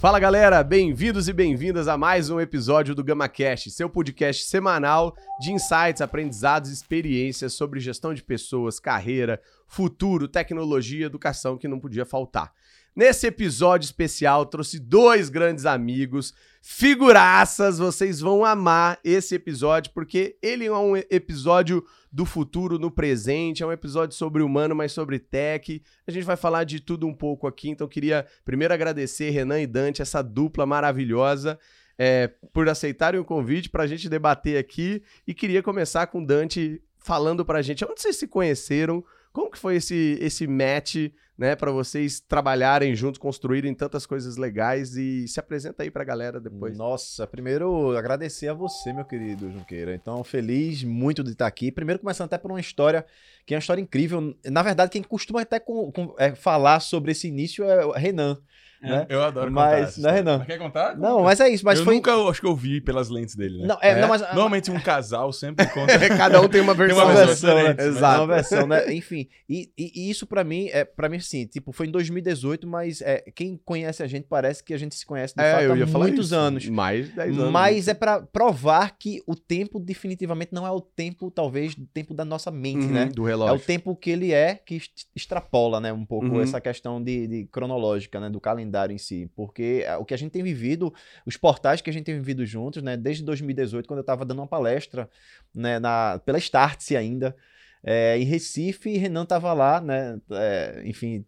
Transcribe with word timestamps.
Fala 0.00 0.18
galera, 0.18 0.64
bem-vindos 0.64 1.28
e 1.28 1.32
bem-vindas 1.34 1.86
a 1.86 1.94
mais 1.94 2.30
um 2.30 2.40
episódio 2.40 2.94
do 2.94 3.04
GamaCast, 3.04 3.70
seu 3.70 3.86
podcast 3.86 4.46
semanal 4.46 5.14
de 5.38 5.52
insights, 5.52 6.00
aprendizados 6.00 6.70
e 6.70 6.72
experiências 6.72 7.52
sobre 7.52 7.80
gestão 7.80 8.14
de 8.14 8.22
pessoas, 8.22 8.80
carreira, 8.80 9.38
futuro, 9.66 10.26
tecnologia 10.26 11.00
e 11.00 11.04
educação 11.04 11.58
que 11.58 11.68
não 11.68 11.78
podia 11.78 12.06
faltar. 12.06 12.50
Nesse 12.94 13.28
episódio 13.28 13.84
especial, 13.84 14.44
trouxe 14.44 14.78
dois 14.78 15.28
grandes 15.28 15.64
amigos, 15.64 16.34
figuraças. 16.60 17.78
Vocês 17.78 18.20
vão 18.20 18.44
amar 18.44 18.98
esse 19.04 19.36
episódio, 19.36 19.92
porque 19.94 20.36
ele 20.42 20.66
é 20.66 20.72
um 20.72 20.96
episódio 20.96 21.84
do 22.12 22.24
futuro 22.24 22.78
no 22.78 22.90
presente, 22.90 23.62
é 23.62 23.66
um 23.66 23.72
episódio 23.72 24.16
sobre 24.16 24.42
humano, 24.42 24.74
mas 24.74 24.90
sobre 24.90 25.20
tech. 25.20 25.80
A 26.06 26.10
gente 26.10 26.24
vai 26.24 26.36
falar 26.36 26.64
de 26.64 26.80
tudo 26.80 27.06
um 27.06 27.14
pouco 27.14 27.46
aqui, 27.46 27.70
então 27.70 27.86
queria 27.86 28.26
primeiro 28.44 28.74
agradecer 28.74 29.30
Renan 29.30 29.60
e 29.60 29.66
Dante, 29.66 30.02
essa 30.02 30.22
dupla 30.22 30.66
maravilhosa. 30.66 31.58
É, 32.02 32.28
por 32.54 32.66
aceitarem 32.66 33.20
o 33.20 33.24
convite 33.24 33.68
para 33.68 33.82
a 33.82 33.86
gente 33.86 34.08
debater 34.08 34.56
aqui 34.56 35.02
e 35.26 35.34
queria 35.34 35.62
começar 35.62 36.06
com 36.06 36.24
Dante 36.24 36.82
falando 36.96 37.44
para 37.44 37.58
a 37.58 37.62
gente 37.62 37.84
onde 37.84 38.00
vocês 38.00 38.16
se 38.16 38.26
conheceram, 38.26 39.04
como 39.32 39.50
que 39.50 39.58
foi 39.58 39.76
esse, 39.76 40.18
esse 40.20 40.46
match, 40.46 40.96
né, 41.38 41.56
para 41.56 41.70
vocês 41.70 42.20
trabalharem 42.20 42.94
juntos, 42.94 43.18
construírem 43.18 43.74
tantas 43.74 44.04
coisas 44.04 44.36
legais 44.36 44.96
e 44.96 45.26
se 45.26 45.40
apresenta 45.40 45.82
aí 45.82 45.90
para 45.90 46.02
a 46.02 46.04
galera 46.04 46.40
depois. 46.40 46.76
Nossa, 46.76 47.26
primeiro 47.26 47.96
agradecer 47.96 48.48
a 48.48 48.54
você, 48.54 48.92
meu 48.92 49.04
querido 49.04 49.50
Junqueira. 49.50 49.94
Então, 49.94 50.22
feliz 50.22 50.84
muito 50.84 51.24
de 51.24 51.30
estar 51.30 51.46
aqui. 51.46 51.72
Primeiro 51.72 52.00
começando 52.00 52.26
até 52.26 52.36
por 52.36 52.50
uma 52.50 52.60
história 52.60 53.06
que 53.46 53.54
é 53.54 53.56
uma 53.56 53.60
história 53.60 53.80
incrível. 53.80 54.36
Na 54.44 54.62
verdade, 54.62 54.90
quem 54.90 55.02
costuma 55.02 55.40
até 55.40 55.58
com, 55.58 55.90
com, 55.90 56.14
é, 56.18 56.34
falar 56.34 56.80
sobre 56.80 57.12
esse 57.12 57.28
início 57.28 57.64
é 57.64 57.86
o 57.86 57.92
Renan. 57.92 58.38
É, 58.82 58.88
né? 58.88 59.06
Eu 59.08 59.22
adoro 59.22 59.50
mas, 59.50 59.96
contar. 59.96 60.08
Né, 60.08 60.16
Renan? 60.16 60.44
Quer 60.44 60.58
contar? 60.58 60.96
Não, 60.96 61.22
mas 61.22 61.38
é 61.40 61.48
isso. 61.48 61.64
Mas 61.64 61.78
eu 61.78 61.84
foi... 61.84 61.96
nunca 61.96 62.14
acho 62.28 62.40
que 62.40 62.46
eu 62.46 62.56
vi 62.56 62.80
pelas 62.80 63.10
lentes 63.10 63.36
dele, 63.36 63.58
né? 63.58 63.66
Não, 63.66 63.78
é, 63.82 63.90
é? 63.90 64.00
Não, 64.00 64.08
mas... 64.08 64.22
Normalmente 64.22 64.70
um 64.70 64.80
casal 64.80 65.32
sempre 65.32 65.66
conta. 65.70 65.98
Cada 66.16 66.40
um 66.40 66.48
tem 66.48 66.60
uma 66.60 66.74
versão. 66.74 66.90
Tem 67.00 67.14
uma 67.14 67.26
versão, 67.26 67.54
né? 67.54 67.76
Exato. 67.78 68.20
Uma 68.20 68.34
versão, 68.34 68.66
né? 68.66 68.92
Enfim, 68.92 69.28
e, 69.48 69.70
e, 69.76 69.92
e, 69.94 70.10
isso 70.10 70.26
pra 70.26 70.42
mim, 70.42 70.68
é 70.72 70.84
para 70.84 71.08
mim 71.08 71.18
assim, 71.18 71.46
tipo, 71.46 71.72
foi 71.72 71.86
em 71.86 71.90
2018, 71.90 72.66
mas 72.66 73.00
é, 73.02 73.22
quem 73.34 73.60
conhece 73.64 74.02
a 74.02 74.06
gente 74.06 74.26
parece 74.28 74.64
que 74.64 74.72
a 74.72 74.78
gente 74.78 74.94
se 74.94 75.04
conhece 75.04 75.34
de 75.34 75.42
é, 75.42 75.52
fato 75.52 75.64
eu 75.64 75.76
ia 75.76 75.84
há 75.84 75.86
falar 75.86 76.06
muitos 76.06 76.26
isso. 76.26 76.36
anos. 76.36 76.68
Mais 76.68 77.06
de 77.08 77.16
10 77.16 77.38
anos. 77.38 77.52
Mas 77.52 77.88
é 77.88 77.94
para 77.94 78.22
provar 78.22 78.96
que 78.98 79.22
o 79.26 79.34
tempo 79.34 79.78
definitivamente 79.78 80.52
não 80.52 80.66
é 80.66 80.70
o 80.70 80.80
tempo, 80.80 81.30
talvez, 81.30 81.74
do 81.74 81.86
tempo 81.86 82.14
da 82.14 82.24
nossa 82.24 82.50
mente, 82.50 82.86
uhum, 82.86 82.92
né? 82.92 83.06
Do 83.06 83.24
relógio. 83.24 83.54
É 83.54 83.56
o 83.56 83.60
tempo 83.60 83.94
que 83.94 84.10
ele 84.10 84.32
é 84.32 84.54
que 84.54 84.80
extrapola, 85.14 85.80
né, 85.80 85.92
um 85.92 86.04
pouco 86.04 86.26
Uhum. 86.26 86.40
essa 86.40 86.60
questão 86.60 87.02
de, 87.02 87.26
de 87.26 87.44
cronológica, 87.46 88.20
né, 88.20 88.30
do 88.30 88.40
calendário 88.40 88.69
em 88.90 88.98
si, 88.98 89.30
porque 89.34 89.82
é, 89.84 89.96
o 89.96 90.04
que 90.04 90.14
a 90.14 90.16
gente 90.16 90.32
tem 90.32 90.42
vivido, 90.42 90.92
os 91.26 91.36
portais 91.36 91.80
que 91.80 91.90
a 91.90 91.92
gente 91.92 92.04
tem 92.04 92.16
vivido 92.16 92.44
juntos, 92.46 92.82
né, 92.82 92.96
desde 92.96 93.24
2018, 93.24 93.86
quando 93.86 93.98
eu 93.98 94.02
estava 94.02 94.24
dando 94.24 94.38
uma 94.38 94.46
palestra, 94.46 95.08
né, 95.54 95.78
na, 95.78 96.20
pela 96.24 96.38
Startse 96.38 96.96
ainda, 96.96 97.34
é, 97.82 98.18
em 98.18 98.24
Recife, 98.24 98.96
Renan 98.96 99.24
estava 99.24 99.52
lá, 99.52 99.80
né, 99.80 100.20
é, 100.30 100.82
enfim, 100.84 101.24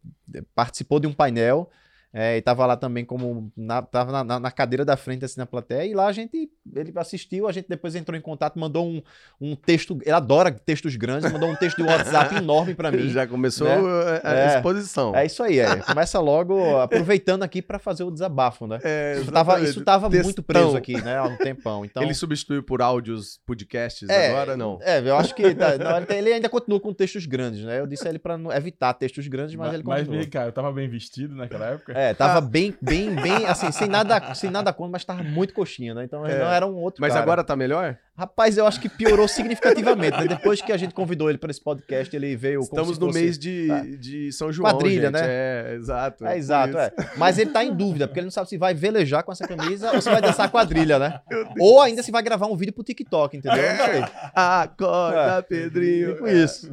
participou 0.54 1.00
de 1.00 1.06
um 1.06 1.12
painel, 1.12 1.70
é, 2.14 2.36
e 2.36 2.42
tava 2.42 2.66
lá 2.66 2.76
também 2.76 3.04
como. 3.04 3.50
Na, 3.56 3.80
tava 3.80 4.22
na, 4.22 4.38
na, 4.38 4.50
cadeira 4.50 4.84
da 4.84 4.96
frente, 4.98 5.24
assim, 5.24 5.40
na 5.40 5.46
plateia. 5.46 5.86
E 5.86 5.94
lá 5.94 6.06
a 6.06 6.12
gente. 6.12 6.50
Ele 6.74 6.92
assistiu, 6.96 7.48
a 7.48 7.52
gente 7.52 7.68
depois 7.68 7.94
entrou 7.94 8.16
em 8.18 8.20
contato, 8.20 8.58
mandou 8.58 8.86
um, 8.86 9.02
um 9.40 9.56
texto. 9.56 9.98
Ele 10.02 10.10
adora 10.10 10.50
textos 10.50 10.94
grandes, 10.96 11.32
mandou 11.32 11.48
um 11.48 11.56
texto 11.56 11.78
de 11.78 11.82
WhatsApp 11.84 12.34
enorme 12.36 12.74
para 12.74 12.90
mim. 12.92 13.08
Já 13.08 13.26
começou 13.26 13.66
né? 13.66 13.76
a, 14.22 14.30
a 14.30 14.34
É. 14.34 14.56
exposição. 14.56 15.16
É 15.16 15.24
isso 15.24 15.42
aí, 15.42 15.58
é. 15.58 15.76
Começa 15.76 16.20
logo 16.20 16.76
aproveitando 16.78 17.42
aqui 17.42 17.62
para 17.62 17.78
fazer 17.78 18.04
o 18.04 18.10
desabafo, 18.10 18.66
né? 18.66 18.78
É, 18.84 19.18
Isso 19.20 19.32
tava, 19.32 19.60
isso 19.60 19.82
tava 19.82 20.10
Textão. 20.10 20.24
muito 20.26 20.42
preso 20.42 20.76
aqui, 20.76 21.00
né? 21.02 21.16
Há 21.16 21.24
um 21.24 21.36
tempão. 21.38 21.84
Então, 21.84 22.02
Ele 22.02 22.12
substituiu 22.14 22.62
por 22.62 22.82
áudios, 22.82 23.40
podcasts 23.46 24.08
É, 24.08 24.28
agora? 24.28 24.56
Não. 24.56 24.78
É, 24.82 25.00
eu 25.00 25.16
acho 25.16 25.34
que. 25.34 25.54
tá, 25.54 25.78
não, 25.78 25.96
ele, 25.96 26.06
ele 26.14 26.32
ainda 26.34 26.48
continua 26.48 26.78
com 26.78 26.92
textos 26.92 27.24
grandes, 27.24 27.64
né? 27.64 27.80
Eu 27.80 27.86
disse 27.86 28.06
a 28.06 28.10
ele 28.10 28.18
para 28.18 28.38
evitar 28.54 28.92
textos 28.94 29.26
grandes, 29.28 29.54
mas, 29.54 29.72
ele 29.72 29.82
mas 29.82 30.00
continua. 30.00 30.20
vem 30.20 30.28
cá, 30.30 30.44
eu 30.44 30.52
tava 30.52 30.70
bem 30.72 30.88
vestido 30.88 31.34
naquela 31.34 31.66
época. 31.70 32.01
É, 32.10 32.14
tava 32.14 32.40
bem, 32.40 32.74
bem, 32.80 33.10
bem, 33.14 33.46
assim, 33.46 33.70
sem 33.72 33.88
nada, 33.88 34.34
sem 34.34 34.50
nada 34.50 34.72
contra, 34.72 34.92
mas 34.92 35.04
tava 35.04 35.22
muito 35.22 35.54
coxinha, 35.54 35.94
né? 35.94 36.04
Então 36.04 36.26
É. 36.26 36.38
não 36.38 36.46
era 36.52 36.66
um 36.66 36.74
outro 36.76 37.00
Mas 37.00 37.12
cara. 37.12 37.22
agora 37.22 37.44
tá 37.44 37.54
melhor? 37.56 37.96
Rapaz, 38.14 38.58
eu 38.58 38.66
acho 38.66 38.78
que 38.80 38.88
piorou 38.90 39.26
significativamente, 39.26 40.18
né? 40.18 40.26
Depois 40.28 40.60
que 40.60 40.70
a 40.70 40.76
gente 40.76 40.92
convidou 40.92 41.30
ele 41.30 41.38
para 41.38 41.50
esse 41.50 41.62
podcast, 41.62 42.14
ele 42.14 42.36
veio 42.36 42.60
Estamos 42.60 42.98
no 42.98 43.06
fosse- 43.06 43.18
mês 43.18 43.38
de, 43.38 43.68
Tá. 43.68 43.80
de 43.98 44.30
São 44.32 44.52
João, 44.52 44.70
Quadrilha, 44.70 45.04
gente. 45.08 45.12
né? 45.14 45.20
É, 45.24 45.74
exato. 45.76 46.26
É, 46.26 46.36
exato, 46.36 46.76
é. 46.78 46.92
Mas 47.16 47.38
ele 47.38 47.50
tá 47.50 47.64
em 47.64 47.74
dúvida, 47.74 48.06
porque 48.06 48.20
ele 48.20 48.26
não 48.26 48.30
sabe 48.30 48.48
se 48.50 48.58
vai 48.58 48.74
velejar 48.74 49.22
com 49.24 49.32
essa 49.32 49.48
camisa 49.48 49.92
ou 49.92 50.00
se 50.02 50.10
vai 50.10 50.20
dançar 50.20 50.50
quadrilha, 50.50 50.98
né? 50.98 51.20
Ou 51.58 51.80
ainda 51.80 52.02
se 52.02 52.10
vai 52.10 52.22
gravar 52.22 52.46
um 52.46 52.56
vídeo 52.56 52.72
pro 52.74 52.84
TikTok, 52.84 53.36
entendeu? 53.36 53.62
Eu 53.62 53.76
não 53.76 53.84
sei. 53.86 54.04
Acorda, 54.34 55.38
É, 55.38 55.42
Pedrinho. 55.42 56.14
Tipo 56.14 56.28
isso. 56.28 56.70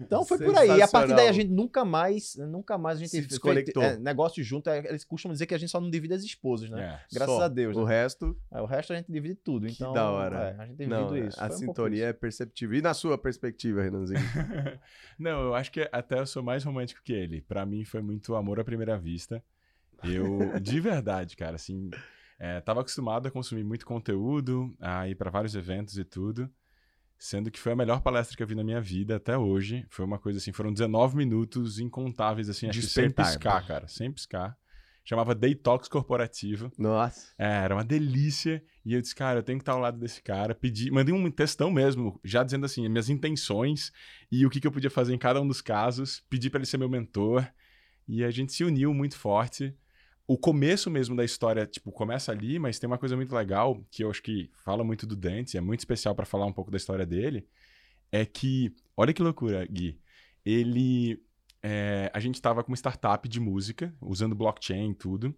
Então 0.00 0.24
foi 0.24 0.38
por 0.38 0.56
aí. 0.56 0.68
E 0.78 0.82
a 0.82 0.88
partir 0.88 1.14
daí 1.14 1.28
a 1.28 1.32
gente 1.32 1.50
nunca 1.50 1.84
mais, 1.84 2.36
nunca 2.36 2.76
mais 2.76 2.98
a 2.98 3.00
gente 3.00 3.10
Se 3.10 3.16
fez- 3.18 3.28
desconectou. 3.28 3.82
é, 3.82 3.96
negócio 3.96 4.42
junto. 4.44 4.68
É, 4.72 4.88
Eles 4.88 5.04
costumam 5.04 5.32
dizer 5.32 5.46
que 5.46 5.54
a 5.54 5.58
gente 5.58 5.70
só 5.70 5.80
não 5.80 5.90
divide 5.90 6.14
as 6.14 6.22
esposas, 6.22 6.70
né? 6.70 6.82
É. 6.82 7.14
Graças 7.14 7.34
Só. 7.34 7.42
a 7.42 7.48
Deus. 7.48 7.76
O 7.76 7.84
né? 7.84 7.94
resto, 7.94 8.36
É, 8.50 8.60
o 8.60 8.66
resto 8.66 8.92
a 8.92 8.96
gente 8.96 9.10
divide 9.10 9.34
tudo. 9.34 9.66
Que 9.66 9.72
Então, 9.72 9.92
da 9.92 10.10
hora. 10.10 10.56
é, 10.58 10.62
a 10.62 10.66
gente 10.66 10.86
não, 10.86 11.08
vivido 11.08 11.28
isso. 11.28 11.38
a 11.42 11.46
Foi 11.46 11.56
um 11.56 11.58
sintonia 11.58 12.06
é 12.06 12.12
perceptível. 12.12 12.78
E 12.78 12.82
na 12.82 12.94
sua 12.94 13.16
perspectiva, 13.16 13.82
Renanzinho? 13.82 14.20
Não, 15.18 15.42
eu 15.42 15.54
acho 15.54 15.70
que 15.70 15.88
até 15.92 16.18
eu 16.18 16.26
sou 16.26 16.42
mais 16.42 16.64
romântico 16.64 17.00
que 17.04 17.12
ele. 17.12 17.40
Pra 17.42 17.64
mim 17.64 17.84
foi 17.84 18.02
muito 18.02 18.34
amor 18.34 18.58
à 18.58 18.64
primeira 18.64 18.98
vista. 18.98 19.42
Eu, 20.02 20.58
de 20.60 20.80
verdade, 20.80 21.36
cara, 21.36 21.54
assim, 21.54 21.90
é, 22.38 22.60
tava 22.60 22.80
acostumado 22.80 23.28
a 23.28 23.30
consumir 23.30 23.62
muito 23.62 23.86
conteúdo, 23.86 24.74
a 24.80 25.08
ir 25.08 25.14
pra 25.14 25.30
vários 25.30 25.54
eventos 25.54 25.96
e 25.96 26.04
tudo. 26.04 26.50
Sendo 27.16 27.52
que 27.52 27.60
foi 27.60 27.70
a 27.70 27.76
melhor 27.76 28.00
palestra 28.00 28.36
que 28.36 28.42
eu 28.42 28.46
vi 28.48 28.56
na 28.56 28.64
minha 28.64 28.80
vida 28.80 29.14
até 29.14 29.38
hoje. 29.38 29.86
Foi 29.88 30.04
uma 30.04 30.18
coisa 30.18 30.38
assim, 30.38 30.50
foram 30.50 30.72
19 30.72 31.16
minutos 31.16 31.78
incontáveis, 31.78 32.48
assim, 32.48 32.68
acho 32.68 32.80
que 32.80 32.86
sem 32.86 33.10
piscar, 33.12 33.64
cara, 33.64 33.86
sem 33.86 34.10
piscar. 34.10 34.58
Chamava 35.04 35.34
Detox 35.34 35.88
Corporativo. 35.88 36.70
Nossa. 36.78 37.32
É, 37.38 37.64
era 37.64 37.74
uma 37.74 37.84
delícia. 37.84 38.62
E 38.84 38.94
eu 38.94 39.00
disse, 39.00 39.14
cara, 39.14 39.40
eu 39.40 39.42
tenho 39.42 39.58
que 39.58 39.62
estar 39.62 39.72
ao 39.72 39.80
lado 39.80 39.98
desse 39.98 40.22
cara. 40.22 40.54
Pedi, 40.54 40.90
mandei 40.90 41.14
um 41.14 41.30
textão 41.30 41.70
mesmo, 41.70 42.20
já 42.24 42.42
dizendo 42.42 42.66
assim, 42.66 42.88
minhas 42.88 43.08
intenções 43.08 43.92
e 44.30 44.46
o 44.46 44.50
que, 44.50 44.60
que 44.60 44.66
eu 44.66 44.72
podia 44.72 44.90
fazer 44.90 45.12
em 45.12 45.18
cada 45.18 45.40
um 45.40 45.46
dos 45.46 45.60
casos. 45.60 46.22
Pedi 46.30 46.48
para 46.48 46.58
ele 46.58 46.66
ser 46.66 46.78
meu 46.78 46.88
mentor. 46.88 47.46
E 48.06 48.24
a 48.24 48.30
gente 48.30 48.52
se 48.52 48.64
uniu 48.64 48.92
muito 48.92 49.16
forte. 49.16 49.74
O 50.26 50.38
começo 50.38 50.90
mesmo 50.90 51.16
da 51.16 51.24
história, 51.24 51.66
tipo, 51.66 51.90
começa 51.90 52.30
ali, 52.30 52.58
mas 52.58 52.78
tem 52.78 52.86
uma 52.86 52.98
coisa 52.98 53.16
muito 53.16 53.34
legal 53.34 53.84
que 53.90 54.04
eu 54.04 54.10
acho 54.10 54.22
que 54.22 54.50
fala 54.64 54.84
muito 54.84 55.06
do 55.06 55.16
Dante, 55.16 55.56
é 55.56 55.60
muito 55.60 55.80
especial 55.80 56.14
para 56.14 56.24
falar 56.24 56.46
um 56.46 56.52
pouco 56.52 56.70
da 56.70 56.76
história 56.76 57.04
dele. 57.04 57.46
É 58.10 58.24
que, 58.24 58.74
olha 58.96 59.12
que 59.12 59.22
loucura, 59.22 59.66
Gui. 59.66 59.98
Ele. 60.44 61.20
É, 61.62 62.10
a 62.12 62.20
gente 62.20 62.34
estava 62.36 62.62
com 62.62 62.70
uma 62.70 62.76
startup 62.76 63.28
de 63.28 63.38
música, 63.40 63.94
usando 64.00 64.34
blockchain 64.34 64.90
e 64.90 64.94
tudo 64.94 65.34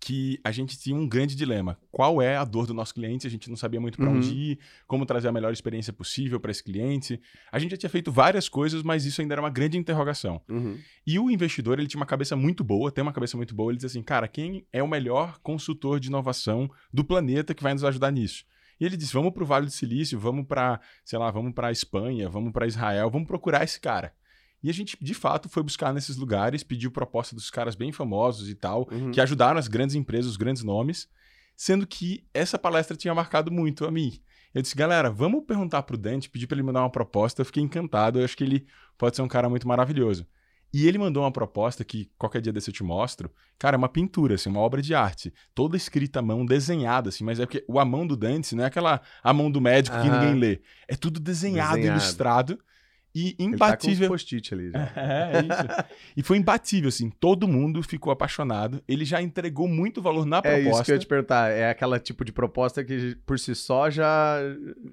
que 0.00 0.38
a 0.44 0.52
gente 0.52 0.78
tinha 0.78 0.96
um 0.96 1.08
grande 1.08 1.34
dilema. 1.34 1.76
Qual 1.90 2.22
é 2.22 2.36
a 2.36 2.44
dor 2.44 2.66
do 2.66 2.72
nosso 2.72 2.94
cliente? 2.94 3.26
A 3.26 3.30
gente 3.30 3.48
não 3.48 3.56
sabia 3.56 3.80
muito 3.80 3.98
para 3.98 4.08
Uhum. 4.08 4.16
onde 4.18 4.32
ir, 4.32 4.58
como 4.86 5.04
trazer 5.04 5.28
a 5.28 5.32
melhor 5.32 5.52
experiência 5.52 5.92
possível 5.92 6.38
para 6.38 6.52
esse 6.52 6.62
cliente. 6.62 7.20
A 7.50 7.58
gente 7.58 7.72
já 7.72 7.76
tinha 7.76 7.90
feito 7.90 8.12
várias 8.12 8.48
coisas, 8.48 8.82
mas 8.82 9.04
isso 9.04 9.20
ainda 9.20 9.34
era 9.34 9.42
uma 9.42 9.50
grande 9.50 9.76
interrogação. 9.76 10.40
Uhum. 10.48 10.78
E 11.06 11.18
o 11.18 11.30
investidor, 11.30 11.78
ele 11.78 11.88
tinha 11.88 11.98
uma 11.98 12.06
cabeça 12.06 12.36
muito 12.36 12.62
boa, 12.62 12.92
tem 12.92 13.02
uma 13.02 13.12
cabeça 13.12 13.36
muito 13.36 13.54
boa. 13.54 13.72
Ele 13.72 13.76
diz 13.76 13.86
assim, 13.86 14.02
cara, 14.02 14.28
quem 14.28 14.64
é 14.72 14.82
o 14.82 14.88
melhor 14.88 15.40
consultor 15.40 15.98
de 15.98 16.08
inovação 16.08 16.70
do 16.92 17.04
planeta 17.04 17.52
que 17.52 17.62
vai 17.62 17.72
nos 17.72 17.82
ajudar 17.82 18.12
nisso? 18.12 18.44
E 18.80 18.84
ele 18.86 18.96
disse, 18.96 19.12
vamos 19.12 19.32
para 19.32 19.42
o 19.42 19.46
Vale 19.46 19.66
do 19.66 19.72
Silício, 19.72 20.16
vamos 20.16 20.46
para, 20.46 20.80
sei 21.04 21.18
lá, 21.18 21.28
vamos 21.32 21.52
para 21.52 21.72
Espanha, 21.72 22.28
vamos 22.28 22.52
para 22.52 22.68
Israel, 22.68 23.10
vamos 23.10 23.26
procurar 23.26 23.64
esse 23.64 23.80
cara. 23.80 24.14
E 24.62 24.68
a 24.70 24.72
gente, 24.74 24.96
de 25.00 25.14
fato, 25.14 25.48
foi 25.48 25.62
buscar 25.62 25.92
nesses 25.92 26.16
lugares, 26.16 26.62
pediu 26.64 26.90
proposta 26.90 27.34
dos 27.34 27.48
caras 27.50 27.74
bem 27.76 27.92
famosos 27.92 28.48
e 28.48 28.54
tal, 28.54 28.88
Uhum. 28.90 29.10
que 29.12 29.20
ajudaram 29.20 29.58
as 29.58 29.68
grandes 29.68 29.94
empresas, 29.94 30.32
os 30.32 30.36
grandes 30.36 30.64
nomes, 30.64 31.08
sendo 31.56 31.86
que 31.86 32.24
essa 32.34 32.58
palestra 32.58 32.96
tinha 32.96 33.14
marcado 33.14 33.50
muito 33.52 33.84
a 33.84 33.90
mim. 33.90 34.18
Eu 34.54 34.62
disse, 34.62 34.74
galera, 34.74 35.10
vamos 35.10 35.44
perguntar 35.46 35.82
pro 35.82 35.96
Dante, 35.96 36.28
pedir 36.30 36.46
para 36.46 36.56
ele 36.56 36.62
mandar 36.64 36.80
uma 36.80 36.90
proposta. 36.90 37.42
Eu 37.42 37.46
fiquei 37.46 37.62
encantado, 37.62 38.18
eu 38.18 38.24
acho 38.24 38.36
que 38.36 38.42
ele 38.42 38.66
pode 38.96 39.14
ser 39.14 39.22
um 39.22 39.28
cara 39.28 39.48
muito 39.48 39.68
maravilhoso. 39.68 40.26
E 40.72 40.86
ele 40.86 40.98
mandou 40.98 41.22
uma 41.22 41.32
proposta 41.32 41.84
que 41.84 42.10
qualquer 42.18 42.42
dia 42.42 42.52
desse 42.52 42.68
eu 42.70 42.74
te 42.74 42.82
mostro. 42.82 43.30
Cara, 43.58 43.76
é 43.76 43.78
uma 43.78 43.88
pintura, 43.88 44.34
assim, 44.34 44.50
uma 44.50 44.60
obra 44.60 44.82
de 44.82 44.94
arte. 44.94 45.32
Toda 45.54 45.76
escrita 45.76 46.18
à 46.18 46.22
mão, 46.22 46.44
desenhada, 46.44 47.08
assim, 47.08 47.24
mas 47.24 47.38
é 47.40 47.46
porque 47.46 47.64
o 47.68 47.78
a 47.78 47.84
mão 47.84 48.06
do 48.06 48.16
Dante 48.16 48.54
não 48.54 48.64
é 48.64 48.66
aquela 48.66 49.00
a 49.22 49.32
mão 49.32 49.50
do 49.50 49.60
médico 49.60 49.96
que 50.00 50.10
ninguém 50.10 50.34
lê. 50.34 50.60
É 50.86 50.94
tudo 50.96 51.18
desenhado, 51.20 51.76
Desenhado. 51.76 52.00
ilustrado 52.00 52.58
e 53.18 53.26
Ele 53.26 53.34
tá 53.36 53.42
com 53.42 53.44
imbatível. 53.88 54.08
post-it 54.08 54.54
ali 54.54 54.70
já. 54.70 54.78
É, 54.96 55.32
é 55.36 55.40
isso. 55.42 55.88
e 56.16 56.22
foi 56.22 56.36
imbatível, 56.38 56.88
assim. 56.88 57.10
Todo 57.10 57.48
mundo 57.48 57.82
ficou 57.82 58.12
apaixonado. 58.12 58.82
Ele 58.86 59.04
já 59.04 59.20
entregou 59.22 59.66
muito 59.68 60.00
valor 60.02 60.24
na 60.26 60.38
É 60.38 60.40
proposta. 60.42 60.70
isso 60.70 60.84
que 60.84 60.90
eu 60.90 60.94
ia 60.94 60.98
te 61.00 61.06
perguntar. 61.06 61.50
É 61.50 61.70
aquela 61.70 61.98
tipo 61.98 62.24
de 62.24 62.32
proposta 62.32 62.84
que 62.84 63.16
por 63.26 63.38
si 63.38 63.54
só 63.54 63.90
já, 63.90 64.38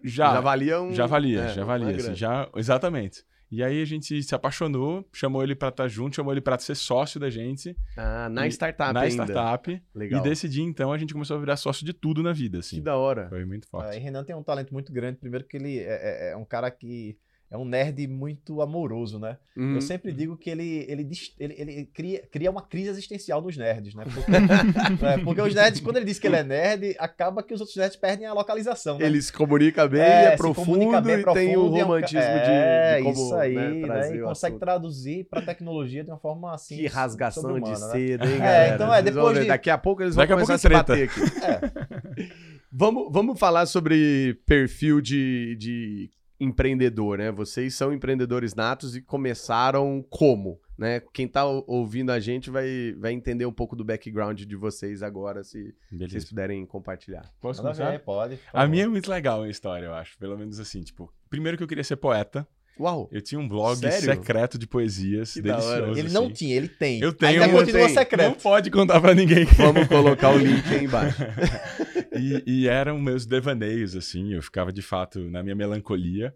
Já, 0.04 0.34
já 0.34 0.42
valia 0.42 0.82
um. 0.82 0.94
já 0.94 1.06
valia, 1.06 1.42
é, 1.46 1.54
já 1.54 1.64
valia. 1.64 1.96
Assim, 1.96 2.16
já, 2.16 2.50
exatamente. 2.56 3.24
E 3.52 3.64
aí 3.64 3.80
a 3.82 3.86
gente 3.86 4.22
se 4.24 4.34
apaixonou, 4.36 5.08
chamou 5.14 5.44
ele 5.44 5.56
pra 5.56 5.70
estar 5.70 5.88
junto, 5.88 6.16
chamou 6.16 6.34
ele 6.34 6.42
pra 6.42 6.58
ser 6.58 6.76
sócio 6.76 7.20
da 7.20 7.30
gente. 7.30 7.76
Ah, 7.96 8.28
na 8.28 8.48
E- 8.48 8.50
startup 8.52 8.92
na 8.94 9.02
ainda. 9.02 9.24
startup. 9.24 9.82
Legal. 9.94 10.20
E 10.20 10.24
desse 10.24 10.50
dia, 10.50 10.64
então, 10.64 10.92
a 10.92 10.98
gente 10.98 11.14
começou 11.14 11.38
a 11.38 11.40
virar 11.40 11.56
sócio 11.56 11.86
de 11.86 11.94
tudo 11.94 12.24
na 12.24 12.34
vida, 12.34 12.58
assim. 12.60 12.78
Que 12.78 12.82
da 12.82 12.98
hora. 12.98 13.30
Foi 13.30 13.46
muito 13.46 13.68
forte. 13.70 13.96
É, 13.96 13.98
e 13.98 14.00
Renan 14.02 14.24
tem 14.24 14.36
um 14.36 14.42
talento 14.44 14.74
muito 14.74 14.92
grande. 14.92 15.20
Primeiro 15.20 15.46
que 15.46 15.56
ele 15.58 15.78
é, 15.78 15.84
é- 15.84 16.32
é 16.32 16.36
um 16.36 16.44
cara 16.44 16.70
que 16.72 17.16
é 17.52 17.58
um 17.58 17.64
nerd 17.64 18.08
muito 18.08 18.62
amoroso, 18.62 19.20
né? 19.20 19.38
Uhum. 19.56 19.76
Eu 19.76 19.82
sempre 19.82 20.12
digo 20.12 20.36
que 20.36 20.50
ele, 20.50 20.86
ele, 20.90 21.08
ele, 21.40 21.56
ele 21.58 21.86
cria, 21.94 22.24
cria 22.30 22.52
uma 22.52 22.62
crise 22.62 22.90
existencial 22.90 23.42
nos 23.42 23.56
nerds, 23.56 23.94
né? 23.96 24.04
Porque, 24.14 24.32
é, 25.06 25.18
porque 25.24 25.42
os 25.42 25.54
nerds, 25.56 25.80
quando 25.80 25.98
ele 25.98 26.06
diz 26.06 26.20
que 26.20 26.28
ele 26.28 26.36
é 26.38 26.44
nerd, 26.44 26.96
acaba 27.00 27.42
que 27.44 27.54
os 27.54 27.60
outros 27.62 27.78
nerds 27.78 27.96
perdem 27.96 28.26
a 28.26 28.34
localização, 28.34 28.98
né? 28.98 29.06
Ele 29.06 29.22
se 29.22 29.32
comunica 29.32 29.88
bem, 29.88 30.02
É, 30.02 30.26
é, 30.26 30.32
se 30.32 30.38
profundo 30.38 30.80
bem, 30.80 30.88
e 30.88 30.92
tem 30.92 31.20
o 31.20 31.24
profundo 31.24 31.56
é 31.56 31.58
um 31.60 31.72
ca- 31.72 31.84
romantismo 31.86 32.20
de- 32.20 32.52
é, 32.52 32.98
de, 32.98 33.04
como 33.04 33.14
isso 33.16 33.36
aí, 33.36 33.56
né, 33.56 33.70
né? 33.88 34.16
E 34.16 34.22
consegue 34.22 34.58
traduzir 34.60 35.24
pra 35.30 35.42
tecnologia 35.42 36.04
de 36.04 36.10
uma 36.12 36.20
forma 36.20 36.54
assim. 36.54 36.78
Que 36.78 36.88
rasgação 36.88 37.60
de 37.60 37.70
né? 37.70 37.76
seda, 37.76 38.26
hein, 38.26 38.42
É, 38.42 38.74
então 38.76 38.94
é, 38.94 39.02
depois 39.02 39.40
de- 39.40 39.46
Daqui 39.46 39.70
a 39.70 39.78
pouco 39.78 40.02
eles 40.02 40.16
vão 40.16 40.24
Daqui 40.24 40.34
a 40.34 40.36
começar 40.36 40.56
a 40.56 40.58
se 40.58 40.68
pouco 40.68 40.84
bater 40.84 41.10
aqui. 41.10 41.22
vamos, 42.72 43.08
vamos 43.12 43.40
falar 43.40 43.66
sobre 43.66 44.34
perfil 44.46 45.00
de, 45.02 45.56
de 45.58 46.10
empreendedor, 46.40 47.18
né? 47.18 47.32
Vocês 47.32 47.74
são 47.76 47.94
empreendedores 47.94 48.54
natos 48.56 48.96
e 48.96 49.02
começaram 49.02 50.06
como? 50.10 50.60
Né? 50.78 51.02
Quem 51.14 51.26
tá 51.28 51.46
ou- 51.46 51.64
ouvindo 51.68 52.12
a 52.12 52.20
gente 52.20 52.50
vai, 52.50 52.94
vai 53.00 53.14
entender 53.14 53.46
um 53.46 53.52
pouco 53.54 53.76
do 53.78 53.86
background 53.86 54.42
de 54.42 54.56
vocês 54.58 55.02
agora, 55.02 55.42
se 55.44 55.74
vocês 55.90 56.10
Beleza. 56.12 56.28
puderem 56.28 56.66
compartilhar. 56.66 57.32
Posso 57.40 57.62
começar? 57.62 57.92
ver, 57.92 58.00
pode. 58.00 58.38
A 58.52 58.68
minha 58.68 58.84
é 58.84 58.88
muito 58.88 59.10
legal 59.10 59.44
a 59.44 59.50
história, 59.50 59.86
eu 59.86 59.94
acho. 59.94 60.18
Pelo 60.18 60.38
menos 60.38 60.60
assim, 60.60 60.82
tipo, 60.82 61.10
primeiro 61.30 61.58
que 61.58 61.64
eu 61.64 61.68
queria 61.68 61.84
ser 61.84 61.96
poeta. 61.96 62.46
Uau! 62.78 63.08
Eu 63.10 63.22
tinha 63.22 63.40
um 63.40 63.48
blog 63.48 63.78
Sério? 63.78 64.02
secreto 64.02 64.58
de 64.58 64.68
poesias, 64.68 65.32
Que 65.36 65.42
da 65.44 65.56
hora. 65.60 65.64
delicioso. 65.86 66.00
Ele 66.02 66.10
não 66.14 66.26
assim. 66.26 66.34
tinha, 66.34 66.56
ele 66.58 66.68
tem. 66.68 67.00
Eu 67.00 67.14
tenho, 67.14 67.42
Ainda 67.42 67.54
eu 67.54 67.58
continua 67.60 67.82
tenho. 67.86 67.88
Não 67.96 68.02
secreto. 68.02 68.44
pode 68.44 68.70
contar 68.70 69.00
pra 69.00 69.14
ninguém. 69.16 69.46
Vamos 69.46 69.88
colocar 69.88 70.32
o 70.32 70.38
link 70.38 70.62
aí 70.74 70.84
embaixo. 70.84 71.24
e, 72.18 72.44
e 72.46 72.68
eram 72.68 73.00
meus 73.00 73.26
devaneios, 73.26 73.96
assim. 73.96 74.34
Eu 74.34 74.42
ficava 74.42 74.72
de 74.72 74.82
fato 74.82 75.20
na 75.30 75.44
minha 75.44 75.56
melancolia. 75.56 76.36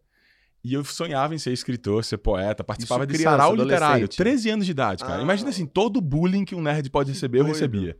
E 0.63 0.73
eu 0.73 0.83
sonhava 0.83 1.33
em 1.33 1.37
ser 1.37 1.53
escritor, 1.53 2.03
ser 2.03 2.17
poeta, 2.17 2.63
participava 2.63 3.07
de 3.07 3.13
criança, 3.13 3.37
sarau 3.37 3.55
literário. 3.55 3.85
adolescente. 3.85 4.17
13 4.17 4.49
anos 4.49 4.65
de 4.65 4.71
idade, 4.71 5.03
cara. 5.03 5.19
Ah. 5.19 5.23
Imagina 5.23 5.49
assim, 5.49 5.65
todo 5.65 5.97
o 5.97 6.01
bullying 6.01 6.43
que 6.43 6.53
um 6.53 6.61
nerd 6.61 6.89
pode 6.89 7.11
receber, 7.11 7.39
eu 7.39 7.43
doido. 7.43 7.53
recebia. 7.53 7.97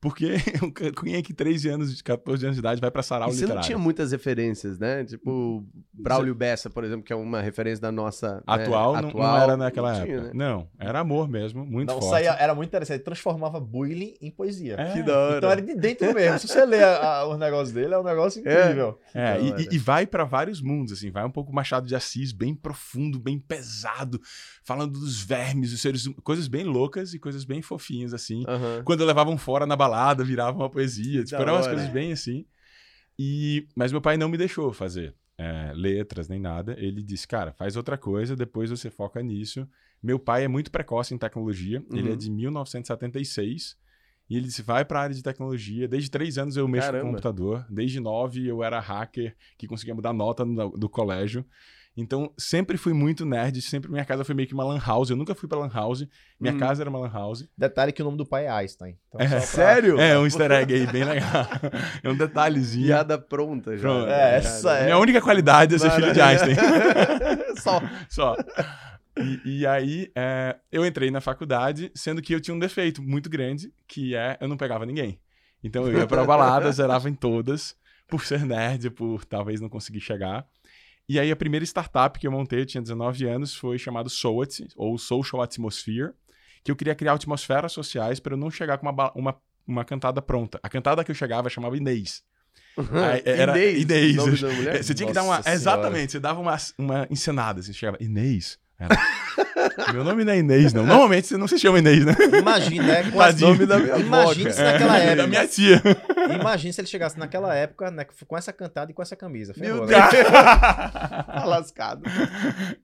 Porque 0.00 0.34
quem 1.02 1.14
é 1.16 1.22
que 1.22 1.34
13 1.34 1.68
anos, 1.70 2.00
14 2.02 2.44
anos 2.44 2.56
de 2.56 2.60
idade 2.60 2.80
vai 2.80 2.90
pra 2.90 3.02
sarau 3.02 3.28
E 3.28 3.32
você 3.32 3.40
literário? 3.40 3.60
não 3.60 3.66
tinha 3.66 3.78
muitas 3.78 4.12
referências, 4.12 4.78
né? 4.78 5.04
Tipo, 5.04 5.64
Braulio 5.92 6.34
Bessa, 6.34 6.70
por 6.70 6.84
exemplo, 6.84 7.02
que 7.04 7.12
é 7.12 7.16
uma 7.16 7.40
referência 7.40 7.82
da 7.82 7.90
nossa. 7.90 8.36
né, 8.36 8.42
Atual, 8.46 8.92
não- 9.00 9.08
atual, 9.08 9.36
não 9.36 9.42
era 9.42 9.56
naquela 9.56 9.92
não 9.92 9.98
época. 9.98 10.12
tinha, 10.18 10.22
né? 10.28 10.30
Não, 10.34 10.68
era 10.78 11.00
amor 11.00 11.28
mesmo, 11.28 11.66
muito 11.66 11.88
Não, 11.92 12.00
forte. 12.00 12.10
saía, 12.10 12.30
era 12.34 12.54
muito 12.54 12.68
interessante. 12.68 12.98
Ele 12.98 13.04
transformava 13.04 13.58
bullying 13.58 14.14
em 14.22 14.30
poesia. 14.30 14.76
É, 14.78 14.92
Que 14.92 15.02
da 15.02 15.18
hora. 15.18 15.36
Então 15.38 15.50
era 15.50 15.62
de 15.62 15.74
dentro 15.74 16.14
mesmo. 16.14 16.38
Se 16.38 16.46
você 16.48 16.64
ler 16.64 16.84
a- 16.84 17.18
a- 17.18 17.28
os 17.28 17.38
negócios 17.38 17.72
dele, 17.72 17.92
é 17.94 17.98
um 17.98 18.04
negócio 18.04 18.40
É. 18.46 18.62
incrível. 18.62 18.98
É, 19.12 19.34
Da 19.34 19.60
e- 19.62 19.68
e, 19.72 19.78
vai 19.78 20.06
pra 20.06 20.22
vários 20.24 20.60
mundos, 20.62 20.92
assim, 20.92 21.10
vai 21.10 21.24
um 21.24 21.30
pouco 21.30 21.52
Machado 21.52 21.86
de 21.88 21.96
Assis, 21.96 22.30
bem 22.30 22.54
profundo, 22.54 23.18
bem 23.18 23.36
pesado, 23.38 24.20
falando 24.62 24.92
dos 24.92 25.20
vermes, 25.20 25.72
dos 25.72 25.80
seres, 25.80 26.06
hum- 26.06 26.14
coisas 26.22 26.46
bem 26.46 26.62
loucas 26.64 27.14
e 27.14 27.18
coisas 27.18 27.44
bem 27.44 27.60
fofinhas, 27.62 28.14
assim. 28.14 28.44
Aham. 28.46 28.82
Quando 28.84 29.04
levavam 29.04 29.36
fora 29.36 29.66
na 29.66 29.74
balada, 29.74 29.87
virava 30.24 30.56
uma 30.56 30.70
poesia, 30.70 31.22
tipo, 31.24 31.36
Da 31.36 31.42
eram 31.42 31.54
umas 31.54 31.66
coisas 31.66 31.88
bem 31.88 32.12
assim. 32.12 32.44
E, 33.18 33.66
mas 33.76 33.90
meu 33.92 34.00
pai 34.00 34.16
não 34.16 34.28
me 34.28 34.36
deixou 34.38 34.72
fazer 34.72 35.14
é, 35.36 35.72
letras 35.74 36.28
nem 36.28 36.38
nada. 36.40 36.74
Ele 36.78 37.02
disse, 37.02 37.26
cara, 37.26 37.52
faz 37.52 37.76
outra 37.76 37.96
coisa, 37.98 38.36
depois 38.36 38.70
você 38.70 38.90
foca 38.90 39.22
nisso. 39.22 39.68
Meu 40.02 40.18
pai 40.18 40.44
é 40.44 40.48
muito 40.48 40.70
precoce 40.70 41.12
em 41.14 41.18
tecnologia, 41.18 41.82
ele 41.92 42.08
é 42.08 42.12
Uhum. 42.12 42.16
de 42.16 42.30
1976. 42.30 43.76
E 44.30 44.36
ele 44.36 44.46
disse, 44.46 44.60
vai 44.62 44.84
pra 44.84 45.00
área 45.00 45.14
de 45.14 45.22
tecnologia. 45.22 45.88
Desde 45.88 46.10
três 46.10 46.36
anos 46.36 46.56
eu 46.56 46.68
mexo 46.68 46.86
Caramba. 46.86 47.04
com 47.04 47.10
computador. 47.12 47.66
Desde 47.70 47.98
nove 47.98 48.46
eu 48.46 48.62
era 48.62 48.78
hacker 48.78 49.34
que 49.56 49.66
conseguia 49.66 49.94
mudar 49.94 50.12
nota 50.12 50.44
no- 50.44 50.70
do 50.76 50.88
colégio. 50.88 51.44
Então, 52.00 52.32
sempre 52.38 52.76
fui 52.76 52.92
muito 52.92 53.26
nerd. 53.26 53.60
Sempre 53.60 53.90
minha 53.90 54.04
casa 54.04 54.24
foi 54.24 54.34
meio 54.34 54.46
que 54.46 54.54
uma 54.54 54.64
lan 54.64 54.78
house. 54.78 55.10
Eu 55.10 55.16
nunca 55.16 55.34
fui 55.34 55.48
pra 55.48 55.58
lan 55.58 55.68
house. 55.72 56.06
Minha 56.38 56.54
Hum. 56.54 56.58
casa 56.58 56.82
era 56.82 56.88
uma 56.90 56.98
lan 57.00 57.10
house. 57.12 57.48
Detalhe 57.58 57.92
que 57.92 58.00
o 58.00 58.04
nome 58.04 58.16
do 58.16 58.24
pai 58.24 58.46
é 58.46 58.50
Einstein. 58.50 58.96
Então, 59.08 59.20
É, 59.20 59.24
só 59.28 59.36
pra- 59.36 59.40
Sério? 59.40 59.98
É, 60.00 60.16
um 60.18 60.24
easter 60.26 60.50
egg 60.52 60.72
aí, 60.74 60.86
bem 60.86 61.02
legal. 61.04 61.26
É 62.02 62.08
um 62.08 62.16
detalhezinho. 62.16 62.86
Piada 62.86 63.18
pronta 63.18 63.76
já. 63.76 63.82
Pronto. 63.82 64.08
É, 64.08 64.36
essa 64.36 64.78
é. 64.78 64.84
Minha 64.84 64.98
única 64.98 65.20
qualidade 65.20 65.74
é 65.74 65.78
ser 65.78 65.90
filho 65.90 66.12
de 66.12 66.20
Einstein. 66.20 66.54
Só. 67.60 67.80
Só. 68.08 68.36
E, 69.18 69.60
e 69.60 69.66
aí, 69.66 70.10
é, 70.14 70.56
eu 70.70 70.86
entrei 70.86 71.10
na 71.10 71.20
faculdade, 71.20 71.90
sendo 71.94 72.22
que 72.22 72.32
eu 72.32 72.40
tinha 72.40 72.54
um 72.54 72.58
defeito 72.58 73.02
muito 73.02 73.28
grande, 73.28 73.72
que 73.88 74.14
é 74.14 74.36
eu 74.40 74.46
não 74.46 74.56
pegava 74.56 74.86
ninguém. 74.86 75.18
Então 75.64 75.84
eu 75.88 75.98
ia 75.98 76.06
pra 76.06 76.22
balada, 76.24 76.70
zerava 76.70 77.10
em 77.10 77.14
todas, 77.14 77.74
por 78.06 78.24
ser 78.24 78.44
nerd, 78.44 78.90
por 78.90 79.24
talvez 79.24 79.60
não 79.60 79.68
conseguir 79.68 80.00
chegar. 80.00 80.46
E 81.08 81.18
aí 81.18 81.30
a 81.30 81.36
primeira 81.36 81.64
startup 81.64 82.18
que 82.18 82.26
eu 82.26 82.30
montei, 82.30 82.60
eu 82.60 82.66
tinha 82.66 82.82
19 82.82 83.26
anos, 83.26 83.54
foi 83.54 83.78
chamado 83.78 84.10
SOAT, 84.10 84.68
ou 84.76 84.98
Social 84.98 85.40
Atmosphere, 85.40 86.12
que 86.62 86.70
eu 86.70 86.76
queria 86.76 86.94
criar 86.94 87.14
atmosferas 87.14 87.72
sociais 87.72 88.20
para 88.20 88.34
eu 88.34 88.36
não 88.36 88.50
chegar 88.50 88.76
com 88.76 88.88
uma, 88.88 89.12
uma, 89.14 89.36
uma 89.66 89.84
cantada 89.84 90.20
pronta. 90.20 90.60
A 90.62 90.68
cantada 90.68 91.02
que 91.02 91.10
eu 91.10 91.14
chegava 91.14 91.48
chamava 91.48 91.76
Inês. 91.76 92.22
Aí, 92.76 93.22
era 93.24 93.58
Inês, 93.58 93.82
Inês. 93.82 94.40
Você 94.84 94.94
tinha 94.94 95.06
que 95.06 95.14
dar 95.14 95.22
uma. 95.22 95.42
Senhora. 95.42 95.56
Exatamente, 95.56 96.12
você 96.12 96.20
dava 96.20 96.40
uma, 96.40 96.56
uma 96.76 97.06
encenada, 97.10 97.60
assim, 97.60 97.72
chegava, 97.72 97.96
Inês. 98.00 98.58
Meu 99.92 100.04
nome 100.04 100.24
não 100.24 100.32
é 100.32 100.38
Inês, 100.38 100.72
não. 100.72 100.86
Normalmente 100.86 101.26
você 101.26 101.36
não 101.36 101.48
se 101.48 101.58
chama 101.58 101.78
Inês, 101.78 102.04
né? 102.04 102.14
Imagina, 102.38 102.84
né? 102.86 103.02
Com 103.10 103.18
Tadinho. 103.18 103.66
da 103.66 103.78
minha 103.78 103.96
Imagina 103.98 104.50
se 104.52 104.62
naquela 104.62 104.98
É, 104.98 105.02
época. 105.06 105.16
da 105.16 105.26
minha 105.26 105.46
tia. 105.48 105.82
Imagina 106.40 106.72
se 106.72 106.80
ele 106.80 106.88
chegasse 106.88 107.18
naquela 107.18 107.54
época 107.54 107.90
né, 107.90 108.06
com 108.26 108.36
essa 108.36 108.52
cantada 108.52 108.90
e 108.90 108.94
com 108.94 109.02
essa 109.02 109.16
camisa. 109.16 109.52
Meu 109.56 109.74
Ferrou, 109.74 109.86
Deus. 109.86 110.00
né? 110.00 110.08
Tá 111.38 111.44
lascado. 111.44 112.02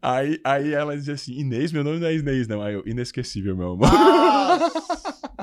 Aí, 0.02 0.40
aí 0.44 0.72
ela 0.72 0.96
dizia 0.96 1.14
assim: 1.14 1.32
Inês, 1.38 1.70
meu 1.72 1.84
nome 1.84 1.98
não 2.00 2.06
é 2.08 2.14
Inês, 2.14 2.48
não. 2.48 2.62
Aí 2.62 2.74
eu, 2.74 2.82
inesquecível, 2.86 3.56
meu 3.56 3.72
amor. 3.72 3.88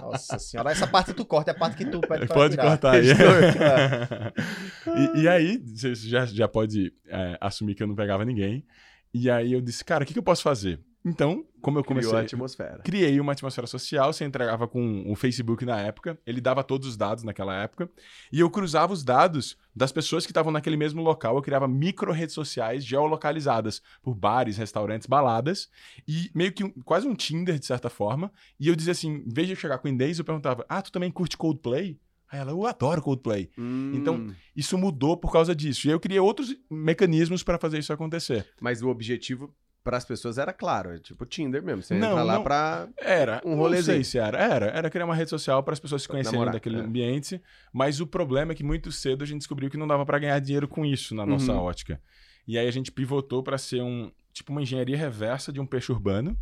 Nossa 0.01 0.39
senhora, 0.39 0.71
essa 0.71 0.87
parte 0.87 1.13
tu 1.13 1.23
corta, 1.25 1.51
é 1.51 1.53
a 1.53 1.57
parte 1.57 1.77
que 1.77 1.85
tu 1.85 1.99
pede 2.01 2.25
pra 2.25 2.35
Pode 2.35 2.55
tirar. 2.55 2.67
cortar 2.67 2.91
aí. 2.95 3.09
É. 3.11 3.13
e, 5.17 5.21
e 5.21 5.27
aí, 5.27 5.61
você 5.65 5.93
já, 5.95 6.25
já 6.25 6.47
pode 6.47 6.91
é, 7.07 7.37
assumir 7.39 7.75
que 7.75 7.83
eu 7.83 7.87
não 7.87 7.95
pegava 7.95 8.25
ninguém. 8.25 8.65
E 9.13 9.29
aí 9.29 9.53
eu 9.53 9.61
disse, 9.61 9.83
cara, 9.83 10.03
o 10.03 10.07
que, 10.07 10.13
que 10.13 10.19
eu 10.19 10.23
posso 10.23 10.41
fazer? 10.43 10.79
Então, 11.03 11.43
como 11.61 11.79
eu 11.79 11.83
comecei. 11.83 12.09
Criou 12.09 12.21
a 12.21 12.23
atmosfera. 12.23 12.77
Criei 12.83 13.19
uma 13.19 13.31
atmosfera 13.31 13.65
social, 13.65 14.13
você 14.13 14.23
entregava 14.23 14.67
com 14.67 15.03
o 15.11 15.15
Facebook 15.15 15.65
na 15.65 15.79
época, 15.79 16.17
ele 16.27 16.39
dava 16.39 16.63
todos 16.63 16.87
os 16.87 16.95
dados 16.95 17.23
naquela 17.23 17.55
época, 17.55 17.89
e 18.31 18.39
eu 18.39 18.47
cruzava 18.51 18.93
os 18.93 19.03
dados 19.03 19.57
das 19.75 19.91
pessoas 19.91 20.27
que 20.27 20.31
estavam 20.31 20.51
naquele 20.51 20.77
mesmo 20.77 21.01
local, 21.01 21.35
eu 21.35 21.41
criava 21.41 21.67
micro 21.67 22.11
redes 22.11 22.35
sociais 22.35 22.85
geolocalizadas 22.85 23.81
por 24.03 24.13
bares, 24.13 24.57
restaurantes, 24.57 25.07
baladas, 25.07 25.69
e 26.07 26.29
meio 26.35 26.51
que 26.53 26.63
um- 26.63 26.71
quase 26.85 27.07
um 27.07 27.15
Tinder, 27.15 27.57
de 27.57 27.65
certa 27.65 27.89
forma, 27.89 28.31
e 28.59 28.67
eu 28.67 28.75
dizia 28.75 28.91
assim, 28.91 29.23
em 29.27 29.33
vez 29.33 29.47
de 29.47 29.53
eu 29.53 29.57
chegar 29.59 29.79
com 29.79 29.87
o 29.87 29.91
Inês, 29.91 30.19
eu 30.19 30.25
perguntava, 30.25 30.63
ah, 30.69 30.83
tu 30.83 30.91
também 30.91 31.09
curte 31.09 31.35
Coldplay? 31.35 31.99
Aí 32.31 32.39
ela, 32.39 32.51
eu 32.51 32.65
adoro 32.65 33.01
Coldplay. 33.01 33.49
Hum, 33.57 33.91
Então- 33.95 34.33
Isso 34.55 34.77
mudou 34.77 35.17
por 35.17 35.31
causa 35.31 35.53
disso, 35.55 35.87
e 35.87 35.91
eu 35.91 35.99
criei 35.99 36.19
outros 36.19 36.55
mecanismos 36.69 37.43
para 37.43 37.57
fazer 37.57 37.79
isso 37.79 37.91
acontecer. 37.93 38.47
Mas 38.59 38.81
o 38.81 38.89
objetivo 38.89 39.53
para 39.83 39.97
as 39.97 40.05
pessoas 40.05 40.37
era 40.37 40.53
claro, 40.53 40.91
é 40.91 40.99
tipo 40.99 41.25
Tinder 41.25 41.63
mesmo. 41.63 41.81
Você 41.81 41.95
Não, 41.95 42.11
entra 42.11 42.23
lá 42.23 42.33
não. 42.35 42.43
pra. 42.43 42.87
Era. 42.99 43.41
Um 43.43 43.51
Não 43.51 43.57
rolezinho. 43.57 43.95
sei 43.95 44.03
se 44.03 44.17
era. 44.19 44.37
Era. 44.37 44.65
Era 44.67 44.89
criar 44.89 45.05
uma 45.05 45.15
rede 45.15 45.29
social 45.31 45.63
para 45.63 45.73
as 45.73 45.79
pessoas 45.79 46.03
se 46.03 46.07
conhecerem 46.07 46.33
namorar, 46.37 46.53
daquele 46.53 46.77
é. 46.77 46.79
ambiente. 46.81 47.41
Mas 47.73 47.99
o 47.99 48.05
problema 48.07 48.51
é 48.51 48.55
que 48.55 48.63
muito 48.63 48.91
cedo 48.91 49.23
a 49.23 49.27
gente 49.27 49.39
descobriu 49.39 49.69
que 49.71 49.77
não 49.77 49.87
dava 49.87 50.05
para 50.05 50.19
ganhar 50.19 50.37
dinheiro 50.39 50.67
com 50.67 50.85
isso 50.85 51.15
na 51.15 51.25
nossa 51.25 51.51
Uhum. 51.53 51.59
ótica. 51.59 51.99
E 52.47 52.57
aí 52.57 52.67
a 52.67 52.71
gente 52.71 52.91
pivotou 52.91 53.41
para 53.41 53.57
ser 53.57 53.81
um 53.81 54.11
tipo 54.33 54.51
uma 54.51 54.61
engenharia 54.61 54.95
reversa 54.97 55.51
de 55.51 55.59
um 55.59 55.65
peixe 55.65 55.91
urbano. 55.91 56.37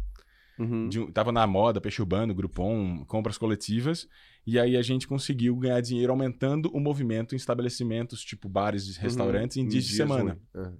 Uhum. 0.59 0.89
De 0.89 1.11
tava 1.11 1.31
na 1.31 1.47
moda, 1.47 1.79
peixe 1.79 2.01
urbano, 2.01 2.35
Groupon, 2.35 3.05
compras 3.05 3.37
coletivas. 3.37 4.07
E 4.45 4.59
aí 4.59 4.75
a 4.75 4.81
gente 4.81 5.07
conseguiu 5.07 5.55
ganhar 5.55 5.79
dinheiro 5.81 6.11
aumentando 6.11 6.69
o 6.73 6.79
movimento 6.79 7.33
em 7.33 7.37
estabelecimentos, 7.37 8.21
tipo 8.23 8.49
bares 8.49 8.87
e 8.97 8.99
restaurantes, 8.99 9.57
em 9.57 9.61
Uhum. 9.63 9.67
dias 9.69 9.85
de 9.85 9.95
semana. 9.95 10.37
É. 10.55 10.71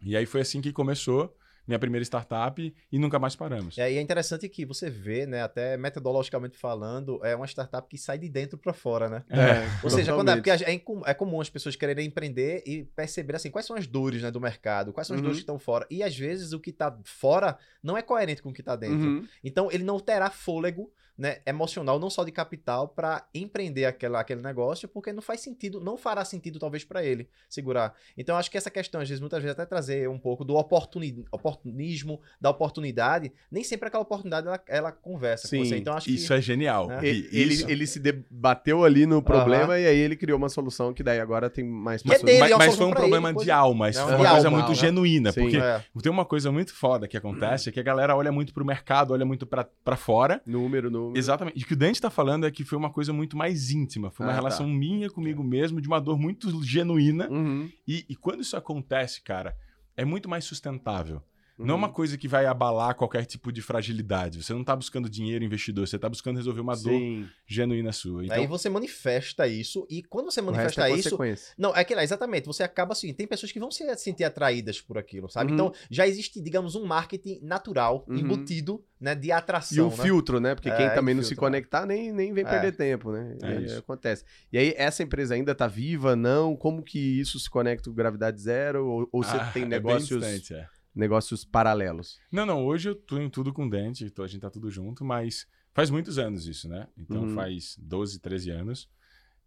E 0.00 0.16
aí 0.16 0.24
foi 0.26 0.40
assim 0.40 0.60
que 0.60 0.72
começou 0.72 1.36
minha 1.66 1.78
primeira 1.78 2.04
startup 2.04 2.74
e 2.92 2.98
nunca 2.98 3.18
mais 3.18 3.34
paramos. 3.34 3.76
E 3.76 3.80
aí 3.80 3.96
é 3.96 4.00
interessante 4.00 4.48
que 4.48 4.64
você 4.64 4.88
vê, 4.88 5.26
né, 5.26 5.42
até 5.42 5.76
metodologicamente 5.76 6.56
falando, 6.56 7.20
é 7.24 7.34
uma 7.34 7.46
startup 7.46 7.88
que 7.88 7.98
sai 7.98 8.18
de 8.18 8.28
dentro 8.28 8.56
pra 8.58 8.72
fora, 8.72 9.08
né? 9.08 9.24
É, 9.30 9.66
Ou 9.82 9.90
seja, 9.90 10.12
quando 10.14 10.30
é, 10.30 10.36
porque 10.36 10.50
é, 10.50 10.72
incom- 10.72 11.02
é 11.04 11.12
comum 11.14 11.40
as 11.40 11.50
pessoas 11.50 11.74
quererem 11.76 12.06
empreender 12.06 12.62
e 12.66 12.84
perceber 12.84 13.36
assim, 13.36 13.50
quais 13.50 13.66
são 13.66 13.76
as 13.76 13.86
dores 13.86 14.22
né, 14.22 14.30
do 14.30 14.40
mercado, 14.40 14.92
quais 14.92 15.06
são 15.06 15.14
as 15.14 15.20
Uhum. 15.20 15.24
dores 15.24 15.38
que 15.38 15.42
estão 15.42 15.58
fora. 15.58 15.86
E 15.90 16.02
às 16.02 16.16
vezes 16.16 16.52
o 16.52 16.60
que 16.60 16.72
tá 16.72 16.96
fora 17.04 17.56
não 17.82 17.96
é 17.96 18.02
coerente 18.02 18.42
com 18.42 18.50
o 18.50 18.52
que 18.52 18.62
tá 18.62 18.76
dentro. 18.76 19.08
Uhum. 19.08 19.26
Então 19.42 19.68
ele 19.72 19.84
não 19.84 19.98
terá 19.98 20.30
fôlego 20.30 20.90
né, 21.18 21.38
emocional, 21.46 21.98
não 21.98 22.10
só 22.10 22.24
de 22.24 22.30
capital, 22.32 22.88
para 22.88 23.26
empreender 23.34 23.84
aquela, 23.86 24.20
aquele 24.20 24.42
negócio, 24.42 24.86
porque 24.88 25.12
não 25.12 25.22
faz 25.22 25.40
sentido, 25.40 25.80
não 25.80 25.96
fará 25.96 26.24
sentido 26.24 26.58
talvez 26.58 26.84
para 26.84 27.04
ele 27.04 27.28
segurar. 27.48 27.94
Então 28.18 28.36
acho 28.36 28.50
que 28.50 28.56
essa 28.58 28.70
questão, 28.70 29.00
às 29.00 29.08
vezes, 29.08 29.20
muitas 29.20 29.42
vezes 29.42 29.52
até 29.58 29.64
trazer 29.66 30.08
um 30.08 30.18
pouco 30.18 30.44
do 30.44 30.54
oportuni, 30.56 31.24
oportunismo, 31.30 32.20
da 32.40 32.50
oportunidade, 32.50 33.32
nem 33.50 33.64
sempre 33.64 33.88
aquela 33.88 34.02
oportunidade 34.02 34.46
ela, 34.46 34.60
ela 34.68 34.92
conversa 34.92 35.48
Sim, 35.48 35.58
com 35.58 35.64
você. 35.64 35.76
Então 35.78 35.94
acho 35.94 36.10
Isso 36.10 36.28
que 36.28 36.34
é 36.34 36.40
genial. 36.40 36.86
né? 36.88 36.98
Ele, 37.02 37.28
ele, 37.32 37.54
isso- 37.54 37.70
ele 37.70 37.86
se 37.86 37.98
debateu 37.98 38.84
ali 38.84 39.06
no 39.06 39.22
problema 39.22 39.78
e 39.78 39.86
aí 39.86 39.96
ele 39.98 40.16
criou 40.16 40.36
uma 40.38 40.48
solução 40.48 40.92
que 40.92 41.02
daí 41.02 41.20
agora 41.20 41.48
tem 41.48 41.64
mais 41.64 42.02
é 42.02 42.04
pessoas. 42.04 42.22
dele, 42.24 42.40
mas, 42.40 42.50
é 42.50 42.56
mas 42.56 42.76
foi 42.76 42.86
um 42.86 42.90
problema 42.90 43.28
ele, 43.28 43.32
de 43.38 43.44
coisa- 43.44 43.54
alma, 43.54 43.88
isso 43.90 44.00
É, 44.00 44.02
foi 44.04 44.14
uma 44.16 44.30
coisa 44.30 44.48
alma, 44.48 44.58
muito 44.58 44.68
né? 44.70 44.74
genuína, 44.74 45.32
Sim. 45.32 45.40
porque 45.42 45.56
é, 45.56 45.82
tem 46.02 46.12
uma 46.12 46.24
coisa 46.24 46.52
muito 46.52 46.74
foda 46.74 47.08
que 47.08 47.16
acontece, 47.16 47.68
é 47.68 47.72
que 47.72 47.80
a 47.80 47.82
galera 47.82 48.14
olha 48.16 48.30
muito 48.30 48.52
pro 48.52 48.64
mercado, 48.64 49.12
olha 49.12 49.24
muito 49.24 49.46
pra 49.46 49.66
pra 49.84 49.96
fora, 49.96 50.40
Número, 50.46 50.90
número. 50.90 51.05
Exatamente. 51.14 51.58
E 51.58 51.62
o 51.62 51.66
que 51.66 51.72
o 51.74 51.76
Dante 51.76 52.00
tá 52.00 52.10
falando 52.10 52.46
é 52.46 52.50
que 52.50 52.64
foi 52.64 52.76
uma 52.78 52.90
coisa 52.90 53.12
muito 53.12 53.36
mais 53.36 53.70
íntima. 53.70 54.10
Foi 54.10 54.24
uma 54.26 54.32
Ah, 54.32 54.34
tá. 54.34 54.40
relação 54.40 54.66
minha 54.68 55.08
comigo 55.10 55.42
mesmo, 55.44 55.80
de 55.80 55.88
uma 55.88 56.00
dor 56.00 56.18
muito 56.18 56.62
genuína. 56.64 57.28
Uhum, 57.30 57.70
E, 57.86 58.04
e 58.08 58.16
quando 58.16 58.40
isso 58.42 58.56
acontece, 58.56 59.22
cara, 59.22 59.54
é 59.96 60.04
muito 60.04 60.28
mais 60.28 60.44
sustentável. 60.44 61.22
Não 61.58 61.68
é 61.68 61.72
uhum. 61.72 61.78
uma 61.78 61.88
coisa 61.88 62.18
que 62.18 62.28
vai 62.28 62.44
abalar 62.44 62.94
qualquer 62.94 63.24
tipo 63.24 63.50
de 63.50 63.62
fragilidade. 63.62 64.42
Você 64.42 64.52
não 64.52 64.62
tá 64.62 64.76
buscando 64.76 65.08
dinheiro, 65.08 65.42
investidor. 65.42 65.88
Você 65.88 65.98
tá 65.98 66.08
buscando 66.08 66.36
resolver 66.36 66.60
uma 66.60 66.74
dor 66.74 66.90
Sim, 66.92 67.26
genuína 67.46 67.92
sua. 67.92 68.24
Então, 68.24 68.36
Aí 68.36 68.46
você 68.46 68.68
manifesta 68.68 69.46
isso, 69.48 69.86
e 69.88 70.02
quando 70.02 70.30
você 70.30 70.40
o 70.40 70.44
resto 70.44 70.52
manifesta 70.56 70.88
é 70.88 70.90
isso, 70.92 71.10
consequência. 71.10 71.54
Não, 71.56 71.74
é 71.74 71.82
que 71.82 71.94
lá, 71.94 72.04
exatamente. 72.04 72.44
Você 72.46 72.62
acaba 72.62 72.92
assim, 72.92 73.12
tem 73.14 73.26
pessoas 73.26 73.52
que 73.52 73.58
vão 73.58 73.70
se 73.70 73.96
sentir 73.96 74.24
atraídas 74.24 74.80
por 74.80 74.98
aquilo, 74.98 75.30
sabe? 75.30 75.50
Uhum. 75.50 75.54
Então, 75.54 75.72
já 75.90 76.06
existe, 76.06 76.40
digamos, 76.42 76.74
um 76.74 76.84
marketing 76.84 77.40
natural, 77.42 78.04
Uhum. 78.06 78.16
embutido, 78.16 78.84
né, 79.00 79.14
de 79.14 79.28
E 79.28 79.32
atração, 79.32 79.88
o 79.88 79.90
né? 79.90 79.96
filtro, 79.96 80.40
né? 80.40 80.54
Porque 80.54 80.68
É, 80.68 80.76
quem 80.76 80.86
e 80.86 80.90
também 80.90 81.14
não 81.14 81.22
se 81.22 81.30
filtro, 81.30 81.44
né? 81.44 81.50
conectar 81.50 81.86
nem, 81.86 82.12
nem 82.12 82.32
vem 82.32 82.44
É. 82.44 82.48
perder 82.48 82.72
tempo, 82.72 83.12
né? 83.12 83.36
É 83.42 83.60
E 83.60 83.64
isso. 83.64 83.78
acontece. 83.78 84.24
E 84.52 84.58
aí, 84.58 84.74
essa 84.76 85.02
empresa 85.02 85.34
ainda 85.34 85.54
tá 85.54 85.66
viva, 85.66 86.14
não? 86.14 86.54
Como 86.54 86.82
que 86.82 86.98
isso 86.98 87.38
se 87.38 87.48
conecta 87.48 87.88
com 87.88 87.96
gravidade 87.96 88.40
zero? 88.40 88.86
Ou, 88.86 89.08
ou 89.12 89.22
você 89.22 89.36
ah, 89.36 89.50
tem 89.52 89.62
é 89.62 89.66
bem 89.66 89.78
negócios, 89.78 90.22
é. 90.50 90.68
Negócios 90.96 91.44
paralelos? 91.44 92.18
Não, 92.32 92.46
não, 92.46 92.64
hoje 92.64 92.88
eu 92.88 92.94
tô 92.94 93.18
em 93.18 93.28
tudo 93.30 93.52
com 93.52 93.68
Dante, 93.68 94.04
então 94.04 94.24
a 94.24 94.28
gente 94.28 94.40
tá 94.40 94.50
tudo 94.50 94.70
junto, 94.70 95.04
mas 95.04 95.46
faz 95.74 95.90
muitos 95.90 96.18
anos 96.18 96.46
isso, 96.46 96.68
né? 96.68 96.88
Então 96.96 97.22
Uhum. 97.22 97.28
faz 97.28 97.76
12, 97.78 98.18
13 98.18 98.50
anos. 98.50 98.88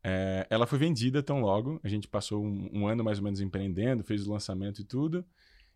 É, 0.03 0.47
ela 0.49 0.65
foi 0.65 0.79
vendida 0.79 1.21
tão 1.21 1.41
logo, 1.41 1.79
a 1.83 1.89
gente 1.89 2.07
passou 2.07 2.43
um, 2.45 2.69
um 2.71 2.87
ano 2.87 3.03
mais 3.03 3.17
ou 3.17 3.23
menos 3.23 3.41
empreendendo, 3.41 4.03
fez 4.03 4.25
o 4.27 4.31
lançamento 4.31 4.79
e 4.81 4.85
tudo. 4.85 5.25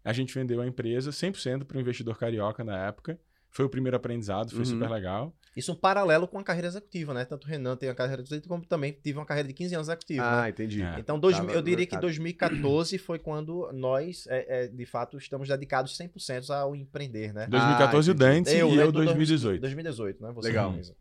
A 0.03 0.13
gente 0.13 0.33
vendeu 0.33 0.61
a 0.61 0.67
empresa 0.67 1.11
100% 1.11 1.65
para 1.65 1.77
um 1.77 1.81
investidor 1.81 2.17
carioca 2.17 2.63
na 2.63 2.77
época. 2.87 3.19
Foi 3.49 3.65
o 3.65 3.69
primeiro 3.69 3.97
aprendizado, 3.97 4.49
foi 4.51 4.59
Uhum. 4.59 4.65
super 4.65 4.89
legal. 4.89 5.35
Isso 5.55 5.71
um 5.71 5.75
paralelo 5.75 6.27
com 6.27 6.39
a 6.39 6.43
carreira 6.43 6.67
executiva, 6.67 7.13
né? 7.13 7.25
Tanto 7.25 7.45
o 7.45 7.47
Renan 7.47 7.75
tem 7.75 7.87
uma 7.89 7.95
carreira 7.95 8.21
executiva, 8.21 8.47
como 8.55 8.65
também 8.65 8.91
tive 8.91 9.19
uma 9.19 9.25
carreira 9.25 9.47
de 9.47 9.53
15 9.53 9.75
anos 9.75 9.87
executiva, 9.87 10.23
Ah, 10.23 10.41
né? 10.43 10.49
entendi. 10.49 10.81
É. 10.81 10.95
Então, 10.99 11.19
dois, 11.19 11.37
eu 11.37 11.61
diria 11.61 11.85
que 11.85 11.93
mercado. 11.95 12.01
2014 12.01 12.97
foi 12.97 13.19
quando 13.19 13.71
nós, 13.73 14.25
é, 14.27 14.63
é, 14.63 14.67
de 14.67 14.85
fato, 14.85 15.17
estamos 15.17 15.47
dedicados 15.47 15.97
100% 15.97 16.49
ao 16.49 16.75
empreender, 16.75 17.33
né? 17.33 17.45
2014 17.47 18.09
o 18.09 18.13
entendi. 18.13 18.33
Dante 18.35 18.55
e 18.55 18.59
eu 18.59 18.91
do 18.91 19.03
2018. 19.03 19.61
2018, 19.61 20.23
né? 20.23 20.31
Você 20.33 20.47
Legal. 20.47 20.71
mesmo. 20.71 20.95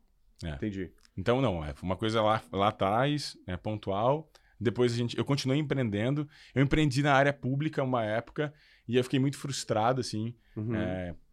Entendi. 0.44 0.90
Então, 1.16 1.40
não, 1.40 1.64
é, 1.64 1.72
foi 1.74 1.88
uma 1.88 1.96
coisa 1.96 2.20
lá, 2.20 2.42
lá 2.52 2.68
atrás, 2.68 3.36
é, 3.46 3.56
pontual. 3.56 4.28
Depois 4.60 4.92
a 4.92 4.96
gente, 4.96 5.16
eu 5.18 5.24
continuei 5.24 5.58
empreendendo. 5.58 6.28
Eu 6.54 6.62
empreendi 6.62 7.02
na 7.02 7.12
área 7.14 7.32
pública 7.32 7.82
uma 7.82 8.04
época 8.04 8.52
e 8.86 8.96
eu 8.96 9.02
fiquei 9.04 9.18
muito 9.18 9.36
frustrado, 9.38 10.00
assim, 10.00 10.34
Uhum. 10.56 10.74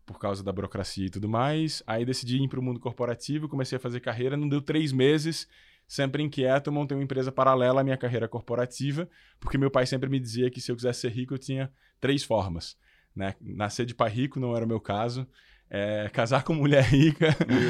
Por 0.10 0.18
causa 0.18 0.44
da 0.44 0.52
burocracia 0.52 1.06
e 1.06 1.10
tudo 1.10 1.30
mais. 1.30 1.84
Aí 1.86 2.04
decidi 2.04 2.44
ir 2.44 2.48
para 2.48 2.60
o 2.60 2.64
mundo 2.64 2.80
corporativo, 2.80 3.48
comecei 3.48 3.76
a 3.76 3.80
fazer 3.80 4.00
carreira, 4.00 4.36
não 4.36 4.50
deu 4.50 4.60
três 4.60 4.92
meses, 4.92 5.48
sempre 5.88 6.24
inquieto, 6.24 6.72
montei 6.72 6.98
uma 6.98 7.04
empresa 7.04 7.32
paralela 7.32 7.82
à 7.82 7.84
minha 7.84 7.96
carreira 7.96 8.28
corporativa, 8.28 9.08
porque 9.40 9.56
meu 9.56 9.70
pai 9.70 9.86
sempre 9.86 10.10
me 10.10 10.20
dizia 10.20 10.50
que 10.50 10.60
se 10.60 10.72
eu 10.72 10.76
quisesse 10.76 11.02
ser 11.02 11.12
rico, 11.12 11.36
eu 11.36 11.38
tinha 11.38 11.72
três 12.02 12.24
formas. 12.24 12.76
Né? 13.16 13.36
Nascer 13.40 13.86
de 13.86 13.94
pai 13.94 14.10
rico 14.10 14.40
não 14.40 14.56
era 14.56 14.66
o 14.66 14.68
meu 14.68 14.80
caso, 14.80 15.28
é, 15.70 16.10
casar 16.12 16.44
com 16.44 16.56
mulher 16.56 16.86
rica, 16.86 17.28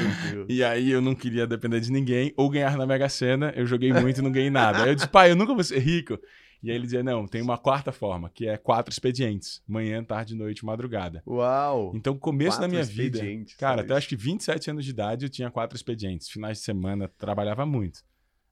e 0.48 0.64
aí 0.64 0.90
eu 0.90 1.02
não 1.02 1.14
queria 1.14 1.46
depender 1.46 1.80
de 1.80 1.92
ninguém, 1.92 2.32
ou 2.38 2.48
ganhar 2.48 2.74
na 2.74 2.86
Mega 2.86 3.10
Sena, 3.10 3.52
eu 3.54 3.66
joguei 3.66 3.92
muito 3.92 4.18
e 4.18 4.22
não 4.22 4.32
ganhei 4.32 4.48
nada. 4.48 4.84
Aí 4.84 4.88
eu 4.88 4.94
disse, 4.94 5.08
pai, 5.08 5.30
eu 5.30 5.36
nunca 5.36 5.52
vou 5.52 5.62
ser 5.62 5.78
rico. 5.78 6.18
E 6.62 6.70
aí 6.70 6.76
ele 6.76 6.84
dizia, 6.84 7.02
não, 7.02 7.26
tem 7.26 7.40
uma 7.40 7.56
quarta 7.56 7.90
forma, 7.90 8.30
que 8.30 8.46
é 8.46 8.56
quatro 8.56 8.92
expedientes, 8.92 9.62
manhã, 9.66 10.04
tarde, 10.04 10.34
noite, 10.34 10.64
madrugada. 10.64 11.22
Uau! 11.26 11.92
Então, 11.94 12.16
começo 12.18 12.58
Quatro 12.58 12.62
da 12.62 12.68
minha 12.68 12.82
vida, 12.84 13.16
expedientes, 13.16 13.56
cara, 13.56 13.80
até 13.80 13.88
isso. 13.88 13.98
acho 13.98 14.08
que 14.08 14.16
27 14.16 14.70
anos 14.70 14.84
de 14.84 14.90
idade 14.90 15.24
eu 15.24 15.30
tinha 15.30 15.50
quatro 15.50 15.76
expedientes. 15.76 16.28
Finais 16.28 16.58
de 16.58 16.64
semana, 16.64 17.08
trabalhava 17.16 17.64
muito. 17.64 18.02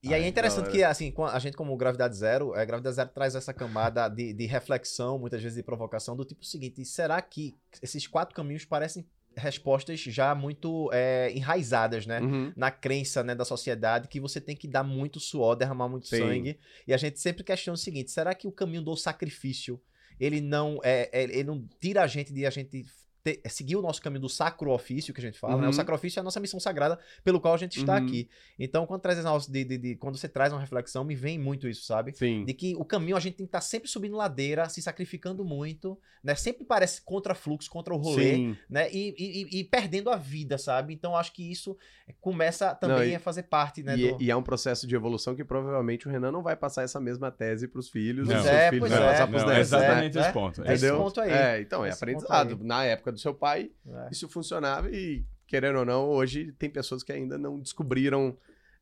E 0.03 0.15
aí 0.15 0.23
é 0.23 0.29
interessante 0.29 0.71
que, 0.71 0.83
assim, 0.85 1.11
com 1.11 1.27
a 1.27 1.39
gente 1.41 1.57
como 1.57 1.77
Gravidade 1.77 2.17
Zero, 2.17 2.55
a 2.55 2.65
Gravidade 2.65 2.95
Zero 2.95 3.11
traz 3.11 3.35
essa 3.35 3.53
camada 3.53 4.09
de, 4.09 4.33
de 4.33 4.47
reflexão, 4.47 5.19
muitas 5.19 5.43
vezes 5.43 5.57
de 5.57 5.63
provocação, 5.63 6.17
do 6.17 6.25
tipo 6.25 6.45
seguinte, 6.45 6.85
será 6.85 7.21
que 7.21 7.57
esses 7.83 8.07
quatro 8.07 8.35
caminhos 8.35 8.65
parecem 8.65 9.05
respostas 9.39 10.01
já 10.01 10.35
muito 10.35 10.91
é, 10.93 11.33
enraizadas, 11.35 12.07
né? 12.07 12.21
Uhum. 12.21 12.53
Na 12.57 12.71
crença 12.71 13.23
né, 13.23 13.35
da 13.35 13.45
sociedade 13.45 14.09
que 14.09 14.21
você 14.21 14.41
tem 14.41 14.57
que 14.57 14.69
dar 14.69 14.83
muito 14.85 15.19
suor, 15.21 15.57
derramar 15.57 15.89
muito 15.89 16.09
Sim. 16.09 16.19
sangue. 16.19 16.59
E 16.87 16.93
a 16.93 16.97
gente 16.97 17.21
sempre 17.21 17.43
questiona 17.45 17.75
o 17.75 17.79
seguinte: 17.79 18.11
será 18.11 18.35
que 18.35 18.47
o 18.47 18.53
caminho 18.53 18.83
do 18.83 18.97
sacrifício 18.97 19.81
ele 20.21 20.41
não 20.41 20.81
é, 20.83 21.09
é- 21.13 21.25
ele 21.25 21.45
não 21.45 21.67
tira 21.81 22.03
a 22.03 22.07
gente 22.07 22.33
de 22.33 22.45
a 22.45 22.51
gente 22.51 22.85
ter- 23.23 23.41
seguir 23.49 23.77
o 23.77 23.83
nosso 23.83 24.01
caminho 24.01 24.21
do 24.23 24.29
sacro 24.29 24.71
ofício 24.71 25.13
que 25.13 25.21
a 25.21 25.25
gente 25.25 25.39
fala, 25.39 25.57
né? 25.57 25.65
Uhum. 25.65 25.71
O 25.71 25.73
sacrifício 25.73 26.19
é 26.19 26.21
a 26.21 26.25
nossa 26.25 26.39
missão 26.41 26.59
sagrada 26.61 26.99
pelo 27.25 27.41
qual 27.41 27.55
a 27.55 27.57
gente 27.57 27.79
está 27.79 27.97
Uhum. 27.99 28.05
aqui. 28.07 28.29
Então, 28.59 28.87
quando 28.87 29.01
traz 29.01 29.19
de, 29.49 29.65
de- 29.65 29.79
de- 29.79 29.97
quando 29.97 30.17
você 30.17 30.29
traz 30.29 30.53
uma 30.53 30.61
reflexão, 30.61 31.05
me 31.05 31.15
vem 31.15 31.39
muito 31.39 31.69
isso, 31.69 31.85
sabe? 31.85 32.17
Sim. 32.17 32.45
De 32.45 32.55
que 32.55 32.75
o 32.77 32.85
caminho 32.85 33.17
a 33.17 33.21
gente 33.21 33.37
tem 33.37 33.47
que 33.47 33.49
estar 33.49 33.61
sempre 33.61 33.89
subindo 33.89 34.17
ladeira, 34.17 34.69
se 34.69 34.81
sacrificando 34.81 35.45
muito, 35.45 35.99
né? 36.23 36.35
Sempre 36.35 36.65
parece 36.65 37.03
contra 37.03 37.35
fluxo, 37.35 37.69
contra 37.71 37.93
o 37.95 37.97
rolê, 37.97 38.35
Sim. 38.35 38.57
né? 38.69 38.89
E, 38.93 39.15
e- 39.19 39.43
e- 39.43 39.61
e 39.61 39.65
perdendo 39.65 40.11
a 40.11 40.17
vida, 40.17 40.57
sabe? 40.59 40.95
Então 40.95 41.17
acho 41.17 41.33
que 41.33 41.51
isso 41.51 41.77
começa 42.21 42.75
também 42.75 42.97
Não, 42.97 43.05
e- 43.05 43.15
a 43.15 43.21
fazer 43.21 43.45
parte, 43.45 43.83
né? 43.83 43.97
E, 43.97 44.13
do- 44.13 44.23
e 44.23 44.31
é 44.31 44.37
um 44.37 44.43
processo 44.43 44.87
de 44.87 44.95
evolução 44.95 45.35
que 45.35 45.45
provavelmente 45.45 46.07
o 46.07 46.11
Renan 46.11 46.33
não 46.33 46.43
vai 46.43 46.57
passar 46.57 46.83
essa 46.83 47.01
mesma 47.01 47.31
tese 47.31 47.69
pros 47.69 47.89
filhos. 47.89 48.29
Não. 48.29 48.39
os 48.39 48.47
é, 48.47 48.71
filhos 48.71 48.81
pois 48.89 48.93
vão 48.93 49.03
é, 49.03 49.07
passar 49.11 49.25
não, 49.27 49.31
pros 49.31 49.43
é 49.43 49.47
netos, 49.47 49.61
exatamente 49.61 50.15
né? 50.17 50.21
esse 50.23 50.33
ponto. 50.33 50.65
É 50.65 50.75
esse 50.75 50.93
ponto 50.93 51.21
aí. 51.21 51.31
É, 51.31 51.61
então, 51.61 51.85
é 51.85 51.89
Esse 51.89 51.99
aprendizado. 52.05 52.59
Na 52.63 52.85
época 52.85 53.08
do 53.13 53.19
seu 53.19 53.35
pai, 53.35 53.71
né? 53.85 54.09
isso 54.11 54.29
funcionava 54.29 54.91
e, 54.91 55.25
querendo 55.47 55.79
ou 55.79 55.85
não, 55.85 56.09
hoje 56.09 56.53
tem 56.53 56.71
pessoas 56.71 57.03
que 57.03 57.13
ainda 57.13 57.39
não 57.39 57.59
descobriram 57.59 58.37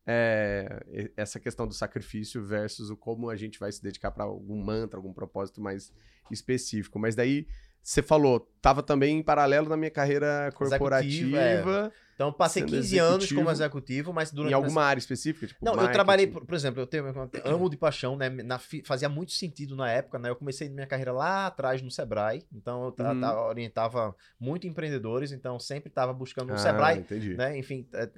é, 0.05 1.11
essa 1.17 1.37
questão 1.37 1.67
do 1.67 1.73
sacrifício 1.73 2.41
versus 2.41 2.89
o 2.89 2.95
como 2.95 3.29
a 3.29 3.35
gente 3.35 3.59
vai 3.59 3.71
se 3.71 3.83
dedicar 3.83 4.11
para 4.11 4.23
algum 4.23 4.63
mantra, 4.63 4.97
algum 4.97 5.11
propósito 5.11 5.59
mais 5.59 5.91
específico. 6.31 6.97
Mas 6.97 7.13
daí, 7.13 7.45
você 7.87 8.01
falou, 8.01 8.41
tava 8.61 8.83
também 8.83 9.17
em 9.17 9.23
paralelo 9.23 9.69
na 9.69 9.77
minha 9.77 9.89
carreira 9.89 10.51
corporativa, 10.53 11.37
Executiva, 11.39 11.93
Então, 12.15 12.33
passei 12.33 12.63
Sendo 12.63 12.73
15 12.73 12.97
anos 12.97 13.31
como 13.31 13.49
executivo, 13.49 14.11
mas 14.11 14.29
durante 14.29 14.51
em 14.51 14.55
alguma 14.55 14.83
área 14.83 14.99
específica? 14.99 15.47
Tipo, 15.47 15.63
Não, 15.63 15.71
eu 15.71 15.75
marketing? 15.77 15.93
trabalhei, 15.93 16.27
por, 16.27 16.45
por 16.45 16.53
exemplo, 16.53 16.81
eu 16.81 16.85
tenho 16.87 17.05
eu 17.07 17.55
amo 17.55 17.69
de 17.69 17.77
paixão, 17.77 18.17
né? 18.17 18.27
Na 18.29 18.59
fazia 18.83 19.07
muito 19.07 19.31
sentido 19.31 19.73
na 19.73 19.89
época, 19.89 20.19
né? 20.19 20.29
Eu 20.29 20.35
comecei 20.35 20.67
minha 20.67 20.85
carreira 20.85 21.13
lá 21.13 21.47
atrás 21.47 21.81
no 21.81 21.89
Sebrae, 21.89 22.45
então 22.51 22.83
eu 22.83 22.91
tra- 22.91 23.15
ta- 23.15 23.41
orientava 23.47 24.13
muito 24.37 24.67
empreendedores, 24.67 25.31
então 25.31 25.57
sempre 25.57 25.87
estava 25.87 26.11
buscando 26.11 26.49
no 26.49 26.55
Ah, 26.55 26.57
Sebrae, 26.57 26.97
entendi. 26.99 27.35
né? 27.35 27.57
Enfim, 27.57 27.87
é, 27.93 28.09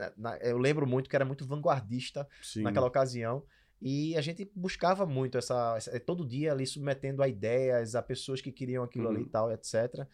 é, 0.42 0.52
eu 0.52 0.58
lembro 0.58 0.88
muito 0.88 1.08
que 1.08 1.16
era 1.16 1.26
muito 1.26 1.46
vanguardista 1.46 2.28
Sim. 2.42 2.64
naquela 2.64 2.88
ocasião. 2.88 3.44
E 3.82 4.16
a 4.18 4.22
gente 4.22 4.50
buscava 4.56 5.06
muito 5.06 5.38
essa, 5.38 5.76
essa- 5.78 6.00
todo 6.00 6.26
dia 6.28 6.52
ali 6.52 6.68
submetendo 6.68 7.24
a 7.24 7.28
ideias, 7.28 7.96
a 7.96 8.02
pessoas 8.02 8.42
que 8.42 8.52
queriam 8.52 8.84
aquilo 8.84 9.08
ali 9.08 9.22
Uhum. 9.22 9.26
e 9.26 9.30
tal, 9.30 9.52
etc. 9.52 10.08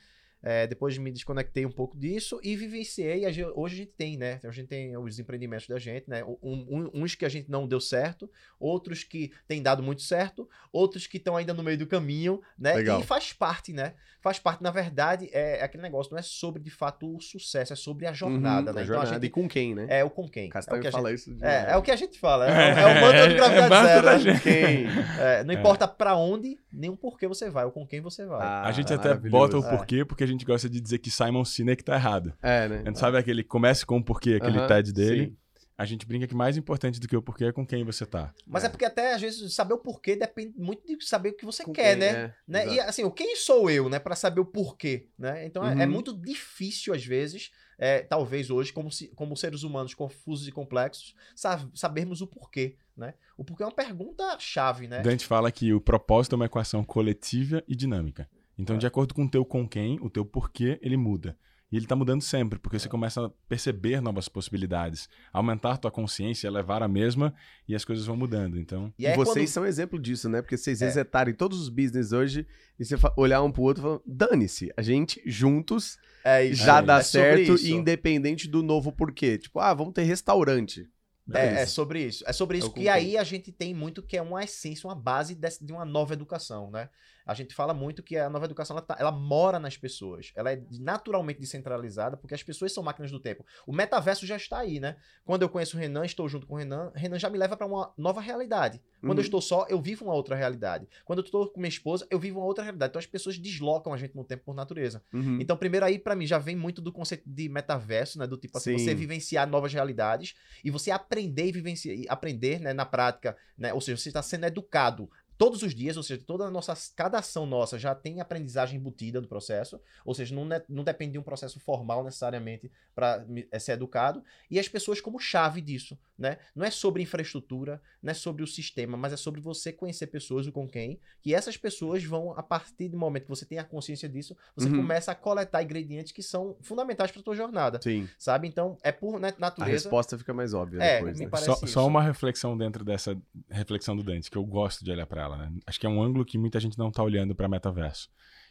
É, 0.43 0.67
depois 0.67 0.95
me 0.97 1.11
desconectei 1.11 1.65
um 1.65 1.71
pouco 1.71 1.97
disso 1.97 2.39
e 2.43 2.55
vivenciei. 2.55 3.25
Hoje 3.55 3.73
a 3.73 3.77
gente 3.77 3.93
tem, 3.97 4.15
né? 4.15 4.39
A 4.43 4.51
gente 4.51 4.67
tem 4.67 4.95
os 4.95 5.17
empreendimentos 5.17 5.67
da 5.67 5.79
gente, 5.79 6.07
né? 6.07 6.23
Um- 6.23 6.37
um- 6.43 6.91
uns 6.93 7.15
que 7.15 7.25
a 7.25 7.29
gente 7.29 7.49
não 7.49 7.67
deu 7.67 7.79
certo, 7.81 8.29
outros 8.59 9.03
que 9.03 9.31
têm 9.47 9.61
dado 9.61 9.81
muito 9.81 10.03
certo, 10.03 10.47
outros 10.71 11.07
que 11.07 11.17
estão 11.17 11.35
ainda 11.35 11.51
no 11.53 11.63
meio 11.63 11.77
do 11.79 11.87
caminho, 11.87 12.41
né? 12.59 12.75
Legal. 12.75 12.99
E 12.99 13.03
faz 13.03 13.33
parte, 13.33 13.73
né? 13.73 13.93
Faz 14.21 14.37
parte, 14.39 14.61
na 14.63 14.71
verdade, 14.71 15.29
é, 15.31 15.59
é 15.59 15.63
aquele 15.63 15.83
negócio, 15.83 16.11
não 16.11 16.17
é 16.19 16.21
sobre 16.23 16.61
de 16.61 16.71
fato 16.71 17.15
o 17.15 17.19
sucesso, 17.21 17.73
é 17.73 17.75
sobre 17.75 18.07
a 18.07 18.13
jornada, 18.13 18.71
Uhum, 18.71 18.75
né? 18.75 18.81
a 18.81 18.83
Então 18.83 18.83
a 18.83 18.85
jornada. 18.85 19.13
gente 19.15 19.25
E 19.25 19.29
com 19.29 19.47
quem, 19.47 19.75
né? 19.75 19.85
é 19.89 20.03
o 20.03 20.09
com 20.09 20.27
quem. 20.27 20.49
É 20.53 20.73
o 20.75 20.79
que 20.79 20.87
a 20.87 20.91
fala 20.91 21.09
gente, 21.09 21.19
isso. 21.19 21.35
De... 21.35 21.43
é, 21.45 21.65
é 21.71 21.77
o 21.77 21.81
que 21.81 21.91
a 21.91 21.95
gente 21.95 22.19
fala. 22.19 22.47
É, 22.47 22.73
o- 22.73 22.77
é 22.79 22.85
o 22.85 23.01
mantra 23.01 23.27
do 23.27 23.33
É 23.35 23.37
gravidade 23.37 23.87
zero. 23.87 24.05
da 24.05 24.11
né? 24.13 24.19
gente. 24.19 24.41
Quem? 24.41 24.85
É, 25.19 25.43
não 25.43 25.53
É. 25.53 25.57
importa 25.57 25.87
pra 25.87 26.15
onde, 26.15 26.57
nem 26.73 26.89
o 26.89 26.97
porquê 26.97 27.27
você 27.27 27.49
vai, 27.51 27.65
ou 27.65 27.71
com 27.71 27.85
quem 27.85 28.01
você 28.01 28.25
vai. 28.25 28.41
Ah, 28.41 28.63
a 28.63 28.71
gente 28.71 28.91
até 28.91 29.13
bota 29.13 29.57
o 29.59 29.63
É. 29.65 29.69
porquê 29.77 30.03
porque 30.03 30.23
a 30.23 30.27
gente 30.27 30.34
gosta 30.43 30.67
de 30.67 30.81
dizer 30.81 30.97
que 30.97 31.11
Simon 31.11 31.45
Sinek 31.45 31.83
tá 31.83 31.93
errado. 31.93 32.33
É, 32.41 32.67
né? 32.67 32.81
A 32.83 32.87
gente 32.87 32.97
sabe 32.97 33.15
aquele 33.17 33.43
comece 33.43 33.85
com 33.85 33.97
o 33.97 34.03
porquê, 34.03 34.33
aquele 34.41 34.57
Aham, 34.57 34.67
TED 34.67 34.91
dele. 34.91 35.25
sim. 35.27 35.37
a 35.77 35.83
gente 35.83 36.05
brinca 36.05 36.25
que 36.25 36.33
mais 36.33 36.55
importante 36.55 37.01
do 37.01 37.07
que 37.07 37.17
o 37.17 37.21
porquê 37.21 37.45
é 37.45 37.51
com 37.51 37.67
quem 37.67 37.83
você 37.83 38.05
tá. 38.05 38.33
Mas 38.47 38.63
é. 38.63 38.69
porque 38.69 38.85
até 38.85 39.13
às 39.13 39.19
vezes 39.21 39.53
saber 39.53 39.73
o 39.73 39.77
porquê 39.77 40.15
depende 40.15 40.53
muito 40.57 40.81
de 40.87 41.05
saber 41.05 41.31
o 41.31 41.33
que 41.35 41.43
você 41.45 41.65
Com 41.65 41.73
quer, 41.73 41.91
quem, 41.91 41.99
né? 41.99 42.07
é, 42.07 42.33
né? 42.47 42.73
E 42.73 42.79
assim, 42.79 43.03
o 43.03 43.11
quem 43.11 43.35
sou 43.35 43.69
eu, 43.69 43.89
né, 43.89 43.99
Pra 43.99 44.15
saber 44.15 44.39
o 44.39 44.45
porquê, 44.45 45.09
né? 45.19 45.45
Então 45.45 45.65
é- 45.65 45.83
é, 45.83 45.85
Uhum. 45.85 45.91
muito 45.91 46.17
difícil 46.17 46.93
às 46.93 47.03
vezes, 47.05 47.51
é, 47.77 47.99
talvez 47.99 48.49
hoje, 48.49 48.71
como, 48.71 48.89
se- 48.89 49.09
como 49.15 49.35
seres 49.35 49.63
humanos 49.63 49.93
confusos 49.93 50.47
e 50.47 50.51
complexos, 50.53 51.13
sa- 51.35 51.67
sabermos 51.73 52.21
o 52.21 52.27
porquê, 52.27 52.77
né? 52.95 53.13
O 53.35 53.43
porquê 53.43 53.63
é 53.63 53.65
uma 53.65 53.71
pergunta 53.75 54.37
chave, 54.39 54.87
né? 54.87 55.01
Dante 55.01 55.25
fala 55.25 55.51
que 55.51 55.73
o 55.73 55.81
propósito 55.81 56.33
é 56.33 56.37
uma 56.37 56.45
equação 56.45 56.85
coletiva 56.85 57.61
e 57.67 57.75
dinâmica. 57.75 58.29
Então, 58.57 58.75
É. 58.75 58.79
de 58.79 58.87
acordo 58.87 59.13
com 59.13 59.25
o 59.25 59.29
teu 59.29 59.43
com 59.45 59.67
quem, 59.67 59.99
o 60.01 60.09
teu 60.09 60.23
porquê, 60.25 60.79
ele 60.81 60.97
muda. 60.97 61.37
E 61.71 61.77
ele 61.77 61.87
tá 61.87 61.95
mudando 61.95 62.21
sempre, 62.21 62.59
porque 62.59 62.77
É. 62.77 62.79
você 62.79 62.87
começa 62.87 63.25
a 63.25 63.29
perceber 63.49 63.99
novas 63.99 64.29
possibilidades, 64.29 65.09
aumentar 65.33 65.77
tua 65.77 65.89
consciência, 65.91 66.49
levar 66.49 66.81
a 66.83 66.87
mesma 66.87 67.33
e 67.67 67.75
as 67.75 67.83
coisas 67.83 68.05
vão 68.05 68.15
mudando. 68.15 68.57
Então, 68.57 68.93
E 68.99 69.03
E 69.03 69.05
é 69.07 69.15
vocês 69.15 69.49
quando- 69.49 69.53
são 69.53 69.65
exemplo 69.65 69.99
disso, 69.99 70.29
né? 70.29 70.41
Porque 70.41 70.57
vocês 70.57 70.81
É. 70.81 70.85
resetarem 70.85 71.33
todos 71.33 71.59
os 71.59 71.67
business 71.67 72.11
hoje 72.11 72.45
e 72.79 72.85
você 72.85 72.95
olhar 73.17 73.41
um 73.41 73.51
pro 73.51 73.63
outro 73.63 73.81
e 73.81 73.83
falar, 73.83 73.99
dane-se, 74.05 74.71
a 74.77 74.81
gente 74.81 75.21
juntos 75.25 75.97
é 76.23 76.45
isso, 76.45 76.63
já 76.63 76.77
é, 76.79 76.81
dá 76.83 76.99
é 76.99 77.03
sobre 77.03 77.45
certo, 77.45 77.55
isso. 77.55 77.67
independente 77.67 78.47
do 78.47 78.61
novo 78.61 78.91
porquê. 78.91 79.37
Tipo, 79.37 79.59
ah, 79.59 79.73
vamos 79.73 79.93
ter 79.93 80.03
restaurante. 80.03 80.87
É, 81.33 81.63
é 81.63 81.65
sobre 81.65 82.03
isso. 82.05 82.23
É 82.27 82.31
sobre 82.31 82.59
isso 82.59 82.67
É 82.67 82.69
com 82.85 82.91
aí 82.91 83.17
a 83.17 83.23
gente 83.23 83.51
tem 83.51 83.73
muito 83.73 84.03
que 84.03 84.15
é 84.15 84.21
uma 84.21 84.43
essência, 84.43 84.87
uma 84.87 84.95
base 84.95 85.35
de 85.35 85.73
uma 85.73 85.83
nova 85.83 86.13
educação, 86.13 86.69
né? 86.69 86.87
A 87.25 87.33
gente 87.33 87.55
fala 87.55 87.73
muito 87.73 88.03
que 88.03 88.17
a 88.17 88.29
nova 88.29 88.45
educação 88.45 88.75
ela, 88.77 88.85
tá- 88.85 88.95
ela 88.99 89.11
mora 89.11 89.59
nas 89.59 89.75
pessoas. 89.77 90.31
Ela 90.35 90.51
é 90.53 90.61
naturalmente 90.79 91.39
descentralizada 91.39 92.15
porque 92.15 92.35
as 92.35 92.43
pessoas 92.43 92.71
são 92.71 92.83
máquinas 92.83 93.09
do 93.11 93.19
tempo. 93.19 93.43
O 93.65 93.73
metaverso 93.73 94.25
já 94.27 94.35
está 94.35 94.59
aí, 94.59 94.79
né? 94.79 94.95
Quando 95.25 95.41
eu 95.41 95.49
conheço 95.49 95.75
o 95.75 95.79
Renan, 95.79 96.05
estou 96.05 96.29
junto 96.29 96.45
com 96.45 96.53
o 96.53 96.57
Renan, 96.57 96.91
Renan 96.95 97.17
já 97.17 97.29
me 97.29 97.37
leva 97.37 97.57
para 97.57 97.65
uma 97.65 97.91
nova 97.97 98.21
realidade. 98.21 98.81
Quando 99.01 99.11
Uhum. 99.13 99.17
eu 99.17 99.21
estou 99.25 99.41
só, 99.41 99.65
eu 99.69 99.81
vivo 99.81 100.05
uma 100.05 100.13
outra 100.13 100.35
realidade. 100.35 100.87
Quando 101.03 101.19
eu 101.19 101.25
estou 101.25 101.49
com 101.49 101.59
minha 101.59 101.69
esposa, 101.69 102.05
eu 102.09 102.19
vivo 102.19 102.39
uma 102.39 102.45
outra 102.45 102.63
realidade. 102.63 102.91
Então 102.91 102.99
as 102.99 103.05
pessoas 103.05 103.37
deslocam 103.37 103.93
a 103.93 103.97
gente 103.97 104.15
no 104.15 104.23
tempo 104.23 104.43
por 104.45 104.55
natureza. 104.55 105.03
Uhum. 105.13 105.39
Então, 105.41 105.57
primeiro 105.57 105.85
aí, 105.85 105.97
pra 105.99 106.15
mim, 106.15 106.25
já 106.27 106.37
vem 106.37 106.55
muito 106.55 106.81
do 106.81 106.91
conceito 106.91 107.23
de 107.25 107.49
metaverso, 107.49 108.19
né? 108.19 108.27
Do 108.27 108.37
tipo 108.37 108.57
assim, 108.57 108.77
Sim. 108.77 108.85
você 108.85 108.95
vivenciar 108.95 109.47
novas 109.47 109.73
realidades 109.73 110.35
e 110.63 110.69
você 110.69 110.91
aprender 110.91 111.47
e 111.47 111.51
vivenciar, 111.51 111.95
aprender, 112.09 112.59
né, 112.59 112.73
na 112.73 112.85
prática, 112.85 113.35
né? 113.57 113.73
Ou 113.73 113.81
seja, 113.81 113.97
você 113.97 114.09
está 114.09 114.21
sendo 114.21 114.45
educado 114.45 115.09
todos 115.37 115.61
os 115.63 115.73
dias, 115.75 115.97
ou 115.97 116.03
seja, 116.03 116.21
toda 116.25 116.45
a 116.45 116.51
nossa, 116.51 116.73
cada 116.95 117.19
ação 117.19 117.45
nossa 117.45 117.77
já 117.77 117.93
tem 117.93 118.21
aprendizagem 118.21 118.79
embutida 118.79 119.19
no 119.21 119.27
processo, 119.27 119.79
ou 120.05 120.13
seja, 120.13 120.33
não, 120.35 120.47
não 120.69 120.83
depende 120.83 121.13
de 121.13 121.19
um 121.19 121.23
processo 121.23 121.59
formal 121.59 122.03
necessariamente 122.03 122.71
para 122.93 123.25
ser 123.59 123.73
educado, 123.73 124.23
e 124.49 124.59
as 124.59 124.67
pessoas 124.67 125.01
como 125.01 125.19
chave 125.19 125.61
disso, 125.61 125.97
né? 126.17 126.37
Não 126.55 126.65
é 126.65 126.71
sobre 126.71 127.03
infraestrutura, 127.03 127.81
não 128.01 128.11
é 128.11 128.13
sobre 128.13 128.43
o 128.43 128.47
sistema, 128.47 128.95
mas 128.95 129.13
é 129.13 129.17
sobre 129.17 129.41
você 129.41 129.73
conhecer 129.73 130.07
pessoas, 130.07 130.47
com 130.49 130.67
quem, 130.67 130.99
que 131.21 131.33
essas 131.33 131.57
pessoas 131.57 132.03
vão, 132.03 132.31
a 132.37 132.43
partir 132.43 132.87
do 132.89 132.97
momento 132.97 133.23
que 133.23 133.29
você 133.29 133.45
tem 133.45 133.57
a 133.59 133.63
consciência 133.63 134.07
disso, 134.07 134.35
você 134.55 134.69
Uhum. 134.69 134.77
começa 134.77 135.11
a 135.11 135.15
coletar 135.15 135.61
ingredientes 135.63 136.11
que 136.11 136.23
são 136.23 136.55
fundamentais 136.61 137.11
para 137.11 137.21
tua 137.21 137.35
jornada, 137.35 137.79
Sim. 137.81 138.07
sabe? 138.17 138.47
Então, 138.47 138.77
é 138.83 138.91
por 138.91 139.19
né, 139.19 139.33
A 139.35 139.39
natureza. 139.41 139.71
resposta 139.71 140.17
fica 140.17 140.33
mais 140.33 140.53
óbvia 140.53 140.81
É, 140.81 140.93
depois, 140.97 141.17
me 141.17 141.25
né? 141.25 141.29
parece 141.31 141.47
só, 141.47 141.53
isso. 141.65 141.67
só 141.73 141.85
uma 141.87 142.01
reflexão 142.01 142.57
dentro 142.57 142.83
dessa 142.85 143.17
reflexão 143.49 143.95
do 143.95 144.03
Dante, 144.03 144.29
que 144.31 144.37
eu 144.37 144.45
gosto 144.45 144.85
de 144.85 144.91
olhar 144.91 145.05
pra 145.05 145.24
ela, 145.25 145.37
né? 145.37 145.51
Acho 145.65 145.79
que 145.79 145.85
é 145.85 145.89
um 145.89 146.01
ângulo 146.01 146.23
que 146.25 146.37
muita 146.37 146.59
gente 146.59 146.77
não 146.77 146.91
tá 146.91 147.03
olhando 147.03 147.35
pra 147.35 147.47
metaverso. 147.47 148.09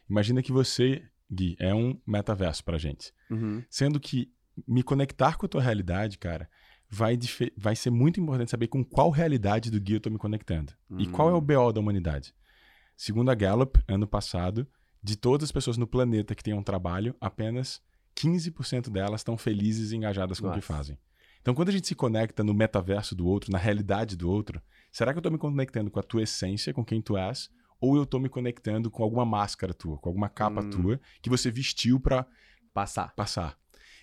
Imagina 0.08 0.42
que 0.42 0.52
você, 0.52 1.02
Gui, 1.30 1.56
é 1.58 1.74
um 1.74 1.98
metaverso 2.06 2.62
pra 2.64 2.76
gente. 2.78 3.12
Uhum. 3.30 3.62
Sendo 3.70 3.98
que 3.98 4.30
me 4.68 4.82
conectar 4.82 5.36
com 5.36 5.46
a 5.46 5.48
tua 5.48 5.62
realidade, 5.62 6.18
cara, 6.18 6.48
vai, 6.90 7.18
vai 7.56 7.74
ser 7.74 7.90
muito 7.90 8.20
importante 8.20 8.50
saber 8.50 8.68
com 8.68 8.84
qual 8.84 9.10
realidade 9.10 9.70
do 9.70 9.80
Gui 9.80 9.94
eu 9.94 10.00
tô 10.00 10.10
me 10.10 10.18
conectando. 10.18 10.72
E 10.98 11.06
qual 11.06 11.28
é 11.28 11.32
o 11.32 11.38
Hum. 11.38 11.40
BO 11.40 11.72
da 11.72 11.80
humanidade? 11.80 12.34
Segundo 12.96 13.30
a 13.30 13.34
Gallup, 13.34 13.82
ano 13.88 14.06
passado, 14.06 14.66
de 15.02 15.16
todas 15.16 15.44
as 15.44 15.52
pessoas 15.52 15.76
no 15.76 15.86
planeta 15.86 16.34
que 16.34 16.42
têm 16.42 16.54
um 16.54 16.62
trabalho, 16.62 17.14
apenas 17.20 17.80
15% 18.14 18.90
delas 18.90 19.20
estão 19.20 19.36
felizes 19.36 19.90
e 19.90 19.96
engajadas 19.96 20.38
com 20.38 20.46
o 20.46 20.50
que 20.50 20.56
Nossa. 20.58 20.72
fazem. 20.72 20.98
Então, 21.44 21.54
quando 21.54 21.68
a 21.68 21.72
gente 21.72 21.86
se 21.86 21.94
conecta 21.94 22.42
no 22.42 22.54
metaverso 22.54 23.14
do 23.14 23.26
outro, 23.26 23.52
na 23.52 23.58
realidade 23.58 24.16
do 24.16 24.30
outro, 24.30 24.62
será 24.90 25.12
que 25.12 25.18
eu 25.18 25.22
tô 25.22 25.30
me 25.30 25.36
conectando 25.36 25.90
com 25.90 26.00
a 26.00 26.02
tua 26.02 26.22
essência, 26.22 26.72
com 26.72 26.82
quem 26.82 27.02
tu 27.02 27.18
és? 27.18 27.50
Ou 27.78 27.98
eu 27.98 28.06
tô 28.06 28.18
me 28.18 28.30
conectando 28.30 28.90
com 28.90 29.02
alguma 29.02 29.26
máscara 29.26 29.74
tua, 29.74 29.98
com 29.98 30.08
alguma 30.08 30.30
capa 30.30 30.62
Hum. 30.62 30.70
tua 30.70 31.00
que 31.20 31.28
você 31.28 31.50
vestiu 31.50 32.00
pra 32.00 32.26
Passar. 32.72 33.14
passar. 33.14 33.58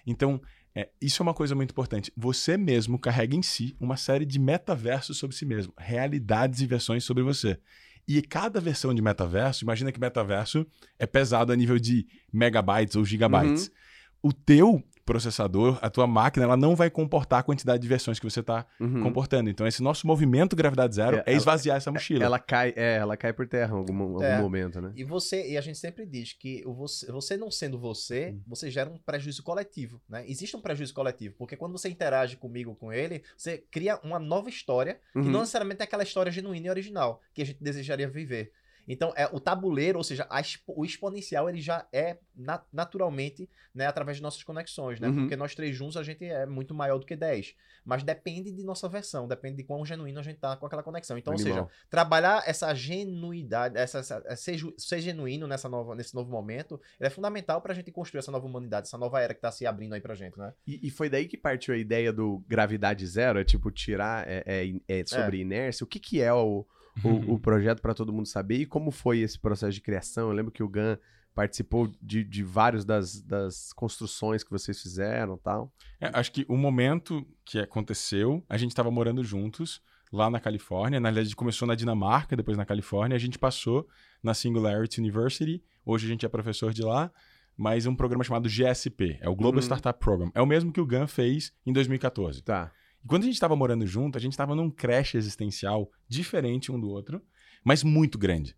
Então, 0.05 0.39
é, 0.75 0.91
isso 1.01 1.19
é 1.19 1.23
uma 1.23 1.33
coisa 1.33 1.55
muito 1.55 1.71
importante. 1.71 2.13
Você 2.15 2.57
mesmo 2.57 2.99
carrega 2.99 3.35
em 3.35 3.41
si 3.41 3.75
uma 3.79 3.97
série 3.97 4.23
de 4.23 4.37
metaversos 4.37 5.17
sobre 5.17 5.35
si 5.35 5.43
mesmo, 5.43 5.73
realidades 5.75 6.61
e 6.61 6.67
versões 6.67 7.03
sobre 7.03 7.23
você. 7.23 7.59
E 8.07 8.21
cada 8.21 8.61
versão 8.61 8.93
de 8.93 9.01
metaverso, 9.01 9.63
imagina 9.65 9.91
que 9.91 9.99
metaverso 9.99 10.63
é 10.99 11.07
pesado 11.07 11.51
a 11.51 11.55
nível 11.55 11.79
de 11.79 12.05
megabytes 12.31 12.95
ou 12.95 13.03
gigabytes. 13.03 13.65
Uhum. 13.65 14.29
O 14.29 14.31
teu 14.31 14.83
processador, 15.05 15.77
a 15.81 15.89
tua 15.89 16.07
máquina, 16.07 16.45
ela 16.45 16.57
não 16.57 16.75
vai 16.75 16.89
comportar 16.89 17.39
a 17.39 17.43
quantidade 17.43 17.81
de 17.81 17.87
versões 17.87 18.19
que 18.19 18.29
você 18.29 18.39
está 18.39 18.65
Uhum. 18.79 19.03
comportando. 19.03 19.49
Então, 19.49 19.65
esse 19.67 19.81
nosso 19.83 20.05
movimento 20.07 20.55
gravidade 20.55 20.95
zero 20.95 21.17
É, 21.17 21.23
é, 21.27 21.33
esvaziar 21.33 21.77
essa 21.77 21.91
mochila. 21.91 22.23
Ela 22.25 22.39
cai, 22.39 22.73
é, 22.75 22.97
ela 22.97 23.15
cai 23.17 23.33
por 23.33 23.47
terra 23.47 23.73
em 23.73 23.77
algum, 23.77 24.01
algum 24.01 24.23
É. 24.23 24.39
momento, 24.41 24.81
né? 24.81 24.91
E 24.95 25.03
você, 25.03 25.49
e 25.51 25.57
a 25.57 25.61
gente 25.61 25.77
sempre 25.77 26.05
diz 26.05 26.33
que 26.33 26.63
você, 26.65 27.11
você 27.11 27.37
não 27.37 27.51
sendo 27.51 27.77
você, 27.79 28.35
você 28.47 28.69
gera 28.69 28.89
um 28.89 28.97
prejuízo 28.97 29.43
coletivo, 29.43 30.01
né? 30.09 30.23
Existe 30.27 30.55
um 30.55 30.61
prejuízo 30.61 30.93
coletivo, 30.93 31.35
porque 31.37 31.55
quando 31.55 31.71
você 31.73 31.89
interage 31.89 32.37
comigo, 32.37 32.75
com 32.75 32.91
ele, 32.91 33.23
você 33.37 33.63
cria 33.71 33.99
uma 34.03 34.19
nova 34.19 34.49
história, 34.49 34.99
que 35.13 35.19
Uhum. 35.19 35.25
não 35.31 35.39
necessariamente 35.41 35.81
é 35.81 35.83
aquela 35.83 36.03
história 36.03 36.31
genuína 36.31 36.67
e 36.67 36.69
original 36.69 37.21
que 37.33 37.41
a 37.41 37.45
gente 37.45 37.61
desejaria 37.63 38.07
viver. 38.07 38.51
Então, 38.87 39.13
é 39.15 39.27
o 39.31 39.39
tabuleiro, 39.39 39.97
ou 39.97 40.03
seja, 40.03 40.25
a 40.29 40.39
expo- 40.41 40.73
o 40.75 40.83
exponencial, 40.85 41.49
ele 41.49 41.61
já 41.61 41.85
é 41.93 42.17
na- 42.35 42.63
naturalmente, 42.73 43.49
né, 43.73 43.85
através 43.85 44.17
de 44.17 44.23
nossas 44.23 44.43
conexões, 44.43 44.99
né? 44.99 45.07
Uhum. 45.07 45.15
Porque 45.21 45.35
nós 45.35 45.55
três 45.55 45.75
juntos, 45.75 45.97
a 45.97 46.03
gente 46.03 46.25
é 46.25 46.45
muito 46.45 46.73
maior 46.73 46.97
do 46.97 47.05
que 47.05 47.15
10. 47.15 47.55
Mas 47.85 48.03
depende 48.03 48.51
de 48.51 48.63
nossa 48.63 48.87
versão, 48.89 49.27
depende 49.27 49.57
de 49.57 49.63
quão 49.63 49.85
genuíno 49.85 50.19
a 50.19 50.23
gente 50.23 50.39
tá 50.39 50.55
com 50.57 50.65
aquela 50.65 50.83
conexão. 50.83 51.17
Então, 51.17 51.33
ou 51.33 51.37
seja, 51.39 51.51
Animal. 51.51 51.69
trabalhar 51.89 52.43
essa 52.45 52.73
genuidade, 52.73 53.77
essa, 53.77 53.99
essa- 53.99 54.23
é 54.25 54.35
ser, 54.35 54.59
ser 54.77 54.99
genuíno 55.01 55.47
nessa 55.47 55.67
nova, 55.69 55.95
nesse 55.95 56.13
novo 56.15 56.29
momento, 56.31 56.79
ele 56.99 57.07
é 57.07 57.09
fundamental 57.09 57.61
pra 57.61 57.73
gente 57.73 57.91
construir 57.91 58.19
essa 58.19 58.31
nova 58.31 58.45
humanidade, 58.45 58.87
essa 58.87 58.97
nova 58.97 59.19
era 59.21 59.33
que 59.33 59.41
tá 59.41 59.51
se 59.51 59.65
abrindo 59.65 59.93
aí 59.93 60.01
pra 60.01 60.15
gente, 60.15 60.37
né? 60.37 60.53
E, 60.65 60.87
e 60.87 60.89
foi 60.89 61.09
daí 61.09 61.27
que 61.27 61.37
partiu 61.37 61.73
a 61.73 61.77
ideia 61.77 62.11
do 62.13 62.43
gravidade 62.47 63.05
zero, 63.07 63.39
é 63.39 63.43
tipo 63.43 63.71
tirar, 63.71 64.27
é, 64.27 64.43
é- 64.45 64.99
é 65.01 65.05
sobre 65.05 65.39
inércia. 65.39 65.83
O 65.83 65.87
que 65.87 65.99
que 65.99 66.21
é 66.21 66.33
o, 66.33 66.65
o, 67.03 67.33
o 67.33 67.39
projeto 67.39 67.81
para 67.81 67.93
todo 67.93 68.13
mundo 68.13 68.27
saber 68.27 68.57
e 68.57 68.65
como 68.65 68.91
foi 68.91 69.19
esse 69.19 69.39
processo 69.39 69.73
de 69.73 69.81
criação? 69.81 70.29
Eu 70.29 70.35
lembro 70.35 70.51
que 70.51 70.63
o 70.63 70.69
Gan 70.69 70.97
participou 71.33 71.89
de, 72.01 72.23
de 72.23 72.43
vários 72.43 72.83
das, 72.83 73.21
das 73.21 73.71
construções 73.73 74.43
que 74.43 74.51
vocês 74.51 74.81
fizeram 74.81 75.35
e 75.35 75.39
tal. 75.39 75.73
É, 75.99 76.09
acho 76.13 76.31
que 76.31 76.45
o 76.47 76.57
momento 76.57 77.25
que 77.45 77.59
aconteceu, 77.59 78.43
a 78.49 78.57
gente 78.57 78.71
estava 78.71 78.91
morando 78.91 79.23
juntos 79.23 79.81
lá 80.11 80.29
na 80.29 80.39
Califórnia. 80.39 80.99
Na 80.99 81.09
verdade, 81.09 81.35
começou 81.35 81.67
na 81.67 81.75
Dinamarca, 81.75 82.35
depois 82.35 82.57
na 82.57 82.65
Califórnia. 82.65 83.15
A 83.15 83.19
gente 83.19 83.39
passou 83.39 83.87
na 84.21 84.33
Singularity 84.33 84.99
University. 84.99 85.63
Hoje 85.85 86.05
a 86.05 86.09
gente 86.09 86.25
é 86.25 86.29
professor 86.29 86.73
de 86.73 86.81
lá. 86.81 87.11
Mas 87.55 87.85
um 87.85 87.95
programa 87.95 88.23
chamado 88.23 88.49
GSP, 88.49 89.19
é 89.21 89.29
o 89.29 89.35
Global 89.35 89.59
Uhum. 89.59 89.65
Startup 89.65 89.99
Program. 89.99 90.31
É 90.33 90.41
o 90.41 90.45
mesmo 90.45 90.71
que 90.71 90.81
o 90.81 90.85
GAN 90.85 91.05
fez 91.05 91.53
em 91.65 91.71
2014. 91.71 92.41
Tá. 92.41 92.71
E 93.03 93.07
quando 93.07 93.23
a 93.23 93.25
gente 93.25 93.35
estava 93.35 93.55
morando 93.55 93.85
junto, 93.85 94.17
a 94.17 94.21
gente 94.21 94.33
estava 94.33 94.55
num 94.55 94.69
crash 94.69 95.15
existencial 95.15 95.89
diferente 96.07 96.71
um 96.71 96.79
do 96.79 96.89
outro, 96.89 97.21
mas 97.63 97.83
muito 97.83 98.17
grande. 98.17 98.55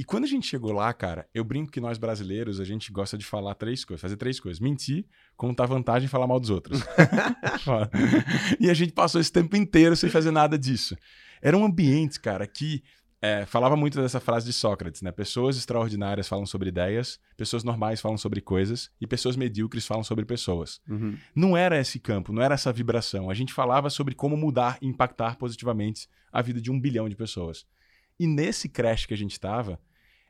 E 0.00 0.04
quando 0.04 0.24
a 0.24 0.26
gente 0.26 0.46
chegou 0.46 0.72
lá, 0.72 0.90
cara, 0.94 1.28
eu 1.34 1.44
brinco 1.44 1.70
que 1.70 1.78
nós 1.78 1.98
brasileiros, 1.98 2.58
a 2.58 2.64
gente 2.64 2.90
gosta 2.90 3.18
de 3.18 3.24
falar 3.26 3.54
três 3.54 3.84
coisas, 3.84 4.00
fazer 4.00 4.16
três 4.16 4.40
coisas. 4.40 4.58
Mentir, 4.58 5.04
contar 5.36 5.66
vantagem 5.66 6.06
e 6.06 6.08
falar 6.08 6.26
mal 6.26 6.40
dos 6.40 6.48
outros. 6.48 6.80
E 8.58 8.70
a 8.70 8.74
gente 8.74 8.94
passou 8.94 9.20
esse 9.20 9.30
tempo 9.30 9.54
inteiro 9.56 9.94
sem 9.94 10.08
fazer 10.08 10.30
nada 10.30 10.58
disso. 10.58 10.96
Era 11.42 11.56
um 11.56 11.64
ambiente, 11.66 12.18
cara, 12.18 12.46
que 12.46 12.82
é, 13.22 13.44
falava 13.44 13.76
muito 13.76 14.00
dessa 14.00 14.18
frase 14.20 14.46
de 14.46 14.52
Sócrates, 14.52 15.02
né? 15.02 15.12
Pessoas 15.12 15.56
extraordinárias 15.56 16.26
falam 16.26 16.46
sobre 16.46 16.68
ideias, 16.70 17.20
pessoas 17.36 17.62
normais 17.62 18.00
falam 18.00 18.16
sobre 18.16 18.40
coisas 18.40 18.90
e 19.00 19.06
pessoas 19.06 19.36
medíocres 19.36 19.86
falam 19.86 20.02
sobre 20.02 20.24
pessoas. 20.24 20.80
Uhum. 20.88 21.16
Não 21.34 21.56
era 21.56 21.78
esse 21.78 21.98
campo, 21.98 22.32
não 22.32 22.42
era 22.42 22.54
essa 22.54 22.72
vibração. 22.72 23.28
A 23.28 23.34
gente 23.34 23.52
falava 23.52 23.90
sobre 23.90 24.14
como 24.14 24.36
mudar 24.36 24.78
e 24.80 24.86
impactar 24.86 25.36
positivamente 25.36 26.08
a 26.32 26.40
vida 26.40 26.60
de 26.60 26.70
um 26.70 26.80
bilhão 26.80 27.08
de 27.08 27.16
pessoas. 27.16 27.66
E 28.18 28.26
nesse 28.26 28.68
crash 28.68 29.04
que 29.06 29.14
a 29.14 29.16
gente 29.16 29.32
estava, 29.32 29.78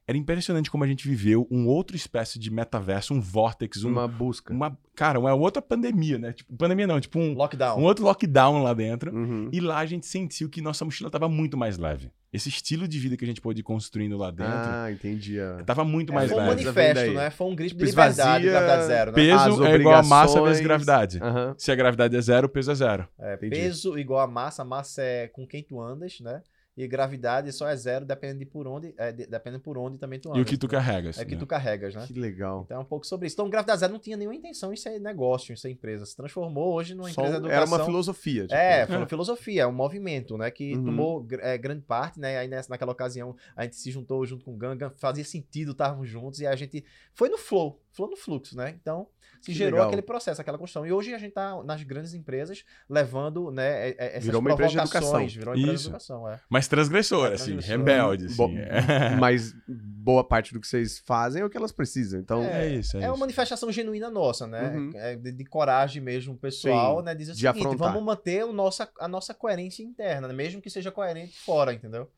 era 0.07 0.19
impressionante 0.19 0.69
como 0.71 0.83
a 0.83 0.87
gente 0.89 1.07
viveu 1.07 1.47
um 1.51 1.69
outro 1.69 1.95
espécie 1.95 2.39
de 2.41 2.51
metaverso, 2.51 3.15
um 3.15 3.21
vortex, 3.21 3.85
um- 3.85 3.91
Uma 3.91 4.09
busca. 4.09 4.53
uma. 4.53 4.77
Cara, 4.97 5.21
uma 5.21 5.33
outra 5.35 5.63
pandemia, 5.63 6.19
né? 6.19 6.33
Tipo, 6.33 6.57
pandemia 6.57 6.87
não, 6.89 7.01
tipo 7.01 7.21
um, 7.21 7.35
Lockdown. 7.35 7.79
um 7.79 7.85
outro 7.85 8.05
lockdown 8.05 8.63
lá 8.63 8.75
dentro. 8.75 9.15
Uhum. 9.15 9.49
E 9.53 9.61
lá 9.61 9.79
a 9.79 9.87
gente 9.87 10.07
sentiu 10.07 10.49
que 10.49 10.61
nossa 10.61 10.85
mochila 10.85 11.07
estava 11.09 11.29
muito 11.29 11.57
mais 11.57 11.79
leve. 11.79 12.11
Esse 12.33 12.49
estilo 12.49 12.87
de 12.87 12.99
vida 12.99 13.17
que 13.17 13.25
a 13.25 13.29
gente 13.29 13.41
pôde 13.41 13.61
ir 13.61 13.63
construindo 13.65 14.17
lá 14.17 14.31
dentro, 14.31 14.53
Ah, 14.55 14.91
entendi. 14.93 15.39
é. 15.39 15.63
tava 15.65 15.85
muito 15.85 16.13
É, 16.13 16.15
mais 16.15 16.31
foi 16.31 16.41
um 16.41 16.47
leve. 16.49 16.61
Essa 16.63 16.73
vem 16.73 16.85
manifesto, 16.89 17.07
daí. 17.07 17.15
né? 17.25 17.31
Foi 17.31 17.47
um 17.49 17.55
grito 17.57 17.69
Tipo, 17.71 17.85
de 17.85 17.91
liberdade, 17.91 18.21
esvazia- 18.47 18.51
gravidade 18.51 18.87
zero, 18.87 19.11
né? 19.11 19.15
Peso 19.15 19.65
é 19.67 19.75
igual 19.77 19.95
a 19.97 20.03
massa 20.03 20.43
vezes 20.43 20.63
gravidade. 20.63 21.21
Se 21.59 21.73
a 21.73 21.75
gravidade 21.75 22.17
é 22.17 22.21
zero, 22.21 22.47
o 22.47 22.51
peso 22.51 22.71
é 22.71 22.75
zero. 22.75 23.09
É, 23.19 23.35
Entendi. 23.35 23.57
peso 23.57 23.99
igual 23.99 24.21
a 24.21 24.27
massa, 24.27 24.65
massa 24.65 25.03
é 25.03 25.27
com 25.29 25.47
quem 25.47 25.63
tu 25.63 25.81
andas, 25.81 26.21
né? 26.21 26.41
E 26.83 26.89
gravidade 26.89 27.53
só 27.53 27.69
é 27.69 27.77
zero, 27.77 28.05
dependendo 28.07 28.39
de 28.39 28.47
por 28.47 28.67
onde, 28.67 28.95
é, 28.97 29.13
de- 29.13 29.27
dependendo 29.27 29.63
por 29.63 29.77
onde 29.77 29.99
também 29.99 30.19
tu 30.19 30.29
andas. 30.31 30.39
e 30.39 30.43
o 30.43 30.45
que 30.47 30.57
tu 30.57 30.67
carregas. 30.67 31.19
É 31.19 31.25
que 31.27 31.35
né? 31.35 31.39
tu 31.39 31.47
carregas, 31.47 31.95
né? 31.95 32.05
Que 32.07 32.15
legal. 32.19 32.63
Então 32.65 32.79
é 32.79 32.81
um 32.81 32.85
pouco 32.85 33.07
sobre 33.07 33.27
isso. 33.27 33.35
Então, 33.35 33.51
Gravidade 33.51 33.81
Zero 33.81 33.93
não 33.93 34.01
tinha 34.01 34.17
nenhuma 34.17 34.35
intenção 34.35 34.73
em 34.73 34.77
ser 34.77 34.99
negócio, 34.99 35.53
em 35.53 35.57
ser 35.57 35.69
empresa. 35.71 36.07
Se 36.07 36.17
transformou 36.17 36.73
hoje 36.73 36.95
numa 36.95 37.11
Só 37.11 37.21
empresa 37.23 37.41
de 37.41 37.51
era 37.51 37.67
uma 37.67 37.85
filosofia. 37.85 38.43
tipo. 38.43 38.55
É, 38.55 38.87
foi 38.87 38.95
É. 38.95 38.99
uma 38.99 39.07
filosofia, 39.09 39.63
é 39.63 39.67
um 39.67 39.73
movimento, 39.73 40.39
né? 40.39 40.51
Que 40.51 40.75
Uhum. 40.75 40.85
tomou 40.87 41.27
é, 41.41 41.59
grande 41.59 41.83
parte, 41.83 42.19
né? 42.19 42.39
Aí 42.39 42.49
nessa, 42.49 42.71
naquela 42.71 42.93
ocasião 42.93 43.37
a 43.55 43.65
gente 43.65 43.77
se 43.77 43.91
juntou 43.91 44.25
junto 44.25 44.45
com 44.45 44.55
o 44.55 44.57
Ganga, 44.57 44.91
fazia 44.97 45.25
sentido 45.25 45.73
estarmos 45.73 46.09
juntos 46.09 46.41
e 46.41 46.47
a 46.47 46.57
gente 46.57 46.83
foi 47.15 47.29
no 47.29 47.37
flow, 47.37 47.81
flow 47.93 48.09
no 48.09 48.17
fluxo, 48.17 48.57
né? 48.57 48.75
Então 48.81 49.07
se 49.41 49.47
Que 49.47 49.53
gerou 49.55 49.73
legal. 49.73 49.87
aquele 49.89 50.03
processo, 50.03 50.41
aquela 50.41 50.59
construção. 50.59 50.87
E 50.87 50.93
hoje 50.93 51.15
a 51.15 51.19
gente 51.19 51.33
tá 51.33 51.63
nas 51.65 51.83
grandes 51.83 52.13
empresas 52.15 52.65
levando, 52.89 53.51
né? 53.51 53.91
é- 53.91 53.97
é- 53.99 54.11
Essas 54.13 54.25
Virou 54.25 54.41
uma 54.41 54.53
empresa 54.53 54.71
de 54.71 54.77
provocações, 54.77 55.33
educação. 55.33 55.39
Virou 55.41 55.55
uma 55.55 55.59
empresa 55.61 55.75
Isso. 55.75 55.83
de 55.85 55.89
educação, 55.91 56.29
é. 56.29 56.41
Mas 56.49 56.69
transgressor, 56.69 57.27
É, 57.31 57.35
assim, 57.35 57.53
transgressor. 57.53 57.79
rebelde, 57.79 58.27
assim. 58.27 58.37
Bo- 58.37 58.51
é. 58.51 58.71
Mas 59.21 59.55
boa 59.67 60.23
parte 60.25 60.53
do 60.53 60.61
que 60.61 60.67
vocês 60.67 60.99
fazem 61.07 61.43
é 61.43 61.45
o 61.45 61.51
que 61.51 61.57
elas 61.57 61.73
precisam. 61.73 62.21
Então, 62.21 62.43
É 62.43 62.69
isso, 62.69 62.97
é, 62.97 63.01
É 63.03 63.07
uma 63.07 63.13
isso. 63.15 63.21
manifestação 63.21 63.71
genuína 63.73 64.11
nossa, 64.11 64.47
né? 64.47 64.71
Uhum. 64.71 64.91
É 64.95 65.17
de, 65.17 65.33
de 65.33 65.45
coragem 65.45 66.03
mesmo 66.03 66.37
pessoal, 66.37 66.99
Sim, 66.99 67.05
né? 67.05 67.15
Dizer 67.15 67.33
o 67.33 67.35
de 67.35 67.41
seguinte, 67.41 67.59
afrontar. 67.67 67.89
vamos 67.93 68.05
manter 68.05 68.45
o 68.45 68.53
nossa, 68.53 68.89
a 68.99 69.09
nossa 69.09 69.33
coerência 69.35 69.83
interna, 69.83 70.29
né? 70.29 70.35
mesmo 70.35 70.61
que 70.61 70.69
seja 70.71 70.91
coerente 70.91 71.39
fora, 71.39 71.73
entendeu? 71.73 72.11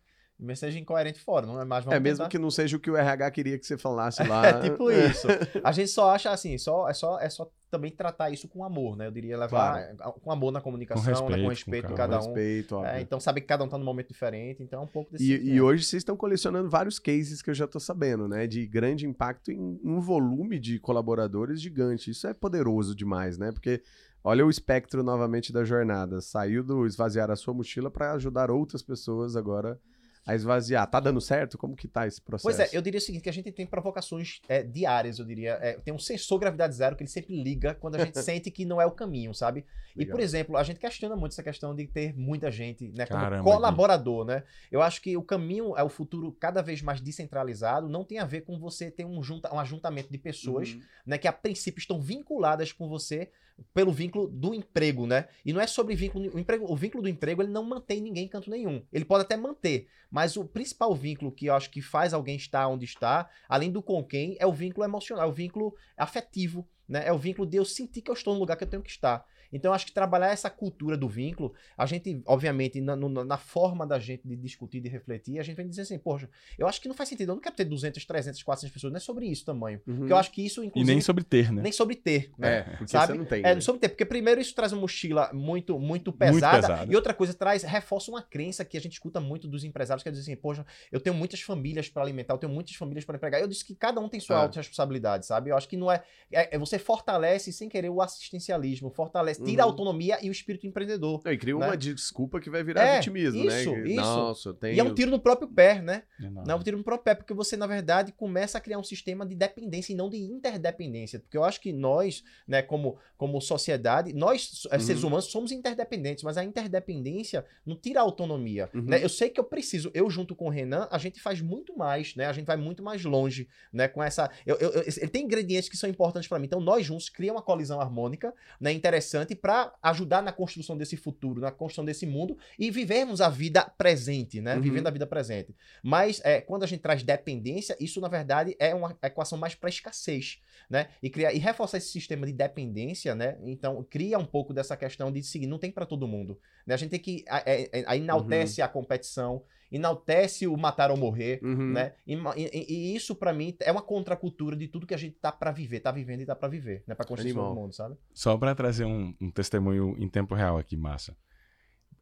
Que 0.46 0.57
seja 0.57 0.78
incoerente 0.78 1.20
fora, 1.20 1.46
não 1.46 1.61
é 1.61 1.64
mais 1.64 1.87
é 1.87 2.00
mesmo 2.00 2.18
tentar- 2.18 2.28
que 2.28 2.38
não 2.38 2.50
seja 2.50 2.76
o 2.76 2.81
que 2.81 2.90
o 2.90 2.96
RH 2.96 3.31
queria 3.31 3.59
que 3.59 3.66
você 3.66 3.78
falasse 3.78 4.22
lá. 4.24 4.42
É 4.59 4.61
tipo 4.70 4.90
isso. 4.90 5.26
A 5.62 5.70
gente 5.72 5.88
só 5.88 6.11
acha 6.11 6.31
assim, 6.31 6.59
só, 6.59 6.88
é, 6.88 6.94
só, 6.94 7.18
é 7.20 7.28
só 7.31 7.50
também 7.70 7.90
tratar 7.90 8.31
isso 8.31 8.48
com 8.48 8.64
amor, 8.64 8.96
né? 8.96 9.07
Eu 9.07 9.11
diria 9.11 9.38
levar 9.38 9.94
com 10.22 10.31
amor 10.31 10.52
na 10.52 10.61
comunicação, 10.61 11.02
Com 11.05 11.11
né? 11.11 11.14
respeito, 11.14 11.37
com 11.38 11.42
com 11.44 11.48
respeito 11.48 11.92
em 11.92 11.94
cada 11.94 12.16
um. 12.18 12.24
Respeito, 12.26 12.76
óbvio. 12.76 12.90
É, 12.90 13.00
então 13.00 13.18
sabe 13.20 13.40
que 13.40 13.46
cada 13.46 13.64
um 13.64 13.68
tá 13.68 13.78
num 13.78 13.85
momento 13.85 14.09
diferente, 14.09 14.62
então 14.62 14.81
é 14.81 14.83
um 14.83 14.87
pouco 14.87 15.12
desse. 15.12 15.24
E, 15.24 15.33
e 15.33 15.38
sentimento. 15.38 15.64
hoje 15.64 15.85
vocês 15.85 16.00
estão 16.00 16.16
colecionando 16.16 16.68
vários 16.68 16.98
cases 16.98 17.40
que 17.40 17.48
eu 17.50 17.55
já 17.55 17.66
tô 17.66 17.81
sabendo, 17.81 18.28
né? 18.28 18.46
De 18.46 18.66
grande 18.66 19.07
impacto 19.07 19.50
em 19.50 19.81
um 19.83 20.00
volume 20.00 20.59
de 20.59 20.78
colaboradores 20.78 21.61
gigante. 21.61 22.11
Isso 22.11 22.26
é 22.26 22.35
poderoso 22.35 22.94
demais, 22.94 23.38
né? 23.38 23.52
Porque 23.52 23.81
olha 24.22 24.44
o 24.44 24.50
espectro 24.50 25.02
novamente 25.02 25.52
da 25.52 25.64
jornada. 25.64 26.20
Saiu 26.20 26.62
do 26.62 26.85
esvaziar 26.87 27.31
a 27.31 27.37
sua 27.37 27.55
mochila 27.55 27.90
para 27.90 28.12
ajudar 28.12 28.50
outras 28.50 28.83
pessoas 28.83 29.35
agora 29.35 29.78
a 30.26 30.35
esvaziar. 30.35 30.87
Tá 30.88 31.00
dando 31.00 31.20
certo? 31.20 31.58
Como 31.58 31.74
que 31.74 31.88
tá 31.88 32.06
esse 32.06 32.20
processo? 32.20 32.44
Pois 32.44 32.58
é, 32.61 32.76
eu 32.76 32.80
diria 32.80 32.98
o 32.98 33.00
seguinte, 33.00 33.22
que 33.22 33.28
a 33.28 33.32
gente 33.32 33.50
tem 33.50 33.66
provocações 33.66 34.40
é, 34.48 34.62
diárias, 34.62 35.18
eu 35.18 35.24
diria. 35.24 35.58
É, 35.61 35.72
tem 35.74 35.92
um 35.92 35.98
sensor 35.98 36.38
gravidade 36.38 36.74
zero 36.74 36.94
que 36.94 37.02
ele 37.02 37.11
sempre 37.11 37.40
liga 37.42 37.74
quando 37.74 37.96
a 37.96 38.04
gente 38.04 38.18
sente 38.22 38.50
que 38.50 38.64
não 38.64 38.80
é 38.80 38.87
o 38.87 38.92
caminho, 38.92 39.35
sabe? 39.35 39.64
E, 39.96 40.00
Legal. 40.00 40.16
por 40.16 40.22
exemplo, 40.22 40.56
a 40.56 40.62
gente 40.62 40.78
questiona 40.78 41.16
muito 41.16 41.32
essa 41.32 41.42
questão 41.42 41.74
de 41.74 41.87
ter 41.87 42.14
muita 42.16 42.50
gente, 42.50 42.88
né? 42.92 43.04
Como 43.06 43.20
Caramba, 43.20 43.44
colaborador, 43.44 44.24
né? 44.24 44.44
Eu 44.70 44.80
acho 44.80 45.02
que 45.02 45.16
o 45.16 45.22
caminho 45.22 45.76
é 45.76 45.82
o 45.82 45.88
futuro 45.88 46.32
cada 46.32 46.62
vez 46.62 46.80
mais 46.82 47.00
descentralizado, 47.00 47.88
não 47.88 48.04
tem 48.04 48.18
a 48.18 48.24
ver 48.24 48.42
com 48.42 48.58
você 48.58 48.90
ter 48.90 49.04
um, 49.04 49.22
junta, 49.22 49.52
um 49.52 49.58
ajuntamento 49.58 50.11
de 50.11 50.18
pessoas, 50.18 50.72
Uhum. 50.72 50.82
né? 51.06 51.18
Que 51.18 51.26
a 51.28 51.32
princípio 51.32 51.80
estão 51.80 52.00
vinculadas 52.00 52.72
com 52.72 52.88
você 52.88 53.30
pelo 53.75 53.92
vínculo 53.92 54.29
do 54.29 54.55
emprego, 54.55 55.07
né? 55.07 55.29
E 55.44 55.53
não 55.53 55.61
é 55.61 55.66
sobre 55.66 55.94
vínculo, 55.94 56.35
o, 56.35 56.38
emprego, 56.38 56.70
o 56.70 56.77
vínculo 56.77 57.03
do 57.03 57.09
emprego, 57.09 57.42
ele 57.42 57.51
não 57.51 57.64
mantém 57.64 58.01
ninguém 58.01 58.25
em 58.25 58.29
canto 58.29 58.51
nenhum. 58.51 58.85
Ele 58.92 59.05
pode 59.05 59.22
até 59.22 59.37
manter, 59.37 59.88
mas 60.11 60.37
o 60.37 60.44
principal 60.44 60.94
vínculo 60.94 61.33
que 61.33 61.46
eu 61.46 61.55
acho 61.55 61.70
que 61.70 61.81
faz 61.81 62.12
alguém 62.12 62.37
estar 62.37 62.68
onde 62.68 62.85
está, 62.85 63.29
além 63.48 63.70
do 63.70 63.83
com 63.83 64.03
quem, 64.03 64.37
é 64.38 64.46
o 64.46 64.53
vínculo 64.53 64.85
emocional, 64.85 65.27
é 65.27 65.31
o 65.31 65.35
vínculo 65.35 65.75
afetivo, 65.96 66.68
né? 66.88 67.07
É 67.07 67.12
o 67.12 67.18
vínculo 67.18 67.46
de 67.48 67.57
eu 67.57 67.64
sentir 67.64 68.03
que 68.03 68.11
eu 68.11 68.14
estou 68.14 68.35
no 68.35 68.40
lugar 68.40 68.57
que 68.57 68.64
eu 68.64 68.68
tenho 68.68 68.83
que 68.83 68.90
estar. 68.90 69.25
Então, 69.53 69.71
eu 69.71 69.75
acho 69.75 69.87
que 69.87 69.93
trabalhar 69.93 70.31
essa 70.31 70.49
cultura 70.49 70.97
do 70.97 71.09
vínculo, 71.09 71.53
a 71.77 71.87
gente, 71.87 72.23
obviamente, 72.27 72.81
na, 72.81 72.97
na 72.97 73.37
forma 73.37 73.87
da 73.87 73.99
gente 73.99 74.27
de 74.27 74.37
discutir, 74.37 74.81
de 74.81 74.88
refletir, 74.88 75.38
a 75.38 75.43
gente 75.43 75.57
vem 75.57 75.69
dizer 75.69 75.83
assim, 75.83 75.99
poxa, 75.99 76.29
eu 76.59 76.67
acho 76.67 76.81
que 76.81 76.88
não 76.88 76.95
faz 76.95 77.09
sentido, 77.09 77.31
eu 77.31 77.35
não 77.35 77.43
quero 77.43 77.55
ter 77.55 77.65
200, 77.65 78.05
300, 78.05 78.43
400 78.43 78.73
pessoas, 78.73 78.93
não 78.93 78.97
é 78.97 79.01
sobre 79.01 79.27
isso 79.27 79.45
tamanho. 79.45 79.81
Uhum. 79.87 79.97
Porque 79.99 80.12
eu 80.12 80.17
acho 80.17 80.31
que 80.31 80.45
isso, 80.45 80.62
E 80.62 80.67
inclusive, 80.67 80.93
nem 80.93 81.01
sobre 81.01 81.25
ter, 81.25 81.53
né? 81.53 81.62
nem 81.62 81.73
sobre 81.73 81.97
ter, 81.97 82.31
né? 82.38 82.59
É, 82.59 82.62
porque 82.62 82.88
sabe? 82.88 83.12
você 83.12 83.19
não 83.19 83.25
tem. 83.25 83.41
É, 83.41 83.43
né? 83.43 83.55
não 83.55 83.61
sobre 83.61 83.81
ter, 83.81 83.88
porque 83.88 84.05
primeiro 84.05 84.41
isso 84.41 84.55
traz 84.55 84.73
uma 84.73 84.81
mochila 84.81 85.31
muito, 85.33 85.79
muito 85.79 86.12
pesada, 86.12 86.61
pesada. 86.61 86.93
e 86.93 86.97
outra 86.97 87.12
coisa 87.15 87.35
traz, 87.35 87.62
reforça 87.62 88.11
uma 88.11 88.23
crença 88.23 88.65
que 88.65 88.77
a 88.77 88.81
gente 88.81 88.93
escuta 88.93 89.21
muito 89.21 89.47
dos 89.49 89.65
empresários, 89.65 90.03
que 90.03 90.09
é 90.09 90.12
dizer 90.12 90.23
assim, 90.23 90.37
poxa, 90.37 90.65
eu 90.91 91.01
tenho 91.01 91.15
muitas 91.15 91.41
famílias 91.43 91.88
para 91.88 92.03
alimentar, 92.03 92.35
eu 92.35 92.38
tenho 92.38 92.53
muitas 92.53 92.75
famílias 92.75 93.05
para 93.05 93.17
empregar. 93.17 93.41
Eu 93.41 93.49
disse 93.49 93.65
que 93.65 93.75
cada 93.75 94.01
um 94.01 94.09
tem 94.09 94.21
sua 94.21 94.37
Ah. 94.37 94.43
autorresponsabilidade, 94.43 95.27
sabe? 95.27 95.51
Eu 95.51 95.57
acho 95.57 95.69
que 95.69 95.77
não 95.77 95.91
é, 95.91 96.03
é, 96.31 96.57
é 96.57 96.59
você 96.59 96.79
fortalece 96.79 97.53
sem 97.53 97.69
querer 97.69 97.91
o 97.91 98.01
assistencialismo, 98.01 98.91
fortalece, 98.91 99.41
tira 99.44 99.62
a 99.62 99.66
Uhum. 99.66 99.70
autonomia 99.72 100.18
e 100.22 100.28
o 100.28 100.33
espírito 100.33 100.66
empreendedor. 100.66 101.20
Não, 101.24 101.33
e 101.33 101.38
cria 101.38 101.57
né? 101.57 101.66
uma 101.66 101.76
desculpa 101.76 102.40
que 102.40 102.48
vai 102.50 102.62
virar 102.62 102.83
É, 102.85 102.96
vitimismo, 102.98 103.44
isso, 103.44 103.72
né? 103.72 103.87
isso. 103.88 103.96
Nossa, 103.96 104.48
eu 104.50 104.55
tenho... 104.55 104.74
E 104.74 104.81
é 104.81 104.85
um 104.85 104.94
tiro 104.94 105.11
no 105.11 105.20
próprio 105.20 105.48
pé, 105.48 105.81
né? 105.83 106.02
Não. 106.18 106.31
Não 106.44 106.55
é 106.55 106.55
um 106.57 106.62
tiro 106.62 106.76
no 106.78 106.85
próprio 106.85 107.05
pé, 107.05 107.14
porque 107.14 107.35
você, 107.35 107.57
na 107.57 107.66
verdade, 107.66 108.12
começa 108.12 108.59
a 108.59 108.61
criar 108.61 108.78
um 108.78 108.83
sistema 108.85 109.26
de 109.26 109.35
dependência 109.35 109.92
e 109.92 109.96
não 109.96 110.09
de 110.09 110.16
interdependência. 110.18 111.18
Porque 111.20 111.37
eu 111.37 111.44
acho 111.44 111.61
que 111.61 111.72
nós, 111.72 112.22
né, 112.46 112.62
como, 112.62 112.96
como 113.16 113.40
sociedade, 113.40 114.12
nós, 114.12 114.66
eh, 114.70 114.74
Uhum. 114.76 114.81
seres 114.81 115.02
humanos, 115.02 115.26
somos 115.26 115.52
interdependentes, 115.52 116.22
mas 116.24 116.37
a 116.37 116.44
interdependência 116.44 117.44
não 117.64 117.76
tira 117.76 118.00
a 118.00 118.02
autonomia. 118.02 118.68
Uhum. 118.74 118.83
né? 118.83 119.02
Eu 119.02 119.09
sei 119.09 119.28
que 119.28 119.38
eu 119.40 119.44
preciso, 119.44 119.90
eu 119.94 120.09
junto 120.11 120.35
com 120.35 120.46
o 120.46 120.50
Renan, 120.50 120.88
a 120.90 120.98
gente 120.98 121.20
faz 121.20 121.40
muito 121.40 121.76
mais, 121.76 122.14
né? 122.16 122.26
A 122.26 122.33
gente 122.33 122.46
vai 122.46 122.57
muito 122.57 122.83
mais 122.83 123.05
longe, 123.05 123.48
né? 123.72 123.88
Com 123.88 124.02
essa. 124.02 124.31
eu- 124.46 124.57
eu- 124.57 124.70
eu- 124.72 124.83
ele 124.83 125.09
tem 125.09 125.24
ingredientes 125.24 125.68
que 125.68 125.76
são 125.76 125.88
importantes 125.88 126.28
para 126.28 126.38
mim. 126.38 126.46
Então, 126.46 126.61
nós 126.61 126.85
juntos 126.87 127.09
criamos 127.09 127.40
uma 127.40 127.44
colisão 127.44 127.81
harmônica, 127.81 128.33
né? 128.61 128.72
Interessante 128.72 129.32
para 129.35 129.73
ajudar 129.83 130.23
na 130.23 130.33
construção 130.33 130.77
desse 130.77 130.97
futuro, 130.97 131.40
na 131.40 131.51
construção 131.51 131.85
desse 131.85 132.07
mundo 132.07 132.37
e 132.59 132.71
vivermos 132.71 133.21
a 133.21 133.29
vida 133.29 133.62
presente, 133.77 134.40
né? 134.40 134.57
Uhum. 134.57 134.61
Vivendo 134.61 134.87
a 134.87 134.90
vida 134.90 135.07
presente. 135.07 135.55
Mas 135.83 136.21
é, 136.25 136.40
quando 136.40 136.62
a 136.62 136.66
gente 136.66 136.81
traz 136.81 137.03
dependência, 137.03 137.77
isso 137.81 138.01
na 138.01 138.09
verdade 138.09 138.57
é 138.59 138.75
uma 138.75 138.97
equação 139.03 139.38
mais 139.38 139.55
para 139.55 139.68
escassez, 139.68 140.40
né? 140.68 140.88
E 141.03 141.11
criar 141.11 141.33
e 141.33 141.38
reforçar 141.38 141.79
esse 141.79 141.88
sistema 141.88 142.27
de 142.27 142.33
dependência, 142.33 143.14
né? 143.14 143.38
Então 143.45 143.85
cria 143.88 144.18
um 144.18 144.27
pouco 144.27 144.53
dessa 144.53 144.77
questão 144.77 145.11
de 145.11 145.23
seguir, 145.23 145.47
não 145.47 145.59
tem 145.59 145.71
para 145.71 145.87
todo 145.87 146.09
mundo, 146.09 146.38
né? 146.66 146.75
A 146.75 146.79
gente 146.79 146.90
tem 146.90 147.01
que 147.01 147.25
a, 147.29 147.38
é- 147.47 147.68
é- 147.73 147.85
a 147.87 147.97
enaltece 147.97 148.61
a 148.62 148.68
competição, 148.68 149.42
enaltece 149.72 150.46
o 150.46 150.56
matar 150.56 150.90
ou 150.90 150.96
morrer, 150.96 151.40
Uhum. 151.42 151.72
né? 151.72 151.94
E, 152.06 152.14
e- 152.14 152.66
e 152.92 152.94
isso 152.96 153.14
para 153.14 153.32
mim 153.32 153.56
é 153.61 153.72
uma 153.72 153.82
contracultura 153.82 154.54
de 154.56 154.68
tudo 154.68 154.87
que 154.87 154.94
a 154.94 154.98
gente 154.98 155.16
tá 155.18 155.32
para 155.32 155.50
viver, 155.50 155.80
tá 155.80 155.90
vivendo 155.90 156.20
e 156.20 156.26
tá 156.26 156.37
para 156.37 156.48
viver, 156.48 156.85
né? 156.87 156.94
Para 156.94 157.06
construir 157.06 157.32
o 157.32 157.54
mundo, 157.54 157.72
sabe? 157.72 157.96
Só 158.12 158.37
para 158.37 158.54
trazer 158.54 158.85
um, 158.85 159.14
um 159.20 159.30
testemunho 159.30 159.96
em 159.98 160.08
tempo 160.08 160.35
real 160.35 160.58
aqui, 160.58 160.76
massa. 160.76 161.16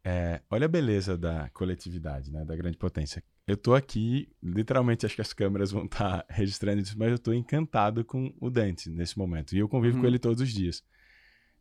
É, 0.02 0.40
olha 0.50 0.64
a 0.64 0.68
beleza 0.68 1.16
da 1.16 1.50
coletividade, 1.50 2.32
né? 2.32 2.44
Da 2.44 2.56
grande 2.56 2.78
potência. 2.78 3.22
Eu 3.46 3.56
tô 3.56 3.74
aqui, 3.74 4.28
literalmente, 4.42 5.04
acho 5.04 5.14
que 5.14 5.20
as 5.20 5.32
câmeras 5.32 5.70
vão 5.70 5.84
estar 5.84 6.24
registrando 6.30 6.80
isso, 6.80 6.98
mas 6.98 7.10
eu 7.10 7.18
tô 7.18 7.32
encantado 7.32 8.04
com 8.04 8.32
o 8.40 8.48
Dante 8.48 8.88
nesse 8.90 9.18
momento. 9.18 9.54
E 9.54 9.58
eu 9.58 9.68
convivo 9.68 9.96
Uhum. 9.96 10.02
com 10.02 10.06
ele 10.06 10.18
todos 10.18 10.40
os 10.40 10.50
dias. 10.50 10.82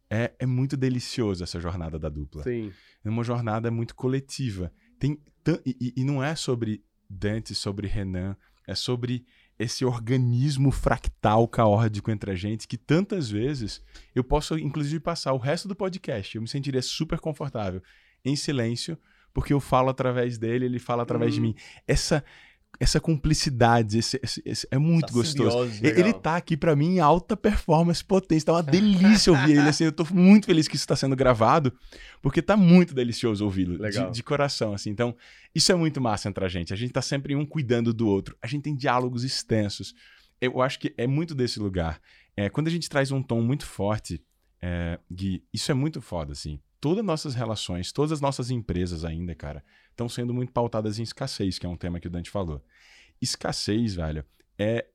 É, 0.10 0.32
é 0.40 0.46
muito 0.46 0.76
delicioso 0.78 1.44
essa 1.44 1.60
jornada 1.60 2.00
da 2.00 2.10
dupla. 2.10 2.44
Sim. 2.44 2.72
É 3.04 3.10
uma 3.10 3.24
jornada 3.24 3.70
muito 3.70 3.94
coletiva. 3.94 4.72
Tem 4.98 5.20
e, 5.66 5.76
e- 5.80 5.94
e 5.98 6.04
não 6.04 6.24
é 6.24 6.36
sobre 6.36 6.84
Dante, 7.10 7.56
sobre 7.56 7.88
Renan, 7.88 8.36
é 8.68 8.76
sobre 8.76 9.26
esse 9.58 9.84
organismo 9.84 10.72
fractal 10.72 11.48
caótico 11.48 12.12
entre 12.12 12.32
a 12.32 12.36
gente 12.36 12.68
que 12.68 12.78
tantas 12.78 13.30
vezes 13.30 13.82
eu 14.16 14.24
posso, 14.24 14.58
inclusive, 14.58 15.00
passar 15.00 15.34
o 15.34 15.38
resto 15.38 15.68
do 15.68 15.76
podcast. 15.76 16.36
Eu 16.36 16.42
me 16.42 16.48
sentiria 16.48 16.82
super 16.82 17.20
confortável 17.20 17.82
em 18.24 18.36
silêncio, 18.36 18.98
porque 19.34 19.52
eu 19.54 19.60
falo 19.60 19.90
através 19.90 20.38
dele, 20.38 20.66
ele 20.66 20.80
fala 20.80 21.04
através 21.04 21.34
de 21.34 21.40
Uhum. 21.40 21.48
mim. 21.48 21.56
Essa, 21.88 22.24
essa 22.78 23.00
cumplicidade, 23.00 23.98
esse- 24.00 24.20
esse- 24.24 24.42
esse- 24.46 24.68
é 24.72 24.78
muito 24.78 25.12
gostoso. 25.14 25.50
simbiose. 25.74 25.86
Ele 25.86 26.14
tá 26.14 26.36
aqui 26.38 26.56
pra 26.58 26.76
mim 26.76 26.96
em 26.96 27.00
alta 27.00 27.36
performance, 27.36 28.04
potência. 28.04 28.46
Tá 28.48 28.54
uma 28.54 28.64
delícia 29.24 29.32
ouvir 29.34 29.52
ele. 29.58 29.70
Assim, 29.70 29.84
eu 29.86 29.92
tô 29.92 30.06
muito 30.14 30.46
feliz 30.46 30.68
que 30.68 30.76
isso 30.76 30.88
tá 30.88 30.96
sendo 30.96 31.16
gravado, 31.16 31.74
porque 32.22 32.42
tá 32.42 32.56
muito 32.56 32.94
delicioso 32.94 33.44
ouvi-lo. 33.44 33.78
de-. 33.90 34.12
De, 34.12 34.24
coração, 34.24 34.74
assim. 34.74 34.90
Então, 34.90 35.16
isso 35.54 35.72
é 35.72 35.76
muito 35.76 36.00
massa 36.00 36.30
entre 36.30 36.44
a 36.46 36.48
gente. 36.48 36.74
A 36.74 36.76
gente 36.78 36.92
tá 36.94 37.02
sempre 37.02 37.36
um 37.36 37.46
cuidando 37.46 37.94
do 37.94 38.08
outro. 38.08 38.38
A 38.42 38.48
gente 38.48 38.64
tem 38.64 38.76
diálogos 38.76 39.24
extensos. 39.24 39.94
Eu 40.42 40.62
acho 40.62 40.80
que 40.80 40.94
é 40.98 41.06
muito 41.06 41.36
desse 41.36 41.60
lugar. 41.60 42.00
É, 42.38 42.50
quando 42.50 42.68
a 42.68 42.72
gente 42.72 42.88
traz 42.88 43.12
um 43.12 43.22
tom 43.22 43.42
muito 43.42 43.66
forte, 43.66 44.22
é, 44.62 44.98
Gui, 45.12 45.44
isso 45.54 45.70
é 45.70 45.74
muito 45.74 46.02
foda, 46.02 46.32
assim. 46.32 46.60
Todas 46.80 47.00
as 47.00 47.06
nossas 47.06 47.36
relações, 47.36 47.92
todas 47.92 48.14
as 48.14 48.22
nossas 48.22 48.50
empresas 48.50 49.04
ainda, 49.04 49.36
cara, 49.36 49.62
estão 50.00 50.10
sendo 50.10 50.34
muito 50.34 50.52
pautadas 50.54 50.98
em 51.00 51.04
escassez, 51.04 51.60
que 51.60 51.66
é 51.66 51.70
um 51.70 51.76
tema 51.76 52.00
que 52.00 52.08
o 52.08 52.10
Dante 52.10 52.30
falou. 52.30 52.64
Escassez, 53.22 53.96
velho, 53.96 54.24
é, 54.58 54.86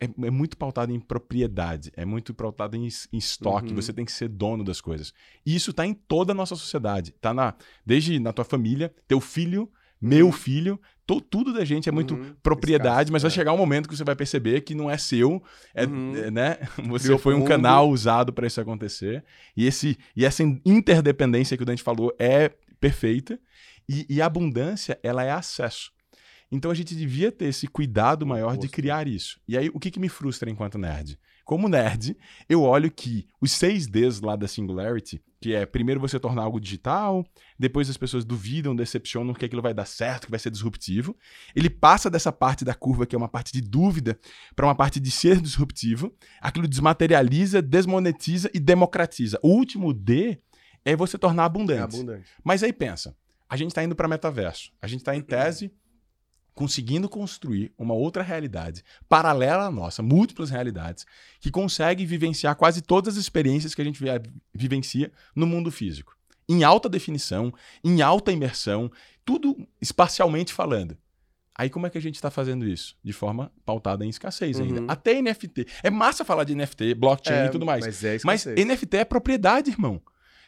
é, 0.00 0.04
é 0.04 0.30
muito 0.30 0.56
pautado 0.56 0.92
em 0.92 1.00
propriedade, 1.00 1.90
é 1.96 2.04
muito 2.04 2.32
pautado 2.32 2.76
em, 2.76 2.86
em 3.12 3.18
estoque, 3.18 3.70
Uhum. 3.70 3.74
você 3.76 3.92
tem 3.92 4.04
que 4.04 4.12
ser 4.12 4.28
dono 4.28 4.62
das 4.62 4.80
coisas. 4.80 5.12
E 5.44 5.54
isso 5.56 5.72
tá 5.72 5.84
em 5.84 5.94
toda 5.94 6.32
a 6.32 6.34
nossa 6.34 6.54
sociedade. 6.54 7.12
Tá 7.20 7.34
na, 7.34 7.54
desde 7.84 8.18
na 8.20 8.32
tua 8.32 8.44
família, 8.44 8.94
teu 9.08 9.20
filho 9.20 9.70
meu 9.98 10.30
filho, 10.30 10.78
to- 11.06 11.22
tudo 11.22 11.54
da 11.54 11.64
gente 11.64 11.88
é 11.88 11.92
muito 11.92 12.14
Uhum, 12.14 12.36
propriedade, 12.42 12.90
escasso, 13.10 13.12
mas 13.12 13.22
vai 13.22 13.30
é. 13.30 13.34
chegar 13.34 13.54
um 13.54 13.56
momento 13.56 13.88
que 13.88 13.96
você 13.96 14.04
vai 14.04 14.14
perceber 14.14 14.60
que 14.60 14.74
não 14.74 14.90
é 14.90 14.98
seu, 14.98 15.42
é, 15.74 15.86
Uhum. 15.86 16.14
é, 16.14 16.30
né? 16.30 16.58
Você 16.92 17.04
Criou 17.04 17.18
foi 17.18 17.34
um 17.34 17.38
fundo. 17.38 17.48
canal 17.48 17.88
usado 17.88 18.30
para 18.30 18.46
isso 18.46 18.60
acontecer. 18.60 19.24
E, 19.56 19.64
esse, 19.66 19.96
e 20.14 20.26
essa 20.26 20.42
interdependência 20.66 21.56
que 21.56 21.62
o 21.62 21.66
Dante 21.66 21.82
falou 21.82 22.14
é 22.18 22.50
perfeita. 22.78 23.40
E, 23.88 24.06
e 24.08 24.22
abundância, 24.22 24.98
ela 25.02 25.22
é 25.24 25.30
acesso. 25.30 25.92
Então 26.50 26.70
a 26.70 26.74
gente 26.74 26.94
devia 26.94 27.32
ter 27.32 27.46
esse 27.46 27.66
cuidado 27.66 28.24
maior 28.26 28.56
de 28.56 28.68
criar 28.68 29.08
isso. 29.08 29.40
E 29.48 29.58
aí, 29.58 29.68
o 29.72 29.80
que, 29.80 29.90
que 29.90 29.98
me 30.00 30.08
frustra 30.08 30.48
enquanto 30.50 30.78
nerd? 30.78 31.18
Como 31.44 31.68
nerd, 31.68 32.16
eu 32.48 32.62
olho 32.62 32.90
que 32.90 33.26
os 33.40 33.52
seis 33.52 33.86
Ds 33.86 34.20
lá 34.20 34.34
da 34.34 34.48
Singularity, 34.48 35.22
que 35.40 35.54
é 35.54 35.64
primeiro 35.64 36.00
você 36.00 36.18
tornar 36.18 36.42
algo 36.42 36.58
digital, 36.58 37.24
depois 37.56 37.88
as 37.88 37.96
pessoas 37.96 38.24
duvidam, 38.24 38.74
decepcionam 38.74 39.32
que 39.32 39.44
aquilo 39.44 39.62
vai 39.62 39.72
dar 39.72 39.86
certo, 39.86 40.24
que 40.24 40.30
vai 40.30 40.40
ser 40.40 40.50
disruptivo. 40.50 41.16
Ele 41.54 41.70
passa 41.70 42.10
dessa 42.10 42.32
parte 42.32 42.64
da 42.64 42.74
curva, 42.74 43.06
que 43.06 43.14
é 43.14 43.18
uma 43.18 43.28
parte 43.28 43.52
de 43.52 43.60
dúvida, 43.60 44.18
para 44.56 44.66
uma 44.66 44.74
parte 44.74 44.98
de 44.98 45.10
ser 45.10 45.40
disruptivo. 45.40 46.12
Aquilo 46.40 46.66
desmaterializa, 46.66 47.62
desmonetiza 47.62 48.50
e 48.52 48.58
democratiza. 48.58 49.38
O 49.40 49.48
último 49.48 49.92
D 49.92 50.40
é 50.84 50.96
você 50.96 51.16
tornar 51.16 51.44
É 51.44 51.46
abundante. 51.46 51.96
abundante. 51.96 52.28
Mas 52.42 52.64
aí 52.64 52.72
pensa, 52.72 53.16
a 53.48 53.56
gente 53.56 53.68
está 53.70 53.82
indo 53.84 53.94
para 53.96 54.08
metaverso. 54.08 54.72
A 54.80 54.86
gente 54.86 55.00
está 55.00 55.14
em 55.14 55.20
tese 55.20 55.70
conseguindo 56.54 57.06
construir 57.08 57.70
uma 57.76 57.92
outra 57.92 58.22
realidade 58.22 58.82
paralela 59.08 59.64
à 59.66 59.70
nossa, 59.70 60.02
múltiplas 60.02 60.48
realidades, 60.48 61.04
que 61.38 61.50
consegue 61.50 62.06
vivenciar 62.06 62.56
quase 62.56 62.80
todas 62.80 63.14
as 63.16 63.20
experiências 63.20 63.74
que 63.74 63.82
a 63.82 63.84
gente 63.84 64.00
vi- 64.02 64.08
vivencia 64.54 65.12
no 65.34 65.46
mundo 65.46 65.70
físico. 65.70 66.16
Em 66.48 66.64
alta 66.64 66.88
definição, 66.88 67.52
em 67.84 68.00
alta 68.00 68.32
imersão, 68.32 68.90
tudo 69.24 69.68
espacialmente 69.82 70.52
falando. 70.52 70.96
Aí 71.58 71.68
como 71.68 71.86
é 71.86 71.90
que 71.90 71.98
a 71.98 72.02
gente 72.02 72.14
está 72.14 72.30
fazendo 72.30 72.66
isso? 72.66 72.96
De 73.02 73.12
forma 73.12 73.52
pautada 73.64 74.04
em 74.04 74.08
escassez 74.08 74.58
Uhum. 74.58 74.64
ainda. 74.66 74.92
Até 74.92 75.20
NFT. 75.20 75.66
É 75.82 75.90
massa 75.90 76.24
falar 76.24 76.44
de 76.44 76.54
NFT, 76.54 76.94
blockchain 76.94 77.36
É, 77.36 77.46
e 77.46 77.50
tudo 77.50 77.66
mais. 77.66 77.84
Mas 77.84 78.04
é 78.04 78.18
Mas. 78.24 78.46
NFT 78.46 78.98
é 78.98 79.04
propriedade, 79.04 79.70
irmão. 79.70 80.00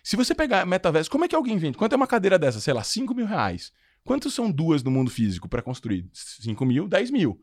Se 0.08 0.16
você 0.16 0.34
pegar 0.34 0.64
metaverso, 0.64 1.10
como 1.10 1.26
é 1.26 1.28
que 1.28 1.34
alguém 1.36 1.58
vende? 1.58 1.76
Quanto 1.76 1.92
é 1.92 1.96
uma 1.96 2.06
cadeira 2.06 2.38
dessa? 2.38 2.60
Sei 2.60 2.72
lá, 2.72 2.82
5 2.82 3.14
mil 3.14 3.26
reais. 3.26 3.70
Quantos 4.02 4.32
são 4.32 4.50
duas 4.50 4.82
no 4.82 4.90
mundo 4.90 5.10
físico 5.10 5.46
para 5.46 5.60
construir? 5.60 6.08
5 6.14 6.64
mil, 6.64 6.88
10 6.88 7.10
mil. 7.10 7.38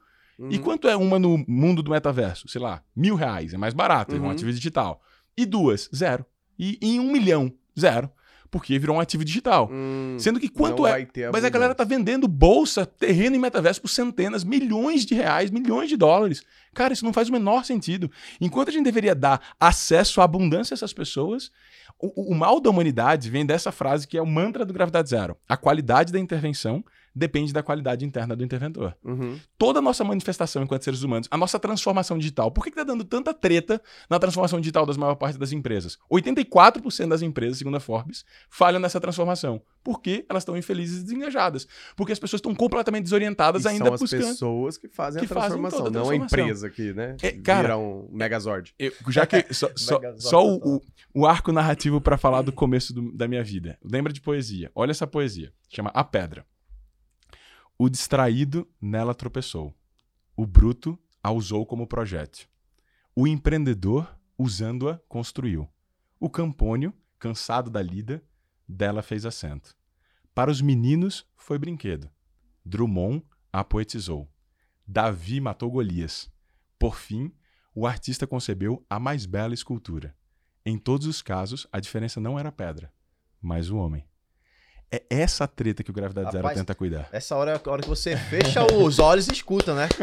E 0.50 0.56
Uhum. 0.58 0.64
quanto 0.64 0.88
é 0.88 0.96
uma 0.96 1.20
no 1.20 1.46
mundo 1.48 1.84
do 1.84 1.92
metaverso? 1.92 2.48
Sei 2.48 2.60
lá, 2.60 2.82
mil 2.96 3.14
reais. 3.14 3.54
É 3.54 3.58
mais 3.58 3.76
barato, 3.76 4.16
é 4.16 4.20
um 4.20 4.24
Uhum. 4.24 4.32
ativo 4.32 4.52
digital. 4.52 5.00
E 5.38 5.46
duas, 5.46 5.88
zero. 5.96 6.26
E 6.58 6.80
em 6.82 7.00
um 7.00 7.12
milhão, 7.12 7.54
zero. 7.80 8.10
Porque 8.56 8.80
virou 8.80 8.96
um 8.96 9.00
ativo 9.02 9.26
digital. 9.26 9.70
Hum, 9.70 10.16
Sendo 10.18 10.40
que 10.40 10.48
quanto 10.48 10.88
é. 10.88 11.04
ter 11.04 11.30
Mas 11.30 11.44
a 11.44 11.50
galera 11.50 11.76
tá 11.76 11.84
vendendo 11.84 12.26
bolsa, 12.26 12.86
terreno 12.86 13.36
e 13.36 13.40
metaverso 13.40 13.82
por 13.82 13.90
centenas, 13.90 14.46
milhões 14.46 15.06
de 15.06 15.14
reais, 15.14 15.52
milhões 15.52 15.90
de 15.90 15.98
dólares. 15.98 16.42
Cara, 16.74 16.94
isso 16.94 17.04
não 17.04 17.12
faz 17.12 17.28
o 17.28 17.34
menor 17.34 17.66
sentido. 17.66 18.10
Enquanto 18.40 18.70
a 18.70 18.72
gente 18.72 18.86
deveria 18.86 19.14
dar 19.14 19.42
acesso 19.60 20.22
à 20.22 20.24
abundância 20.24 20.74
a 20.74 20.76
essas 20.76 20.94
pessoas, 20.94 21.52
o- 22.00 22.32
o 22.32 22.34
mal 22.34 22.62
da 22.62 22.70
humanidade 22.70 23.30
vem 23.30 23.46
dessa 23.46 23.74
frase 23.74 24.08
que 24.08 24.18
é 24.18 24.22
o 24.22 24.26
mantra 24.26 24.64
do 24.64 24.74
Gravidade 24.74 25.10
Zero. 25.10 25.36
A 25.50 25.58
qualidade 25.58 26.14
da 26.14 26.20
intervenção 26.20 26.82
depende 27.16 27.54
da 27.54 27.64
qualidade 27.64 28.04
interna 28.06 28.36
do 28.36 28.44
interventor. 28.44 28.96
Uhum. 29.04 29.40
Toda 29.58 29.80
a 29.80 29.82
nossa 29.82 30.04
manifestação 30.04 30.62
enquanto 30.64 30.84
seres 30.84 31.02
humanos, 31.02 31.28
a 31.32 31.38
nossa 31.38 31.58
transformação 31.58 32.18
digital, 32.18 32.52
por 32.52 32.64
que, 32.64 32.70
que 32.72 32.76
tá 32.76 32.84
dando 32.84 33.04
tanta 33.06 33.34
treta 33.34 33.82
na 34.10 34.20
transformação 34.20 34.60
digital 34.60 34.86
das 34.86 34.98
maior 34.98 35.16
parte 35.16 35.38
das 35.40 35.52
empresas? 35.52 35.98
84% 36.12 37.08
das 37.08 37.22
empresas, 37.22 37.58
segundo 37.58 37.78
a 37.78 37.80
Forbes, 37.80 38.26
falham 38.50 38.80
nessa 38.80 39.00
transformação. 39.00 39.62
Porque 39.84 40.26
elas 40.28 40.42
estão 40.42 40.58
infelizes 40.58 41.02
e 41.02 41.04
desengajadas. 41.04 41.68
Porque 41.96 42.12
as 42.12 42.18
pessoas 42.20 42.40
estão 42.40 42.56
completamente 42.56 43.04
desorientadas 43.04 43.66
E 43.66 43.68
ainda 43.68 43.86
são 43.86 43.94
as 43.94 44.00
buscando. 44.02 44.22
pessoas 44.22 44.78
que 44.78 44.88
fazem 44.88 45.20
que 45.20 45.26
a 45.26 45.30
fazem 45.30 45.50
transformação, 45.62 45.84
toda 45.84 45.90
a 46.00 46.02
não 46.02 46.10
a 46.10 46.18
transformação. 46.18 46.40
empresa 46.46 46.70
que, 46.70 46.94
né? 46.94 47.16
É, 47.22 47.32
cara- 47.34 47.62
vira 47.62 47.78
um 47.78 48.10
Megazord. 48.12 48.74
Eu- 48.80 48.92
já 49.10 49.26
que 49.28 49.46
só, 49.54 49.70
só, 49.76 50.00
só 50.18 50.44
o, 50.48 50.82
o 51.14 51.26
arco 51.28 51.52
narrativo 51.52 52.02
para 52.02 52.18
falar 52.18 52.42
do 52.42 52.52
começo 52.52 52.94
do- 52.94 53.12
da 53.12 53.28
minha 53.28 53.44
vida. 53.44 53.78
Lembra 53.84 54.12
de 54.12 54.20
poesia. 54.22 54.72
Olha 54.74 54.92
essa 54.92 55.06
poesia. 55.06 55.54
Chama 55.70 55.92
A 55.94 56.04
Pedra. 56.04 56.44
O 57.78 57.90
distraído 57.90 58.66
nela 58.80 59.14
tropeçou. 59.14 59.76
O 60.34 60.46
bruto 60.48 60.98
a 61.22 61.30
usou 61.30 61.66
como 61.66 61.86
projétil. 61.86 62.48
O 63.14 63.28
empreendedor, 63.28 64.18
usando-a, 64.38 64.98
construiu. 65.10 65.68
O 66.18 66.30
campônio, 66.30 66.94
cansado 67.20 67.70
da 67.70 67.82
lida, 67.82 68.24
dela 68.66 69.02
fez 69.02 69.26
assento. 69.26 69.76
Para 70.34 70.50
os 70.50 70.62
meninos, 70.62 71.28
foi 71.36 71.60
brinquedo. 71.60 72.10
Drummond 72.64 73.26
a 73.52 73.62
poetizou. 73.62 74.30
Davi 74.88 75.42
matou 75.42 75.70
Golias. 75.70 76.32
Por 76.80 76.96
fim, 76.96 77.30
o 77.74 77.86
artista 77.86 78.26
concebeu 78.26 78.86
a 78.90 79.00
mais 79.02 79.26
bela 79.26 79.54
escultura. 79.54 80.16
Em 80.66 80.78
todos 80.78 81.08
os 81.08 81.22
casos, 81.22 81.68
a 81.74 81.82
diferença 81.82 82.22
não 82.22 82.40
era 82.40 82.54
pedra, 82.54 82.94
mas 83.42 83.70
o 83.70 83.76
homem. 83.76 84.08
É 84.92 85.04
essa 85.10 85.48
treta 85.48 85.84
que 85.84 85.90
o 85.90 85.94
Gravidade 85.94 86.32
Zero 86.32 86.44
Rapaz, 86.44 86.58
tenta 86.58 86.76
cuidar. 86.76 87.10
Essa 87.12 87.36
hora 87.36 87.52
é 87.52 87.56
a 87.56 87.72
hora 87.72 87.82
que 87.82 87.90
você 87.90 88.16
fecha 88.16 88.64
os 88.64 89.00
olhos 89.00 89.28
e 89.28 89.32
escuta, 89.34 89.74
né? 89.74 89.88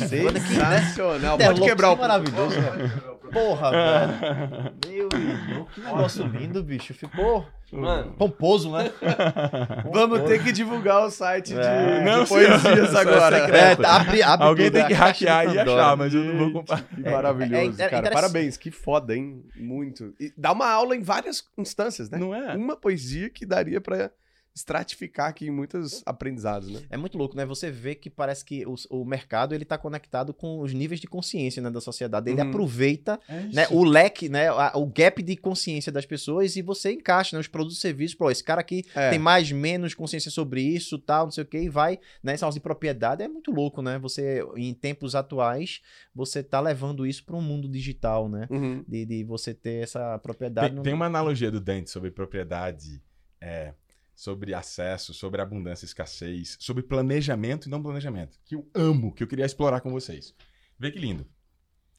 Né? 0.00 0.40
Sensacional. 0.40 1.34
Interlocução 1.34 1.54
Pode 1.54 1.60
quebrar 1.62 1.90
o... 1.92 1.96
maravilhoso, 1.96 2.60
velho. 2.60 2.90
Porra, 3.32 3.70
velho. 3.70 4.74
Meu 4.86 5.08
irmão, 5.20 5.66
que 5.74 5.80
negócio 5.80 6.26
lindo, 6.26 6.62
bicho. 6.62 6.94
Ficou 6.94 7.46
Mano, 7.72 8.12
pomposo, 8.18 8.72
né? 8.72 8.90
vamos 9.92 10.22
ter 10.22 10.42
que 10.42 10.50
divulgar 10.52 11.04
o 11.06 11.10
site 11.10 11.54
de, 11.54 11.60
É. 11.60 11.98
de 12.00 12.04
Não, 12.04 12.26
poesias 12.26 12.60
senhor, 12.62 12.96
agora. 12.96 13.38
só 13.48 13.54
É, 13.54 13.76
tá, 13.76 13.96
abre, 13.96 14.22
abre 14.22 14.46
Alguém 14.46 14.66
tudo, 14.66 14.74
tem 14.74 14.82
é 14.82 14.86
que 14.88 14.92
hackear 14.94 15.54
e 15.54 15.58
achar, 15.58 15.96
mas 15.96 16.12
eu 16.14 16.24
não 16.24 16.38
vou 16.38 16.52
compartilhar. 16.52 17.02
Que 17.02 17.08
É, 17.08 17.12
maravilhoso, 17.12 17.80
é- 17.80 17.84
é 17.84 17.88
cara. 17.88 18.10
Parabéns, 18.10 18.56
que 18.56 18.70
foda, 18.70 19.14
hein? 19.14 19.44
Muito. 19.56 20.12
E 20.18 20.32
dá 20.36 20.52
uma 20.52 20.68
aula 20.68 20.96
em 20.96 21.02
várias 21.02 21.44
instâncias, 21.56 22.10
né? 22.10 22.18
Não 22.18 22.34
é? 22.34 22.56
Uma 22.56 22.76
poesia 22.76 23.30
que 23.30 23.46
daria 23.46 23.80
pra 23.80 24.10
estratificar 24.54 25.28
aqui 25.28 25.46
em 25.46 25.50
muitos 25.50 26.02
aprendizados, 26.04 26.68
né? 26.70 26.80
É 26.90 26.96
muito 26.96 27.16
louco, 27.16 27.36
né? 27.36 27.46
Você 27.46 27.70
vê 27.70 27.94
que 27.94 28.10
parece 28.10 28.44
que 28.44 28.66
o, 28.66 28.74
o 28.90 29.04
mercado 29.04 29.54
ele 29.54 29.64
tá 29.64 29.78
conectado 29.78 30.34
com 30.34 30.60
os 30.60 30.74
níveis 30.74 31.00
de 31.00 31.06
consciência 31.06 31.62
né, 31.62 31.70
da 31.70 31.80
sociedade. 31.80 32.30
Ele 32.30 32.40
Uhum. 32.42 32.48
aproveita 32.48 33.18
É 33.28 33.42
né, 33.54 33.66
o 33.70 33.84
leque, 33.84 34.28
né, 34.28 34.48
a- 34.48 34.72
o 34.76 34.86
gap 34.86 35.22
de 35.22 35.36
consciência 35.36 35.92
das 35.92 36.04
pessoas 36.04 36.56
e 36.56 36.62
você 36.62 36.92
encaixa 36.92 37.36
né, 37.36 37.40
os 37.40 37.46
produtos 37.48 37.78
e 37.78 37.80
serviços. 37.80 38.14
Pô, 38.16 38.30
esse 38.30 38.42
cara 38.42 38.60
aqui 38.60 38.84
É. 38.94 39.10
tem 39.10 39.18
mais, 39.18 39.50
menos 39.52 39.94
consciência 39.94 40.30
sobre 40.30 40.60
isso, 40.62 40.98
tal, 40.98 41.26
não 41.26 41.30
sei 41.30 41.44
o 41.44 41.46
que, 41.46 41.58
e 41.58 41.68
vai, 41.68 41.98
né, 42.22 42.32
essa 42.34 42.50
de 42.50 42.58
propriedade 42.60 43.22
é 43.22 43.28
muito 43.28 43.52
louco, 43.52 43.80
né? 43.80 43.98
Você, 44.00 44.42
em 44.56 44.74
tempos 44.74 45.14
atuais, 45.14 45.80
você 46.12 46.42
tá 46.42 46.58
levando 46.60 47.06
isso 47.06 47.24
para 47.24 47.36
um 47.36 47.40
mundo 47.42 47.68
digital, 47.68 48.28
né? 48.28 48.48
Uhum. 48.50 48.84
De, 48.88 49.06
de 49.06 49.22
você 49.24 49.54
ter 49.54 49.84
essa 49.84 50.18
propriedade. 50.18 50.68
Tem, 50.68 50.76
no- 50.76 50.82
tem 50.82 50.92
uma 50.94 51.06
analogia 51.06 51.50
do 51.50 51.60
Dante 51.60 51.88
sobre 51.90 52.10
propriedade, 52.10 53.00
é, 53.40 53.72
sobre 54.20 54.52
acesso, 54.52 55.14
sobre 55.14 55.40
abundância 55.40 55.86
e 55.86 55.88
escassez, 55.88 56.54
sobre 56.60 56.82
planejamento 56.82 57.66
e 57.66 57.70
não 57.70 57.82
planejamento, 57.82 58.38
que 58.44 58.54
eu 58.54 58.70
amo, 58.74 59.14
que 59.14 59.22
eu 59.22 59.26
queria 59.26 59.46
explorar 59.46 59.80
com 59.80 59.90
vocês. 59.90 60.34
Vê 60.78 60.90
que 60.90 60.98
lindo. 60.98 61.26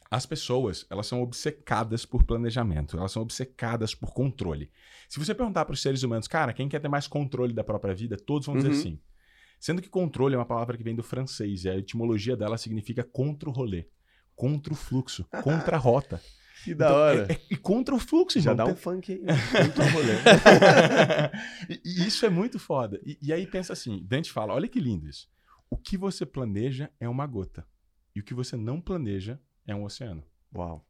As 0.10 0.24
pessoas, 0.28 0.86
elas 0.88 1.08
são 1.08 1.24
obcecadas 1.24 2.06
por 2.06 2.24
planejamento, 2.24 2.96
elas 2.96 3.12
são 3.12 3.24
obcecadas 3.24 3.96
por 3.96 4.14
controle. 4.14 4.70
Se 5.10 5.18
você 5.18 5.34
perguntar 5.34 5.66
para 5.66 5.74
os 5.74 5.82
seres 5.82 6.04
humanos, 6.04 6.28
cara, 6.28 6.54
quem 6.54 6.70
quer 6.70 6.80
ter 6.80 6.90
mais 6.90 7.08
controle 7.08 7.54
da 7.54 7.64
própria 7.64 7.96
vida, 7.96 8.16
todos 8.16 8.46
vão 8.46 8.56
dizer 8.56 8.70
Uhum. 8.70 8.76
sim. 8.76 9.00
Sendo 9.60 9.82
que 9.82 9.90
controle 9.90 10.36
é 10.36 10.38
uma 10.38 10.46
palavra 10.46 10.78
que 10.78 10.84
vem 10.84 10.96
do 10.96 11.02
francês, 11.02 11.66
e 11.66 11.70
a 11.70 11.78
etimologia 11.78 12.38
dela 12.38 12.56
significa 12.56 13.04
contra 13.04 13.50
o 13.50 13.52
rolê, 13.52 13.88
contra 14.36 14.72
o 14.72 14.76
fluxo, 14.76 15.26
contra 15.44 15.76
a 15.76 15.80
rota. 15.80 16.22
Que 16.64 16.76
da 16.76 16.86
Então, 16.86 16.98
hora. 16.98 17.28
é- 17.30 17.34
é- 17.34 17.42
e 17.50 17.58
contra 17.58 17.96
o 17.96 18.00
fluxo, 18.00 18.40
Já 18.40 18.54
dá 18.54 18.66
um 18.66 18.76
funk 18.76 19.12
aí. 19.12 19.22
E, 21.70 21.82
e 21.86 22.08
isso 22.08 22.26
é 22.26 22.30
muito 22.30 22.60
foda. 22.60 23.00
E, 23.06 23.18
e 23.22 23.34
aí 23.34 23.46
pensa 23.48 23.74
assim, 23.74 24.04
Dante 24.08 24.32
fala, 24.32 24.54
olha 24.54 24.68
que 24.68 24.80
lindo 24.80 25.08
isso. 25.08 25.30
O 25.70 25.78
que 25.78 25.98
você 25.98 26.26
planeja 26.26 26.90
é 27.00 27.08
uma 27.08 27.26
gota. 27.26 27.66
E 28.16 28.20
o 28.20 28.24
que 28.24 28.34
você 28.34 28.58
não 28.58 28.82
planeja 28.82 29.40
é 29.66 29.74
um 29.74 29.84
oceano. 29.84 30.24
Uau. 30.54 30.86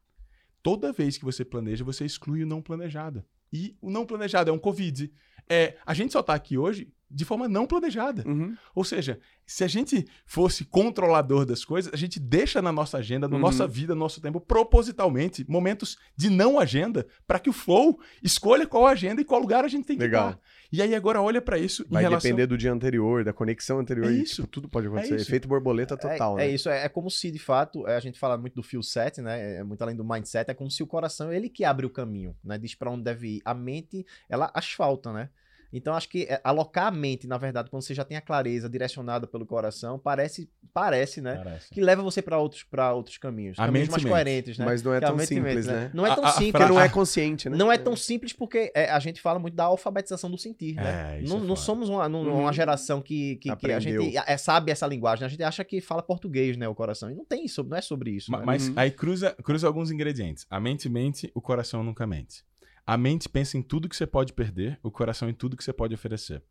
Toda 0.63 0.91
vez 0.91 1.17
que 1.17 1.25
você 1.25 1.45
planeja, 1.45 1.83
você 1.83 2.05
exclui 2.05 2.43
o 2.43 2.47
não 2.47 2.61
planejado. 2.61 3.23
E 3.53 3.77
o 3.81 3.91
não 3.91 4.05
planejado 4.05 4.49
é 4.49 4.53
um 4.53 4.59
Covid. 4.59 5.11
É, 5.49 5.77
a 5.85 5.93
gente 5.93 6.13
só 6.13 6.23
tá 6.23 6.33
aqui 6.33 6.57
hoje 6.57 6.91
de 7.13 7.25
forma 7.25 7.47
não 7.47 7.67
planejada. 7.67 8.23
Uhum. 8.27 8.55
Ou 8.73 8.83
seja, 8.83 9.19
se 9.45 9.63
a 9.63 9.67
gente 9.67 10.07
fosse 10.25 10.63
controlador 10.65 11.45
das 11.45 11.65
coisas, 11.65 11.93
a 11.93 11.97
gente 11.97 12.19
deixa 12.19 12.61
na 12.61 12.71
nossa 12.71 12.97
agenda, 12.97 13.27
na 13.27 13.35
Uhum. 13.35 13.41
nossa 13.41 13.67
vida, 13.67 13.93
no 13.93 13.99
nosso 13.99 14.21
tempo, 14.21 14.39
propositalmente, 14.39 15.45
momentos 15.49 15.97
de 16.15 16.29
não 16.29 16.59
agenda, 16.59 17.05
para 17.27 17.39
que 17.39 17.49
o 17.49 17.53
flow 17.53 17.99
escolha 18.23 18.65
qual 18.65 18.87
agenda 18.87 19.21
e 19.21 19.25
qual 19.25 19.41
lugar 19.41 19.65
a 19.65 19.67
gente 19.67 19.85
tem 19.85 19.97
que 19.97 20.03
Legal. 20.03 20.29
estar. 20.31 20.41
E 20.71 20.81
aí 20.81 20.95
agora 20.95 21.21
olha 21.21 21.41
para 21.41 21.57
isso 21.57 21.85
Vai 21.89 22.01
em 22.01 22.05
relação... 22.05 22.29
depender 22.29 22.47
do 22.47 22.57
dia 22.57 22.71
anterior, 22.71 23.25
da 23.25 23.33
conexão 23.33 23.79
anterior. 23.79 24.07
É 24.09 24.13
e, 24.13 24.23
isso. 24.23 24.35
tipo, 24.35 24.47
tudo 24.47 24.69
pode 24.69 24.87
acontecer. 24.87 25.15
isso. 25.17 25.27
Efeito 25.29 25.47
borboleta 25.47 25.97
total, 25.97 26.39
é, 26.39 26.43
né? 26.45 26.49
é 26.49 26.53
isso, 26.55 26.69
é, 26.69 26.85
é 26.85 26.89
como 26.89 27.11
se 27.11 27.29
de 27.29 27.39
fato, 27.39 27.85
é, 27.87 27.97
a 27.97 27.99
gente 27.99 28.17
fala 28.17 28.37
muito 28.37 28.55
do 28.55 28.63
feel 28.63 28.81
set, 28.81 29.21
né? 29.21 29.57
É 29.57 29.63
muito 29.63 29.81
além 29.81 29.95
do 29.95 30.05
mindset, 30.05 30.49
é 30.49 30.53
como 30.53 30.71
se 30.71 30.81
o 30.81 30.87
coração 30.87 31.31
ele 31.31 31.49
que 31.49 31.65
abre 31.65 31.85
o 31.85 31.89
caminho, 31.89 32.35
né? 32.43 32.57
Diz 32.57 32.73
pra 32.73 32.89
onde 32.89 33.03
deve 33.03 33.27
ir. 33.37 33.41
A 33.43 33.53
mente, 33.53 34.05
ela 34.29 34.49
asfalta, 34.53 35.11
né? 35.11 35.29
Então, 35.73 35.93
acho 35.95 36.09
que 36.09 36.23
é, 36.23 36.39
alocar 36.43 36.87
a 36.87 36.91
mente, 36.91 37.25
na 37.27 37.37
verdade, 37.37 37.69
quando 37.69 37.81
você 37.83 37.93
já 37.93 38.03
tem 38.03 38.17
a 38.17 38.21
clareza 38.21 38.69
direcionada 38.69 39.25
pelo 39.25 39.45
coração, 39.45 39.97
parece, 39.97 40.49
parece 40.73 41.21
né? 41.21 41.35
Parece. 41.37 41.69
Que 41.69 41.79
leva 41.81 42.01
você 42.01 42.21
para 42.21 42.37
outros, 42.37 42.63
pra 42.63 42.93
outros 42.93 43.17
caminhos. 43.17 43.57
A 43.57 43.65
caminhos 43.65 43.87
mente 43.87 43.91
mais 43.91 44.03
mente. 44.03 44.11
coerentes, 44.11 44.57
né? 44.57 44.65
Mas 44.65 44.83
não 44.83 44.93
é 44.93 44.99
Que 44.99 45.05
tão 45.05 45.19
simples, 45.19 45.65
né? 45.67 45.91
Não 45.93 46.05
é 46.05 46.13
tão 46.15 46.25
A- 46.25 46.31
simples. 46.31 46.51
Porque 46.51 46.65
não 46.67 46.79
é 46.81 46.89
consciente, 46.89 47.49
né? 47.49 47.57
Não 47.57 47.71
é 47.71 47.77
tão 47.77 47.95
simples 47.95 48.33
porque 48.33 48.71
é, 48.75 48.89
a 48.91 48.99
gente 48.99 49.21
fala 49.21 49.39
muito 49.39 49.55
da 49.55 49.63
alfabetização 49.65 50.29
do 50.29 50.37
sentir, 50.37 50.75
né? 50.75 51.17
É, 51.17 51.21
isso 51.23 51.33
não, 51.35 51.43
é 51.43 51.47
não 51.47 51.55
somos 51.55 51.89
uma, 51.89 52.07
não- 52.09 52.21
Uhum. 52.23 52.41
uma 52.41 52.53
geração 52.53 53.01
que, 53.01 53.37
que, 53.37 53.55
que 53.55 53.71
a 53.71 53.79
gente 53.79 54.17
é, 54.17 54.37
sabe 54.37 54.71
essa 54.71 54.85
linguagem. 54.87 55.21
né? 55.21 55.27
A 55.27 55.29
gente 55.29 55.43
acha 55.43 55.63
que 55.63 55.79
fala 55.81 56.03
português, 56.03 56.57
né? 56.57 56.67
O 56.67 56.75
coração. 56.75 57.09
E 57.09 57.15
não 57.15 57.23
tem 57.25 57.45
isso, 57.45 57.63
não 57.63 57.77
é 57.77 57.81
sobre 57.81 58.11
isso. 58.11 58.31
Ma- 58.31 58.39
né? 58.39 58.43
Mas 58.45 58.67
Uhum. 58.67 58.73
aí 58.75 58.91
cruza, 58.91 59.31
cruza 59.43 59.67
alguns 59.67 59.89
ingredientes. 59.91 60.45
A 60.49 60.59
mente 60.59 60.89
mente, 60.89 61.31
o 61.33 61.41
coração 61.41 61.83
nunca 61.83 62.05
mente. 62.05 62.43
A 62.85 62.97
mente 62.97 63.29
pensa 63.29 63.57
em 63.57 63.61
tudo 63.61 63.87
que 63.87 63.95
você 63.95 64.07
pode 64.07 64.33
perder, 64.33 64.79
o 64.81 64.91
coração 64.91 65.29
em 65.29 65.33
tudo 65.33 65.55
que 65.55 65.63
você 65.63 65.71
pode 65.71 65.93
oferecer. 65.93 66.43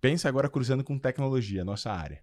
Pensa 0.00 0.28
agora 0.28 0.48
cruzando 0.48 0.82
com 0.82 0.98
tecnologia, 0.98 1.64
nossa 1.64 1.92
área. 1.92 2.22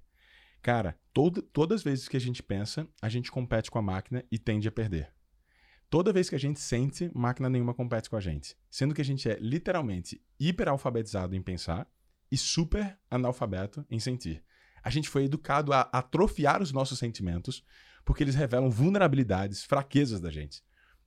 Cara, 0.62 0.98
todo, 1.14 1.42
todas 1.42 1.82
as 1.82 1.84
vezes 1.84 2.08
que 2.08 2.18
a 2.18 2.22
gente 2.22 2.42
pensa, 2.42 2.88
a 3.02 3.10
gente 3.10 3.32
compete 3.32 3.70
com 3.70 3.78
a 3.78 3.82
máquina 3.82 4.24
e 4.32 4.40
tende 4.40 4.68
a 4.68 4.72
perder. 4.72 5.12
Toda 5.90 6.14
vez 6.14 6.30
que 6.30 6.36
a 6.36 6.40
gente 6.40 6.60
sente, 6.60 7.12
máquina 7.14 7.50
nenhuma 7.50 7.74
compete 7.74 8.10
com 8.10 8.16
a 8.16 8.22
gente. 8.22 8.58
Sendo 8.70 8.96
que 8.96 9.02
a 9.02 9.06
gente 9.06 9.30
é 9.30 9.38
literalmente 9.40 10.20
hiperalfabetizado 10.40 11.36
em 11.36 11.42
pensar 11.42 11.88
e 12.32 12.38
super 12.38 12.98
analfabeto 13.12 13.86
em 13.92 14.00
sentir. 14.00 14.44
A 14.82 14.90
gente 14.90 15.08
foi 15.08 15.26
educado 15.26 15.72
a 15.72 15.82
atrofiar 15.82 16.62
os 16.62 16.72
nossos 16.72 16.98
sentimentos 16.98 17.64
porque 18.04 18.24
eles 18.24 18.36
revelam 18.36 18.70
vulnerabilidades, 18.70 19.64
fraquezas 19.64 20.20
da 20.20 20.32
gente. 20.32 20.64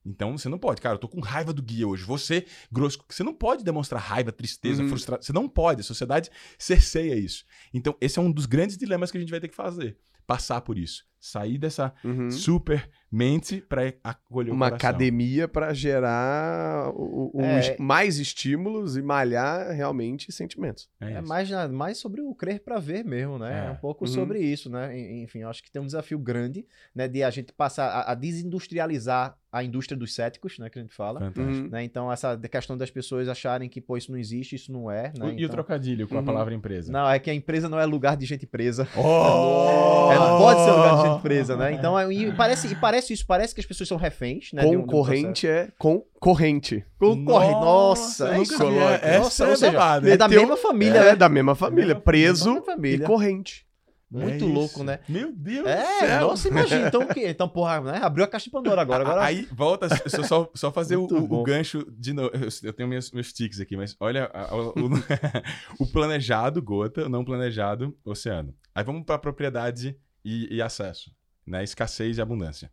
Então 0.07 0.37
você 0.37 0.47
não 0.49 0.57
pode, 0.57 0.81
cara, 0.81 0.95
eu 0.95 0.99
tô 0.99 1.07
com 1.07 1.19
raiva 1.19 1.51
do 1.51 1.61
guia 1.61 1.87
hoje. 1.87 2.03
Você, 2.03 2.45
grosso, 2.71 3.03
você 3.09 3.23
não 3.23 3.33
pode 3.33 3.63
demonstrar 3.63 4.01
raiva, 4.01 4.31
tristeza, 4.31 4.81
Uhum. 4.81 4.89
frustração. 4.89 5.21
Você 5.23 5.33
não 5.33 5.47
pode, 5.49 5.81
a 5.81 5.83
sociedade 5.83 6.29
cerceia 6.57 7.15
isso. 7.15 7.45
Então, 7.73 7.95
esse 7.99 8.17
é 8.17 8.21
um 8.21 8.31
dos 8.31 8.45
grandes 8.45 8.77
dilemas 8.77 9.11
que 9.11 9.17
a 9.17 9.19
gente 9.21 9.29
vai 9.31 9.39
ter 9.39 9.47
que 9.49 9.55
fazer. 9.55 9.97
Passar 10.25 10.61
por 10.61 10.77
isso. 10.77 11.05
Sair 11.19 11.57
dessa 11.57 11.93
Uhum. 12.03 12.29
super 12.31 12.89
mente 13.11 13.61
para 13.61 13.93
acolher 14.03 14.51
o 14.51 14.53
Uma 14.53 14.67
coração. 14.69 14.89
academia 14.89 15.47
pra 15.47 15.73
gerar 15.73 16.89
o- 16.93 17.31
o- 17.33 17.41
É. 17.41 17.59
os- 17.59 17.77
mais 17.79 18.19
estímulos 18.19 18.97
e 18.97 19.01
malhar 19.01 19.71
realmente 19.71 20.31
sentimentos. 20.31 20.89
É, 21.01 21.13
É 21.13 21.21
mais, 21.21 21.49
mais 21.71 21.97
sobre 21.97 22.21
o 22.21 22.35
crer 22.35 22.61
para 22.63 22.79
ver 22.79 23.03
mesmo, 23.05 23.39
né? 23.39 23.65
É, 23.65 23.67
É. 23.67 23.71
um 23.71 23.75
pouco 23.77 24.05
Uhum. 24.05 24.11
sobre 24.11 24.39
isso, 24.39 24.69
né? 24.69 24.97
En- 24.97 25.23
Enfim, 25.23 25.39
eu 25.39 25.49
acho 25.49 25.63
que 25.63 25.71
tem 25.71 25.81
um 25.81 25.85
desafio 25.85 26.19
grande, 26.19 26.65
né? 26.93 27.07
De 27.07 27.23
a 27.23 27.29
gente 27.29 27.51
passar 27.53 27.87
a, 27.87 28.11
a 28.11 28.15
desindustrializar 28.15 29.35
a 29.51 29.63
indústria 29.63 29.97
dos 29.97 30.13
céticos, 30.13 30.59
né? 30.59 30.69
Que 30.69 30.77
a 30.77 30.81
gente 30.81 30.93
fala. 30.93 31.31
Uhum. 31.35 31.69
Né? 31.69 31.83
Então, 31.83 32.11
essa 32.11 32.37
questão 32.37 32.77
das 32.77 32.91
pessoas 32.91 33.27
acharem 33.29 33.69
que, 33.69 33.79
pô, 33.81 33.95
isso 33.97 34.11
não 34.11 34.19
existe, 34.19 34.55
isso 34.55 34.71
não 34.71 34.91
é, 34.91 35.13
né? 35.17 35.25
O- 35.25 35.29
E 35.29 35.31
o 35.31 35.33
Então- 35.39 35.49
trocadilho 35.49 36.07
com 36.07 36.15
a 36.15 36.19
Uhum. 36.19 36.25
palavra 36.25 36.53
empresa? 36.53 36.91
Não, 36.91 37.09
é 37.09 37.17
que 37.17 37.29
a 37.29 37.33
empresa 37.33 37.67
não 37.69 37.79
é 37.79 37.85
lugar 37.85 38.17
de 38.17 38.25
gente 38.25 38.45
presa. 38.45 38.87
Oh! 38.95 39.87
É, 40.07 40.17
pode 40.17 40.61
ser 40.63 40.71
lugar 40.71 40.95
de 40.95 41.01
gente 41.03 41.06
presa, 41.21 41.55
né? 41.55 41.73
Então, 41.73 41.97
é- 41.99 42.11
e 42.13 42.31
parece, 42.33 42.67
e 42.67 42.75
parece 42.75 43.13
isso, 43.13 43.25
parece 43.25 43.53
que 43.53 43.61
as 43.61 43.65
pessoas 43.67 43.87
são 43.89 43.97
reféns, 43.97 44.51
né? 44.53 44.61
de 44.61 44.67
um- 44.67 44.71
de 44.71 44.77
um 44.77 44.81
Concorrente 44.81 45.47
é 45.47 45.69
concorrente. 45.77 46.85
Concorre, 46.99 47.51
nossa, 47.51 48.29
é 48.29 48.37
nunca 48.37 48.41
isso. 48.43 48.63
Essa 48.63 49.19
Nossa, 49.19 49.43
é 49.45 49.49
ou 49.49 49.55
seja. 49.55 49.77
É 50.11 50.17
da 50.17 50.27
Meteu- 50.27 50.41
mesma 50.41 50.57
família, 50.57 50.99
é 50.99 51.03
né? 51.05 51.15
da 51.15 51.29
mesma 51.29 51.55
família, 51.55 51.95
preso 51.95 52.49
mesma 52.53 52.65
família. 52.65 53.03
e 53.03 53.07
corrente. 53.07 53.65
Muito 54.09 54.45
É 54.45 54.47
louco, 54.47 54.85
né? 54.85 54.99
Meu 55.09 55.33
Deus 55.35 55.63
do 55.63 55.69
É, 55.69 55.99
céu. 55.99 56.27
nossa, 56.29 56.47
imagina. 56.47 56.87
Então 56.87 57.01
o 57.01 57.07
quê? 57.13 57.27
Então, 57.27 57.49
porra, 57.49 57.81
né? 57.81 57.99
Abriu 58.01 58.23
a 58.23 58.27
caixa 58.29 58.45
de 58.45 58.51
Pandora 58.51 58.81
agora. 58.81 59.03
agora... 59.03 59.21
Aí, 59.21 59.45
volta, 59.51 59.89
só, 60.09 60.23
só, 60.23 60.49
só 60.55 60.71
fazer 60.71 60.95
o, 60.95 61.03
o- 61.03 61.43
gancho 61.43 61.85
de 61.91 62.13
novo. 62.13 62.31
Eu, 62.33 62.47
eu 62.63 62.71
tenho 62.71 62.87
meus, 62.87 63.11
meus 63.11 63.33
tiques 63.33 63.59
aqui, 63.59 63.75
mas 63.75 63.97
olha 63.99 64.31
a- 64.33 64.55
o, 64.55 64.69
o- 64.69 65.83
o 65.83 65.87
planejado, 65.91 66.61
gota, 66.61 67.05
o 67.05 67.09
não 67.09 67.25
planejado, 67.25 67.93
oceano. 68.05 68.53
Aí 68.73 68.81
vamos 68.81 69.03
para 69.03 69.17
propriedade 69.19 69.97
e, 70.27 70.55
e 70.55 70.61
acesso, 70.61 71.15
né? 71.45 71.63
Escassez 71.63 72.17
e 72.17 72.21
abundância. 72.21 72.71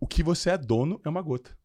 O 0.00 0.06
que 0.06 0.22
você 0.22 0.50
é 0.50 0.58
dono 0.58 1.00
é 1.04 1.08
uma 1.08 1.22
gota. 1.22 1.56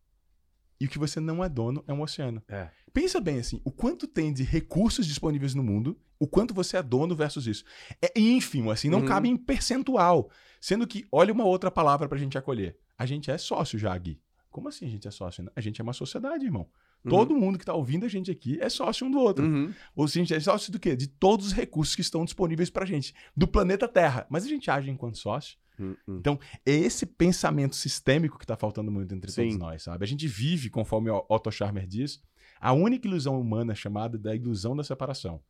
E 0.80 0.86
o 0.86 0.90
que 0.90 1.00
você 1.00 1.20
não 1.20 1.44
é 1.44 1.48
dono 1.48 1.84
é 1.88 1.94
um 1.94 2.02
oceano. 2.02 2.42
É. 2.48 2.70
Pensa 2.92 3.20
bem 3.22 3.40
assim, 3.40 3.62
o 3.64 3.72
quanto 3.72 4.06
tem 4.08 4.34
de 4.34 4.44
recursos 4.44 5.06
disponíveis 5.08 5.56
no 5.56 5.64
mundo, 5.64 5.98
o 6.20 6.28
quanto 6.28 6.54
você 6.54 6.78
é 6.78 6.84
dono 6.84 7.16
versus 7.16 7.48
isso. 7.48 7.64
É 8.02 8.12
ínfimo, 8.20 8.70
assim, 8.70 8.90
não 8.90 9.00
Uhum. 9.00 9.06
cabe 9.06 9.30
em 9.30 9.38
percentual. 9.38 10.30
Sendo 10.60 10.86
que, 10.86 11.06
olha 11.12 11.34
uma 11.34 11.46
outra 11.46 11.72
palavra 11.72 12.08
pra 12.10 12.18
gente 12.18 12.38
acolher. 12.38 12.78
A 12.98 13.06
gente 13.06 13.32
é 13.32 13.38
sócio 13.38 13.80
já, 13.80 13.98
Gui. 13.98 14.22
Como 14.50 14.68
assim 14.70 14.86
a 14.86 14.90
gente 14.90 15.08
é 15.08 15.12
sócio? 15.12 15.50
A 15.56 15.62
gente 15.62 15.80
é 15.82 15.84
uma 15.84 15.94
sociedade, 15.94 16.46
irmão. 16.46 16.70
Todo 17.10 17.36
mundo 17.36 17.60
que 17.60 17.66
tá 17.66 17.74
ouvindo 17.74 18.06
a 18.06 18.10
gente 18.10 18.32
aqui 18.32 18.58
é 18.62 18.70
sócio 18.70 19.06
um 19.06 19.12
do 19.12 19.20
outro. 19.20 19.46
Uhum. 19.46 19.74
Ou 19.96 20.08
seja, 20.08 20.20
a 20.20 20.24
gente 20.24 20.34
é 20.36 20.40
sócio 20.40 20.72
do 20.72 20.80
quê? 20.80 20.96
De 20.96 21.08
todos 21.08 21.48
os 21.48 21.54
recursos 21.54 21.96
que 21.96 22.02
estão 22.02 22.24
disponíveis 22.24 22.70
pra 22.70 22.86
gente. 22.86 23.14
Do 23.36 23.48
planeta 23.48 23.88
Terra. 23.88 24.26
Mas 24.30 24.46
a 24.46 24.48
gente 24.48 24.72
age 24.72 24.90
enquanto 24.90 25.18
sócio. 25.18 25.58
Uhum. 25.78 25.96
Então, 26.08 26.40
é 26.66 26.72
esse 26.72 27.06
pensamento 27.06 27.76
sistêmico 27.76 28.38
que 28.38 28.46
tá 28.46 28.56
faltando 28.56 28.92
muito 28.92 29.14
entre 29.14 29.34
todos 29.34 29.54
Sim. 29.54 29.60
nós, 29.60 29.84
sabe? 29.84 30.04
A 30.04 30.08
gente 30.08 30.28
vive, 30.28 30.70
conforme 30.70 31.10
o 31.10 31.26
Otto 31.28 31.52
Scharmer 31.52 31.88
diz, 31.88 32.22
a 32.60 32.72
única 32.72 33.08
ilusão 33.08 33.40
humana 33.40 33.76
chamada 33.76 34.18
da 34.18 34.36
ilusão 34.36 34.76
da 34.76 34.84
separação. 34.84 35.42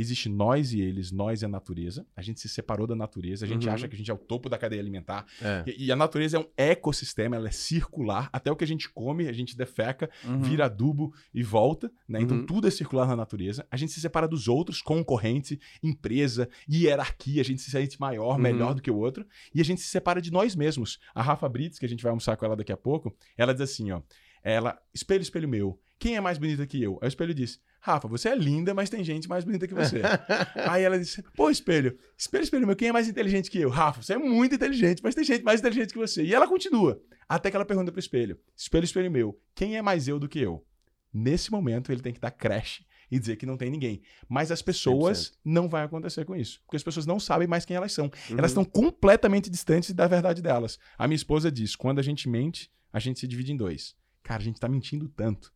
Existe 0.00 0.28
nós 0.28 0.72
e 0.72 0.80
eles, 0.80 1.10
nós 1.12 1.42
e 1.42 1.44
a 1.44 1.48
natureza. 1.48 2.06
A 2.16 2.22
gente 2.22 2.40
se 2.40 2.48
separou 2.48 2.86
da 2.86 2.96
natureza, 2.96 3.44
a 3.44 3.48
gente 3.48 3.66
Uhum. 3.66 3.74
acha 3.74 3.86
que 3.88 3.94
a 3.94 3.98
gente 3.98 4.10
é 4.10 4.14
o 4.14 4.18
topo 4.18 4.48
da 4.48 4.56
cadeia 4.56 4.80
alimentar. 4.80 5.26
É. 5.42 5.62
E, 5.66 5.86
e 5.86 5.92
a 5.92 5.96
natureza 5.96 6.36
é 6.36 6.40
um 6.40 6.46
ecossistema, 6.56 7.36
ela 7.36 7.48
é 7.48 7.50
circular. 7.50 8.30
Até 8.32 8.50
o 8.50 8.56
que 8.56 8.64
a 8.64 8.66
gente 8.66 8.88
come, 8.90 9.28
a 9.28 9.32
gente 9.32 9.56
defeca, 9.56 10.08
vira 10.40 10.64
adubo 10.66 11.12
e 11.34 11.42
volta, 11.42 11.92
né? 12.08 12.20
Então 12.20 12.38
Uhum. 12.38 12.46
tudo 12.46 12.66
é 12.66 12.70
circular 12.70 13.06
na 13.06 13.14
natureza. 13.16 13.66
A 13.70 13.76
gente 13.76 13.92
se 13.92 14.00
separa 14.00 14.26
dos 14.26 14.48
outros, 14.48 14.80
concorrente, 14.80 15.60
empresa, 15.82 16.48
hierarquia, 16.68 17.40
a 17.42 17.44
gente 17.44 17.60
se 17.60 17.70
sente 17.70 18.00
maior, 18.00 18.36
Uhum. 18.36 18.38
melhor 18.42 18.74
do 18.74 18.82
que 18.82 18.90
o 18.90 18.96
outro, 18.96 19.26
e 19.54 19.60
a 19.60 19.64
gente 19.64 19.80
se 19.80 19.88
separa 19.88 20.20
de 20.22 20.30
nós 20.30 20.56
mesmos. 20.56 20.98
A 21.14 21.22
Rafa 21.22 21.48
Brits, 21.48 21.78
que 21.78 21.84
a 21.86 21.88
gente 21.88 22.02
vai 22.02 22.10
almoçar 22.10 22.36
com 22.36 22.44
ela 22.44 22.56
daqui 22.56 22.72
a 22.72 22.76
pouco, 22.76 23.14
ela 23.36 23.52
diz 23.52 23.60
assim, 23.62 23.90
ó, 23.90 24.00
ela, 24.42 24.78
espelho, 24.94 25.20
espelho 25.22 25.48
meu, 25.48 25.78
quem 25.98 26.16
é 26.16 26.20
mais 26.20 26.38
bonita 26.38 26.66
que 26.66 26.82
eu? 26.82 26.98
Aí 27.02 27.06
o 27.06 27.08
espelho 27.08 27.34
diz, 27.34 27.60
Rafa, 27.80 28.06
você 28.06 28.28
é 28.28 28.34
linda, 28.34 28.74
mas 28.74 28.90
tem 28.90 29.02
gente 29.02 29.28
mais 29.28 29.44
bonita 29.44 29.66
que 29.66 29.74
você. 29.74 30.02
Aí 30.68 30.82
ela 30.82 30.98
disse, 30.98 31.22
pô, 31.34 31.50
espelho, 31.50 31.98
espelho, 32.16 32.44
espelho 32.44 32.66
meu, 32.66 32.76
quem 32.76 32.88
é 32.88 32.92
mais 32.92 33.08
inteligente 33.08 33.50
que 33.50 33.58
eu? 33.58 33.70
Rafa, 33.70 34.02
você 34.02 34.14
é 34.14 34.18
muito 34.18 34.54
inteligente, 34.54 35.02
mas 35.02 35.14
tem 35.14 35.24
gente 35.24 35.42
mais 35.42 35.60
inteligente 35.60 35.92
que 35.92 35.98
você. 35.98 36.22
E 36.22 36.34
ela 36.34 36.46
continua, 36.46 37.00
até 37.28 37.50
que 37.50 37.56
ela 37.56 37.64
pergunta 37.64 37.90
pro 37.90 37.98
espelho, 37.98 38.38
espelho, 38.54 38.84
espelho 38.84 39.10
meu, 39.10 39.40
quem 39.54 39.76
é 39.76 39.82
mais 39.82 40.08
eu 40.08 40.18
do 40.18 40.28
que 40.28 40.38
eu? 40.38 40.64
Nesse 41.12 41.50
momento, 41.50 41.90
ele 41.90 42.02
tem 42.02 42.12
que 42.12 42.20
dar 42.20 42.30
crash 42.30 42.84
e 43.10 43.18
dizer 43.18 43.36
que 43.36 43.46
não 43.46 43.56
tem 43.56 43.70
ninguém. 43.70 44.02
Mas 44.28 44.52
as 44.52 44.62
pessoas 44.62 45.32
não 45.44 45.68
vai 45.68 45.84
acontecer 45.84 46.24
com 46.24 46.36
isso. 46.36 46.60
Porque 46.64 46.76
as 46.76 46.82
pessoas 46.82 47.06
não 47.06 47.18
sabem 47.18 47.48
mais 47.48 47.64
quem 47.64 47.76
elas 47.76 47.92
são. 47.92 48.04
Uhum. 48.04 48.38
Elas 48.38 48.52
estão 48.52 48.64
completamente 48.64 49.50
distantes 49.50 49.92
da 49.92 50.06
verdade 50.06 50.40
delas. 50.40 50.78
A 50.96 51.08
minha 51.08 51.16
esposa 51.16 51.50
diz: 51.50 51.74
quando 51.74 51.98
a 51.98 52.02
gente 52.02 52.28
mente, 52.28 52.70
a 52.92 53.00
gente 53.00 53.18
se 53.18 53.26
divide 53.26 53.52
em 53.52 53.56
dois. 53.56 53.96
Cara, 54.22 54.40
a 54.40 54.44
gente 54.44 54.60
tá 54.60 54.68
mentindo 54.68 55.08
tanto. 55.08 55.52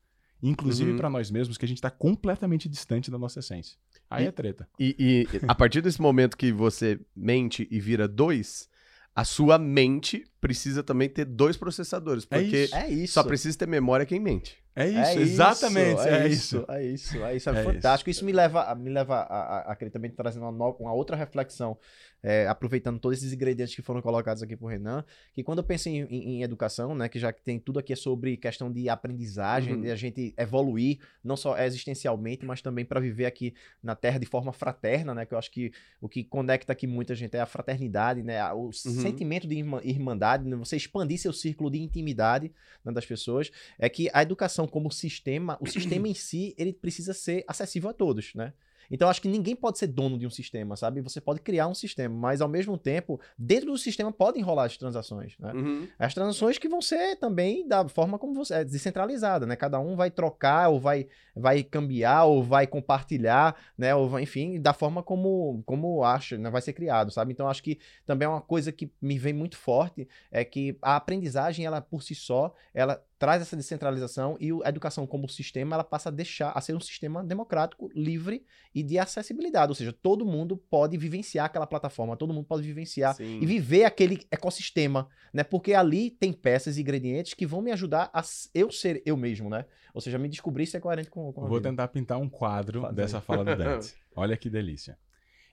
Inclusive 0.47 0.91
Uhum. 0.91 0.97
pra 0.97 1.09
nós 1.09 1.31
mesmos, 1.31 1.57
que 1.57 1.65
a 1.65 1.69
gente 1.69 1.81
tá 1.81 1.91
completamente 1.91 2.69
distante 2.69 3.11
da 3.11 3.19
nossa 3.19 3.39
essência. 3.41 3.79
Aí 4.11 4.25
E- 4.25 4.29
é 4.29 4.31
treta. 4.31 4.69
E, 4.79 4.95
e 4.99 5.41
a 5.49 5.55
partir 5.55 5.81
desse 5.81 6.01
momento 6.01 6.37
que 6.37 6.53
você 6.53 7.01
mente 7.17 7.67
e 7.71 7.81
vira 7.81 8.07
dois, 8.07 8.69
a 9.17 9.25
sua 9.25 9.59
mente 9.59 10.25
precisa 10.45 10.83
também 10.83 11.09
ter 11.09 11.25
dois 11.25 11.57
processadores. 11.57 12.27
É 12.31 12.39
Porque 12.39 12.65
isso. 12.65 12.75
É 12.77 12.89
isso. 12.91 13.15
só 13.15 13.23
precisa 13.25 13.57
ter 13.59 13.67
memória 13.67 14.05
quem 14.05 14.21
mente. 14.21 14.63
É 14.77 14.89
isso, 14.89 14.99
É 14.99 15.15
exatamente. 15.23 16.01
isso, 16.01 16.09
é, 16.09 16.29
isso. 16.29 16.65
É 16.69 16.85
isso, 16.85 17.25
é 17.25 17.37
isso. 17.37 17.49
É, 17.51 17.61
É 17.61 17.65
fantástico. 17.65 18.11
Isso, 18.11 18.25
me 18.25 18.33
leva, 18.33 18.75
me 18.75 18.91
leva 18.91 19.15
a, 19.21 19.39
a, 19.69 19.73
a 19.73 19.77
querer 19.77 19.91
também 19.91 20.11
trazer 20.11 20.41
uma, 20.41 20.51
no- 20.51 20.77
uma 20.81 20.93
outra 20.93 21.17
reflexão, 21.17 21.79
é, 22.21 22.49
aproveitando 22.49 22.99
todos 22.99 23.19
esses 23.19 23.33
ingredientes 23.33 23.73
que 23.73 23.83
foram 23.83 24.03
colocados 24.03 24.43
aqui 24.43 24.57
por 24.57 24.67
Renan, 24.67 25.05
que 25.33 25.45
quando 25.45 25.59
eu 25.59 25.65
penso 25.65 25.89
em, 25.89 26.01
em- 26.01 26.29
em 26.39 26.43
educação, 26.43 26.93
né, 26.93 27.09
que 27.09 27.21
já 27.21 27.33
que 27.33 27.41
tem 27.41 27.57
tudo 27.61 27.79
aqui 27.79 27.93
é 27.93 27.97
sobre 27.97 28.37
questão 28.37 28.71
de 28.73 28.89
aprendizagem, 28.89 29.75
Uhum. 29.75 29.83
de 29.83 29.91
a 29.93 29.97
gente 29.97 30.35
evoluir, 30.37 30.99
não 31.23 31.37
só 31.37 31.57
existencialmente, 31.57 32.45
mas 32.45 32.61
também 32.61 32.85
para 32.85 32.99
viver 32.99 33.27
aqui 33.27 33.55
na 33.81 33.95
Terra 33.95 34.19
de 34.19 34.27
forma 34.27 34.53
fraterna, 34.53 35.15
né, 35.15 35.25
que 35.25 35.35
eu 35.35 35.39
acho 35.39 35.53
que 35.53 35.71
o 36.01 36.09
que 36.09 36.25
conecta 36.25 36.73
aqui 36.73 36.89
muita 36.89 37.15
gente 37.15 37.37
é 37.37 37.41
a 37.41 37.47
fraternidade, 37.47 38.25
né, 38.25 38.43
o 38.53 38.73
sentimento 38.73 39.47
de 39.47 39.55
irmã- 39.57 39.81
irmandade, 39.85 40.34
né, 40.39 40.57
você 40.57 40.77
expandir 40.77 41.19
seu 41.19 41.33
círculo 41.33 41.71
de 41.71 41.81
intimidade 41.81 42.53
né, 42.85 42.93
das 42.93 43.07
pessoas, 43.07 43.51
é 43.79 43.89
que 43.89 44.09
a 44.13 44.23
educação 44.23 44.67
como 44.67 44.91
sistema, 44.91 45.57
o 45.61 45.67
sistema 45.67 46.09
em 46.09 46.15
si, 46.15 46.55
ele 46.59 46.73
precisa 46.73 47.13
ser 47.13 47.45
acessível 47.47 47.91
a 47.91 47.93
todos, 47.93 48.35
né? 48.35 48.53
Então, 48.91 49.09
acho 49.09 49.21
que 49.21 49.29
ninguém 49.29 49.55
pode 49.57 49.79
ser 49.79 49.87
dono 49.87 50.19
de 50.19 50.27
um 50.27 50.31
sistema, 50.31 50.77
sabe? 50.77 51.01
Você 51.01 51.21
pode 51.21 51.41
criar 51.41 51.67
um 51.67 51.75
sistema, 51.75 52.15
mas 52.15 52.41
ao 52.41 52.49
mesmo 52.49 52.77
tempo, 52.77 53.21
dentro 53.39 53.73
do 53.73 53.79
sistema 53.79 54.13
podem 54.13 54.43
rolar 54.43 54.65
as 54.65 54.77
transações, 54.77 55.35
né? 55.39 55.53
Uhum. 55.53 55.89
As 55.99 56.15
transações 56.15 56.59
que 56.59 56.69
vão 56.69 56.81
ser 56.81 57.17
também 57.17 57.67
da 57.67 57.89
forma 57.89 58.19
como 58.19 58.35
você 58.35 58.55
é 58.55 58.65
descentralizada, 58.65 59.47
né? 59.47 59.57
Cada 59.57 59.79
um 59.79 59.97
vai 59.97 60.11
trocar 60.11 60.69
ou 60.69 60.81
vai 60.81 61.07
vai 61.37 61.65
cambiar 61.65 62.25
ou 62.25 62.43
vai 62.43 62.67
compartilhar, 62.67 63.57
né? 63.77 63.95
Ou 63.95 64.09
vai, 64.09 64.23
enfim, 64.23 64.61
da 64.61 64.73
forma 64.73 65.03
como 65.03 65.63
como 65.67 66.05
acha, 66.05 66.39
né? 66.39 66.51
vai 66.51 66.63
ser 66.63 66.73
criado, 66.73 67.11
sabe? 67.11 67.33
Então 67.33 67.49
acho 67.49 67.63
que 67.63 67.79
também 68.07 68.27
é 68.27 68.29
uma 68.29 68.41
coisa 68.41 68.71
que 68.71 68.91
me 69.01 69.19
vem 69.19 69.33
muito 69.33 69.57
forte 69.57 70.09
é 70.31 70.45
que 70.45 70.77
a 70.81 70.97
aprendizagem 70.97 71.67
ela 71.67 71.81
por 71.81 72.03
si 72.03 72.15
só, 72.15 72.55
ela 72.73 73.03
traz 73.19 73.43
essa 73.43 73.57
descentralização 73.57 74.37
e 74.41 74.51
a 74.65 74.69
educação 74.69 75.07
como 75.07 75.29
sistema 75.29 75.77
ela 75.77 75.85
passa 75.85 76.09
a 76.09 76.13
deixar 76.13 76.51
a 76.51 76.61
ser 76.61 76.75
um 76.75 76.81
sistema 76.81 77.23
democrático, 77.23 77.91
livre 77.95 78.45
e 78.75 78.83
de 78.83 78.99
acessibilidade, 78.99 79.71
ou 79.71 79.75
seja, 79.75 79.93
todo 79.93 80.25
mundo 80.25 80.57
pode 80.57 80.97
vivenciar 80.97 81.47
aquela 81.47 81.67
plataforma, 81.67 82.17
todo 82.17 82.35
mundo 82.35 82.47
pode 82.47 82.63
vivenciar 82.63 83.15
Sim. 83.15 83.39
e 83.41 83.47
viver 83.47 83.85
aquele 83.85 84.27
ecossistema, 84.31 85.09
né? 85.33 85.45
Porque 85.45 85.75
ali 85.75 86.11
tem 86.11 86.33
peças 86.33 86.77
e 86.77 86.81
ingredientes 86.81 87.35
que 87.35 87.47
vão 87.47 87.63
me 87.63 87.71
ajudar 87.73 88.11
a 88.13 88.23
eu 88.53 88.71
ser 88.71 89.03
eu 89.07 89.17
mesmo, 89.17 89.49
né? 89.49 89.65
Ou 89.93 90.01
seja, 90.01 90.19
me 90.19 90.29
descobrir 90.29 90.67
se 90.67 90.77
é 90.77 90.81
coerente 90.81 91.11
com, 91.11 91.33
com 91.33 91.45
a 91.45 91.49
Vou 91.49 91.59
vida. 91.59 91.71
tentar 91.71 91.89
pintar 91.89 92.19
um 92.19 92.29
quadro 92.29 92.81
Faz 92.83 92.91
aí. 92.91 92.97
dessa 92.97 93.21
fala 93.21 93.45
do 93.45 93.57
Dante. 93.57 93.95
Olha 94.17 94.37
que 94.37 94.51
delícia. 94.51 94.99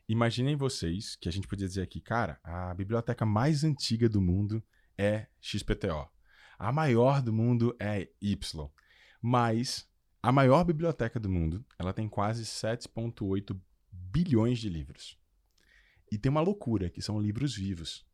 Imaginem 0.10 0.56
vocês 0.56 1.16
que 1.16 1.30
a 1.30 1.32
gente 1.32 1.48
podia 1.48 1.68
dizer 1.68 1.84
aqui, 1.84 2.02
cara, 2.02 2.40
a 2.44 2.74
biblioteca 2.74 3.26
mais 3.26 3.64
antiga 3.64 4.10
do 4.10 4.20
mundo 4.20 4.62
é 4.98 5.28
XPTO. 5.40 6.10
A 6.64 6.72
maior 6.72 7.24
do 7.24 7.34
mundo 7.34 7.76
é 7.80 8.08
Y. 8.22 8.70
Mas 9.20 9.90
a 10.22 10.32
maior 10.32 10.64
biblioteca 10.64 11.20
do 11.20 11.28
mundo, 11.28 11.66
ela 11.80 11.92
tem 11.92 12.08
quase 12.08 12.46
7.8 12.46 13.60
bilhões 13.92 14.60
de 14.60 14.70
livros. 14.70 15.18
E 16.12 16.20
tem 16.20 16.30
uma 16.30 16.40
loucura, 16.42 16.88
que 16.88 17.02
são 17.02 17.20
livros 17.20 17.56
vivos. 17.56 18.06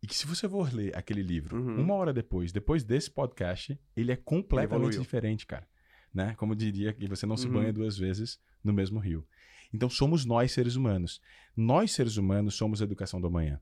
E 0.00 0.06
que 0.06 0.14
se 0.14 0.24
você 0.24 0.48
for 0.48 0.72
ler 0.72 0.96
aquele 0.96 1.20
livro 1.22 1.56
Uhum. 1.60 1.80
uma 1.82 1.94
hora 1.94 2.12
depois, 2.12 2.52
depois 2.52 2.84
desse 2.84 3.10
podcast, 3.10 3.76
ele 3.96 4.12
é 4.12 4.16
completamente 4.16 4.92
diferente, 5.00 5.44
cara. 5.44 5.68
Né? 6.14 6.34
Como 6.36 6.54
diria 6.54 6.92
que 6.92 7.08
você 7.08 7.26
não 7.26 7.36
se 7.36 7.46
Uhum. 7.48 7.54
banha 7.54 7.72
duas 7.72 7.98
vezes 7.98 8.38
no 8.62 8.72
mesmo 8.72 9.00
rio. 9.00 9.26
Então 9.72 9.90
somos 9.90 10.24
nós 10.24 10.52
seres 10.52 10.76
humanos. 10.76 11.20
Nós 11.56 11.90
seres 11.92 12.16
humanos 12.16 12.54
somos 12.54 12.80
a 12.80 12.84
educação 12.84 13.20
do 13.20 13.26
amanhã. 13.26 13.60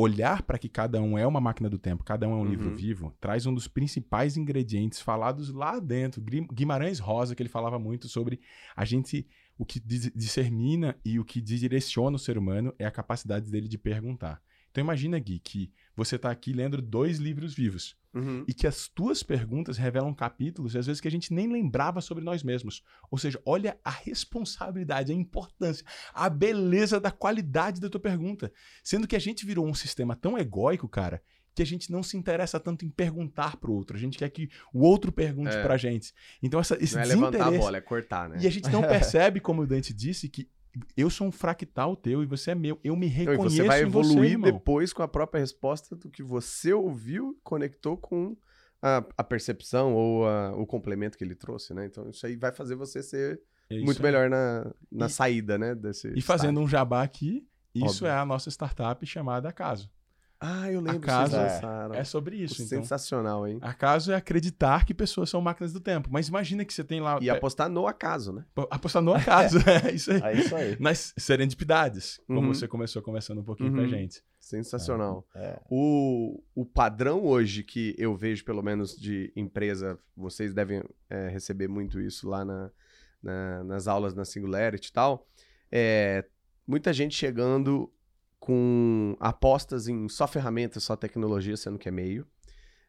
Olhar 0.00 0.42
para 0.42 0.56
que 0.58 0.68
cada 0.68 1.00
um 1.02 1.18
é 1.18 1.26
uma 1.26 1.40
máquina 1.40 1.68
do 1.68 1.78
tempo, 1.78 2.02
cada 2.04 2.26
um 2.26 2.32
é 2.32 2.36
um 2.36 2.44
livro 2.48 2.70
Uhum. 2.70 2.74
vivo, 2.76 3.14
traz 3.20 3.44
um 3.44 3.52
dos 3.52 3.68
principais 3.68 4.36
ingredientes 4.36 4.98
falados 5.00 5.50
lá 5.52 5.78
dentro. 5.78 6.22
Gui- 6.22 6.46
Guimarães 6.52 6.98
Rosa, 6.98 7.34
que 7.34 7.42
ele 7.42 7.50
falava 7.50 7.78
muito 7.78 8.08
sobre 8.08 8.40
a 8.74 8.84
gente, 8.86 9.26
o 9.58 9.64
que 9.66 9.78
dis- 9.78 10.10
discermina 10.14 10.96
e 11.04 11.18
o 11.18 11.24
que 11.24 11.40
direciona 11.40 12.16
o 12.16 12.18
ser 12.18 12.38
humano 12.38 12.72
é 12.78 12.86
a 12.86 12.90
capacidade 12.90 13.50
dele 13.50 13.68
de 13.68 13.76
perguntar. 13.76 14.40
Então 14.70 14.82
imagina, 14.82 15.18
Gui, 15.18 15.38
que 15.38 15.70
você 15.94 16.16
está 16.16 16.30
aqui 16.30 16.52
lendo 16.54 16.80
dois 16.80 17.18
livros 17.18 17.52
vivos 17.52 17.94
Uhum. 18.12 18.44
e 18.48 18.52
que 18.52 18.66
as 18.66 18.88
tuas 18.88 19.22
perguntas 19.22 19.78
revelam 19.78 20.12
capítulos, 20.12 20.74
às 20.74 20.86
vezes, 20.86 21.00
que 21.00 21.06
a 21.06 21.10
gente 21.10 21.32
nem 21.32 21.46
lembrava 21.50 22.00
sobre 22.00 22.24
nós 22.24 22.42
mesmos. 22.42 22.82
Ou 23.10 23.16
seja, 23.16 23.40
olha 23.46 23.78
a 23.84 23.90
responsabilidade, 23.90 25.12
a 25.12 25.14
importância, 25.14 25.84
a 26.12 26.28
beleza 26.28 26.98
da 26.98 27.10
qualidade 27.10 27.80
da 27.80 27.88
tua 27.88 28.00
pergunta. 28.00 28.52
Sendo 28.82 29.06
que 29.06 29.16
a 29.16 29.20
gente 29.20 29.46
virou 29.46 29.66
um 29.66 29.74
sistema 29.74 30.16
tão 30.16 30.36
egóico, 30.38 30.88
cara, 30.88 31.22
que 31.54 31.62
a 31.62 31.66
gente 31.66 31.90
não 31.90 32.02
se 32.02 32.16
interessa 32.16 32.58
tanto 32.60 32.84
em 32.84 32.90
perguntar 32.90 33.56
pro 33.56 33.72
outro. 33.72 33.96
A 33.96 34.00
gente 34.00 34.18
quer 34.18 34.28
que 34.30 34.48
o 34.72 34.80
outro 34.84 35.12
pergunte 35.12 35.54
É. 35.56 35.62
pra 35.62 35.76
gente. 35.76 36.12
Então, 36.42 36.60
essa, 36.60 36.76
esse 36.82 36.94
Não 36.94 37.02
é 37.02 37.06
levantar 37.06 37.26
a 37.26 37.30
desinteresse... 37.30 37.58
bola, 37.64 37.76
é 37.76 37.80
cortar, 37.80 38.28
né? 38.28 38.38
E 38.40 38.46
a 38.46 38.50
gente 38.50 38.70
não 38.70 38.82
percebe, 38.86 39.40
como 39.40 39.62
o 39.62 39.66
Dante 39.66 39.92
disse, 39.92 40.28
que 40.28 40.48
eu 40.96 41.10
sou 41.10 41.26
um 41.26 41.32
fractal 41.32 41.96
teu 41.96 42.22
e 42.22 42.26
você 42.26 42.52
é 42.52 42.54
meu. 42.54 42.78
Eu 42.84 42.94
me 42.96 43.06
Então, 43.06 43.22
e 43.22 43.26
reconheço 43.36 43.56
você 43.56 43.62
vai 43.64 43.84
você, 43.84 43.86
evoluir 43.86 44.30
irmão. 44.32 44.52
depois 44.52 44.92
com 44.92 45.02
a 45.02 45.08
própria 45.08 45.40
resposta 45.40 45.96
do 45.96 46.08
que 46.10 46.22
você 46.22 46.72
ouviu 46.72 47.32
e 47.36 47.40
conectou 47.42 47.96
com 47.96 48.36
a, 48.82 49.04
a 49.18 49.24
percepção 49.24 49.92
ou 49.94 50.26
a- 50.26 50.52
o 50.56 50.66
complemento 50.66 51.18
que 51.18 51.24
ele 51.24 51.34
trouxe, 51.34 51.74
né? 51.74 51.86
Então 51.86 52.08
isso 52.10 52.24
aí 52.26 52.36
vai 52.36 52.52
fazer 52.52 52.74
você 52.76 53.02
ser 53.02 53.40
É 53.68 53.78
muito 53.80 53.98
aí. 53.98 54.02
melhor 54.02 54.30
na, 54.30 54.72
na 54.90 55.06
E- 55.06 55.10
saída, 55.10 55.58
né? 55.58 55.74
Desse 55.74 56.12
E 56.16 56.22
fazendo 56.22 56.60
um 56.60 56.66
jabá 56.68 57.02
aqui, 57.02 57.46
isso 57.74 58.04
Óbvio. 58.04 58.06
é 58.06 58.12
a 58.12 58.24
nossa 58.24 58.48
startup 58.50 59.04
chamada 59.06 59.48
Acaso. 59.48 59.90
Ah, 60.42 60.72
eu 60.72 60.80
lembro, 60.80 60.96
Acaso 60.98 61.36
é-. 61.36 61.98
É 61.98 62.04
sobre 62.04 62.36
isso, 62.36 62.62
então. 62.62 62.80
Sensacional, 62.80 63.46
hein? 63.46 63.58
Acaso 63.60 64.10
é 64.10 64.14
acreditar 64.14 64.86
que 64.86 64.94
pessoas 64.94 65.28
são 65.28 65.38
máquinas 65.42 65.70
do 65.70 65.80
tempo. 65.80 66.08
Mas 66.10 66.28
imagina 66.28 66.64
que 66.64 66.72
você 66.72 66.82
tem 66.82 66.98
lá. 66.98 67.18
E 67.20 67.28
é, 67.28 67.32
apostar 67.32 67.68
no 67.68 67.86
acaso, 67.86 68.32
né? 68.32 68.44
apostar 68.70 69.02
no 69.02 69.12
acaso. 69.12 69.58
é 69.86 69.92
isso 69.92 70.10
aí. 70.10 70.22
É 70.22 70.32
isso 70.32 70.56
aí. 70.56 70.76
Nas 70.80 71.12
serendipidades, 71.18 72.18
como 72.26 72.40
Uhum. 72.40 72.54
você 72.54 72.66
começou 72.66 73.02
conversando 73.02 73.42
um 73.42 73.44
pouquinho 73.44 73.70
com 73.70 73.78
a 73.80 73.82
Uhum. 73.82 73.88
gente. 73.88 74.22
Sensacional. 74.38 75.26
É. 75.34 75.60
O, 75.70 76.42
o 76.54 76.64
padrão 76.64 77.22
hoje 77.22 77.62
que 77.62 77.94
eu 77.98 78.16
vejo, 78.16 78.42
pelo 78.42 78.62
menos 78.62 78.96
de 78.96 79.30
empresa, 79.36 79.98
vocês 80.16 80.54
devem 80.54 80.82
é, 81.10 81.28
receber 81.28 81.68
muito 81.68 82.00
isso 82.00 82.26
lá 82.26 82.44
na, 82.46 82.70
na- 83.22 83.64
nas 83.64 83.86
aulas 83.86 84.14
na 84.14 84.24
Singularity 84.24 84.88
e 84.88 84.92
tal, 84.92 85.28
é 85.70 86.24
muita 86.66 86.92
gente 86.94 87.14
chegando 87.14 87.92
com 88.40 89.14
apostas 89.20 89.86
em 89.86 90.08
só 90.08 90.26
ferramentas, 90.26 90.82
só 90.82 90.96
tecnologia, 90.96 91.56
sendo 91.56 91.78
que 91.78 91.88
é 91.88 91.92
meio, 91.92 92.26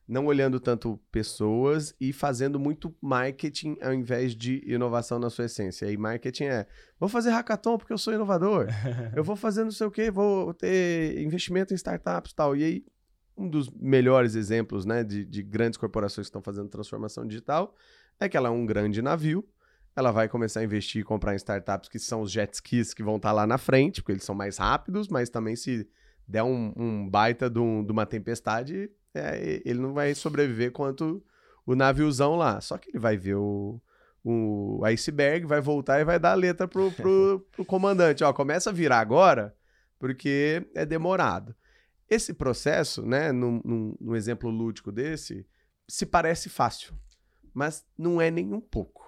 não 0.08 0.26
olhando 0.26 0.60
tanto 0.60 1.00
pessoas 1.12 1.94
e 2.00 2.12
fazendo 2.12 2.60
muito 2.60 2.96
marketing 3.02 3.78
ao 3.82 3.94
invés 3.94 4.36
de 4.36 4.64
inovação 4.66 5.20
na 5.20 5.30
sua 5.30 5.46
essência. 5.46 5.92
E 5.92 5.98
marketing 5.98 6.46
é, 6.46 6.68
vou 7.00 7.10
fazer 7.10 7.32
hackathon 7.32 7.78
porque 7.78 7.94
eu 7.94 7.98
sou 7.98 8.14
inovador, 8.14 8.68
eu 9.16 9.24
vou 9.24 9.36
fazer 9.36 9.64
não 9.64 9.72
sei 9.72 9.88
o 9.88 9.92
quê, 9.92 10.10
vou 10.10 10.54
ter 10.54 11.22
investimento 11.22 11.74
em 11.74 11.76
startups 11.76 12.32
e 12.32 12.36
tal. 12.36 12.56
E 12.56 12.64
aí, 12.64 12.86
um 13.38 13.50
dos 13.50 13.70
melhores 13.70 14.36
exemplos 14.36 14.86
né, 14.86 15.04
de, 15.04 15.26
de 15.26 15.44
grandes 15.44 15.78
corporações 15.78 16.28
que 16.28 16.30
estão 16.30 16.42
fazendo 16.42 16.70
transformação 16.70 17.26
digital 17.26 17.76
é 18.20 18.30
que 18.30 18.38
ela 18.38 18.50
é 18.50 18.52
um 18.52 18.66
grande 18.66 19.02
navio, 19.02 19.48
ela 19.96 20.12
vai 20.12 20.28
começar 20.30 20.62
a 20.62 20.64
investir 20.64 21.02
e 21.02 21.04
comprar 21.04 21.34
em 21.34 21.38
startups 21.38 21.90
que 21.90 22.00
são 22.00 22.22
os 22.22 22.32
jet 22.32 22.54
skis 22.54 22.94
que 22.94 23.04
vão 23.04 23.18
estar 23.18 23.32
lá 23.32 23.46
na 23.46 23.58
frente, 23.58 24.02
porque 24.02 24.14
eles 24.14 24.24
são 24.24 24.34
mais 24.36 24.58
rápidos, 24.58 25.08
mas 25.08 25.30
também 25.30 25.56
se 25.56 25.88
der 26.28 26.44
um, 26.44 26.72
um 26.78 27.10
baita 27.10 27.50
de, 27.50 27.60
um- 27.60 27.84
de 27.84 27.92
uma 27.92 28.06
tempestade, 28.06 28.90
é, 29.14 29.62
ele 29.66 29.80
não 29.80 29.94
vai 29.94 30.16
sobreviver 30.16 30.72
quanto 30.72 31.22
o 31.66 31.76
naviozão 31.76 32.36
lá. 32.36 32.62
Só 32.62 32.78
que 32.78 32.90
ele 32.90 33.00
vai 33.00 33.18
ver 33.18 33.36
o, 33.36 33.82
o 34.24 34.82
iceberg, 34.86 35.46
vai 35.46 35.60
voltar 35.60 36.00
e 36.00 36.06
vai 36.06 36.18
dar 36.20 36.32
a 36.32 36.36
letra 36.36 36.68
pro, 36.68 36.92
pro, 36.94 37.46
pro 37.52 37.66
comandante. 37.66 38.24
Ó, 38.24 38.32
começa 38.32 38.70
a 38.70 38.74
virar 38.74 39.00
agora, 39.00 39.54
porque 40.00 40.66
é 40.74 40.86
demorado. 40.86 41.54
Esse 42.10 42.34
processo, 42.34 43.06
né, 43.06 43.32
num, 43.32 43.62
num- 43.64 43.96
num 44.00 44.16
exemplo 44.16 44.50
lúdico 44.50 44.92
desse, 44.92 45.46
se 45.88 46.06
parece 46.06 46.48
fácil, 46.50 46.94
mas 47.54 47.86
não 47.98 48.22
é 48.22 48.32
nem 48.32 48.54
um 48.54 48.62
pouco. 48.62 49.01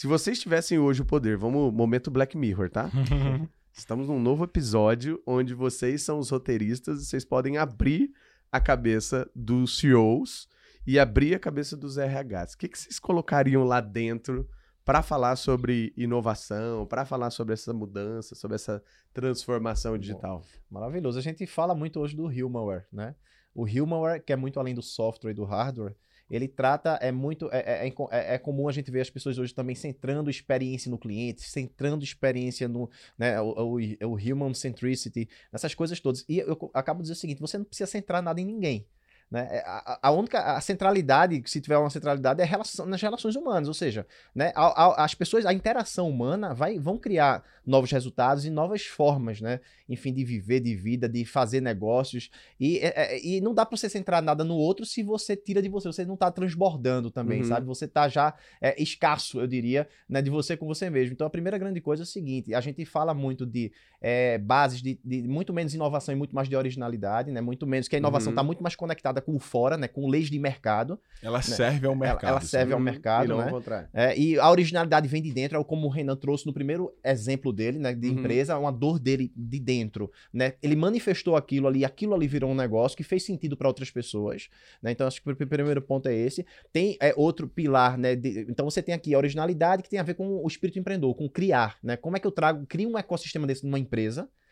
Se 0.00 0.06
vocês 0.06 0.40
tivessem 0.40 0.78
hoje 0.78 1.02
o 1.02 1.04
poder, 1.04 1.36
vamos, 1.36 1.70
momento 1.74 2.10
Black 2.10 2.34
Mirror, 2.34 2.70
tá? 2.70 2.90
Estamos 3.70 4.08
num 4.08 4.18
novo 4.18 4.44
episódio 4.44 5.22
onde 5.26 5.52
vocês 5.52 6.00
são 6.00 6.18
os 6.18 6.30
roteiristas 6.30 7.02
e 7.02 7.04
vocês 7.04 7.22
podem 7.22 7.58
abrir 7.58 8.10
a 8.50 8.58
cabeça 8.58 9.30
dos 9.36 9.78
CEOs 9.78 10.48
e 10.86 10.98
abrir 10.98 11.34
a 11.34 11.38
cabeça 11.38 11.76
dos 11.76 11.98
RHs. 11.98 12.54
O 12.54 12.56
que, 12.56 12.68
que 12.68 12.78
vocês 12.78 12.98
colocariam 12.98 13.62
lá 13.62 13.82
dentro 13.82 14.48
para 14.86 15.02
falar 15.02 15.36
sobre 15.36 15.92
inovação, 15.94 16.86
para 16.86 17.04
falar 17.04 17.28
sobre 17.28 17.52
essa 17.52 17.74
mudança, 17.74 18.34
sobre 18.34 18.54
essa 18.54 18.82
transformação 19.12 19.98
digital? 19.98 20.42
Maravilhoso. 20.70 21.18
A 21.18 21.22
gente 21.22 21.46
fala 21.46 21.74
muito 21.74 22.00
hoje 22.00 22.16
do 22.16 22.24
Humanware, 22.24 22.86
né? 22.90 23.14
O 23.54 23.64
Humanware, 23.66 24.22
que 24.24 24.32
é 24.32 24.36
muito 24.36 24.58
além 24.58 24.74
do 24.74 24.80
software 24.80 25.32
e 25.32 25.34
do 25.34 25.44
hardware, 25.44 25.94
ele 26.30 26.46
trata, 26.48 26.98
é 27.02 27.10
muito, 27.10 27.48
é, 27.52 27.58
é- 27.58 27.88
é, 27.88 27.94
é- 28.10 28.34
é 28.34 28.38
comum 28.38 28.68
a 28.68 28.72
gente 28.72 28.90
ver 28.90 29.00
as 29.00 29.10
pessoas 29.10 29.38
hoje 29.38 29.54
também 29.54 29.74
centrando 29.74 30.30
experiência 30.30 30.90
no 30.90 30.98
cliente, 30.98 31.42
centrando 31.42 32.04
experiência 32.04 32.68
no, 32.68 32.88
né, 33.18 33.40
o, 33.40 33.76
o, 33.76 33.78
o 34.06 34.14
human 34.14 34.54
centricity, 34.54 35.28
nessas 35.52 35.74
coisas 35.74 35.98
todas. 36.00 36.24
E 36.28 36.38
eu 36.38 36.70
acabo 36.72 36.98
de 36.98 37.04
dizer 37.04 37.14
o 37.14 37.16
seguinte, 37.16 37.40
você 37.40 37.58
não 37.58 37.64
precisa 37.64 37.90
centrar 37.90 38.22
nada 38.22 38.40
em 38.40 38.44
ninguém. 38.44 38.86
Né? 39.30 39.46
É, 39.50 39.62
A, 39.64 40.08
a- 40.08 40.10
única 40.10 40.40
a 40.56 40.60
centralidade, 40.60 41.40
se 41.46 41.60
tiver 41.60 41.78
uma 41.78 41.88
centralidade, 41.88 42.40
é 42.42 42.44
relação, 42.44 42.84
nas 42.84 43.00
relações 43.00 43.36
humanas, 43.36 43.68
ou 43.68 43.74
seja, 43.74 44.04
né, 44.34 44.50
a- 44.56 44.84
a- 44.86 45.04
as 45.04 45.14
pessoas, 45.14 45.46
a 45.46 45.52
interação 45.54 46.08
humana 46.10 46.52
vai, 46.52 46.78
vão 46.80 46.98
criar 46.98 47.44
novos 47.64 47.92
resultados 47.92 48.44
e 48.44 48.50
novas 48.50 48.84
formas, 48.86 49.40
né, 49.40 49.60
enfim, 49.88 50.12
de 50.12 50.24
viver, 50.24 50.58
de 50.58 50.74
vida, 50.74 51.08
de 51.08 51.24
fazer 51.24 51.60
negócios, 51.60 52.28
e, 52.58 52.78
é- 52.78 53.14
é- 53.14 53.24
e 53.24 53.40
não 53.40 53.54
dá 53.54 53.64
para 53.64 53.76
você 53.76 53.88
centrar 53.88 54.20
nada 54.20 54.42
no 54.42 54.56
outro 54.56 54.84
se 54.84 55.00
você 55.02 55.36
tira 55.36 55.62
de 55.62 55.68
você, 55.68 55.86
você 55.86 56.04
não 56.04 56.16
tá 56.16 56.28
transbordando 56.32 57.08
também, 57.08 57.42
Uhum. 57.42 57.46
sabe? 57.46 57.66
Você 57.66 57.86
tá 57.86 58.08
já 58.08 58.34
é, 58.60 58.82
escasso, 58.82 59.40
eu 59.40 59.46
diria, 59.46 59.86
né, 60.08 60.20
de 60.20 60.28
você 60.30 60.56
com 60.56 60.66
você 60.66 60.90
mesmo. 60.90 61.12
Então 61.12 61.26
a 61.26 61.30
primeira 61.30 61.56
grande 61.56 61.80
coisa 61.80 62.02
é 62.02 62.04
o 62.04 62.06
seguinte, 62.06 62.52
a 62.52 62.60
gente 62.60 62.84
fala 62.84 63.14
muito 63.14 63.46
de 63.46 63.70
é, 64.00 64.38
bases 64.38 64.80
de, 64.82 64.98
de 65.04 65.22
muito 65.28 65.52
menos 65.52 65.74
inovação 65.74 66.14
e 66.14 66.16
muito 66.16 66.34
mais 66.34 66.48
de 66.48 66.56
originalidade, 66.56 67.30
né, 67.30 67.40
muito 67.40 67.66
menos, 67.66 67.88
que 67.88 67.96
a 67.96 67.98
inovação 67.98 68.28
Uhum. 68.30 68.34
está 68.34 68.42
muito 68.42 68.62
mais 68.62 68.74
conectada 68.76 69.20
com 69.20 69.34
o 69.34 69.38
fora, 69.38 69.76
né, 69.76 69.86
com 69.88 70.08
leis 70.08 70.28
de 70.30 70.38
mercado, 70.38 70.98
Ela 71.22 71.42
serve 71.42 71.86
ao 71.86 71.92
Ela- 71.92 72.00
mercado. 72.00 72.30
ela 72.30 72.40
serve 72.40 72.72
ao 72.72 72.78
Hum, 72.78 72.82
mercado, 72.82 73.24
e 73.24 73.28
não 73.28 73.38
né? 73.38 73.44
ao 73.44 73.50
contrário. 73.50 73.88
é, 73.92 74.18
e 74.18 74.38
a 74.38 74.50
originalidade 74.50 75.06
vem 75.08 75.20
de 75.22 75.32
dentro, 75.32 75.58
é 75.60 75.64
como 75.64 75.86
o 75.86 75.90
Renan 75.90 76.16
trouxe 76.16 76.46
no 76.46 76.52
primeiro 76.52 76.92
exemplo 77.04 77.52
dele, 77.52 77.78
né, 77.78 77.94
de 77.94 78.08
Uhum. 78.08 78.14
empresa, 78.14 78.56
uma 78.58 78.72
dor 78.72 78.98
dele 78.98 79.30
de 79.36 79.58
dentro, 79.60 80.10
né? 80.32 80.54
Ele 80.62 80.76
manifestou 80.76 81.36
aquilo 81.36 81.66
ali, 81.68 81.84
aquilo 81.84 82.14
ali 82.14 82.26
virou 82.26 82.50
um 82.50 82.54
negócio 82.54 82.96
que 82.96 83.02
fez 83.04 83.24
sentido 83.24 83.56
para 83.56 83.68
outras 83.68 83.90
pessoas, 83.90 84.48
né? 84.82 84.92
Então 84.92 85.06
acho 85.06 85.20
que 85.22 85.30
o 85.30 85.36
pr- 85.36 85.46
primeiro 85.46 85.82
ponto 85.82 86.08
é 86.08 86.14
esse. 86.14 86.46
Tem 86.72 86.96
é, 87.00 87.12
outro 87.16 87.46
pilar, 87.48 87.98
né? 87.98 88.14
de- 88.16 88.46
então 88.48 88.64
você 88.68 88.82
tem 88.82 88.94
aqui 88.94 89.14
a 89.14 89.18
originalidade 89.18 89.82
que 89.82 89.90
tem 89.90 89.98
a 89.98 90.02
ver 90.02 90.14
com 90.14 90.42
o 90.42 90.46
espírito 90.46 90.78
empreendedor, 90.78 91.14
com 91.14 91.28
criar, 91.28 91.76
né? 91.82 91.96
Como 91.96 92.16
é 92.16 92.20
que 92.20 92.26
eu 92.26 92.30
trago, 92.32 92.64
crio 92.66 92.88
um 92.90 92.98
ecossistema 92.98 93.46
desse 93.46 93.64
numa 93.64 93.78
empresa, 93.78 93.89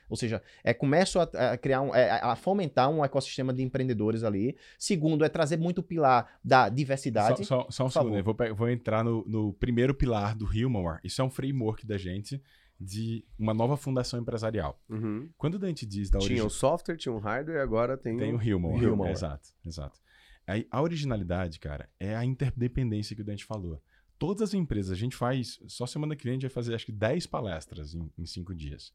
Ou 0.09 0.17
seja, 0.17 0.43
é, 0.65 0.73
começo 0.73 1.21
a, 1.21 1.25
a 1.25 1.59
criar 1.59 1.83
um, 1.83 1.95
é, 1.95 2.11
a 2.23 2.35
fomentar 2.35 2.89
um 2.89 3.05
ecossistema 3.05 3.53
de 3.53 3.63
empreendedores 3.63 4.25
ali. 4.25 4.57
Segundo, 4.79 5.25
é 5.25 5.29
trazer 5.29 5.59
muito 5.59 5.79
o 5.79 5.83
pilar 5.83 6.39
da 6.43 6.69
diversidade. 6.69 7.45
Só, 7.45 7.65
só, 7.65 7.71
só 7.71 7.87
um 7.87 7.91
segundo, 7.91 8.17
eu 8.17 8.25
vou, 8.25 8.37
vou, 8.57 8.71
entrar 8.71 9.05
no, 9.05 9.25
no, 9.27 9.53
primeiro 9.53 9.95
pilar 9.95 10.35
do 10.35 10.47
Humor. 10.47 10.99
Isso 11.05 11.21
é 11.21 11.25
um 11.25 11.31
framework 11.31 11.87
da 11.87 11.99
gente 11.99 12.43
de 12.81 13.25
uma 13.39 13.53
nova 13.53 13.77
fundação 13.77 14.21
empresarial. 14.21 14.81
Uhum. 14.89 15.29
Quando 15.37 15.63
a 15.63 15.69
gente 15.69 15.85
diz 15.85 16.11
da 16.11 16.19
origem... 16.19 16.37
Tinha 16.37 16.47
o 16.47 16.51
software, 16.51 16.97
tinha 16.97 17.13
o 17.13 17.19
hardware, 17.19 17.61
agora 17.61 17.97
tem, 17.97 18.17
tem 18.17 18.33
o 18.33 18.57
Humor. 18.57 18.83
Humor. 18.83 19.11
Exato, 19.11 19.51
exato. 19.67 20.01
Aí, 20.47 20.67
a 20.71 20.81
originalidade, 20.81 21.59
cara, 21.59 21.91
é 22.01 22.17
a 22.17 22.25
interdependência 22.25 23.15
que 23.15 23.21
o 23.21 23.25
Dante 23.25 23.45
falou. 23.45 23.83
Todas 24.19 24.43
as 24.43 24.55
empresas, 24.55 24.93
a 24.93 24.97
gente 24.97 25.15
faz, 25.15 25.61
só 25.67 25.87
semana 25.87 26.17
que 26.17 26.25
vem 26.25 26.33
a 26.33 26.35
gente 26.35 26.43
vai 26.43 26.51
fazer 26.51 26.75
acho 26.75 26.87
que 26.87 26.93
10 26.93 27.27
palestras 27.27 27.95
em, 27.95 28.11
em 28.17 28.25
cinco 28.25 28.55
dias. 28.55 28.93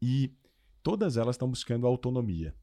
E 0.00 0.32
todas 0.82 1.16
elas 1.16 1.34
estão 1.34 1.48
buscando 1.48 1.86
autonomia. 1.86 2.54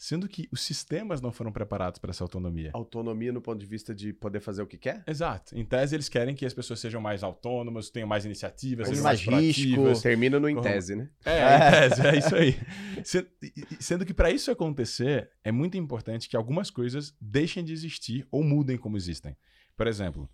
Sendo 0.00 0.28
que 0.28 0.48
os 0.52 0.60
sistemas 0.60 1.20
não 1.20 1.32
foram 1.32 1.50
preparados 1.50 1.98
para 1.98 2.10
essa 2.10 2.22
autonomia. 2.22 2.70
Autonomia 2.72 3.32
no 3.32 3.40
ponto 3.40 3.58
de 3.58 3.66
vista 3.66 3.92
de 3.92 4.12
poder 4.12 4.38
fazer 4.38 4.62
o 4.62 4.66
que 4.66 4.78
quer? 4.78 5.02
Exato. 5.08 5.58
Em 5.58 5.64
tese, 5.64 5.96
eles 5.96 6.08
querem 6.08 6.36
que 6.36 6.46
as 6.46 6.54
pessoas 6.54 6.78
sejam 6.78 7.00
mais 7.00 7.24
autônomas, 7.24 7.90
tenham 7.90 8.06
mais 8.06 8.24
iniciativas, 8.24 8.86
sejam 8.86 9.02
mais, 9.02 9.26
mais 9.26 9.56
proativas. 9.56 10.00
Termina 10.00 10.38
no 10.38 10.48
em 10.48 10.60
tese, 10.60 10.94
né? 10.94 11.10
É, 11.24 11.86
em 11.86 11.90
tese, 11.90 12.06
é 12.06 12.16
isso 12.16 12.36
aí. 12.36 12.56
Sendo 13.80 14.06
que 14.06 14.14
para 14.14 14.30
isso 14.30 14.52
acontecer, 14.52 15.32
é 15.42 15.50
muito 15.50 15.76
importante 15.76 16.28
que 16.28 16.36
algumas 16.36 16.70
coisas 16.70 17.12
deixem 17.20 17.64
de 17.64 17.72
existir 17.72 18.24
ou 18.30 18.44
mudem 18.44 18.78
como 18.78 18.96
existem. 18.96 19.36
Por 19.76 19.88
exemplo, 19.88 20.30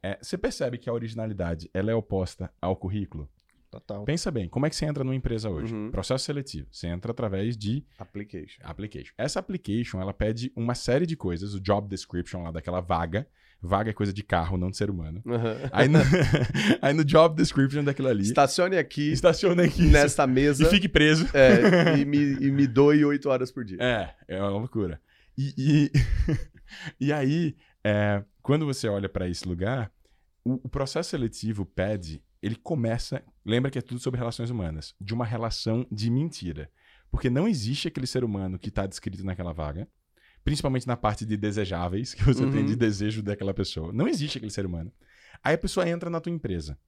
é, 0.00 0.16
você 0.22 0.38
percebe 0.38 0.78
que 0.78 0.88
a 0.88 0.92
originalidade 0.92 1.68
ela 1.74 1.90
é 1.90 1.94
oposta 1.94 2.52
ao 2.60 2.76
currículo? 2.76 3.28
Total. 3.70 4.02
Pensa 4.04 4.30
bem, 4.30 4.48
como 4.48 4.64
é 4.64 4.70
que 4.70 4.76
você 4.76 4.86
entra 4.86 5.04
numa 5.04 5.14
empresa 5.14 5.50
hoje? 5.50 5.74
Uhum. 5.74 5.90
Processo 5.90 6.24
seletivo. 6.24 6.68
Você 6.72 6.86
entra 6.86 7.12
através 7.12 7.56
de 7.56 7.84
application. 7.98 8.60
application. 8.62 9.12
Essa 9.18 9.40
application, 9.40 10.00
ela 10.00 10.14
pede 10.14 10.50
uma 10.56 10.74
série 10.74 11.06
de 11.06 11.16
coisas, 11.16 11.54
o 11.54 11.60
job 11.60 11.86
description 11.86 12.42
lá 12.42 12.50
daquela 12.50 12.80
vaga. 12.80 13.26
Vaga 13.60 13.90
é 13.90 13.92
coisa 13.92 14.12
de 14.12 14.22
carro, 14.22 14.56
não 14.56 14.70
de 14.70 14.76
ser 14.76 14.88
humano. 14.88 15.20
Uhum. 15.26 15.68
Aí, 15.72 15.88
no, 15.88 15.98
aí 16.80 16.94
no 16.94 17.04
job 17.04 17.36
description 17.36 17.84
daquilo 17.84 18.08
ali. 18.08 18.22
Estacione 18.22 18.78
aqui. 18.78 19.12
Estacione 19.12 19.62
aqui. 19.62 19.82
Nesta 19.82 20.26
mesa. 20.26 20.64
E 20.64 20.70
fique 20.70 20.88
preso. 20.88 21.28
É, 21.34 21.98
e, 21.98 22.04
me, 22.04 22.16
e 22.16 22.50
me 22.50 22.66
doe 22.66 23.04
oito 23.04 23.28
horas 23.28 23.50
por 23.50 23.64
dia. 23.64 23.78
É, 23.80 24.14
é 24.28 24.40
uma 24.40 24.50
loucura. 24.50 25.00
E, 25.36 25.52
e, 25.58 25.92
e 27.08 27.12
aí, 27.12 27.56
é, 27.84 28.24
quando 28.40 28.64
você 28.64 28.88
olha 28.88 29.08
para 29.08 29.28
esse 29.28 29.46
lugar, 29.46 29.92
o, 30.44 30.54
o 30.64 30.68
processo 30.68 31.10
seletivo 31.10 31.66
pede 31.66 32.22
ele 32.42 32.56
começa, 32.56 33.22
lembra 33.44 33.70
que 33.70 33.78
é 33.78 33.82
tudo 33.82 34.00
sobre 34.00 34.18
relações 34.18 34.50
humanas, 34.50 34.94
de 35.00 35.12
uma 35.12 35.24
relação 35.24 35.86
de 35.90 36.10
mentira. 36.10 36.70
Porque 37.10 37.30
não 37.30 37.48
existe 37.48 37.88
aquele 37.88 38.06
ser 38.06 38.22
humano 38.22 38.58
que 38.58 38.68
está 38.68 38.86
descrito 38.86 39.24
naquela 39.24 39.52
vaga, 39.52 39.88
principalmente 40.44 40.86
na 40.86 40.96
parte 40.96 41.26
de 41.26 41.36
desejáveis 41.36 42.14
que 42.14 42.24
você 42.24 42.44
uhum. 42.44 42.50
tem 42.50 42.64
de 42.64 42.76
desejo 42.76 43.22
daquela 43.22 43.54
pessoa. 43.54 43.92
Não 43.92 44.06
existe 44.06 44.38
aquele 44.38 44.52
ser 44.52 44.66
humano. 44.66 44.92
Aí 45.42 45.54
a 45.54 45.58
pessoa 45.58 45.88
entra 45.88 46.10
na 46.10 46.20
tua 46.20 46.32
empresa 46.32 46.78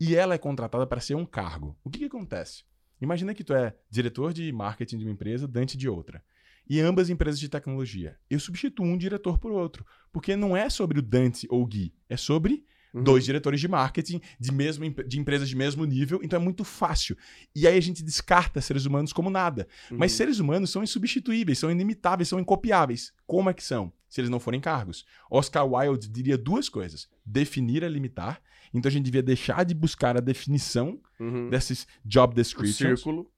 e 0.00 0.14
ela 0.14 0.34
é 0.34 0.38
contratada 0.38 0.86
para 0.86 1.00
ser 1.00 1.14
um 1.14 1.26
cargo. 1.26 1.76
O 1.84 1.90
que, 1.90 2.00
que 2.00 2.04
acontece? 2.04 2.64
Imagina 3.00 3.34
que 3.34 3.44
tu 3.44 3.54
é 3.54 3.74
diretor 3.90 4.32
de 4.32 4.50
marketing 4.52 4.98
de 4.98 5.04
uma 5.04 5.12
empresa, 5.12 5.46
Dante 5.46 5.76
de 5.76 5.88
outra. 5.88 6.22
E 6.68 6.80
ambas 6.80 7.08
empresas 7.08 7.40
de 7.40 7.48
tecnologia. 7.48 8.18
Eu 8.28 8.38
substituo 8.38 8.84
um 8.84 8.98
diretor 8.98 9.38
por 9.38 9.52
outro. 9.52 9.86
Porque 10.12 10.36
não 10.36 10.56
é 10.56 10.68
sobre 10.68 10.98
o 10.98 11.02
Dante 11.02 11.46
ou 11.50 11.62
o 11.62 11.66
Gui, 11.66 11.94
é 12.08 12.16
sobre 12.16 12.66
Uhum. 12.92 13.02
Dois 13.02 13.24
diretores 13.24 13.60
de 13.60 13.68
marketing 13.68 14.20
de, 14.38 14.52
mesmo, 14.52 14.88
de 15.06 15.18
empresas 15.18 15.48
de 15.48 15.56
mesmo 15.56 15.84
nível, 15.84 16.20
então 16.22 16.40
é 16.40 16.42
muito 16.42 16.64
fácil. 16.64 17.16
E 17.54 17.66
aí 17.66 17.76
a 17.76 17.82
gente 17.82 18.02
descarta 18.02 18.60
seres 18.60 18.86
humanos 18.86 19.12
como 19.12 19.30
nada. 19.30 19.68
Uhum. 19.90 19.98
Mas 19.98 20.12
seres 20.12 20.38
humanos 20.38 20.70
são 20.70 20.82
insubstituíveis, 20.82 21.58
são 21.58 21.70
inimitáveis, 21.70 22.28
são 22.28 22.40
incopiáveis. 22.40 23.12
Como 23.26 23.50
é 23.50 23.54
que 23.54 23.62
são? 23.62 23.92
Se 24.08 24.20
eles 24.20 24.30
não 24.30 24.40
forem 24.40 24.60
cargos. 24.60 25.04
Oscar 25.30 25.66
Wilde 25.66 26.08
diria 26.08 26.38
duas 26.38 26.68
coisas: 26.68 27.08
definir 27.24 27.82
é 27.82 27.88
limitar. 27.88 28.40
Então 28.72 28.88
a 28.88 28.92
gente 28.92 29.04
devia 29.04 29.22
deixar 29.22 29.64
de 29.64 29.74
buscar 29.74 30.16
a 30.16 30.20
definição 30.20 31.00
uhum. 31.18 31.48
desses 31.48 31.86
job 32.04 32.34
descriptions. 32.34 33.00
O 33.00 33.02
círculo. 33.02 33.30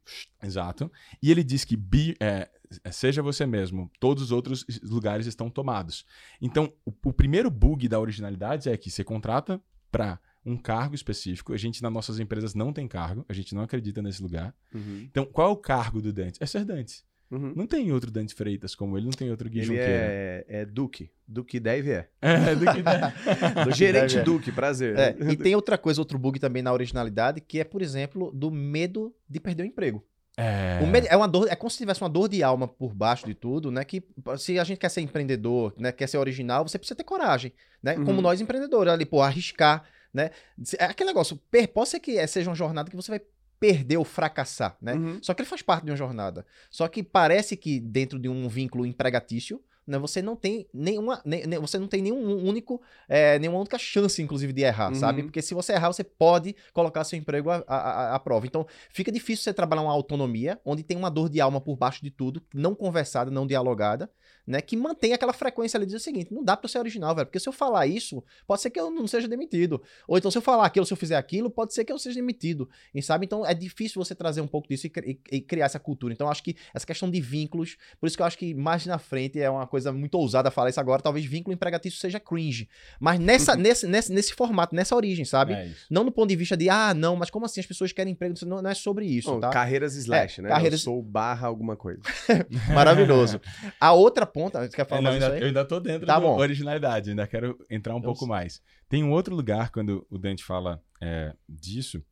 Exato. 0.42 0.90
E 1.22 1.30
ele 1.30 1.44
diz 1.44 1.64
que 1.64 1.76
be, 1.76 2.16
é, 2.20 2.48
seja 2.90 3.22
você 3.22 3.46
mesmo, 3.46 3.90
todos 3.98 4.24
os 4.24 4.32
outros 4.32 4.64
lugares 4.82 5.26
estão 5.26 5.50
tomados. 5.50 6.04
Então, 6.40 6.72
o, 6.84 6.92
o 7.04 7.12
primeiro 7.12 7.50
bug 7.50 7.88
da 7.88 7.98
originalidade 7.98 8.68
é 8.68 8.76
que 8.76 8.90
você 8.90 9.02
contrata 9.02 9.60
para 9.90 10.18
um 10.44 10.56
cargo 10.56 10.94
específico. 10.94 11.52
A 11.52 11.56
gente, 11.56 11.82
nas 11.82 11.92
nossas 11.92 12.18
empresas, 12.18 12.54
não 12.54 12.72
tem 12.72 12.88
cargo, 12.88 13.24
a 13.28 13.32
gente 13.32 13.54
não 13.54 13.62
acredita 13.62 14.00
nesse 14.00 14.22
lugar. 14.22 14.54
Uhum. 14.74 15.06
Então, 15.10 15.24
qual 15.24 15.48
é 15.48 15.52
o 15.52 15.56
cargo 15.56 16.00
do 16.00 16.12
Dante? 16.12 16.42
É 16.42 16.46
ser 16.46 16.64
Dante. 16.64 17.04
Uhum. 17.30 17.52
Não 17.54 17.66
tem 17.66 17.92
outro 17.92 18.10
Dante 18.10 18.34
Freitas 18.34 18.74
como 18.74 18.98
ele, 18.98 19.06
não 19.06 19.12
tem 19.12 19.30
outro 19.30 19.48
Gui 19.48 19.58
ele 19.58 19.66
Junqueira. 19.66 19.88
É, 19.88 20.44
é 20.48 20.64
Duque. 20.64 21.12
Duque 21.26 21.60
deve 21.60 21.92
é. 21.92 22.10
É, 22.20 22.56
Duque 22.56 22.82
deve. 22.82 23.70
Gerente 23.72 24.14
deve, 24.14 24.24
Duque, 24.24 24.50
prazer. 24.50 24.98
É, 24.98 25.16
e 25.30 25.36
tem 25.36 25.54
outra 25.54 25.78
coisa, 25.78 26.00
outro 26.00 26.18
bug 26.18 26.40
também 26.40 26.60
na 26.60 26.72
originalidade, 26.72 27.40
que 27.40 27.60
é, 27.60 27.64
por 27.64 27.82
exemplo, 27.82 28.32
do 28.32 28.50
medo 28.50 29.14
de 29.28 29.38
perder 29.38 29.62
o 29.62 29.66
emprego. 29.66 30.04
É... 30.36 30.78
é 31.08 31.16
uma 31.16 31.28
dor, 31.28 31.48
é 31.50 31.56
como 31.56 31.70
se 31.70 31.78
tivesse 31.78 32.00
uma 32.00 32.08
dor 32.08 32.28
de 32.28 32.42
alma 32.42 32.66
por 32.66 32.94
baixo 32.94 33.26
de 33.26 33.34
tudo, 33.34 33.70
né? 33.70 33.84
Que 33.84 34.02
se 34.38 34.58
a 34.58 34.64
gente 34.64 34.78
quer 34.78 34.88
ser 34.88 35.00
empreendedor, 35.00 35.74
né, 35.76 35.92
quer 35.92 36.06
ser 36.06 36.18
original, 36.18 36.66
você 36.66 36.78
precisa 36.78 36.96
ter 36.96 37.04
coragem, 37.04 37.52
né? 37.82 37.96
Uhum. 37.96 38.04
Como 38.04 38.22
nós 38.22 38.40
empreendedores 38.40 38.92
ali, 38.92 39.04
pô, 39.04 39.20
arriscar, 39.20 39.84
né? 40.12 40.30
É 40.78 40.84
aquele 40.84 41.08
negócio, 41.08 41.40
pode 41.72 41.88
ser 41.88 42.00
que 42.00 42.18
é, 42.18 42.26
seja 42.26 42.48
uma 42.48 42.56
jornada 42.56 42.90
que 42.90 42.96
você 42.96 43.10
vai 43.10 43.20
perder 43.58 43.98
ou 43.98 44.04
fracassar, 44.04 44.76
né? 44.80 44.94
Uhum. 44.94 45.18
Só 45.22 45.34
que 45.34 45.42
ele 45.42 45.48
faz 45.48 45.60
parte 45.60 45.84
de 45.84 45.90
uma 45.90 45.96
jornada. 45.96 46.46
Só 46.70 46.88
que 46.88 47.02
parece 47.02 47.56
que 47.56 47.78
dentro 47.78 48.18
de 48.18 48.28
um 48.28 48.48
vínculo 48.48 48.86
empregatício, 48.86 49.62
né, 49.90 49.98
você 49.98 50.22
não 50.22 50.36
tem 50.36 50.66
nenhuma, 50.72 51.20
nem, 51.24 51.42
você 51.58 51.78
não 51.78 51.88
tem 51.88 52.00
nenhum 52.00 52.46
único, 52.46 52.80
é, 53.08 53.38
nenhuma 53.40 53.58
única 53.58 53.76
chance, 53.76 54.22
inclusive, 54.22 54.52
de 54.52 54.62
errar, 54.62 54.90
uhum. 54.90 54.94
sabe? 54.94 55.24
Porque 55.24 55.42
se 55.42 55.52
você 55.52 55.72
errar, 55.72 55.88
você 55.88 56.04
pode 56.04 56.54
colocar 56.72 57.02
seu 57.02 57.18
emprego 57.18 57.50
à, 57.50 57.64
à, 57.66 58.14
à, 58.14 58.18
prova. 58.20 58.46
Então, 58.46 58.64
fica 58.90 59.10
difícil 59.10 59.42
você 59.42 59.52
trabalhar 59.52 59.82
uma 59.82 59.92
autonomia, 59.92 60.60
onde 60.64 60.84
tem 60.84 60.96
uma 60.96 61.10
dor 61.10 61.28
de 61.28 61.40
alma 61.40 61.60
por 61.60 61.76
baixo 61.76 62.02
de 62.02 62.10
tudo, 62.10 62.40
não 62.54 62.72
conversada, 62.72 63.30
não 63.32 63.46
dialogada, 63.46 64.08
né? 64.50 64.60
Que 64.60 64.76
mantém 64.76 65.12
aquela 65.12 65.32
frequência 65.32 65.78
ali, 65.78 65.86
diz 65.86 65.94
o 65.94 66.00
seguinte, 66.00 66.32
não 66.32 66.42
dá 66.42 66.56
pra 66.56 66.68
ser 66.68 66.78
original, 66.78 67.14
velho, 67.14 67.26
porque 67.26 67.40
se 67.40 67.48
eu 67.48 67.52
falar 67.52 67.86
isso, 67.86 68.22
pode 68.46 68.60
ser 68.60 68.70
que 68.70 68.80
eu 68.80 68.90
não 68.90 69.06
seja 69.06 69.28
demitido. 69.28 69.82
Ou 70.06 70.18
então, 70.18 70.30
se 70.30 70.38
eu 70.38 70.42
falar 70.42 70.66
aquilo, 70.66 70.84
se 70.84 70.92
eu 70.92 70.96
fizer 70.96 71.16
aquilo, 71.16 71.50
pode 71.50 71.74
ser 71.74 71.84
que 71.84 71.92
eu 71.92 71.98
seja 71.98 72.16
demitido, 72.16 72.68
e 72.94 73.02
sabe? 73.02 73.26
Então, 73.26 73.46
é 73.46 73.54
difícil 73.54 74.02
você 74.02 74.14
trazer 74.14 74.40
um 74.40 74.46
pouco 74.46 74.68
disso 74.68 74.86
e, 74.86 74.92
e, 75.04 75.36
e 75.36 75.40
criar 75.40 75.66
essa 75.66 75.78
cultura. 75.78 76.12
Então, 76.12 76.28
acho 76.28 76.42
que 76.42 76.56
essa 76.74 76.86
questão 76.86 77.10
de 77.10 77.20
vínculos, 77.20 77.76
por 78.00 78.06
isso 78.06 78.16
que 78.16 78.22
eu 78.22 78.26
acho 78.26 78.38
que 78.38 78.54
mais 78.54 78.84
na 78.86 78.98
frente 78.98 79.40
é 79.40 79.48
uma 79.48 79.66
coisa 79.66 79.92
muito 79.92 80.14
ousada 80.16 80.50
falar 80.50 80.70
isso 80.70 80.80
agora, 80.80 81.02
talvez 81.02 81.24
vínculo 81.24 81.54
empregatício 81.54 81.98
seja 81.98 82.18
cringe. 82.18 82.68
Mas 82.98 83.18
nessa, 83.18 83.54
nesse, 83.56 83.86
nesse, 83.86 84.12
nesse 84.12 84.34
formato, 84.34 84.74
nessa 84.74 84.94
origem, 84.94 85.24
sabe? 85.24 85.54
É 85.54 85.70
não 85.88 86.04
no 86.04 86.12
ponto 86.12 86.28
de 86.28 86.36
vista 86.36 86.56
de, 86.56 86.68
ah, 86.68 86.94
não, 86.94 87.16
mas 87.16 87.30
como 87.30 87.44
assim 87.44 87.60
as 87.60 87.66
pessoas 87.66 87.92
querem 87.92 88.12
emprego? 88.12 88.34
Não, 88.46 88.62
não 88.62 88.70
é 88.70 88.74
sobre 88.74 89.06
isso, 89.06 89.38
tá? 89.38 89.50
Carreiras 89.50 89.94
slash, 89.96 90.40
é, 90.40 90.42
né? 90.44 90.48
Carreiras... 90.48 90.80
Eu 90.80 90.84
sou 90.84 91.02
barra 91.02 91.46
alguma 91.46 91.76
coisa. 91.76 92.00
Maravilhoso. 92.72 93.40
A 93.78 93.92
outra 93.92 94.26
ponta, 94.26 94.39
você 94.48 94.68
quer 94.68 94.86
falar 94.86 95.02
não, 95.02 95.10
mais 95.10 95.22
ainda, 95.22 95.38
Eu 95.38 95.46
ainda 95.48 95.64
tô 95.64 95.80
dentro 95.80 96.06
tá 96.06 96.14
da 96.14 96.20
bom. 96.20 96.36
originalidade, 96.38 97.10
ainda 97.10 97.26
quero 97.26 97.58
entrar 97.68 97.94
um 97.94 97.98
eu 97.98 98.02
pouco 98.02 98.20
sei. 98.20 98.28
mais. 98.28 98.62
Tem 98.88 99.04
um 99.04 99.10
outro 99.10 99.34
lugar, 99.34 99.70
quando 99.70 100.06
o 100.08 100.18
Dante 100.18 100.44
fala 100.44 100.82
é, 101.00 101.34
disso, 101.48 102.02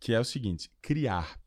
que 0.00 0.12
é 0.12 0.20
o 0.20 0.24
seguinte, 0.24 0.70
criar 0.80 1.38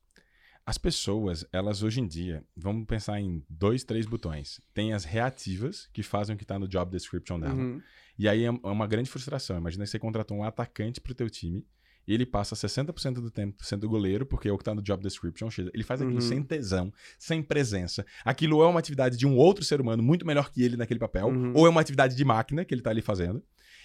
as 0.65 0.77
pessoas, 0.77 1.45
elas 1.51 1.83
hoje 1.83 1.99
em 1.99 2.07
dia, 2.07 2.45
vamos 2.55 2.85
pensar 2.85 3.19
em 3.19 3.43
dois, 3.49 3.83
três 3.83 4.05
botões. 4.05 4.61
Tem 4.73 4.93
as 4.93 5.03
reativas, 5.03 5.89
que 5.91 6.03
fazem 6.03 6.35
o 6.35 6.37
que 6.37 6.43
está 6.43 6.57
no 6.59 6.67
job 6.67 6.91
description 6.91 7.39
dela. 7.39 7.55
Uhum. 7.55 7.81
E 8.17 8.29
aí 8.29 8.43
é, 8.43 8.47
é 8.47 8.51
uma 8.51 8.87
grande 8.87 9.09
frustração. 9.09 9.57
Imagina 9.57 9.83
que 9.83 9.89
você 9.89 9.99
contratou 9.99 10.37
um 10.37 10.43
atacante 10.43 11.01
para 11.01 11.11
o 11.11 11.15
teu 11.15 11.29
time 11.29 11.65
e 12.07 12.13
ele 12.13 12.25
passa 12.25 12.55
60% 12.55 13.15
do 13.15 13.29
tempo 13.29 13.63
sendo 13.63 13.87
goleiro, 13.87 14.25
porque 14.25 14.49
é 14.49 14.51
o 14.51 14.57
que 14.57 14.61
está 14.61 14.73
no 14.73 14.81
job 14.81 15.01
description. 15.01 15.49
Ele 15.73 15.83
faz 15.83 16.01
aquilo 16.01 16.15
uhum. 16.15 16.21
sem 16.21 16.43
tesão, 16.43 16.91
sem 17.17 17.41
presença. 17.41 18.05
Aquilo 18.25 18.63
é 18.63 18.67
uma 18.67 18.79
atividade 18.79 19.17
de 19.17 19.27
um 19.27 19.37
outro 19.37 19.63
ser 19.63 19.79
humano 19.79 20.01
muito 20.01 20.25
melhor 20.25 20.51
que 20.51 20.63
ele 20.63 20.77
naquele 20.77 20.99
papel, 20.99 21.27
uhum. 21.27 21.53
ou 21.55 21.67
é 21.67 21.69
uma 21.69 21.81
atividade 21.81 22.15
de 22.15 22.25
máquina 22.25 22.65
que 22.65 22.73
ele 22.73 22.81
está 22.81 22.89
ali 22.89 23.01
fazendo. 23.01 23.43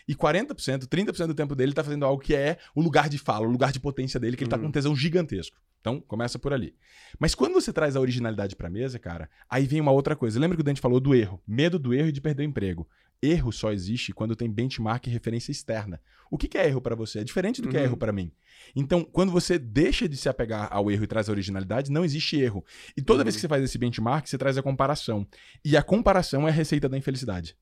E 0.09 0.15
40%, 0.15 0.87
30% 0.87 1.27
do 1.27 1.35
tempo 1.35 1.55
dele 1.55 1.73
está 1.73 1.83
fazendo 1.83 2.05
algo 2.05 2.23
que 2.23 2.35
é 2.35 2.59
o 2.75 2.81
lugar 2.81 3.09
de 3.09 3.19
fala, 3.19 3.47
o 3.47 3.51
lugar 3.51 3.73
de 3.73 3.81
potência 3.81 4.21
dele, 4.21 4.37
que 4.37 4.45
ele 4.45 4.47
está 4.47 4.57
com 4.57 4.65
um 4.65 4.67
uhum. 4.67 4.73
tesão 4.73 4.95
gigantesco. 4.95 5.57
Então, 5.81 6.01
começa 6.01 6.39
por 6.39 6.53
ali. 6.53 6.75
Mas 7.19 7.35
quando 7.35 7.55
você 7.55 7.73
traz 7.73 7.95
a 7.95 8.01
originalidade 8.01 8.57
para 8.57 8.67
a 8.67 8.71
mesa, 8.71 8.99
cara, 8.99 9.31
aí 9.49 9.67
vem 9.67 9.81
uma 9.81 9.93
outra 9.93 10.17
coisa. 10.17 10.39
Lembra 10.39 10.57
que 10.57 10.61
o 10.61 10.65
Dante 10.65 10.81
falou 10.81 10.99
do 10.99 11.15
erro? 11.15 11.41
Medo 11.47 11.79
do 11.79 11.95
erro 11.95 12.09
e 12.09 12.13
de 12.13 12.21
perder 12.21 12.43
o 12.43 12.47
emprego. 12.47 12.89
Erro 13.23 13.53
só 13.53 13.73
existe 13.73 14.13
quando 14.13 14.37
tem 14.37 14.51
benchmark 14.51 15.07
e 15.07 15.11
referência 15.11 15.51
externa. 15.51 16.01
O 16.31 16.37
que, 16.37 16.57
é 16.59 16.67
erro 16.67 16.81
para 16.81 16.95
você? 16.95 17.21
É 17.21 17.25
diferente 17.25 17.63
do 17.63 17.69
que 17.69 17.77
é 17.77 17.81
uhum. 17.81 17.87
erro 17.87 17.97
para 17.97 18.13
mim. 18.13 18.33
Então, 18.75 19.05
quando 19.05 19.33
você 19.33 19.59
deixa 19.59 20.09
de 20.09 20.17
se 20.17 20.29
apegar 20.29 20.69
ao 20.71 20.91
erro 20.91 21.05
e 21.05 21.07
traz 21.07 21.29
a 21.29 21.33
originalidade, 21.33 21.91
não 21.91 22.05
existe 22.05 22.39
erro. 22.39 22.65
E 22.97 23.03
toda 23.03 23.21
uhum. 23.21 23.25
vez 23.25 23.37
que 23.37 23.41
você 23.41 23.49
faz 23.49 23.63
esse 23.63 23.79
benchmark, 23.79 24.27
você 24.27 24.37
traz 24.37 24.59
a 24.59 24.63
comparação. 24.63 25.27
E 25.65 25.77
a 25.77 25.83
comparação 25.83 26.47
é 26.47 26.51
a 26.51 26.55
receita 26.55 26.89
da 26.89 26.99
infelicidade. 26.99 27.57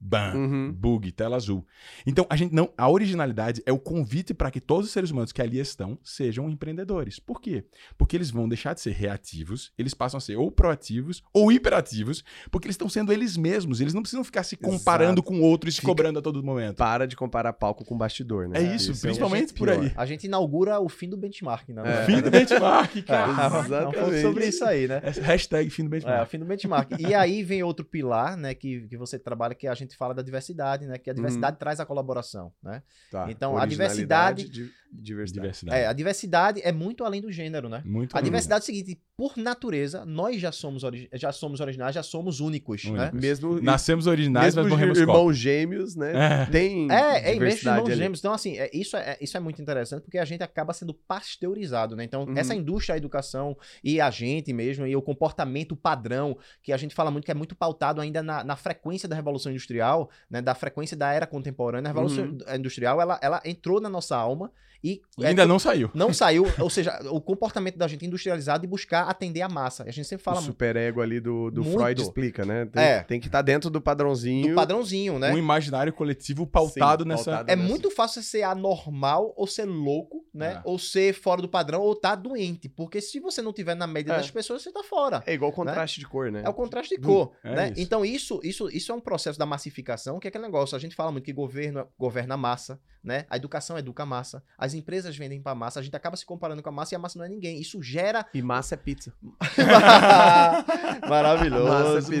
Bam! 0.00 0.34
Uhum. 0.34 0.72
Bug, 0.72 1.10
tela 1.12 1.36
azul. 1.36 1.66
Então, 2.06 2.24
a 2.30 2.36
gente 2.36 2.54
não. 2.54 2.70
A 2.76 2.88
originalidade 2.88 3.62
é 3.66 3.72
o 3.72 3.78
convite 3.78 4.32
para 4.32 4.50
que 4.50 4.60
todos 4.60 4.86
os 4.86 4.92
seres 4.92 5.10
humanos 5.10 5.32
que 5.32 5.42
ali 5.42 5.58
estão 5.58 5.98
sejam 6.04 6.48
empreendedores. 6.48 7.18
Por 7.18 7.40
quê? 7.40 7.64
Porque 7.96 8.16
eles 8.16 8.30
vão 8.30 8.48
deixar 8.48 8.74
de 8.74 8.80
ser 8.80 8.92
reativos, 8.92 9.72
eles 9.76 9.94
passam 9.94 10.18
a 10.18 10.20
ser 10.20 10.36
ou 10.36 10.50
proativos 10.50 11.22
ou 11.32 11.50
hiperativos, 11.50 12.22
porque 12.50 12.66
eles 12.66 12.74
estão 12.74 12.88
sendo 12.88 13.12
eles 13.12 13.36
mesmos. 13.36 13.80
Eles 13.80 13.92
não 13.94 14.02
precisam 14.02 14.22
ficar 14.22 14.42
se 14.42 14.56
comparando 14.56 15.22
com 15.22 15.40
outros 15.40 15.74
e 15.74 15.76
se 15.76 15.80
Fica- 15.80 15.90
cobrando 15.90 16.18
a 16.18 16.22
todo 16.22 16.42
momento. 16.42 16.76
Para 16.76 17.06
de 17.06 17.16
comparar 17.16 17.52
palco 17.52 17.84
com 17.84 17.96
bastidor, 17.98 18.48
né? 18.48 18.58
É 18.58 18.74
isso, 18.76 18.92
é 18.92 18.94
o 18.94 19.00
principalmente 19.00 19.52
por 19.52 19.68
pior. 19.68 19.80
aí. 19.82 19.92
A 19.96 20.06
gente 20.06 20.24
inaugura 20.24 20.78
o 20.80 20.88
fim 20.88 21.08
do 21.08 21.16
benchmark, 21.16 21.68
né? 21.70 21.82
É. 21.84 22.04
Fim 22.06 22.20
do 22.20 22.30
benchmark, 22.30 23.02
cara. 23.04 23.32
É, 23.32 23.64
Exatamente. 23.66 24.22
sobre 24.22 24.46
isso 24.46 24.64
aí, 24.64 24.86
né? 24.86 25.00
É 25.02 25.10
Hashtag 25.20 25.68
fim 25.70 25.82
do 25.82 25.86
É, 25.86 25.88
o 25.88 25.90
benchmark. 26.00 26.28
fim 26.30 26.38
do 26.38 26.44
benchmark. 26.44 26.90
E 26.98 27.14
aí 27.14 27.42
vem 27.42 27.62
outro 27.62 27.84
pilar, 27.84 28.36
né, 28.36 28.54
que, 28.54 28.86
que 28.88 28.96
você 28.96 29.18
trabalha, 29.18 29.54
que 29.54 29.66
a 29.66 29.74
gente 29.74 29.87
fala 29.96 30.14
da 30.14 30.22
diversidade, 30.22 30.86
né? 30.86 30.98
Que 30.98 31.10
a 31.10 31.12
diversidade 31.14 31.58
traz 31.58 31.80
a 31.80 31.86
colaboração, 31.86 32.52
né? 32.62 32.82
Tá. 33.10 33.30
Então, 33.30 33.52
a 33.56 33.66
diversidade- 33.66 34.48
di- 34.48 34.70
diversidade. 34.92 35.42
Diversidade. 35.48 35.80
É, 35.82 35.86
a 35.86 35.92
diversidade 35.92 36.60
é 36.62 36.72
muito 36.72 37.04
além 37.04 37.20
do 37.20 37.30
gênero, 37.30 37.68
né? 37.68 37.82
Muito 37.84 38.16
A 38.16 38.20
diversidade 38.20 38.60
é 38.60 38.62
o 38.62 38.66
seguinte, 38.66 39.00
por 39.16 39.36
natureza, 39.36 40.04
nós 40.04 40.40
já 40.40 40.52
somos, 40.52 40.84
ori- 40.84 41.08
já 41.14 41.32
somos 41.32 41.60
originais, 41.60 41.94
já 41.94 42.02
somos 42.02 42.40
únicos, 42.40 42.84
né? 42.84 43.02
Únicos. 43.10 43.20
Mesmo, 43.20 43.60
Nascemos 43.60 44.06
originais, 44.06 44.54
mesmo 44.54 44.62
mas 44.62 44.70
morremos 44.70 44.98
irmãos 44.98 45.36
gêmeos, 45.36 45.96
né? 45.96 46.42
É. 46.42 46.46
Tem 46.46 46.90
É, 46.90 47.32
é, 47.32 47.38
mesmo 47.38 47.68
irmãos 47.70 47.86
ali. 47.86 47.96
gêmeos. 47.96 48.18
Então, 48.20 48.32
assim, 48.32 48.56
é, 48.58 48.70
isso, 48.72 48.96
é, 48.96 49.16
isso 49.20 49.36
é 49.36 49.40
muito 49.40 49.60
interessante 49.60 50.02
porque 50.02 50.18
a 50.18 50.24
gente 50.24 50.42
acaba 50.42 50.72
sendo 50.72 50.94
pasteurizado, 50.94 51.94
né? 51.96 52.04
Então, 52.04 52.24
Uhum. 52.24 52.36
essa 52.38 52.54
indústria 52.54 52.94
da 52.94 52.98
educação 52.98 53.56
e 53.82 54.00
a 54.00 54.10
gente 54.10 54.52
mesmo, 54.52 54.86
e 54.86 54.94
o 54.96 55.02
comportamento 55.02 55.76
padrão, 55.76 56.38
que 56.62 56.72
a 56.72 56.76
gente 56.76 56.94
fala 56.94 57.10
muito 57.10 57.24
que 57.24 57.30
é 57.30 57.34
muito 57.34 57.54
pautado 57.54 58.00
ainda 58.00 58.22
na, 58.22 58.42
na 58.44 58.56
frequência 58.56 59.08
da 59.08 59.16
Revolução 59.16 59.50
Industrial, 59.52 60.08
né? 60.30 60.40
Da 60.40 60.54
frequência 60.54 60.96
da 60.96 61.12
era 61.12 61.26
contemporânea. 61.26 61.88
A 61.90 61.92
Revolução 61.92 62.24
Uhum. 62.24 62.38
Industrial, 62.56 63.00
ela, 63.00 63.18
ela 63.22 63.40
entrou 63.44 63.80
na 63.80 63.88
nossa 63.88 64.16
alma 64.16 64.50
e... 64.82 65.00
É 65.20 65.28
ainda 65.28 65.46
não 65.46 65.58
saiu. 65.58 65.90
não 65.94 66.12
saiu, 66.12 66.46
ou 66.58 66.70
seja, 66.70 66.98
o 67.10 67.20
comportamento 67.20 67.76
da 67.76 67.88
gente 67.88 68.06
industrializado 68.06 68.64
e 68.64 68.68
buscar 68.68 69.02
atender 69.08 69.42
a 69.42 69.48
massa. 69.48 69.84
A 69.84 69.90
gente 69.90 70.06
sempre 70.06 70.24
fala 70.24 70.38
o 70.38 70.42
superego 70.42 71.00
ali 71.00 71.20
do, 71.20 71.50
do 71.50 71.62
Muito. 71.64 71.78
Freud 71.78 72.00
explica, 72.02 72.44
né? 72.44 72.66
Tem, 72.66 72.82
É. 72.82 73.02
tem 73.02 73.20
que 73.20 73.26
estar 73.26 73.42
dentro 73.42 73.70
do 73.70 73.80
padrãozinho. 73.80 74.48
do 74.50 74.54
padrãozinho, 74.54 75.18
né? 75.18 75.32
Um 75.32 75.38
imaginário 75.38 75.92
coletivo 75.92 76.46
pautado 76.46 77.02
Sim, 77.02 77.08
nessa. 77.08 77.24
pautado. 77.24 77.50
É 77.50 77.56
nessa- 77.56 77.68
muito 77.68 77.90
fácil 77.90 78.22
ser 78.22 78.42
anormal 78.42 79.32
ou 79.36 79.46
ser 79.46 79.64
louco, 79.64 80.24
né? 80.32 80.54
É. 80.54 80.60
Ou 80.64 80.78
ser 80.78 81.12
fora 81.14 81.42
do 81.42 81.48
padrão 81.48 81.80
ou 81.82 81.94
tá 81.94 82.14
doente. 82.14 82.68
Porque 82.68 83.00
se 83.00 83.18
você 83.20 83.42
não 83.42 83.52
tiver 83.52 83.74
na 83.74 83.86
média 83.86 84.12
É. 84.12 84.16
das 84.16 84.30
pessoas, 84.30 84.62
você 84.62 84.72
tá 84.72 84.82
fora. 84.84 85.22
É 85.26 85.32
igual 85.34 85.52
contraste 85.52 86.00
de 86.00 86.06
cor, 86.06 86.30
né? 86.30 86.42
É 86.44 86.48
o 86.48 86.54
contraste 86.54 86.94
de 86.96 87.00
cor, 87.00 87.32
É 87.42 87.54
né? 87.54 87.70
isso. 87.72 87.80
Então 87.80 88.04
isso, 88.04 88.40
isso, 88.44 88.68
isso 88.70 88.92
é 88.92 88.94
um 88.94 89.00
processo 89.00 89.38
da 89.38 89.46
massificação, 89.46 90.18
que 90.18 90.26
é 90.26 90.30
aquele 90.30 90.44
negócio. 90.44 90.76
A 90.76 90.78
gente 90.78 90.94
fala 90.94 91.10
muito 91.10 91.24
que 91.24 91.32
governo 91.32 91.86
governa 91.98 92.34
a 92.34 92.36
massa, 92.36 92.80
né? 93.02 93.24
A 93.30 93.36
educação 93.36 93.76
educa 93.78 94.02
a 94.02 94.06
massa. 94.06 94.42
As 94.68 94.74
empresas 94.74 95.16
vendem 95.16 95.40
pra 95.42 95.54
massa. 95.54 95.80
A 95.80 95.82
gente 95.82 95.96
acaba 95.96 96.16
se 96.16 96.24
comparando 96.26 96.62
com 96.62 96.68
a 96.68 96.72
massa 96.72 96.94
e 96.94 96.96
a 96.96 96.98
massa 96.98 97.18
não 97.18 97.24
é 97.26 97.28
ninguém. 97.28 97.60
Isso 97.60 97.82
gera 97.82 98.26
E 98.32 98.40
massa 98.42 98.74
é 98.74 98.78
pizza. 98.78 99.12
maravilhoso. 101.08 101.64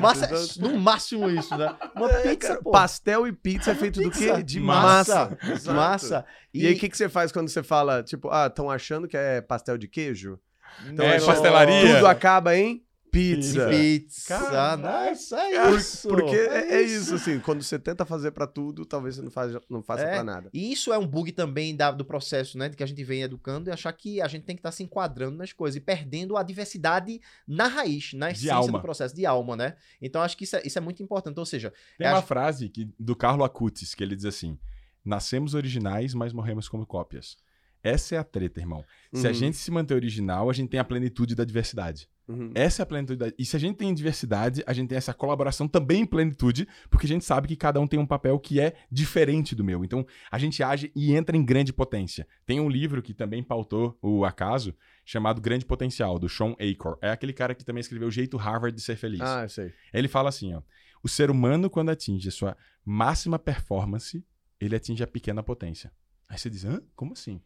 Massa, 0.00 0.28
pizza. 0.28 0.60
é 0.60 0.62
no 0.68 0.78
máximo 0.80 1.30
isso, 1.30 1.56
né? 1.56 1.74
Uma 1.94 2.10
É, 2.10 2.22
pizza, 2.22 2.48
cara, 2.48 2.62
pô. 2.62 2.70
Pastel 2.70 3.26
e 3.26 3.32
pizza 3.32 3.70
é 3.72 3.74
feito 3.74 4.00
do 4.00 4.10
Pizza. 4.10 4.36
quê? 4.36 4.42
De 4.42 4.60
massa. 4.60 5.36
massa. 5.42 5.72
Massa. 5.72 6.24
E, 6.52 6.66
aí, 6.66 6.74
o 6.74 6.78
que, 6.78 6.88
que 6.88 6.96
você 6.96 7.08
faz 7.08 7.30
quando 7.30 7.48
você 7.48 7.62
fala, 7.62 8.02
tipo, 8.02 8.28
ah, 8.30 8.46
estão 8.46 8.70
achando 8.70 9.06
que 9.06 9.16
é 9.16 9.40
pastel 9.40 9.76
de 9.78 9.86
queijo? 9.88 10.38
Então, 10.86 11.04
É, 11.04 11.20
ó, 11.20 11.26
pastelaria. 11.26 11.94
Tudo 11.94 12.06
acaba 12.06 12.56
em 12.56 12.82
pizza. 13.10 13.68
Pizza. 13.68 14.28
Caraca. 14.38 14.76
Nossa, 15.10 15.38
é 15.40 15.70
isso. 15.74 16.08
Porque 16.08 16.36
é, 16.36 16.74
é 16.76 16.82
isso, 16.82 17.14
assim, 17.14 17.38
quando 17.40 17.62
você 17.62 17.78
tenta 17.78 18.04
fazer 18.04 18.30
pra 18.32 18.46
tudo, 18.46 18.84
talvez 18.84 19.16
você 19.16 19.22
não, 19.22 19.30
faz, 19.30 19.52
não 19.68 19.82
faça 19.82 20.02
É. 20.04 20.14
pra 20.14 20.24
nada. 20.24 20.50
E 20.52 20.72
isso 20.72 20.92
é 20.92 20.98
um 20.98 21.06
bug 21.06 21.32
também 21.32 21.74
da- 21.76 21.90
do 21.90 22.04
processo, 22.04 22.56
né? 22.58 22.68
De 22.68 22.76
que 22.76 22.82
a 22.82 22.86
gente 22.86 23.02
vem 23.04 23.22
educando 23.22 23.68
e 23.68 23.72
achar 23.72 23.92
que 23.92 24.20
a 24.20 24.28
gente 24.28 24.44
tem 24.44 24.54
que 24.56 24.60
estar 24.60 24.72
se 24.72 24.82
enquadrando 24.82 25.36
nas 25.36 25.52
coisas 25.52 25.76
e 25.76 25.80
perdendo 25.80 26.36
a 26.36 26.42
diversidade 26.42 27.20
na 27.46 27.66
raiz, 27.68 28.12
na 28.14 28.30
essência 28.30 28.54
alma. 28.54 28.78
do 28.78 28.82
processo, 28.82 29.14
de 29.14 29.24
alma, 29.26 29.56
né? 29.56 29.76
Então 30.00 30.22
acho 30.22 30.36
que 30.36 30.44
isso 30.44 30.56
é, 30.56 30.62
isso 30.64 30.78
é 30.78 30.80
muito 30.80 31.02
importante. 31.02 31.38
Ou 31.38 31.46
seja, 31.46 31.72
Tem 31.96 32.06
É, 32.06 32.10
uma 32.10 32.18
acho- 32.18 32.26
frase 32.26 32.68
que, 32.68 32.88
do 32.98 33.14
Carlo 33.16 33.44
Acutis 33.44 33.94
que 33.94 34.02
ele 34.02 34.14
diz 34.16 34.24
assim: 34.24 34.58
Nascemos 35.04 35.54
originais, 35.54 36.12
mas 36.14 36.32
morremos 36.32 36.68
como 36.68 36.84
cópias. 36.86 37.36
Essa 37.82 38.16
é 38.16 38.18
a 38.18 38.24
treta, 38.24 38.60
irmão. 38.60 38.84
Se 39.14 39.24
a 39.26 39.30
Uhum. 39.30 39.34
gente 39.34 39.56
se 39.56 39.70
manter 39.70 39.94
original, 39.94 40.50
a 40.50 40.52
gente 40.52 40.68
tem 40.68 40.80
a 40.80 40.84
plenitude 40.84 41.34
da 41.34 41.44
diversidade. 41.44 42.08
Uhum. 42.28 42.52
Essa 42.54 42.82
é 42.82 42.84
a 42.84 42.86
plenitude. 42.86 43.34
E 43.38 43.44
se 43.44 43.56
a 43.56 43.58
gente 43.58 43.76
tem 43.76 43.92
diversidade, 43.94 44.62
a 44.66 44.72
gente 44.74 44.88
tem 44.88 44.98
essa 44.98 45.14
colaboração 45.14 45.66
também 45.66 46.02
em 46.02 46.06
plenitude, 46.06 46.68
porque 46.90 47.06
a 47.06 47.08
gente 47.08 47.24
sabe 47.24 47.48
que 47.48 47.56
cada 47.56 47.80
um 47.80 47.86
tem 47.86 47.98
um 47.98 48.06
papel 48.06 48.38
que 48.38 48.60
é 48.60 48.74
diferente 48.90 49.54
do 49.54 49.64
meu. 49.64 49.82
Então, 49.84 50.06
a 50.30 50.38
gente 50.38 50.62
age 50.62 50.92
e 50.94 51.14
entra 51.14 51.36
em 51.36 51.44
grande 51.44 51.72
potência. 51.72 52.28
Tem 52.44 52.60
um 52.60 52.68
livro 52.68 53.00
que 53.00 53.14
também 53.14 53.42
pautou 53.42 53.98
o 54.02 54.24
acaso, 54.26 54.74
chamado 55.04 55.40
Grande 55.40 55.64
Potencial, 55.64 56.18
do 56.18 56.28
Sean 56.28 56.54
Acor. 56.60 56.98
É 57.00 57.10
aquele 57.10 57.32
cara 57.32 57.54
que 57.54 57.64
também 57.64 57.80
escreveu 57.80 58.08
O 58.08 58.12
Jeito 58.12 58.36
Harvard 58.36 58.76
de 58.76 58.82
Ser 58.82 58.96
Feliz. 58.96 59.22
Ah, 59.22 59.44
eu 59.44 59.48
sei. 59.48 59.72
Ele 59.92 60.06
fala 60.06 60.28
assim, 60.28 60.52
ó. 60.54 60.62
O 61.02 61.08
ser 61.08 61.30
humano, 61.30 61.70
quando 61.70 61.88
atinge 61.88 62.28
a 62.28 62.32
sua 62.32 62.56
máxima 62.84 63.38
performance, 63.38 64.22
ele 64.60 64.76
atinge 64.76 65.02
a 65.02 65.06
pequena 65.06 65.42
potência. 65.42 65.90
Aí 66.28 66.36
você 66.36 66.50
diz, 66.50 66.64
hã? 66.64 66.82
Como 66.94 67.12
assim? 67.12 67.40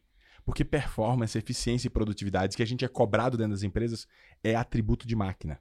Porque 0.45 0.64
performance, 0.64 1.36
eficiência 1.38 1.86
e 1.86 1.90
produtividade 1.90 2.57
que 2.57 2.62
a 2.62 2.66
gente 2.66 2.84
é 2.84 2.88
cobrado 2.88 3.36
dentro 3.36 3.53
das 3.53 3.62
empresas 3.62 4.07
é 4.43 4.55
atributo 4.57 5.07
de 5.07 5.14
máquina. 5.14 5.61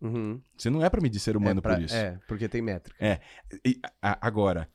Uhum. 0.00 0.40
Você 0.56 0.70
não 0.70 0.84
é 0.84 0.88
para 0.90 1.00
medir 1.00 1.18
ser 1.20 1.36
humano 1.36 1.58
é 1.58 1.62
pra- 1.62 1.74
por 1.74 1.82
isso. 1.84 1.94
É, 1.94 2.18
porque 2.28 2.48
tem 2.48 2.62
métrica. 2.62 2.96
E, 3.64 3.80
a- 4.02 4.18
agora, 4.26 4.68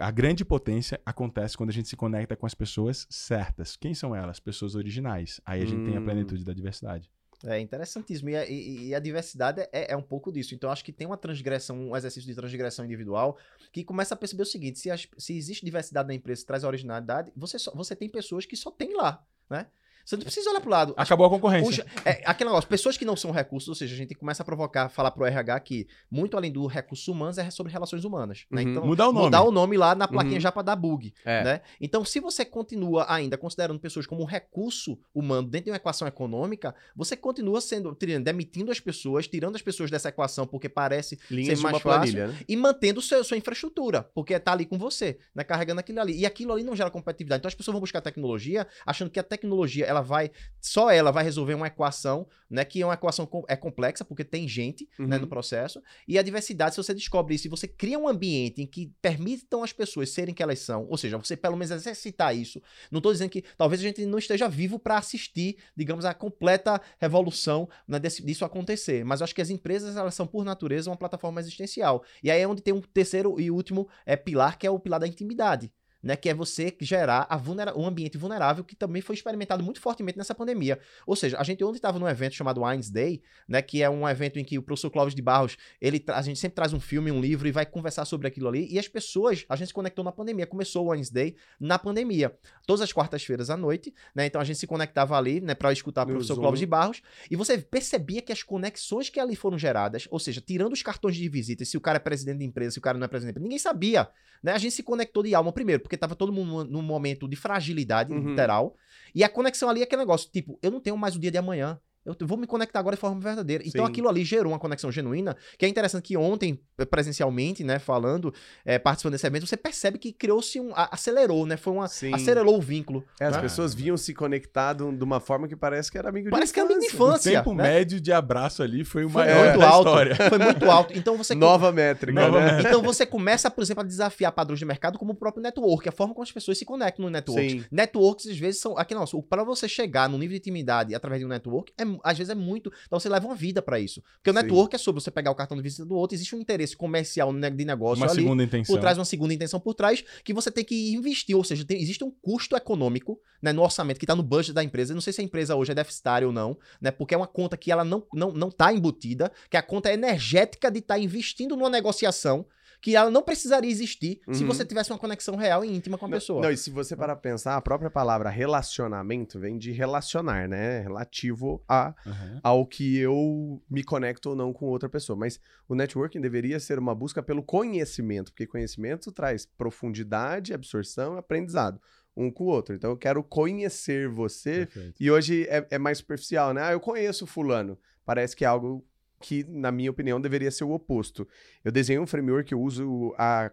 a 0.00 0.10
grande 0.10 0.44
potência 0.44 1.00
acontece 1.04 1.56
quando 1.56 1.70
a 1.70 1.72
gente 1.72 1.88
se 1.88 1.96
conecta 1.96 2.36
com 2.36 2.46
as 2.46 2.54
pessoas 2.54 3.06
certas. 3.10 3.76
Quem 3.76 3.94
são 3.94 4.14
elas? 4.14 4.38
Pessoas 4.40 4.74
originais. 4.74 5.40
Aí 5.44 5.62
a 5.62 5.66
gente 5.66 5.84
tem 5.84 5.96
a 5.96 6.00
Hum. 6.00 6.04
plenitude 6.04 6.44
da 6.44 6.52
diversidade. 6.52 7.10
É 7.46 7.60
interessantíssimo. 7.60 8.30
E, 8.30 8.36
a- 8.36 8.46
e- 8.48 8.86
e 8.88 8.94
a 8.94 8.98
diversidade 8.98 9.60
é, 9.72 9.92
é 9.92 9.96
um 9.96 10.02
pouco 10.02 10.32
disso. 10.32 10.54
Então 10.54 10.70
acho 10.70 10.84
que 10.84 10.92
tem 10.92 11.06
uma 11.06 11.16
transgressão, 11.16 11.76
um 11.90 11.96
exercício 11.96 12.28
de 12.28 12.34
transgressão 12.34 12.84
individual 12.84 13.36
que 13.72 13.84
começa 13.84 14.14
a 14.14 14.16
perceber 14.16 14.42
o 14.42 14.46
seguinte: 14.46 14.78
se, 14.78 14.90
as- 14.90 15.08
se 15.18 15.36
existe 15.36 15.64
diversidade 15.64 16.08
na 16.08 16.14
empresa 16.14 16.44
traz 16.46 16.64
originalidade, 16.64 17.32
você, 17.36 17.58
só- 17.58 17.72
você 17.74 17.94
tem 17.94 18.08
pessoas 18.08 18.46
que 18.46 18.56
só 18.56 18.70
tem 18.70 18.94
lá, 18.96 19.24
né? 19.48 19.66
Você 20.04 20.16
não 20.16 20.22
precisa 20.22 20.50
olhar 20.50 20.60
pro 20.60 20.70
lado. 20.70 20.94
Acabou 20.96 21.26
a 21.26 21.30
concorrência. 21.30 21.86
É, 22.04 22.22
aquele 22.26 22.50
negócio, 22.50 22.68
pessoas 22.68 22.96
que 22.96 23.04
não 23.04 23.16
são 23.16 23.30
recursos, 23.30 23.68
ou 23.68 23.74
seja, 23.74 23.94
a 23.94 23.96
gente 23.96 24.14
começa 24.14 24.42
a 24.42 24.46
provocar, 24.46 24.88
falar 24.88 25.10
pro 25.10 25.24
RH 25.24 25.60
que 25.60 25.86
muito 26.10 26.36
além 26.36 26.52
do 26.52 26.66
recurso 26.66 27.10
humanos 27.12 27.38
é 27.38 27.50
sobre 27.50 27.72
relações 27.72 28.04
humanas, 28.04 28.44
né? 28.50 28.62
Uhum. 28.62 28.68
Então, 28.70 28.86
Mudar 28.86 29.08
o 29.08 29.12
nome. 29.12 29.24
mudar 29.24 29.42
o 29.42 29.50
nome 29.50 29.76
lá 29.76 29.94
na 29.94 30.06
plaquinha 30.06 30.34
Uhum. 30.34 30.40
já 30.40 30.52
pra 30.52 30.62
dar 30.62 30.76
bug, 30.76 31.12
É. 31.24 31.42
né? 31.44 31.60
Então, 31.80 32.04
se 32.04 32.20
você 32.20 32.44
continua 32.44 33.06
ainda 33.08 33.36
considerando 33.38 33.78
pessoas 33.80 34.06
como 34.06 34.22
um 34.22 34.26
recurso 34.26 34.98
humano 35.14 35.48
dentro 35.48 35.66
de 35.66 35.70
uma 35.70 35.76
equação 35.76 36.06
econômica, 36.06 36.74
você 36.94 37.16
continua 37.16 37.60
sendo, 37.60 37.96
demitindo 38.22 38.70
as 38.70 38.80
pessoas, 38.80 39.26
tirando 39.26 39.56
as 39.56 39.62
pessoas 39.62 39.90
dessa 39.90 40.08
equação 40.10 40.46
porque 40.46 40.68
parece 40.68 41.18
Linhas 41.30 41.58
ser 41.58 41.62
mais 41.62 41.78
fácil, 41.80 42.12
planilha, 42.12 42.26
né? 42.28 42.38
e 42.48 42.56
mantendo 42.56 43.00
seu, 43.00 43.24
sua 43.24 43.36
infraestrutura, 43.36 44.02
porque 44.14 44.38
tá 44.38 44.52
ali 44.52 44.66
com 44.66 44.78
você, 44.78 45.18
né, 45.34 45.42
carregando 45.44 45.80
aquilo 45.80 46.00
ali. 46.00 46.18
E 46.18 46.26
aquilo 46.26 46.52
ali 46.52 46.62
não 46.62 46.76
gera 46.76 46.90
competitividade. 46.90 47.40
Então 47.40 47.48
as 47.48 47.54
pessoas 47.54 47.72
vão 47.72 47.80
buscar 47.80 48.00
tecnologia 48.00 48.66
achando 48.84 49.10
que 49.10 49.18
a 49.18 49.22
tecnologia 49.22 49.86
ela 49.94 50.02
vai 50.02 50.30
só 50.60 50.90
ela 50.90 51.10
vai 51.10 51.22
resolver 51.22 51.52
uma 51.52 51.66
equação, 51.66 52.26
né, 52.48 52.64
que 52.64 52.80
é 52.80 52.86
uma 52.86 52.94
equação 52.94 53.26
com- 53.26 53.44
é 53.46 53.54
complexa 53.54 54.02
porque 54.02 54.24
tem 54.24 54.48
gente, 54.48 54.88
né, 54.98 55.16
Uhum. 55.16 55.22
no 55.22 55.28
processo. 55.28 55.82
E 56.08 56.18
a 56.18 56.22
diversidade, 56.22 56.74
se 56.74 56.82
você 56.82 56.94
descobre 56.94 57.34
isso, 57.34 57.46
e 57.46 57.50
você 57.50 57.68
cria 57.68 57.98
um 57.98 58.08
ambiente 58.08 58.62
em 58.62 58.66
que 58.66 58.90
permitam 59.02 59.62
as 59.62 59.74
pessoas 59.74 60.08
serem 60.08 60.34
que 60.34 60.42
elas 60.42 60.60
são, 60.60 60.86
ou 60.88 60.96
seja, 60.96 61.18
você 61.18 61.36
pelo 61.36 61.54
menos 61.54 61.70
exercitar 61.70 62.34
isso. 62.34 62.62
Não 62.90 63.02
tô 63.02 63.12
dizendo 63.12 63.28
que 63.28 63.42
talvez 63.58 63.78
a 63.80 63.84
gente 63.84 64.06
não 64.06 64.16
esteja 64.18 64.48
vivo 64.48 64.78
para 64.78 64.96
assistir, 64.96 65.58
digamos, 65.76 66.06
a 66.06 66.14
completa 66.14 66.80
revolução 66.98 67.68
né, 67.86 67.98
desse- 67.98 68.24
disso 68.24 68.42
acontecer, 68.46 69.04
mas 69.04 69.20
eu 69.20 69.24
acho 69.24 69.34
que 69.34 69.42
as 69.42 69.50
empresas 69.50 69.96
elas 69.96 70.14
são 70.14 70.26
por 70.26 70.46
natureza 70.46 70.88
uma 70.90 70.96
plataforma 70.96 71.40
existencial. 71.40 72.02
E 72.22 72.30
aí 72.30 72.40
é 72.40 72.48
onde 72.48 72.62
tem 72.62 72.72
um 72.72 72.80
terceiro 72.80 73.38
e 73.38 73.50
último 73.50 73.86
é, 74.06 74.16
pilar, 74.16 74.56
que 74.58 74.66
é 74.66 74.70
o 74.70 74.78
pilar 74.80 74.98
da 74.98 75.06
intimidade. 75.06 75.70
Né, 76.04 76.16
que 76.16 76.28
é 76.28 76.34
você 76.34 76.76
gerar 76.82 77.26
a 77.30 77.36
vulnera- 77.38 77.74
um 77.74 77.86
ambiente 77.86 78.18
vulnerável 78.18 78.62
que 78.62 78.76
também 78.76 79.00
foi 79.00 79.14
experimentado 79.14 79.64
muito 79.64 79.80
fortemente 79.80 80.18
nessa 80.18 80.34
pandemia. 80.34 80.78
Ou 81.06 81.16
seja, 81.16 81.38
a 81.38 81.42
gente 81.42 81.64
ontem 81.64 81.76
estava 81.76 81.98
num 81.98 82.06
evento 82.06 82.34
chamado 82.34 82.62
Wines 82.62 82.90
Day, 82.90 83.22
né, 83.48 83.62
que 83.62 83.82
é 83.82 83.88
um 83.88 84.06
evento 84.06 84.38
em 84.38 84.44
que 84.44 84.58
o 84.58 84.62
professor 84.62 84.90
Clóvis 84.90 85.14
de 85.14 85.22
Barros, 85.22 85.56
ele 85.80 86.04
a 86.08 86.20
gente 86.20 86.38
sempre 86.38 86.56
traz 86.56 86.74
um 86.74 86.80
filme, 86.80 87.10
um 87.10 87.22
livro 87.22 87.48
e 87.48 87.50
vai 87.50 87.64
conversar 87.64 88.04
sobre 88.04 88.28
aquilo 88.28 88.48
ali. 88.48 88.68
E 88.70 88.78
as 88.78 88.86
pessoas, 88.86 89.46
a 89.48 89.56
gente 89.56 89.68
se 89.68 89.72
conectou 89.72 90.04
na 90.04 90.12
pandemia. 90.12 90.46
Começou 90.46 90.86
o 90.86 90.90
Wines 90.90 91.08
Day 91.08 91.36
na 91.58 91.78
pandemia. 91.78 92.36
Todas 92.66 92.82
as 92.82 92.92
quartas-feiras 92.92 93.48
à 93.48 93.56
noite, 93.56 93.94
né? 94.14 94.26
Então 94.26 94.38
a 94.38 94.44
gente 94.44 94.58
se 94.58 94.66
conectava 94.66 95.16
ali, 95.16 95.40
né, 95.40 95.54
para 95.54 95.72
escutar 95.72 96.02
o 96.02 96.06
professor 96.06 96.34
Zoom. 96.34 96.42
Clóvis 96.42 96.60
de 96.60 96.66
Barros. 96.66 97.00
E 97.30 97.34
você 97.34 97.56
percebia 97.56 98.20
que 98.20 98.30
as 98.30 98.42
conexões 98.42 99.08
que 99.08 99.18
ali 99.18 99.34
foram 99.34 99.58
geradas, 99.58 100.06
ou 100.10 100.18
seja, 100.18 100.42
tirando 100.42 100.74
os 100.74 100.82
cartões 100.82 101.16
de 101.16 101.26
visita, 101.30 101.64
se 101.64 101.78
o 101.78 101.80
cara 101.80 101.96
é 101.96 102.00
presidente 102.00 102.40
de 102.40 102.44
empresa, 102.44 102.72
se 102.72 102.78
o 102.78 102.82
cara 102.82 102.98
não 102.98 103.06
é 103.06 103.08
presidente 103.08 103.36
de 103.36 103.38
empresa, 103.38 103.44
ninguém 103.44 103.58
sabia. 103.58 104.06
Né? 104.42 104.52
A 104.52 104.58
gente 104.58 104.74
se 104.74 104.82
conectou 104.82 105.22
de 105.22 105.34
alma 105.34 105.50
primeiro, 105.50 105.80
porque 105.80 105.93
tava 105.96 106.14
todo 106.14 106.32
mundo 106.32 106.64
num 106.64 106.82
momento 106.82 107.28
de 107.28 107.36
fragilidade 107.36 108.12
Uhum. 108.12 108.30
literal. 108.30 108.76
E 109.14 109.22
a 109.22 109.28
conexão 109.28 109.68
ali 109.68 109.80
é 109.80 109.84
aquele 109.84 110.02
negócio, 110.02 110.30
tipo, 110.30 110.58
eu 110.62 110.70
não 110.70 110.80
tenho 110.80 110.96
mais 110.96 111.14
o 111.16 111.18
dia 111.18 111.30
de 111.30 111.38
amanhã. 111.38 111.78
Eu 112.04 112.14
vou 112.26 112.36
me 112.36 112.46
conectar 112.46 112.78
agora 112.80 112.96
de 112.96 113.00
forma 113.00 113.18
verdadeira. 113.20 113.62
Então 113.66 113.84
Sim. 113.84 113.90
aquilo 113.90 114.08
ali 114.08 114.24
gerou 114.24 114.52
uma 114.52 114.58
conexão 114.58 114.92
genuína, 114.92 115.36
que 115.58 115.64
é 115.64 115.68
interessante 115.68 116.02
que 116.04 116.16
ontem, 116.16 116.60
eh, 116.78 116.84
presencialmente, 116.84 117.64
né, 117.64 117.78
falando, 117.78 118.32
eh, 118.64 118.78
participando 118.78 119.12
desse 119.12 119.26
evento, 119.26 119.46
você 119.46 119.56
percebe 119.56 119.98
que 119.98 120.12
criou-se 120.12 120.60
um. 120.60 120.72
a- 120.74 120.88
acelerou, 120.92 121.46
né? 121.46 121.56
Foi 121.56 121.72
uma. 121.72 121.88
Sim. 121.88 122.12
Acelerou 122.14 122.58
o 122.58 122.60
vínculo. 122.60 123.04
É, 123.20 123.26
as 123.26 123.36
né? 123.36 123.42
pessoas 123.42 123.74
vinham 123.74 123.96
se 123.96 124.12
conectado 124.12 124.92
de 124.92 125.02
uma 125.04 125.20
forma 125.20 125.48
que 125.48 125.56
parece 125.56 125.90
que 125.90 125.96
era 125.98 126.08
amigo 126.08 126.30
Parece 126.30 126.50
de 126.50 126.54
que 126.54 126.60
é 126.60 126.62
amigo 126.62 126.80
de 126.80 126.86
O 126.86 126.88
infância. 126.88 127.32
tempo 127.32 127.54
né? 127.54 127.62
médio 127.62 128.00
de 128.00 128.12
abraço 128.12 128.62
ali 128.62 128.84
foi 128.84 129.04
o 129.04 129.08
Foi 129.08 129.24
maior 129.24 129.44
muito 129.46 129.58
da 129.60 129.68
alto. 129.68 129.88
história. 129.88 130.16
Foi 130.16 130.38
muito 130.38 130.70
alto. 130.70 130.98
Então 130.98 131.16
você. 131.16 131.34
Nova 131.44 131.72
métrica, 131.72 132.20
Nova 132.20 132.40
né? 132.40 132.60
Então 132.60 132.82
você 132.82 133.06
começa, 133.06 133.50
por 133.50 133.62
exemplo, 133.62 133.82
a 133.82 133.86
desafiar 133.86 134.32
padrões 134.32 134.58
de 134.58 134.64
mercado 134.64 134.98
como 134.98 135.12
o 135.12 135.14
próprio 135.14 135.42
network, 135.42 135.88
a 135.88 135.92
forma 135.92 136.12
como 136.14 136.22
as 136.22 136.32
pessoas 136.32 136.58
se 136.58 136.64
conectam 136.64 137.04
no 137.04 137.10
network. 137.10 137.50
Sim. 137.50 137.64
Networks, 137.70 138.26
às 138.26 138.36
vezes, 138.38 138.60
são. 138.60 138.76
Aqui 138.76 138.94
não, 138.94 139.04
para 139.28 139.42
você 139.44 139.68
chegar 139.68 140.08
no 140.08 140.18
nível 140.18 140.32
de 140.34 140.38
intimidade 140.38 140.94
através 140.94 141.20
de 141.20 141.26
um 141.26 141.28
network, 141.28 141.72
é, 141.78 141.84
às 142.02 142.16
vezes 142.18 142.30
é 142.30 142.34
muito. 142.34 142.72
Então 142.86 142.98
você 142.98 143.08
leva 143.08 143.26
uma 143.26 143.34
vida 143.34 143.60
pra 143.62 143.78
isso. 143.78 144.02
Porque 144.16 144.30
o 144.30 144.32
Sim. 144.32 144.40
network 144.40 144.74
é 144.74 144.78
sobre 144.78 145.00
você 145.02 145.10
pegar 145.10 145.30
o 145.30 145.34
cartão 145.34 145.56
de 145.56 145.62
visita 145.62 145.84
do 145.84 145.94
outro, 145.94 146.14
existe 146.14 146.34
um 146.34 146.40
interesse 146.40 146.76
comercial 146.76 147.32
de 147.32 147.64
negócio 147.64 148.02
Uma 148.04 148.10
ali. 148.10 148.22
segunda 148.22 148.42
intenção. 148.42 148.74
Por 148.74 148.80
trás, 148.80 148.98
uma 148.98 149.04
segunda 149.04 149.34
intenção 149.34 149.60
por 149.60 149.74
trás, 149.74 150.04
que 150.24 150.32
você 150.32 150.50
tem 150.50 150.64
que 150.64 150.94
investir. 150.94 151.36
Ou 151.36 151.44
seja, 151.44 151.64
tem- 151.64 151.80
existe 151.80 152.02
um 152.04 152.10
custo 152.10 152.56
econômico 152.56 153.18
né, 153.42 153.52
no 153.52 153.62
orçamento 153.62 153.98
que 153.98 154.04
está 154.04 154.14
no 154.16 154.22
budget 154.22 154.52
da 154.52 154.64
empresa. 154.64 154.92
Eu 154.92 154.94
não 154.94 155.02
sei 155.02 155.12
se 155.12 155.20
a 155.20 155.24
empresa 155.24 155.54
hoje 155.54 155.72
é 155.72 155.74
deficitária 155.74 156.26
ou 156.26 156.32
não, 156.32 156.56
né? 156.80 156.90
Porque 156.90 157.14
é 157.14 157.16
uma 157.16 157.26
conta 157.26 157.56
que 157.56 157.70
ela 157.70 157.84
não, 157.84 158.06
não, 158.12 158.32
não 158.32 158.50
tá 158.50 158.72
embutida, 158.72 159.30
que 159.50 159.56
é 159.56 159.60
a 159.60 159.62
conta 159.62 159.92
energética 159.92 160.70
de 160.70 160.78
estar 160.78 160.98
investindo 160.98 161.56
numa 161.56 161.68
negociação 161.70 162.46
que 162.84 162.94
ela 162.94 163.10
não 163.10 163.22
precisaria 163.22 163.70
existir 163.70 164.20
se 164.30 164.42
Uhum. 164.42 164.46
você 164.48 164.62
tivesse 164.62 164.92
uma 164.92 164.98
conexão 164.98 165.36
real 165.36 165.64
e 165.64 165.74
íntima 165.74 165.96
com 165.96 166.04
a 166.04 166.08
pessoa. 166.10 166.42
Não, 166.42 166.50
e 166.50 166.56
se 166.56 166.68
você 166.70 166.94
parar 166.94 167.16
pra 167.16 167.30
pensar, 167.30 167.56
a 167.56 167.60
própria 167.62 167.90
palavra 167.90 168.28
relacionamento 168.28 169.38
vem 169.40 169.56
de 169.56 169.72
relacionar, 169.72 170.46
né? 170.46 170.80
Relativo 170.80 171.64
a, 171.66 171.94
Aham. 172.06 172.40
ao 172.42 172.66
que 172.66 172.98
eu 172.98 173.62
me 173.70 173.82
conecto 173.82 174.28
ou 174.28 174.36
não 174.36 174.52
com 174.52 174.66
outra 174.66 174.86
pessoa. 174.86 175.16
Mas 175.18 175.40
o 175.66 175.74
networking 175.74 176.20
deveria 176.20 176.60
ser 176.60 176.78
uma 176.78 176.94
busca 176.94 177.22
pelo 177.22 177.42
conhecimento, 177.42 178.30
porque 178.32 178.46
conhecimento 178.46 179.10
traz 179.10 179.46
profundidade, 179.46 180.52
absorção, 180.52 181.16
aprendizado 181.16 181.80
um 182.16 182.30
com 182.30 182.44
o 182.44 182.48
outro. 182.48 182.74
Então 182.74 182.90
eu 182.90 182.96
quero 182.98 183.24
conhecer 183.24 184.08
você 184.08 184.66
Perfeito. 184.66 184.94
e 185.02 185.10
hoje 185.10 185.46
é, 185.48 185.66
é 185.70 185.78
mais 185.78 185.98
superficial, 185.98 186.52
né? 186.52 186.62
Ah, 186.62 186.72
eu 186.72 186.80
conheço 186.80 187.26
fulano. 187.26 187.78
Parece 188.04 188.36
que 188.36 188.44
é 188.44 188.48
algo 188.48 188.86
que, 189.24 189.42
na 189.48 189.72
minha 189.72 189.90
opinião, 189.90 190.20
deveria 190.20 190.50
ser 190.50 190.64
o 190.64 190.70
oposto. 190.70 191.26
Eu 191.64 191.72
desenhei 191.72 191.98
um 191.98 192.06
framework 192.06 192.48
que 192.48 192.52
eu 192.52 192.60
uso 192.60 193.14
a, 193.16 193.50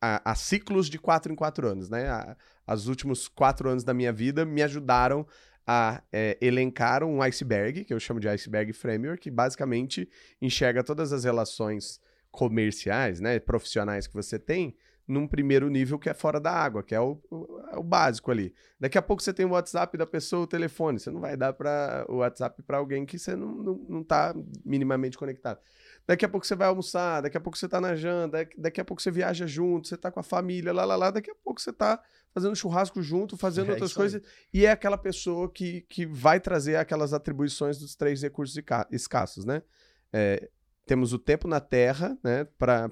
a, 0.00 0.34
ciclos 0.36 0.88
de 0.88 1.00
quatro 1.00 1.32
em 1.32 1.34
quatro 1.34 1.66
anos, 1.66 1.90
né? 1.90 2.08
A, 2.08 2.36
os 2.72 2.86
últimos 2.86 3.26
quatro 3.26 3.68
anos 3.68 3.82
da 3.82 3.92
minha 3.92 4.12
vida 4.12 4.44
me 4.44 4.62
ajudaram 4.62 5.26
a 5.66 6.00
é, 6.12 6.38
elencar 6.40 7.02
um 7.02 7.20
iceberg, 7.22 7.84
que 7.84 7.92
eu 7.92 7.98
chamo 7.98 8.20
de 8.20 8.28
iceberg 8.28 8.72
framework, 8.72 9.20
que 9.20 9.30
basicamente 9.32 10.08
enxerga 10.40 10.84
todas 10.84 11.12
as 11.12 11.24
relações 11.24 12.00
comerciais, 12.30 13.18
né, 13.20 13.40
profissionais 13.40 14.06
que 14.06 14.14
você 14.14 14.38
tem, 14.38 14.76
num 15.10 15.26
primeiro 15.26 15.68
nível 15.68 15.98
que 15.98 16.08
é 16.08 16.14
fora 16.14 16.38
da 16.40 16.52
água, 16.52 16.82
que 16.82 16.94
é 16.94 17.00
o, 17.00 17.20
o, 17.30 17.60
é 17.72 17.76
o 17.78 17.82
básico 17.82 18.30
ali. 18.30 18.54
Daqui 18.78 18.96
a 18.96 19.02
pouco 19.02 19.22
você 19.22 19.32
tem 19.32 19.44
o 19.44 19.50
WhatsApp 19.50 19.98
da 19.98 20.06
pessoa, 20.06 20.44
o 20.44 20.46
telefone. 20.46 20.98
Você 21.00 21.10
não 21.10 21.20
vai 21.20 21.36
dar 21.36 21.52
para 21.52 22.06
o 22.08 22.16
WhatsApp 22.18 22.62
para 22.62 22.78
alguém 22.78 23.04
que 23.04 23.18
você 23.18 23.34
não, 23.34 23.48
não, 23.52 23.74
não 23.88 24.04
tá 24.04 24.34
minimamente 24.64 25.18
conectado. 25.18 25.58
Daqui 26.06 26.24
a 26.24 26.28
pouco 26.28 26.46
você 26.46 26.54
vai 26.54 26.68
almoçar, 26.68 27.20
daqui 27.22 27.36
a 27.36 27.40
pouco 27.40 27.58
você 27.58 27.68
tá 27.68 27.80
na 27.80 27.94
janta, 27.94 28.38
daqui- 28.38 28.60
daqui 28.60 28.80
a 28.80 28.84
pouco 28.84 29.02
você 29.02 29.10
viaja 29.10 29.46
junto, 29.46 29.88
você 29.88 29.96
tá 29.96 30.10
com 30.10 30.20
a 30.20 30.22
família, 30.22 30.72
lá, 30.72 30.84
lá, 30.84 30.96
lá. 30.96 31.10
Daqui 31.10 31.30
a 31.30 31.34
pouco 31.34 31.60
você 31.60 31.72
tá 31.72 32.00
fazendo 32.32 32.54
churrasco 32.54 33.02
junto, 33.02 33.36
fazendo 33.36 33.70
É 33.70 33.72
outras 33.72 33.92
coisas. 33.92 34.22
E 34.54 34.64
é 34.64 34.70
aquela 34.70 34.96
pessoa 34.96 35.50
que, 35.50 35.82
que 35.88 36.06
vai 36.06 36.38
trazer 36.40 36.76
aquelas 36.76 37.12
atribuições 37.12 37.78
dos 37.78 37.94
três 37.96 38.22
recursos 38.22 38.56
esca- 38.56 38.86
escassos, 38.90 39.44
né? 39.44 39.62
É, 40.12 40.48
temos 40.86 41.12
o 41.12 41.18
tempo 41.18 41.46
na 41.46 41.60
Terra, 41.60 42.18
né, 42.24 42.44
para 42.58 42.90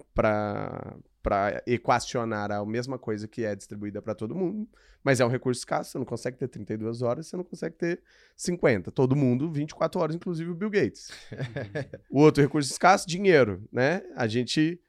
equacionar 1.66 2.50
a 2.50 2.64
mesma 2.64 2.98
coisa 2.98 3.28
que 3.28 3.44
é 3.44 3.54
distribuída 3.54 4.00
para 4.00 4.14
todo 4.14 4.34
mundo, 4.34 4.68
mas 5.02 5.20
é 5.20 5.24
um 5.24 5.28
recurso 5.28 5.60
escasso, 5.60 5.92
você 5.92 5.98
não 5.98 6.04
consegue 6.04 6.36
ter 6.36 6.48
32 6.48 7.02
horas, 7.02 7.26
você 7.26 7.36
não 7.36 7.44
consegue 7.44 7.76
ter 7.76 8.00
50. 8.36 8.90
Todo 8.90 9.16
mundo, 9.16 9.50
24 9.50 10.00
horas, 10.00 10.16
inclusive 10.16 10.50
o 10.50 10.54
Bill 10.54 10.70
Gates. 10.70 11.10
o 12.10 12.20
outro 12.20 12.42
recurso 12.42 12.70
escasso, 12.70 13.06
dinheiro, 13.06 13.62
né? 13.72 14.02
A 14.16 14.26
gente 14.26 14.80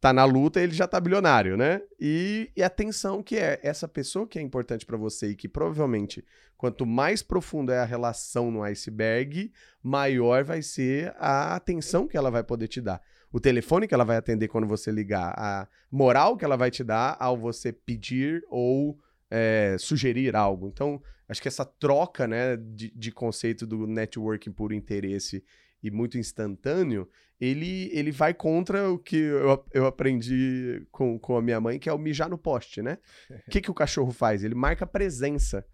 tá 0.00 0.12
na 0.12 0.24
luta, 0.24 0.60
ele 0.60 0.72
já 0.72 0.86
tá 0.86 1.00
bilionário, 1.00 1.56
né? 1.56 1.80
E, 1.98 2.50
e 2.56 2.62
atenção 2.62 3.22
que 3.22 3.36
é 3.36 3.58
essa 3.62 3.88
pessoa 3.88 4.26
que 4.26 4.38
é 4.38 4.42
importante 4.42 4.84
para 4.84 4.96
você 4.96 5.30
e 5.30 5.36
que 5.36 5.48
provavelmente 5.48 6.24
quanto 6.56 6.84
mais 6.84 7.22
profunda 7.22 7.72
é 7.72 7.78
a 7.78 7.84
relação 7.84 8.50
no 8.50 8.62
iceberg, 8.62 9.52
maior 9.82 10.44
vai 10.44 10.60
ser 10.60 11.14
a 11.18 11.54
atenção 11.54 12.06
que 12.06 12.16
ela 12.16 12.30
vai 12.30 12.42
poder 12.42 12.68
te 12.68 12.80
dar. 12.80 13.00
O 13.32 13.38
telefone 13.38 13.86
que 13.86 13.94
ela 13.94 14.04
vai 14.04 14.16
atender 14.16 14.48
quando 14.48 14.66
você 14.66 14.90
ligar, 14.90 15.34
a 15.36 15.68
moral 15.90 16.36
que 16.36 16.44
ela 16.44 16.56
vai 16.56 16.70
te 16.70 16.82
dar 16.82 17.16
ao 17.20 17.36
você 17.36 17.72
pedir 17.72 18.42
ou 18.48 18.98
é, 19.30 19.76
sugerir 19.78 20.34
algo. 20.34 20.68
Então, 20.68 21.02
acho 21.28 21.42
que 21.42 21.48
essa 21.48 21.64
troca 21.64 22.26
né, 22.26 22.56
de, 22.56 22.90
de 22.90 23.12
conceito 23.12 23.66
do 23.66 23.86
networking 23.86 24.52
por 24.52 24.72
interesse 24.72 25.44
e 25.82 25.90
muito 25.90 26.18
instantâneo, 26.18 27.08
ele, 27.40 27.90
ele 27.92 28.10
vai 28.10 28.34
contra 28.34 28.90
o 28.90 28.98
que 28.98 29.16
eu, 29.16 29.64
eu 29.72 29.86
aprendi 29.86 30.84
com, 30.90 31.18
com 31.18 31.36
a 31.36 31.42
minha 31.42 31.60
mãe, 31.60 31.78
que 31.78 31.88
é 31.88 31.92
o 31.92 31.98
mijar 31.98 32.28
no 32.28 32.38
poste, 32.38 32.82
né? 32.82 32.98
O 33.46 33.50
que, 33.50 33.60
que 33.60 33.70
o 33.70 33.74
cachorro 33.74 34.10
faz? 34.10 34.42
Ele 34.42 34.54
marca 34.54 34.86
presença. 34.86 35.64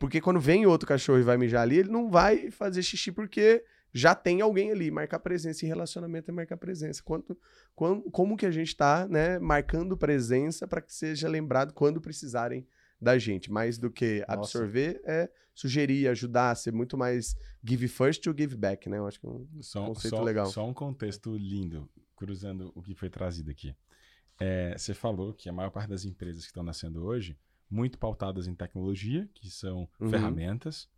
Porque 0.00 0.20
quando 0.20 0.40
vem 0.40 0.66
outro 0.66 0.88
cachorro 0.88 1.18
e 1.18 1.22
vai 1.22 1.36
mijar 1.36 1.62
ali, 1.62 1.78
ele 1.78 1.90
não 1.90 2.10
vai 2.10 2.50
fazer 2.50 2.82
xixi 2.82 3.12
porque 3.12 3.62
já 3.94 4.14
tem 4.14 4.40
alguém 4.40 4.72
ali. 4.72 4.90
Marcar 4.90 5.20
presença 5.20 5.64
e 5.64 5.68
relacionamento 5.68 6.30
é 6.30 6.34
marcar 6.34 6.56
presença. 6.56 7.00
Quanto, 7.02 7.38
quan- 7.74 8.00
como 8.10 8.36
que 8.36 8.44
a 8.44 8.50
gente 8.50 8.68
está 8.68 9.06
né, 9.08 9.38
marcando 9.38 9.96
presença 9.96 10.66
para 10.66 10.82
que 10.82 10.92
seja 10.92 11.28
lembrado 11.28 11.72
quando 11.72 12.00
precisarem 12.00 12.66
da 13.00 13.16
gente. 13.18 13.52
Mais 13.52 13.78
do 13.78 13.90
que 13.90 14.20
Nossa. 14.20 14.32
absorver, 14.32 15.00
é 15.04 15.30
sugerir, 15.54 16.08
ajudar, 16.08 16.54
ser 16.56 16.72
muito 16.72 16.96
mais 16.98 17.36
give 17.62 17.86
first 17.86 18.22
to 18.24 18.34
give 18.36 18.56
back, 18.56 18.88
né? 18.88 18.98
Eu 18.98 19.06
acho 19.06 19.20
que 19.20 19.26
é 19.26 19.30
um 19.30 19.46
Só, 19.60 19.86
conceito 19.86 20.16
só- 20.16 20.22
legal. 20.22 20.46
só 20.46 20.66
um 20.68 20.74
contexto 20.74 21.36
lindo, 21.36 21.88
cruzando 22.16 22.72
o 22.74 22.82
que 22.82 22.94
foi 22.94 23.08
trazido 23.08 23.50
aqui. 23.50 23.74
É, 24.40 24.76
você 24.76 24.92
falou 24.92 25.32
que 25.32 25.48
a 25.48 25.52
maior 25.52 25.70
parte 25.70 25.88
das 25.90 26.04
empresas 26.04 26.42
que 26.42 26.48
estão 26.48 26.62
nascendo 26.64 27.04
hoje, 27.04 27.38
muito 27.70 27.98
pautadas 27.98 28.46
em 28.48 28.54
tecnologia, 28.54 29.28
que 29.34 29.48
são 29.48 29.88
Uhum. 30.00 30.08
ferramentas, 30.10 30.88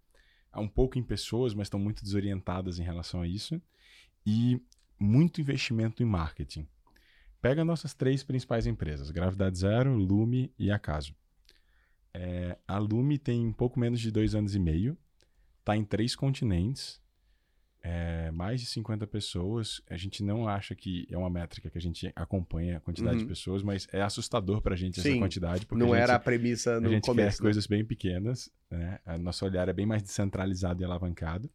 um 0.61 0.69
pouco 0.69 0.99
em 0.99 1.03
pessoas, 1.03 1.55
mas 1.55 1.67
estão 1.67 1.81
muito 1.81 2.03
desorientadas 2.03 2.79
em 2.79 2.83
relação 2.83 3.23
a 3.23 3.27
isso, 3.27 3.61
e 4.25 4.61
muito 4.99 5.41
investimento 5.41 6.03
em 6.03 6.07
marketing. 6.07 6.67
Pega 7.41 7.65
nossas 7.65 7.95
três 7.95 8.23
principais 8.23 8.67
empresas, 8.67 9.11
Gravidade 9.11 9.59
Zero, 9.59 9.95
Lume 9.95 10.53
e 10.59 10.71
Acaso. 10.71 11.15
É, 12.13 12.59
a 12.67 12.79
Lume 12.79 13.19
tem 13.19 13.47
um 13.47 13.53
pouco 13.53 13.79
menos 13.79 14.01
de 14.01 14.11
dois 14.11 14.35
anos 14.35 14.55
e 14.55 14.59
meio, 14.59 14.97
está 15.61 15.77
em 15.77 15.85
três 15.85 16.17
continentes, 16.17 17.01
é, 17.89 18.33
mais 18.33 18.61
de 18.61 18.67
50 18.67 19.07
pessoas. 19.07 19.81
A 19.89 19.97
gente 19.97 20.21
não 20.25 20.49
acha 20.49 20.75
que 20.75 21.07
é 21.09 21.17
uma 21.17 21.31
métrica 21.31 21.71
que 21.71 21.79
a 21.79 21.81
gente 21.81 22.13
acompanha 22.17 22.79
a 22.79 22.81
quantidade 22.81 23.19
Uhum. 23.19 23.23
de 23.23 23.29
pessoas, 23.29 23.63
mas 23.63 23.87
é 23.93 24.03
assustador 24.03 24.61
para 24.61 24.75
a 24.75 24.77
gente 24.77 24.99
essa 24.99 25.17
quantidade. 25.17 25.67
Porque 25.67 25.79
não 25.85 25.93
a 25.93 25.97
gente, 25.97 26.03
era 26.03 26.15
a 26.17 26.19
premissa 26.19 26.79
a 26.79 26.81
no 26.81 26.89
gente 26.91 27.05
começo. 27.05 27.37
quer 27.39 27.43
né? 27.43 27.47
coisas 27.47 27.67
bem 27.69 27.85
pequenas, 27.85 28.51
né? 28.69 28.99
A 29.07 29.17
nosso 29.17 29.45
olhar 29.45 29.69
é 29.69 29.73
bem 29.73 29.87
mais 29.87 30.03
descentralizado 30.03 30.83
e 30.83 30.85
alavancado. 30.85 31.49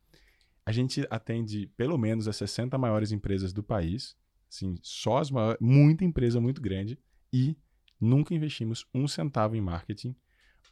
A 0.66 0.72
gente 0.72 1.06
atende 1.10 1.70
pelo 1.76 1.98
menos 1.98 2.30
as 2.30 2.38
60 2.38 2.78
maiores 2.78 3.12
empresas 3.12 3.52
do 3.52 3.62
país, 3.62 4.16
assim, 4.50 4.78
só 4.82 5.18
as 5.18 5.30
maiores, 5.30 5.60
muita 5.60 6.06
empresa 6.06 6.40
muito 6.40 6.62
grande, 6.62 6.98
e 7.34 7.58
nunca 8.00 8.34
investimos 8.34 8.86
um 8.96 9.06
centavo 9.06 9.54
em 9.58 9.62
marketing, 9.62 10.16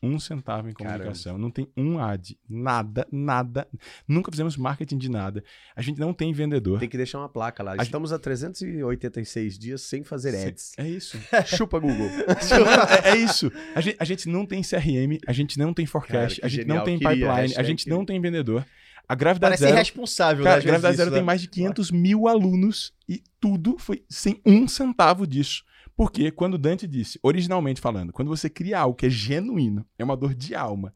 um 0.02 0.20
centavo 0.20 0.70
em 0.70 0.74
Caramba. 0.74 0.98
comunicação, 0.98 1.38
não 1.38 1.52
tem 1.52 1.68
um 1.76 2.00
ad, 2.00 2.38
nada, 2.50 3.08
nada, 3.12 3.68
nunca 4.08 4.32
fizemos 4.32 4.56
marketing 4.56 4.98
de 4.98 5.10
nada. 5.10 5.44
A 5.76 5.82
gente 5.82 6.00
não 6.00 6.14
tem 6.14 6.32
vendedor. 6.34 6.80
Tem 6.80 6.90
que 6.90 6.98
deixar 6.98 7.20
uma 7.20 7.30
placa 7.30 7.62
lá. 7.62 7.76
A 7.78 7.84
Estamos 7.84 8.12
há 8.14 8.20
386 8.20 9.58
dias 9.58 9.82
sem 9.82 10.04
fazer 10.04 10.36
ads. 10.36 10.72
É 10.78 10.88
isso. 10.88 11.18
Chupa, 11.46 11.80
Google. 11.80 12.08
é, 12.08 13.10
é 13.10 13.18
isso. 13.18 13.52
A 13.76 13.82
gente, 13.82 13.98
a 14.00 14.06
gente 14.06 14.30
não 14.30 14.46
tem 14.46 14.62
CRM, 14.62 15.18
a 15.28 15.34
gente 15.34 15.58
não 15.60 15.74
tem 15.74 15.86
forecast, 15.86 16.40
Cara, 16.40 16.48
a 16.48 16.50
gente 16.50 16.62
genial. 16.62 16.78
não 16.78 16.86
tem 16.86 16.98
Queria, 16.98 17.28
pipeline, 17.28 17.56
a 17.58 17.64
gente 17.64 17.90
não 17.90 18.06
tem 18.06 18.22
vendedor. 18.22 18.66
A 19.08 19.16
Gravidade 19.16 19.54
Parece 19.54 19.64
Zero, 19.64 19.76
irresponsável, 19.76 20.44
cara, 20.44 20.58
né? 20.58 20.62
a 20.62 20.66
Gravidade 20.66 20.98
Zero 20.98 21.08
isso, 21.08 21.16
tem 21.16 21.22
né? 21.24 21.26
mais 21.26 21.42
de 21.42 21.48
500 21.48 21.90
mil 21.92 22.28
alunos 22.28 22.94
e 23.08 23.24
tudo 23.40 23.76
foi 23.80 24.04
sem 24.08 24.40
um 24.46 24.68
centavo 24.68 25.26
disso. 25.26 25.64
Porque 26.00 26.32
quando 26.32 26.58
Dante 26.58 26.88
disse, 26.88 27.20
originalmente 27.22 27.82
falando, 27.82 28.14
quando 28.14 28.30
você 28.30 28.50
cria 28.50 28.80
algo 28.80 28.96
que 28.96 29.06
é 29.08 29.10
genuíno, 29.10 29.86
é 29.98 30.04
uma 30.06 30.16
dor 30.16 30.34
de 30.34 30.56
alma, 30.56 30.96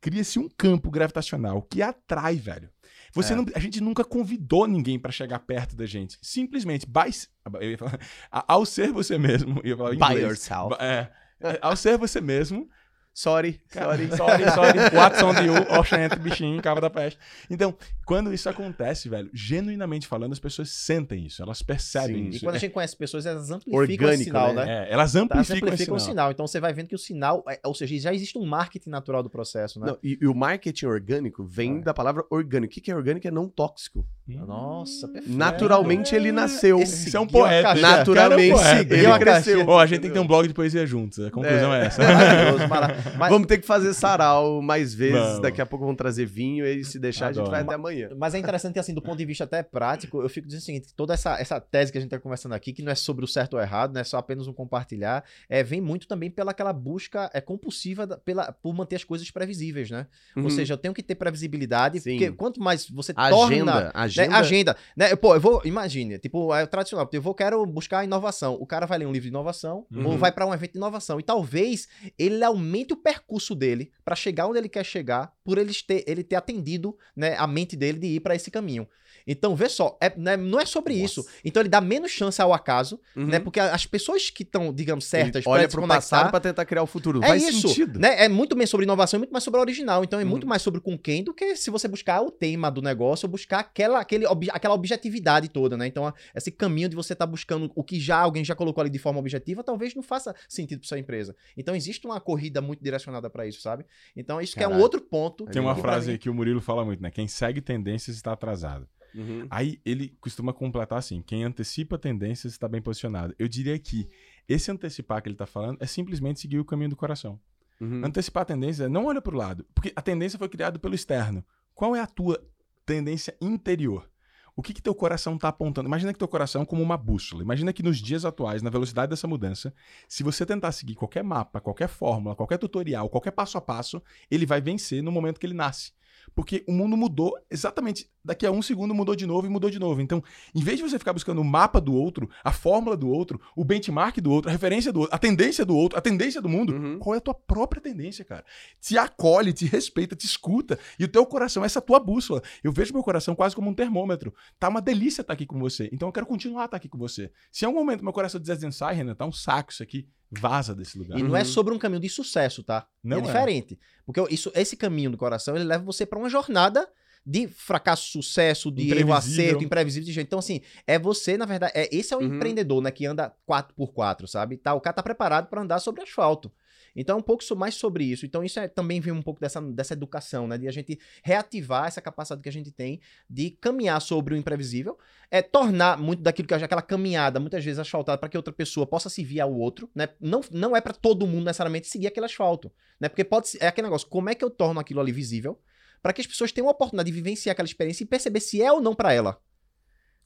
cria-se 0.00 0.38
um 0.38 0.48
campo 0.48 0.92
gravitacional 0.92 1.60
que 1.60 1.82
atrai, 1.82 2.36
velho. 2.36 2.70
Você 3.12 3.32
É. 3.32 3.36
não, 3.36 3.44
a 3.52 3.58
gente 3.58 3.80
nunca 3.80 4.04
convidou 4.04 4.68
ninguém 4.68 4.96
pra 4.96 5.10
chegar 5.10 5.40
perto 5.40 5.74
da 5.74 5.86
gente. 5.86 6.16
Simplesmente, 6.22 6.86
by, 6.86 7.10
eu 7.60 7.70
ia 7.72 7.76
falar, 7.78 7.98
ao 8.30 8.64
ser 8.64 8.92
você 8.92 9.18
mesmo, 9.18 9.58
eu 9.64 9.70
ia 9.70 9.76
falar 9.76 9.92
em 9.92 9.98
By 9.98 10.04
inglês. 10.04 10.22
yourself. 10.28 10.76
É, 10.78 11.10
é, 11.40 11.58
ao 11.60 11.74
ser 11.76 11.98
você 11.98 12.20
mesmo, 12.20 12.68
Sorry, 13.16 13.60
sorry. 13.72 14.08
sorry, 14.16 14.50
sorry. 14.50 14.78
Watson 14.92 15.34
de 15.34 15.48
U, 15.48 15.78
Oxente, 15.78 16.18
bichinho, 16.18 16.60
cava 16.60 16.80
da 16.80 16.90
peste. 16.90 17.16
Então, 17.48 17.72
quando 18.04 18.34
isso 18.34 18.48
acontece, 18.48 19.08
velho, 19.08 19.30
genuinamente 19.32 20.08
falando, 20.08 20.32
as 20.32 20.40
pessoas 20.40 20.70
sentem 20.70 21.24
isso, 21.26 21.40
elas 21.40 21.62
percebem 21.62 22.16
Sim. 22.16 22.24
E 22.24 22.30
isso. 22.30 22.40
quando 22.44 22.54
a 22.54 22.58
É, 22.58 22.60
gente 22.60 22.72
conhece 22.72 22.96
pessoas, 22.96 23.24
elas 23.24 23.50
amplificam 23.52 23.78
Orgânico, 23.80 24.14
esse 24.14 24.24
sinal, 24.24 24.52
né? 24.52 24.64
né? 24.64 24.86
é, 24.88 24.92
elas 24.92 25.12
Tá, 25.12 25.20
amplificam, 25.20 25.68
amplificam 25.68 25.94
o 25.94 25.98
sinal. 26.00 26.10
sinal. 26.12 26.30
Então 26.32 26.46
você 26.46 26.58
vai 26.58 26.72
vendo 26.72 26.88
que 26.88 26.94
o 26.96 26.98
sinal, 26.98 27.44
é- 27.48 27.60
ou 27.64 27.72
seja, 27.72 27.96
já 27.98 28.12
existe 28.12 28.36
um 28.36 28.44
marketing 28.44 28.90
natural 28.90 29.22
do 29.22 29.30
processo, 29.30 29.78
né? 29.78 29.86
Não, 29.86 29.98
e, 30.02 30.18
e 30.20 30.26
o 30.26 30.34
marketing 30.34 30.86
orgânico 30.86 31.44
vem 31.44 31.78
É. 31.78 31.82
da 31.82 31.94
palavra 31.94 32.24
orgânico. 32.28 32.72
O 32.72 32.74
que, 32.74 32.80
que 32.80 32.90
é 32.90 32.96
orgânico? 32.96 33.28
É 33.28 33.30
não 33.30 33.48
tóxico. 33.48 34.04
Nossa, 34.26 35.06
perfeito. 35.06 35.36
Naturalmente 35.36 36.14
ele 36.16 36.32
nasceu. 36.32 36.80
Esse 36.80 37.08
Isso 37.08 37.16
é 37.16 37.20
um 37.20 37.26
poeta. 37.26 37.62
cara 37.62 37.78
é 37.78 37.78
um 37.78 37.82
Naturalmente 37.82 38.52
poeta. 38.54 38.94
ele 38.96 39.18
cresceu. 39.18 39.68
Ó, 39.68 39.78
a 39.78 39.86
gente 39.86 40.00
tem 40.00 40.10
que 40.10 40.14
ter 40.14 40.20
um 40.20 40.26
blog 40.26 40.48
de 40.48 40.54
poesia 40.54 40.86
juntos. 40.86 41.20
A 41.20 41.30
conclusão 41.30 41.72
é, 41.74 41.86
essa. 41.86 42.02
Maravilhoso, 42.24 42.68
mara- 42.68 42.96
Mas, 43.18 43.30
Vamos 43.30 43.46
ter 43.46 43.58
que 43.58 43.66
fazer 43.66 43.92
sarau 43.94 44.60
mais 44.62 44.94
vezes. 44.94 45.18
Vamos. 45.20 45.40
Daqui 45.42 45.60
a 45.60 45.66
pouco 45.66 45.84
vamos 45.84 45.98
trazer 45.98 46.24
vinho 46.26 46.66
e 46.66 46.84
se 46.84 46.98
deixar 46.98 47.26
a 47.26 47.28
gente 47.32 47.38
Adoro. 47.40 47.50
vai 47.52 47.62
até 47.62 47.74
amanhã. 47.74 48.10
mas 48.16 48.34
é 48.34 48.38
interessante 48.38 48.72
que, 48.74 48.78
assim, 48.78 48.94
do 48.94 49.02
ponto 49.02 49.16
de 49.18 49.24
vista 49.24 49.44
até 49.44 49.62
prático, 49.62 50.22
eu 50.22 50.28
fico 50.28 50.46
dizendo 50.46 50.62
o 50.62 50.64
seguinte: 50.64 50.94
toda 50.94 51.14
essa, 51.14 51.38
essa 51.40 51.60
tese 51.60 51.90
que 51.92 51.98
a 51.98 52.00
gente 52.00 52.10
tá 52.10 52.18
conversando 52.18 52.52
aqui, 52.54 52.72
que 52.72 52.82
não 52.82 52.90
é 52.92 52.94
sobre 52.94 53.24
o 53.24 53.28
certo 53.28 53.54
ou 53.54 53.60
errado, 53.60 53.92
não 53.94 54.00
é 54.00 54.04
só 54.04 54.18
apenas 54.18 54.46
um 54.46 54.52
compartilhar, 54.52 55.24
é, 55.48 55.62
vem 55.62 55.80
muito 55.80 56.06
também 56.06 56.30
pela 56.30 56.50
aquela 56.52 56.72
busca 56.72 57.30
é, 57.34 57.40
compulsiva 57.40 58.06
da- 58.06 58.16
pela, 58.18 58.52
por 58.52 58.72
manter 58.74 58.96
as 58.96 59.04
coisas 59.04 59.30
previsíveis, 59.30 59.90
né? 59.90 60.06
Ou 60.36 60.44
Uhum. 60.44 60.50
seja, 60.50 60.74
eu 60.74 60.78
tenho 60.78 60.94
que 60.94 61.02
ter 61.02 61.14
previsibilidade, 61.14 62.00
Sim. 62.00 62.12
porque 62.18 62.32
quanto 62.32 62.60
mais 62.60 62.88
você 62.88 63.12
agenda, 63.16 63.36
torna 63.72 63.84
né, 63.86 63.90
agenda. 63.94 64.36
agenda, 64.36 64.76
né? 64.96 65.14
Pô, 65.16 65.34
eu 65.34 65.40
vou, 65.40 65.60
imagine, 65.64 66.18
tipo, 66.18 66.54
é 66.54 66.66
tradicional, 66.66 67.08
eu 67.12 67.22
vou, 67.22 67.34
quero 67.34 67.64
buscar 67.66 68.04
inovação. 68.04 68.54
O 68.60 68.66
cara 68.66 68.86
vai 68.86 68.98
ler 68.98 69.06
um 69.06 69.12
livro 69.12 69.24
de 69.24 69.28
inovação 69.28 69.86
Uhum. 69.92 70.06
ou 70.06 70.18
vai 70.18 70.30
para 70.32 70.46
um 70.46 70.54
evento 70.54 70.72
de 70.72 70.78
inovação 70.78 71.18
e 71.18 71.22
talvez 71.22 71.88
ele 72.18 72.42
aumente 72.44 72.93
o 72.94 72.96
percurso 72.96 73.54
dele 73.54 73.92
para 74.04 74.16
chegar 74.16 74.46
onde 74.46 74.58
ele 74.58 74.68
quer 74.68 74.84
chegar, 74.84 75.34
por 75.44 75.58
ele 75.58 75.72
ter, 75.74 76.04
ele 76.06 76.24
ter 76.24 76.36
atendido, 76.36 76.96
né, 77.14 77.36
a 77.36 77.46
mente 77.46 77.76
dele 77.76 77.98
de 77.98 78.06
ir 78.06 78.20
para 78.20 78.34
esse 78.34 78.50
caminho. 78.50 78.88
Então, 79.26 79.56
vê 79.56 79.68
só, 79.68 79.96
é, 80.00 80.12
né, 80.18 80.36
não 80.36 80.60
é 80.60 80.66
sobre 80.66 80.92
Nossa. 80.94 81.04
isso. 81.20 81.26
Então 81.44 81.62
ele 81.62 81.68
dá 81.68 81.80
menos 81.80 82.10
chance 82.10 82.40
ao 82.42 82.52
acaso, 82.52 83.00
Uhum. 83.16 83.26
né? 83.26 83.38
Porque 83.40 83.58
as 83.58 83.86
pessoas 83.86 84.28
que 84.28 84.42
estão, 84.42 84.72
digamos, 84.72 85.06
certas 85.06 85.46
olha 85.46 85.62
para 85.62 85.68
pro 85.70 85.80
desconectar, 85.80 85.96
passado 85.96 86.30
pra 86.30 86.40
tentar 86.40 86.64
criar 86.66 86.82
o 86.82 86.86
futuro. 86.86 87.22
é 87.24 87.28
Faz 87.28 87.42
isso, 87.48 87.68
sentido. 87.68 87.98
né? 87.98 88.24
É 88.24 88.28
muito 88.28 88.54
bem 88.54 88.66
sobre 88.66 88.84
inovação 88.84 89.16
e 89.16 89.20
muito 89.20 89.30
mais 89.32 89.42
sobre 89.42 89.58
a 89.58 89.62
original. 89.62 90.04
Então 90.04 90.20
é 90.20 90.22
Uhum. 90.24 90.28
muito 90.28 90.46
mais 90.46 90.60
sobre 90.62 90.80
com 90.80 90.98
quem 90.98 91.24
do 91.24 91.32
que 91.32 91.56
se 91.56 91.70
você 91.70 91.88
buscar 91.88 92.20
o 92.20 92.30
tema 92.30 92.70
do 92.70 92.82
negócio 92.82 93.26
ou 93.26 93.30
buscar 93.30 93.60
aquela, 93.60 93.98
aquele, 94.00 94.26
ob- 94.26 94.50
aquela 94.50 94.74
objetividade 94.74 95.48
toda, 95.48 95.76
né? 95.76 95.86
Então, 95.86 96.06
a- 96.06 96.14
esse 96.34 96.50
caminho 96.50 96.88
de 96.88 96.96
você 96.96 97.12
estar 97.14 97.26
buscando 97.26 97.70
o 97.74 97.82
que 97.82 97.98
já 97.98 98.18
alguém 98.18 98.44
já 98.44 98.54
colocou 98.54 98.82
ali 98.82 98.90
de 98.90 98.98
forma 98.98 99.18
objetiva, 99.20 99.64
talvez 99.64 99.94
não 99.94 100.02
faça 100.02 100.34
sentido 100.48 100.80
para 100.80 100.88
sua 100.88 100.98
empresa. 100.98 101.34
Então, 101.56 101.74
existe 101.74 102.06
uma 102.06 102.20
corrida 102.20 102.60
muito 102.60 102.82
direcionada 102.82 103.30
para 103.30 103.46
isso, 103.46 103.60
sabe? 103.62 103.86
Então, 104.14 104.40
isso 104.40 104.54
que 104.54 104.62
é 104.62 104.68
um 104.68 104.78
outro 104.80 105.00
ponto. 105.00 105.46
Tem 105.46 105.62
uma 105.62 105.74
frase 105.74 106.06
mim- 106.08 106.12
aí 106.12 106.18
que 106.18 106.28
o 106.28 106.34
Murilo 106.34 106.60
fala 106.60 106.84
muito, 106.84 107.02
né? 107.02 107.10
Quem 107.10 107.26
segue 107.26 107.60
tendências 107.60 108.16
está 108.16 108.32
atrasado. 108.32 108.86
Uhum. 109.14 109.46
Aí 109.48 109.80
ele 109.84 110.16
costuma 110.20 110.52
completar 110.52 110.98
assim: 110.98 111.22
quem 111.22 111.44
antecipa 111.44 111.98
tendências 111.98 112.52
está 112.52 112.66
bem 112.66 112.82
posicionado. 112.82 113.34
Eu 113.38 113.48
diria 113.48 113.78
que 113.78 114.08
esse 114.48 114.70
antecipar 114.70 115.22
que 115.22 115.28
ele 115.28 115.34
está 115.34 115.46
falando 115.46 115.78
é 115.80 115.86
simplesmente 115.86 116.40
seguir 116.40 116.58
o 116.58 116.64
caminho 116.64 116.90
do 116.90 116.96
coração. 116.96 117.40
Uhum. 117.80 118.04
Antecipar 118.04 118.42
a 118.42 118.46
tendência 118.46 118.88
não 118.88 119.06
olha 119.06 119.20
para 119.20 119.34
o 119.34 119.38
lado, 119.38 119.64
porque 119.74 119.92
a 119.94 120.02
tendência 120.02 120.38
foi 120.38 120.48
criada 120.48 120.78
pelo 120.78 120.94
externo. 120.94 121.44
Qual 121.74 121.94
é 121.94 122.00
a 122.00 122.06
tua 122.06 122.42
tendência 122.84 123.36
interior? 123.40 124.08
O 124.56 124.62
que, 124.62 124.72
que 124.72 124.80
teu 124.80 124.94
coração 124.94 125.34
está 125.34 125.48
apontando? 125.48 125.88
Imagina 125.88 126.12
que 126.12 126.18
teu 126.18 126.28
coração 126.28 126.62
é 126.62 126.66
como 126.66 126.80
uma 126.80 126.96
bússola. 126.96 127.42
Imagina 127.42 127.72
que 127.72 127.82
nos 127.82 127.98
dias 127.98 128.24
atuais, 128.24 128.62
na 128.62 128.70
velocidade 128.70 129.10
dessa 129.10 129.26
mudança, 129.26 129.74
se 130.08 130.22
você 130.22 130.46
tentar 130.46 130.70
seguir 130.70 130.94
qualquer 130.94 131.24
mapa, 131.24 131.60
qualquer 131.60 131.88
fórmula, 131.88 132.36
qualquer 132.36 132.58
tutorial, 132.58 133.08
qualquer 133.08 133.32
passo 133.32 133.58
a 133.58 133.60
passo, 133.60 134.00
ele 134.30 134.46
vai 134.46 134.60
vencer 134.60 135.02
no 135.02 135.10
momento 135.10 135.40
que 135.40 135.46
ele 135.46 135.54
nasce. 135.54 135.92
Porque 136.34 136.64
o 136.68 136.72
mundo 136.72 136.96
mudou 136.96 137.36
exatamente. 137.50 138.08
Daqui 138.24 138.46
a 138.46 138.50
um 138.50 138.62
segundo 138.62 138.94
mudou 138.94 139.14
de 139.14 139.26
novo 139.26 139.46
e 139.46 139.50
mudou 139.50 139.68
de 139.68 139.78
novo. 139.78 140.00
Então, 140.00 140.22
em 140.54 140.62
vez 140.62 140.78
de 140.78 140.82
você 140.88 140.98
ficar 140.98 141.12
buscando 141.12 141.40
o 141.40 141.44
mapa 141.44 141.80
do 141.80 141.92
outro, 141.94 142.28
a 142.42 142.52
fórmula 142.52 142.96
do 142.96 143.08
outro, 143.08 143.38
o 143.54 143.64
benchmark 143.64 144.16
do 144.20 144.30
outro, 144.30 144.48
a 144.48 144.52
referência 144.52 144.90
do 144.92 145.00
outro, 145.00 145.14
a 145.14 145.18
tendência 145.18 145.64
do 145.64 145.76
outro, 145.76 145.98
a 145.98 146.00
tendência 146.00 146.40
do 146.40 146.48
mundo, 146.48 146.72
Uhum. 146.74 146.98
qual 146.98 147.14
é 147.14 147.18
a 147.18 147.20
tua 147.20 147.34
própria 147.34 147.82
tendência, 147.82 148.24
cara? 148.24 148.44
Te 148.80 148.96
acolhe, 148.96 149.52
te 149.52 149.66
respeita, 149.66 150.16
te 150.16 150.24
escuta. 150.24 150.78
E 150.98 151.04
o 151.04 151.08
teu 151.08 151.26
coração, 151.26 151.64
essa 151.64 151.78
é 151.78 151.80
a 151.80 151.82
tua 151.82 152.00
bússola. 152.00 152.42
Eu 152.62 152.72
vejo 152.72 152.94
meu 152.94 153.02
coração 153.02 153.34
quase 153.34 153.54
como 153.54 153.68
um 153.68 153.74
termômetro. 153.74 154.34
Tá 154.58 154.68
uma 154.68 154.80
delícia 154.80 155.20
estar 155.20 155.34
aqui 155.34 155.44
com 155.44 155.58
você. 155.58 155.90
Então 155.92 156.08
eu 156.08 156.12
quero 156.12 156.24
continuar 156.26 156.62
a 156.62 156.64
estar 156.64 156.76
aqui 156.78 156.88
com 156.88 156.96
você. 156.98 157.30
Se 157.52 157.64
em 157.64 157.66
algum 157.66 157.80
momento 157.80 158.02
meu 158.02 158.12
coração 158.12 158.40
dizer 158.40 158.54
assim, 158.54 158.70
sai, 158.70 158.94
Renan, 158.94 159.14
tá 159.14 159.26
um 159.26 159.32
saco 159.32 159.70
isso 159.70 159.82
aqui, 159.82 160.08
vaza 160.40 160.74
desse 160.74 160.98
lugar. 160.98 161.18
E 161.18 161.22
não 161.22 161.36
é 161.36 161.40
Uhum. 161.40 161.44
sobre 161.44 161.74
um 161.74 161.78
caminho 161.78 162.00
de 162.00 162.08
sucesso, 162.08 162.62
tá? 162.62 162.86
Não 163.02 163.16
é 163.16 163.20
é. 163.20 163.22
diferente. 163.22 163.78
Porque 164.06 164.20
isso, 164.32 164.50
esse 164.54 164.76
caminho 164.76 165.10
do 165.10 165.16
coração, 165.16 165.54
ele 165.56 165.64
leva 165.64 165.84
você 165.84 166.04
para 166.04 166.18
uma 166.18 166.28
jornada 166.28 166.88
de 167.26 167.48
fracasso, 167.48 168.10
sucesso, 168.10 168.70
de 168.70 168.90
erro, 168.92 169.12
acerto, 169.12 169.64
imprevisível 169.64 170.04
de 170.06 170.12
jeito. 170.12 170.26
Então, 170.26 170.38
assim, 170.38 170.60
é 170.86 170.98
você, 170.98 171.36
na 171.36 171.46
verdade, 171.46 171.72
é, 171.74 171.88
esse 171.94 172.12
é 172.12 172.16
o 172.16 172.20
Uhum. 172.20 172.34
empreendedor, 172.36 172.82
né, 172.82 172.90
que 172.90 173.06
anda 173.06 173.34
4x4, 173.46 174.26
sabe? 174.26 174.56
Tá, 174.56 174.74
o 174.74 174.80
cara 174.80 174.94
tá 174.94 175.02
preparado 175.02 175.48
para 175.48 175.62
andar 175.62 175.78
sobre 175.78 176.02
asfalto. 176.02 176.52
Então, 176.96 177.16
é 177.16 177.18
um 177.18 177.22
pouco 177.22 177.42
mais 177.56 177.74
sobre 177.74 178.04
isso. 178.04 178.24
Então, 178.24 178.44
isso 178.44 178.60
é, 178.60 178.68
também 178.68 179.00
vem 179.00 179.12
um 179.12 179.22
pouco 179.22 179.40
dessa, 179.40 179.60
dessa 179.60 179.94
educação, 179.94 180.46
né? 180.46 180.56
De 180.56 180.68
a 180.68 180.70
gente 180.70 180.96
reativar 181.24 181.86
essa 181.88 182.00
capacidade 182.00 182.40
que 182.42 182.48
a 182.48 182.52
gente 182.52 182.70
tem 182.70 183.00
de 183.28 183.50
caminhar 183.50 184.00
sobre 184.00 184.34
o 184.34 184.36
imprevisível, 184.36 184.96
é 185.28 185.42
tornar 185.42 185.98
muito 185.98 186.22
daquilo 186.22 186.46
que 186.46 186.54
aquela 186.54 186.82
caminhada, 186.82 187.40
muitas 187.40 187.64
vezes 187.64 187.80
asfaltada, 187.80 188.18
para 188.18 188.28
que 188.28 188.36
outra 188.36 188.52
pessoa 188.52 188.86
possa 188.86 189.08
se 189.08 189.24
vir 189.24 189.40
ao 189.40 189.52
outro, 189.52 189.90
né? 189.92 190.10
Não, 190.20 190.40
não 190.52 190.76
é 190.76 190.80
para 190.80 190.92
todo 190.92 191.26
mundo 191.26 191.46
necessariamente 191.46 191.88
seguir 191.88 192.06
aquele 192.06 192.26
asfalto, 192.26 192.70
né? 193.00 193.08
Porque 193.08 193.24
pode 193.24 193.48
ser, 193.48 193.62
é 193.62 193.66
aquele 193.66 193.86
negócio, 193.88 194.06
como 194.06 194.30
é 194.30 194.34
que 194.34 194.44
eu 194.44 194.50
torno 194.50 194.78
aquilo 194.78 195.00
ali 195.00 195.10
visível 195.10 195.58
para 196.04 196.12
que 196.12 196.20
as 196.20 196.26
pessoas 196.26 196.52
tenham 196.52 196.68
a 196.68 196.70
oportunidade 196.72 197.06
de 197.10 197.14
vivenciar 197.16 197.52
aquela 197.54 197.64
experiência 197.64 198.04
e 198.04 198.06
perceber 198.06 198.40
se 198.40 198.60
é 198.60 198.70
ou 198.70 198.78
não 198.78 198.94
para 198.94 199.10
ela. 199.14 199.40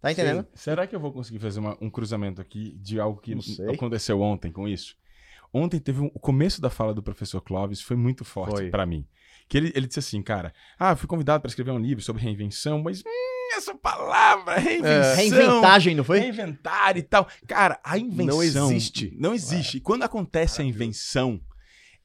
Tá 0.01 0.11
entendendo? 0.11 0.43
Sim. 0.43 0.49
Será 0.57 0.89
que 0.89 0.97
eu 0.97 0.99
vou 0.99 1.13
conseguir 1.13 1.39
fazer 1.39 1.61
uma- 1.61 1.79
um 1.81 1.89
cruzamento 1.89 2.41
aqui 2.43 2.73
de 2.81 2.99
algo 2.99 3.21
que 3.21 3.33
aconteceu 3.71 4.21
ontem 4.21 4.51
com 4.51 4.67
isso? 4.67 4.97
Ontem 5.55 5.79
teve 5.79 6.01
um, 6.01 6.07
o 6.13 6.19
começo 6.19 6.61
da 6.61 6.69
fala 6.69 6.93
do 6.93 7.01
professor 7.03 7.41
Clóvis 7.41 7.81
foi 7.81 7.97
muito 7.97 8.25
forte 8.25 8.55
pra 8.71 8.85
mim. 8.85 9.07
Que 9.49 9.57
ele, 9.57 9.73
ele 9.75 9.87
disse 9.87 10.01
assim, 10.01 10.21
cara, 10.21 10.53
ah, 10.79 10.97
fui 10.97 11.07
convidado 11.07 11.41
pra 11.41 11.49
escrever 11.49 11.71
um 11.71 11.79
livro 11.79 12.03
sobre 12.03 12.21
reinvenção, 12.23 12.83
mas 12.83 13.01
hum, 13.01 13.57
essa 13.57 13.73
palavra, 13.77 14.57
reinvenção. 14.59 15.15
Reinventagem, 15.15 15.95
não 15.95 16.03
foi? 16.05 16.19
Reinventar 16.19 16.97
e 16.97 17.03
tal. 17.03 17.29
Cara, 17.47 17.81
a 17.85 17.97
invenção. 17.97 18.27
Não 18.37 18.43
existe. 18.43 19.17
Não 19.17 19.33
existe. 19.33 19.77
E 19.77 19.81
quando 19.81 20.03
acontece 20.03 20.61
a 20.61 20.65
invenção, 20.65 21.41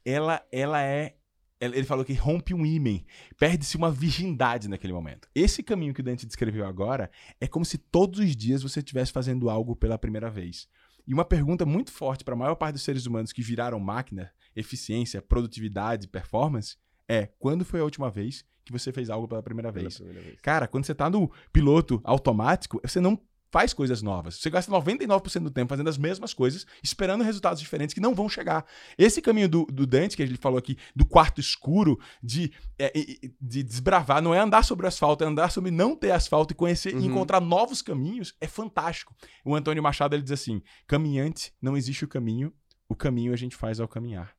ela, 0.04 0.40
ela 0.52 0.80
é. 0.80 1.16
Ele 1.60 1.84
falou 1.84 2.04
que 2.04 2.12
rompe 2.12 2.52
um 2.52 2.66
ímen, 2.66 3.06
perde-se 3.38 3.76
uma 3.76 3.90
virgindade 3.90 4.68
naquele 4.68 4.92
momento. 4.92 5.28
Esse 5.34 5.62
caminho 5.62 5.94
que 5.94 6.00
o 6.00 6.04
Dante 6.04 6.26
descreveu 6.26 6.66
agora 6.66 7.10
é 7.40 7.46
como 7.46 7.64
se 7.64 7.78
todos 7.78 8.18
os 8.18 8.36
dias 8.36 8.62
você 8.62 8.80
estivesse 8.80 9.12
fazendo 9.12 9.48
algo 9.48 9.74
pela 9.74 9.96
primeira 9.96 10.28
vez. 10.28 10.68
E 11.06 11.14
uma 11.14 11.24
pergunta 11.24 11.64
muito 11.64 11.92
forte 11.92 12.24
para 12.24 12.34
a 12.34 12.36
maior 12.36 12.54
parte 12.54 12.74
dos 12.74 12.82
seres 12.82 13.06
humanos 13.06 13.32
que 13.32 13.42
viraram 13.42 13.78
máquina, 13.78 14.32
eficiência, 14.56 15.22
produtividade, 15.22 16.08
performance, 16.08 16.76
é 17.08 17.26
quando 17.38 17.64
foi 17.64 17.80
a 17.80 17.84
última 17.84 18.10
vez 18.10 18.44
que 18.64 18.72
você 18.72 18.90
fez 18.90 19.10
algo 19.10 19.28
pela 19.28 19.42
primeira 19.42 19.70
vez? 19.70 20.00
Cara, 20.42 20.66
quando 20.66 20.86
você 20.86 20.94
tá 20.94 21.10
no 21.10 21.30
piloto 21.52 22.00
automático, 22.02 22.80
você 22.82 23.00
não 23.00 23.20
faz 23.54 23.72
coisas 23.72 24.02
novas. 24.02 24.34
Você 24.40 24.50
gasta 24.50 24.68
99% 24.72 25.44
do 25.44 25.50
tempo 25.50 25.68
fazendo 25.68 25.88
as 25.88 25.96
mesmas 25.96 26.34
coisas, 26.34 26.66
esperando 26.82 27.22
resultados 27.22 27.60
diferentes 27.60 27.94
que 27.94 28.00
não 28.00 28.12
vão 28.12 28.28
chegar. 28.28 28.66
Esse 28.98 29.22
caminho 29.22 29.48
do, 29.48 29.64
do 29.66 29.86
Dante, 29.86 30.16
que 30.16 30.22
ele 30.24 30.36
falou 30.36 30.58
aqui, 30.58 30.76
do 30.96 31.06
quarto 31.06 31.40
escuro, 31.40 31.96
de, 32.20 32.50
é, 32.76 32.90
e- 32.98 33.18
e- 33.22 33.34
de 33.40 33.62
desbravar, 33.62 34.20
não 34.20 34.34
é 34.34 34.40
andar 34.40 34.64
sobre 34.64 34.86
o 34.86 34.88
asfalto, 34.88 35.22
é 35.22 35.26
andar 35.28 35.52
sobre 35.52 35.70
não 35.70 35.94
ter 35.94 36.10
asfalto 36.10 36.52
e 36.52 36.56
conhecer 36.56 36.90
e 36.92 36.96
Uhum. 36.96 37.04
encontrar 37.04 37.40
novos 37.40 37.80
caminhos, 37.80 38.34
é 38.40 38.48
fantástico. 38.48 39.14
O 39.44 39.54
Antônio 39.54 39.80
Machado 39.82 40.16
ele 40.16 40.22
diz 40.24 40.32
assim: 40.32 40.60
caminhante, 40.88 41.52
não 41.62 41.76
existe 41.76 42.04
o 42.04 42.08
caminho, 42.08 42.52
o 42.88 42.96
caminho 42.96 43.32
a 43.32 43.36
gente 43.36 43.54
faz 43.54 43.78
ao 43.78 43.86
caminhar. 43.86 44.34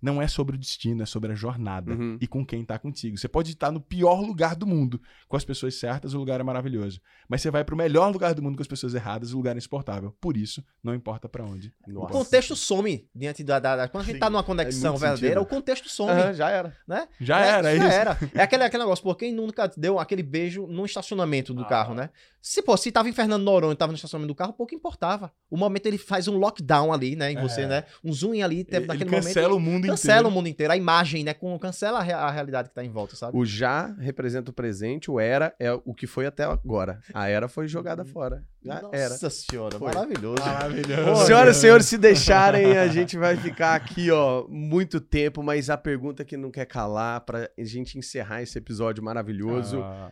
Não 0.00 0.22
é 0.22 0.28
sobre 0.28 0.54
o 0.54 0.58
destino, 0.58 1.02
é 1.02 1.06
sobre 1.06 1.32
a 1.32 1.34
jornada 1.34 1.92
Uhum. 1.92 2.18
e 2.20 2.26
com 2.26 2.44
quem 2.46 2.64
tá 2.64 2.78
contigo. 2.78 3.16
Você 3.18 3.26
pode 3.28 3.50
estar 3.52 3.70
no 3.72 3.80
pior 3.80 4.20
lugar 4.20 4.54
do 4.54 4.66
mundo, 4.66 5.00
com 5.28 5.36
as 5.36 5.44
pessoas 5.44 5.74
certas, 5.74 6.14
o 6.14 6.18
lugar 6.18 6.40
é 6.40 6.42
maravilhoso. 6.44 7.00
Mas 7.28 7.42
você 7.42 7.50
vai 7.50 7.64
pro 7.64 7.76
melhor 7.76 8.12
lugar 8.12 8.32
do 8.34 8.42
mundo 8.42 8.56
com 8.56 8.62
as 8.62 8.68
pessoas 8.68 8.94
erradas, 8.94 9.32
o 9.32 9.36
lugar 9.36 9.54
é 9.56 9.58
insuportável. 9.58 10.14
Por 10.20 10.36
isso, 10.36 10.62
não 10.82 10.94
importa 10.94 11.28
pra 11.28 11.44
onde. 11.44 11.72
O 11.86 11.92
Nossa. 11.92 12.12
contexto 12.12 12.54
some 12.54 13.08
diante 13.14 13.42
da, 13.42 13.58
da- 13.58 13.76
da- 13.76 13.88
Quando 13.88 14.02
a 14.02 14.06
gente 14.06 14.14
Sim, 14.14 14.20
tá 14.20 14.30
numa 14.30 14.40
é 14.40 14.44
conexão 14.44 14.92
muito 14.92 15.00
verdadeira, 15.00 15.34
sentido. 15.40 15.46
o 15.52 15.56
contexto 15.56 15.88
some. 15.88 16.10
Aham, 16.12 16.32
já 16.32 16.50
era. 16.50 16.76
né? 16.86 17.08
Já 17.20 17.40
É, 17.44 17.48
era, 17.48 17.72
é 17.72 17.76
já 17.76 17.84
isso. 17.88 17.96
era. 17.96 18.18
É 18.34 18.42
aquele, 18.42 18.62
aquele 18.64 18.82
negócio, 18.84 19.02
pô, 19.02 19.14
quem 19.14 19.32
nunca 19.32 19.70
deu 19.76 19.98
aquele 19.98 20.22
beijo 20.22 20.66
no 20.66 20.86
estacionamento 20.86 21.52
do 21.52 21.62
Ah. 21.62 21.66
carro, 21.66 21.94
né? 21.94 22.10
Se, 22.40 22.62
pô, 22.62 22.76
se 22.76 22.92
tava 22.92 23.08
em 23.08 23.12
Fernando 23.12 23.42
Noronha 23.42 23.72
e 23.72 23.76
tava 23.76 23.90
no 23.92 23.96
estacionamento 23.96 24.32
do 24.32 24.36
carro, 24.36 24.52
pouco 24.52 24.72
importava. 24.74 25.32
O 25.50 25.56
momento 25.56 25.86
ele 25.86 25.98
faz 25.98 26.28
um 26.28 26.36
lockdown 26.38 26.92
ali, 26.92 27.16
né, 27.16 27.32
em 27.32 27.36
você, 27.36 27.62
É. 27.62 27.66
né? 27.66 27.84
Um 28.02 28.12
zoom 28.12 28.40
ali, 28.42 28.64
Ele, 28.68 28.86
naquele 28.86 29.02
ele 29.02 29.10
momento. 29.10 29.24
cancela 29.24 29.54
o 29.54 29.60
mundo 29.60 29.87
cancela 29.88 30.18
inteiro. 30.20 30.28
o 30.28 30.30
mundo 30.32 30.48
inteiro. 30.48 30.72
A 30.72 30.76
imagem, 30.76 31.24
né? 31.24 31.34
Com, 31.34 31.58
cancela 31.58 31.98
a, 31.98 32.02
rea- 32.02 32.18
a 32.18 32.30
realidade 32.30 32.68
que 32.68 32.74
tá 32.74 32.84
em 32.84 32.90
volta, 32.90 33.16
sabe? 33.16 33.36
O 33.36 33.44
já 33.44 33.86
representa 33.98 34.50
o 34.50 34.54
presente, 34.54 35.10
o 35.10 35.18
era 35.20 35.54
é 35.58 35.72
o 35.72 35.94
que 35.94 36.06
foi 36.06 36.26
até 36.26 36.44
agora. 36.44 37.00
A 37.14 37.28
era 37.28 37.48
foi 37.48 37.66
jogada 37.68 38.04
fora. 38.04 38.44
Já 38.62 38.82
Nossa 38.82 38.96
era. 38.96 39.30
senhora, 39.30 39.78
Foi. 39.78 39.86
maravilhoso. 39.94 40.42
Maravilhoso. 40.44 41.26
Senhoras 41.26 41.56
e 41.56 41.60
senhores, 41.60 41.86
se 41.86 41.96
deixarem, 41.96 42.76
a 42.76 42.88
gente 42.88 43.16
vai 43.16 43.36
ficar 43.36 43.74
aqui, 43.74 44.10
ó, 44.10 44.46
muito 44.48 45.00
tempo, 45.00 45.42
mas 45.42 45.70
a 45.70 45.76
pergunta 45.78 46.24
que 46.24 46.36
não 46.36 46.50
quer 46.50 46.66
calar, 46.66 47.20
pra 47.22 47.48
gente 47.58 47.98
encerrar 47.98 48.42
esse 48.42 48.58
episódio 48.58 49.02
maravilhoso: 49.02 49.80
Ah, 49.82 50.10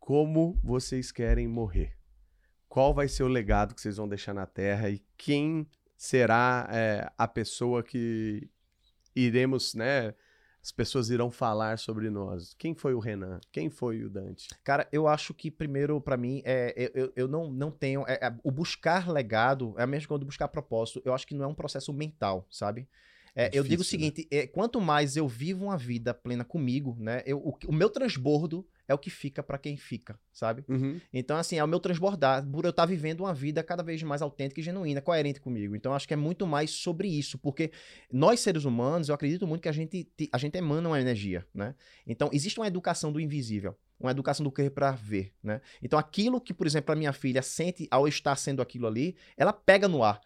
como 0.00 0.58
vocês 0.62 1.10
querem 1.12 1.46
morrer? 1.48 1.92
Qual 2.68 2.92
vai 2.92 3.06
ser 3.06 3.22
o 3.22 3.28
legado 3.28 3.74
que 3.74 3.80
vocês 3.80 3.96
vão 3.96 4.08
deixar 4.08 4.34
na 4.34 4.46
Terra 4.46 4.90
e 4.90 5.00
quem 5.16 5.64
será 5.96 6.68
é, 6.72 7.08
a 7.16 7.28
pessoa 7.28 7.82
que 7.84 8.50
iremos, 9.14 9.74
né? 9.74 10.14
As 10.62 10.72
pessoas 10.72 11.10
irão 11.10 11.30
falar 11.30 11.78
sobre 11.78 12.08
nós. 12.08 12.54
Quem 12.54 12.74
foi 12.74 12.94
o 12.94 12.98
Renan? 12.98 13.38
Quem 13.52 13.68
foi 13.68 14.02
o 14.02 14.08
Dante? 14.08 14.48
Cara, 14.64 14.88
eu 14.90 15.06
acho 15.06 15.34
que 15.34 15.50
primeiro, 15.50 16.00
pra 16.00 16.16
mim, 16.16 16.40
é, 16.42 16.90
eu, 16.94 17.12
eu- 17.14 17.28
não, 17.28 17.50
não 17.50 17.70
tenho. 17.70 18.02
é- 18.08 18.14
é- 18.22 18.34
o 18.42 18.50
buscar 18.50 19.10
legado 19.10 19.74
é 19.76 19.82
a 19.82 19.86
mesma 19.86 20.08
coisa 20.08 20.20
do 20.20 20.26
buscar 20.26 20.48
propósito. 20.48 21.02
Eu 21.04 21.12
acho 21.12 21.26
que 21.26 21.34
não 21.34 21.44
é 21.44 21.48
um 21.48 21.54
processo 21.54 21.92
mental, 21.92 22.46
sabe? 22.50 22.88
É, 23.36 23.46
É 23.46 23.50
eu 23.52 23.62
digo 23.62 23.82
o 23.82 23.84
difícil, 23.84 23.98
né? 24.00 24.06
seguinte: 24.06 24.28
é, 24.30 24.46
quanto 24.46 24.80
mais 24.80 25.16
eu 25.18 25.28
vivo 25.28 25.64
uma 25.66 25.76
vida 25.76 26.14
plena 26.14 26.44
comigo, 26.44 26.96
né? 26.98 27.22
Eu, 27.26 27.38
o, 27.38 27.54
o 27.66 27.72
meu 27.72 27.90
transbordo 27.90 28.66
é 28.86 28.94
o 28.94 28.98
que 28.98 29.10
fica 29.10 29.42
pra 29.42 29.56
quem 29.58 29.76
fica, 29.76 30.18
sabe? 30.32 30.64
Então, 31.12 31.36
assim, 31.36 31.56
é 31.56 31.64
o 31.64 31.68
meu 31.68 31.80
transbordar, 31.80 32.46
por 32.46 32.64
eu 32.64 32.70
estar 32.70 32.86
vivendo 32.86 33.20
uma 33.20 33.32
vida 33.34 33.62
cada 33.62 33.82
vez 33.82 34.02
mais 34.02 34.20
autêntica 34.22 34.60
e 34.60 34.64
genuína, 34.64 35.00
coerente 35.00 35.40
comigo. 35.40 35.74
Então, 35.74 35.94
acho 35.94 36.06
que 36.06 36.14
é 36.14 36.16
muito 36.16 36.46
mais 36.46 36.70
sobre 36.70 37.08
isso, 37.08 37.38
porque 37.38 37.70
nós, 38.12 38.40
seres 38.40 38.64
humanos, 38.64 39.08
eu 39.08 39.14
acredito 39.14 39.46
muito 39.46 39.62
que 39.62 39.68
a 39.68 39.72
gente, 39.72 40.04
te- 40.04 40.28
a 40.32 40.38
gente 40.38 40.56
emana 40.58 40.88
uma 40.88 41.00
energia, 41.00 41.46
né? 41.54 41.74
Então, 42.06 42.28
existe 42.32 42.58
uma 42.60 42.66
educação 42.66 43.10
do 43.12 43.20
invisível, 43.20 43.76
uma 43.98 44.10
educação 44.10 44.44
do 44.44 44.50
que 44.52 44.68
para 44.68 44.90
ver, 44.92 45.32
né? 45.42 45.60
Então, 45.82 45.98
aquilo 45.98 46.40
que, 46.40 46.52
por 46.52 46.66
exemplo, 46.66 46.92
a 46.92 46.96
minha 46.96 47.12
filha 47.12 47.42
sente 47.42 47.86
ao 47.90 48.06
estar 48.06 48.36
sendo 48.36 48.60
aquilo 48.60 48.86
ali, 48.86 49.16
ela 49.36 49.52
pega 49.52 49.88
no 49.88 50.02
ar. 50.02 50.20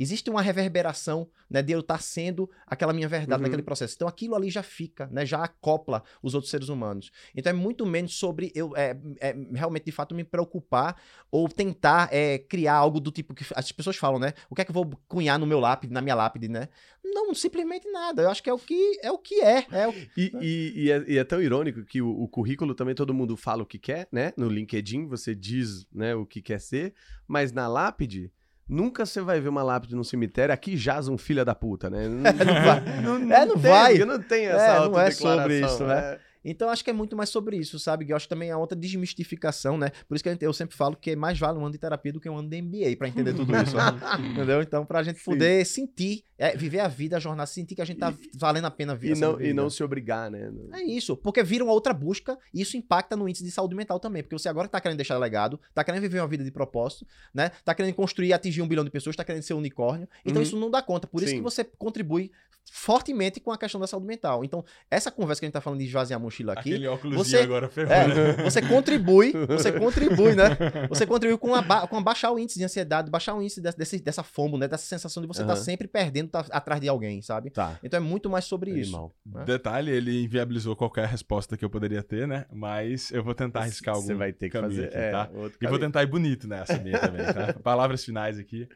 Existe 0.00 0.30
uma 0.30 0.40
reverberação 0.40 1.28
né, 1.50 1.60
de 1.62 1.72
eu 1.72 1.80
estar 1.80 2.00
sendo 2.00 2.48
aquela 2.66 2.92
minha 2.92 3.06
verdade 3.06 3.40
Uhum. 3.42 3.46
naquele 3.48 3.62
processo. 3.62 3.94
Então 3.94 4.08
aquilo 4.08 4.34
ali 4.34 4.48
já 4.50 4.62
fica, 4.62 5.06
né, 5.12 5.26
já 5.26 5.44
acopla 5.44 6.02
os 6.22 6.34
outros 6.34 6.50
seres 6.50 6.70
humanos. 6.70 7.10
Então 7.36 7.50
é 7.50 7.52
muito 7.52 7.84
menos 7.84 8.14
sobre 8.14 8.50
eu 8.54 8.74
é, 8.76 8.96
é, 9.20 9.36
realmente, 9.52 9.84
de 9.84 9.92
fato, 9.92 10.14
me 10.14 10.24
preocupar 10.24 10.96
ou 11.30 11.46
tentar 11.50 12.08
é, 12.10 12.38
criar 12.38 12.74
algo 12.76 12.98
do 12.98 13.10
tipo 13.10 13.34
que 13.34 13.44
as 13.54 13.70
pessoas 13.70 13.96
falam, 13.96 14.18
né? 14.18 14.32
O 14.48 14.54
que 14.54 14.62
é 14.62 14.64
que 14.64 14.70
eu 14.70 14.74
vou 14.74 14.90
cunhar 15.06 15.38
no 15.38 15.46
meu 15.46 15.60
lápide, 15.60 15.92
na 15.92 16.00
minha 16.00 16.14
lápide, 16.14 16.48
né? 16.48 16.68
Não, 17.04 17.34
simplesmente 17.34 17.86
nada. 17.90 18.22
Eu 18.22 18.30
acho 18.30 18.42
que 18.42 18.48
é 18.48 18.54
o 18.54 18.58
que 18.58 18.98
é. 19.02 19.10
O 19.12 19.18
que 19.18 19.40
é, 19.42 19.66
é 19.70 19.86
o- 19.88 19.94
E, 20.16 20.32
e- 20.40 20.72
e 20.84 20.90
é, 20.90 21.04
e 21.08 21.18
é 21.18 21.24
tão 21.24 21.42
irônico 21.42 21.84
que 21.84 22.00
o, 22.00 22.08
o 22.22 22.26
currículo 22.28 22.74
também 22.74 22.94
todo 22.94 23.12
mundo 23.12 23.36
fala 23.36 23.62
o 23.62 23.66
que 23.66 23.78
quer, 23.78 24.08
né? 24.10 24.32
No 24.36 24.48
LinkedIn 24.48 25.06
você 25.06 25.34
diz 25.34 25.86
né, 25.92 26.14
o 26.14 26.24
que 26.24 26.40
quer 26.40 26.60
ser, 26.60 26.94
mas 27.28 27.52
na 27.52 27.68
lápide, 27.68 28.32
nunca 28.70 29.04
você 29.04 29.20
vai 29.20 29.40
ver 29.40 29.48
uma 29.48 29.62
lápide 29.62 29.94
no 29.96 30.04
cemitério, 30.04 30.52
aqui 30.54 30.76
jaz 30.76 31.08
um 31.08 31.18
filho 31.18 31.44
da 31.44 31.54
puta, 31.54 31.90
né? 31.90 32.06
Não, 32.08 32.22
vai. 32.64 33.00
não, 33.02 33.34
É, 33.34 33.44
não 33.46 33.54
tem, 33.58 33.70
vai. 33.70 33.98
Não 33.98 34.22
tem 34.22 34.46
essa 34.46 34.64
É, 34.64 34.88
não 34.88 35.00
é 35.00 35.10
sobre 35.10 35.60
isso, 35.60 35.84
né? 35.84 35.98
é. 35.98 36.29
Então 36.44 36.68
acho 36.70 36.82
que 36.82 36.90
é 36.90 36.92
muito 36.92 37.16
mais 37.16 37.28
sobre 37.28 37.56
isso, 37.56 37.78
sabe? 37.78 38.08
Eu 38.08 38.16
acho 38.16 38.28
também 38.28 38.50
a 38.50 38.58
outra 38.58 38.76
desmistificação, 38.76 39.76
né? 39.76 39.90
Por 40.08 40.14
isso 40.14 40.24
que 40.24 40.30
gente- 40.30 40.44
eu 40.44 40.52
sempre 40.52 40.76
falo 40.76 40.96
que 40.96 41.10
é 41.10 41.16
mais 41.16 41.38
vale 41.38 41.58
um 41.58 41.62
ano 41.62 41.72
de 41.72 41.78
terapia 41.78 42.12
do 42.12 42.20
que 42.20 42.28
um 42.28 42.36
ano 42.38 42.48
de 42.48 42.56
MBA 42.62 42.96
pra 42.96 43.08
entender 43.08 43.34
tudo 43.34 43.54
isso. 43.56 43.76
né? 43.76 43.82
Entendeu? 44.34 44.62
Então, 44.62 44.84
pra 44.86 45.02
gente 45.02 45.18
Sim. 45.18 45.24
poder 45.24 45.64
sentir, 45.66 46.24
é, 46.38 46.56
viver 46.56 46.80
a 46.80 46.88
vida, 46.88 47.16
a 47.16 47.20
jornada, 47.20 47.46
sentir 47.46 47.74
que 47.74 47.82
a 47.82 47.84
gente 47.84 47.98
tá 47.98 48.14
valendo 48.34 48.64
a 48.66 48.70
pena 48.70 48.94
E 48.94 48.96
viver. 48.96 49.20
não, 49.20 49.40
e 49.40 49.52
não 49.52 49.68
se 49.68 49.82
obrigar, 49.84 50.30
né? 50.30 50.50
É 50.72 50.82
isso, 50.82 51.16
porque 51.16 51.42
vira 51.42 51.62
uma 51.64 51.72
outra 51.72 51.92
busca 51.92 52.38
e 52.54 52.62
isso 52.62 52.76
impacta 52.76 53.16
no 53.16 53.28
índice 53.28 53.44
de 53.44 53.50
saúde 53.50 53.74
mental 53.74 54.00
também, 54.00 54.22
porque 54.22 54.38
você 54.38 54.48
agora 54.48 54.68
tá 54.68 54.80
querendo 54.80 54.96
deixar 54.98 55.18
legado, 55.18 55.60
tá 55.74 55.84
querendo 55.84 56.00
viver 56.02 56.20
uma 56.20 56.28
vida 56.28 56.42
de 56.44 56.50
propósito, 56.50 57.06
né? 57.34 57.50
Tá 57.64 57.74
querendo 57.74 57.94
construir 57.94 58.28
e 58.28 58.32
atingir 58.32 58.62
um 58.62 58.68
bilhão 58.68 58.84
de 58.84 58.90
pessoas, 58.90 59.14
tá 59.16 59.24
querendo 59.24 59.42
ser 59.42 59.54
um 59.54 59.58
unicórnio. 59.58 60.08
Então 60.24 60.36
Uhum. 60.36 60.42
isso 60.42 60.56
não 60.58 60.70
dá 60.70 60.80
conta, 60.80 61.06
por 61.06 61.22
isso 61.22 61.30
Sim. 61.32 61.36
que 61.38 61.42
você 61.42 61.64
contribui 61.64 62.30
fortemente 62.72 63.40
com 63.40 63.50
a 63.50 63.58
questão 63.58 63.80
da 63.80 63.86
saúde 63.86 64.06
mental. 64.06 64.44
Então, 64.44 64.64
essa 64.90 65.10
conversa 65.10 65.40
que 65.40 65.46
a 65.46 65.48
gente 65.48 65.54
tá 65.54 65.60
falando 65.60 65.80
de 65.80 65.86
esvaziar 65.86 66.20
mochila 66.30 66.52
aqui, 66.52 66.70
Aquele 66.70 66.86
óculos 66.86 67.16
você- 67.16 67.38
agora 67.38 67.68
ferrou, 67.68 67.88
né? 68.08 68.30
é, 68.38 68.42
você 68.50 68.62
contribui, 68.62 69.32
você 69.48 69.72
contribui, 69.72 70.34
né? 70.34 70.56
Você 70.88 71.06
contribui 71.06 71.36
com, 71.38 71.54
a 71.54 71.86
com 71.88 72.02
baixar 72.02 72.30
o 72.30 72.38
índice 72.38 72.58
de 72.58 72.64
ansiedade, 72.64 73.10
baixar 73.10 73.34
o 73.34 73.42
índice 73.42 73.60
desse- 73.60 74.00
dessa 74.00 74.22
fomo, 74.22 74.56
né? 74.56 74.66
Dessa 74.68 74.84
sensação 74.86 75.20
de 75.20 75.26
você 75.26 75.42
estar 75.42 75.54
Aham. 75.54 75.62
sempre 75.62 75.88
perdendo, 75.88 76.30
tá 76.30 76.46
atrás 76.50 76.80
de 76.80 76.88
alguém, 76.88 77.20
sabe? 77.22 77.50
Tá. 77.50 77.78
Então 77.82 77.98
é 77.98 78.00
muito 78.02 78.30
mais 78.30 78.44
sobre 78.44 78.70
isso. 78.70 78.90
Animal. 78.96 79.14
né? 79.26 79.44
Detalhe, 79.44 79.90
ele 79.90 80.22
inviabilizou 80.22 80.74
qualquer 80.76 81.06
resposta 81.08 81.56
que 81.56 81.64
eu 81.64 81.70
poderia 81.70 82.02
ter, 82.02 82.26
né? 82.28 82.46
Mas 82.52 83.10
eu 83.10 83.22
vou 83.24 83.34
tentar 83.34 83.60
arriscar 83.60 83.94
algum 83.94 84.06
Você 84.06 84.14
vai 84.14 84.32
ter 84.32 84.48
que 84.50 84.58
fazer. 84.60 84.84
aqui, 84.86 84.96
é, 84.96 85.10
tá? 85.10 85.28
E 85.60 85.66
vou 85.66 85.78
tentar 85.78 86.02
ir 86.02 86.06
bonito 86.06 86.46
nessa 86.46 86.78
minha 86.78 86.98
também, 86.98 87.24
tá? 87.26 87.52
Palavras 87.62 88.04
finais 88.04 88.38
aqui. 88.38 88.68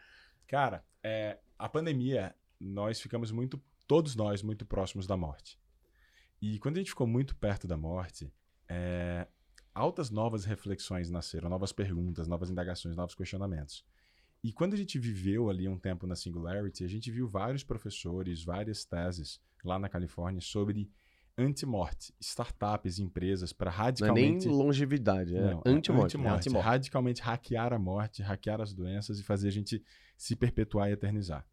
Cara, 0.48 0.82
é, 1.02 1.38
a 1.58 1.68
pandemia, 1.68 2.34
nós 2.60 3.00
ficamos 3.00 3.30
muito, 3.30 3.60
todos 3.86 4.14
nós, 4.16 4.42
muito 4.42 4.64
próximos 4.66 5.06
da 5.06 5.16
morte. 5.16 5.58
E 6.40 6.58
quando 6.58 6.76
a 6.76 6.78
gente 6.80 6.90
ficou 6.90 7.06
muito 7.06 7.34
perto 7.36 7.66
da 7.66 7.76
morte, 7.76 8.32
é, 8.68 9.26
altas 9.74 10.10
novas 10.10 10.44
reflexões 10.44 11.10
nasceram, 11.10 11.48
novas 11.48 11.72
perguntas, 11.72 12.28
novas 12.28 12.50
indagações, 12.50 12.96
novos 12.96 13.14
questionamentos. 13.14 13.84
E 14.42 14.52
quando 14.52 14.74
a 14.74 14.76
gente 14.76 14.98
viveu 14.98 15.48
ali 15.48 15.66
um 15.66 15.78
tempo 15.78 16.06
na 16.06 16.14
Singularity, 16.14 16.84
a 16.84 16.88
gente 16.88 17.10
viu 17.10 17.26
vários 17.26 17.64
professores, 17.64 18.44
várias 18.44 18.84
teses 18.84 19.40
lá 19.64 19.78
na 19.78 19.88
Califórnia 19.88 20.42
sobre 20.42 20.90
antimorte, 21.36 22.14
startups, 22.20 22.98
empresas 22.98 23.52
para 23.52 23.70
Não 23.70 23.76
é 23.76 24.12
nem 24.12 24.34
radicalmente 24.34 24.48
longevidade, 24.48 25.34
é 25.34 25.38
é 25.38 25.42
anti-morte. 25.42 25.68
antimorte. 25.68 26.16
antimorte. 26.16 26.66
Radicalmente 26.66 27.22
hackear 27.22 27.72
a 27.72 27.78
morte, 27.78 28.22
hackear 28.22 28.60
as 28.60 28.72
doenças 28.72 29.18
e 29.18 29.22
fazer 29.22 29.48
a 29.48 29.50
gente 29.50 29.82
se 30.16 30.36
perpetuar 30.36 30.90
e 30.90 30.92
eternizar. 30.92 31.44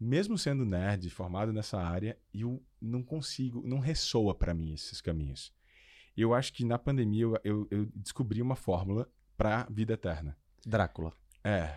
Mesmo 0.00 0.38
sendo 0.38 0.64
nerd, 0.64 1.10
formado 1.10 1.52
nessa 1.52 1.78
área, 1.80 2.16
eu 2.32 2.62
não 2.80 3.02
consigo, 3.02 3.62
não 3.66 3.78
ressoa 3.80 4.34
para 4.34 4.54
mim 4.54 4.72
esses 4.72 5.00
caminhos. 5.00 5.52
Eu 6.16 6.32
acho 6.34 6.52
que 6.52 6.64
na 6.64 6.78
pandemia 6.78 7.22
eu, 7.24 7.38
eu- 7.44 7.68
eu 7.70 7.88
descobri 7.94 8.40
uma 8.42 8.54
fórmula 8.56 9.08
para 9.36 9.66
vida 9.70 9.94
eterna. 9.94 10.36
Drácula. 10.64 11.12
É. 11.44 11.70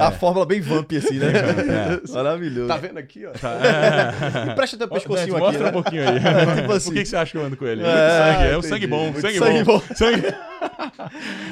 A 0.00 0.10
fórmula 0.10 0.44
bem 0.44 0.60
vamp 0.60 0.90
assim, 0.96 1.18
né? 1.18 1.26
É. 1.28 2.02
Maravilhoso. 2.12 2.66
Tá 2.66 2.76
vendo 2.76 2.98
aqui, 2.98 3.24
ó? 3.26 3.30
Tá, 3.32 3.52
é. 3.52 4.54
Presta 4.54 4.76
teu 4.78 4.88
pescocinho 4.88 5.34
Dante, 5.34 5.36
aqui, 5.36 5.44
Mostra 5.44 5.62
né? 5.64 5.68
um 5.68 5.72
pouquinho 5.72 6.02
aí. 6.08 6.18
Tipo 6.60 6.72
assim. 6.72 6.88
Por 6.88 6.94
que, 6.94 7.02
que 7.02 7.08
você 7.08 7.16
acha 7.16 7.30
que 7.32 7.36
eu 7.38 7.44
ando 7.44 7.56
com 7.56 7.66
ele? 7.66 7.82
É, 7.82 7.86
sangue, 8.18 8.48
é 8.52 8.58
um 8.58 8.62
sangue 8.62 8.86
bom, 8.86 9.12
sangue, 9.14 9.38
sangue 9.38 9.64
bom. 9.64 9.78
bom. 9.78 9.94
Sangue... 9.94 10.22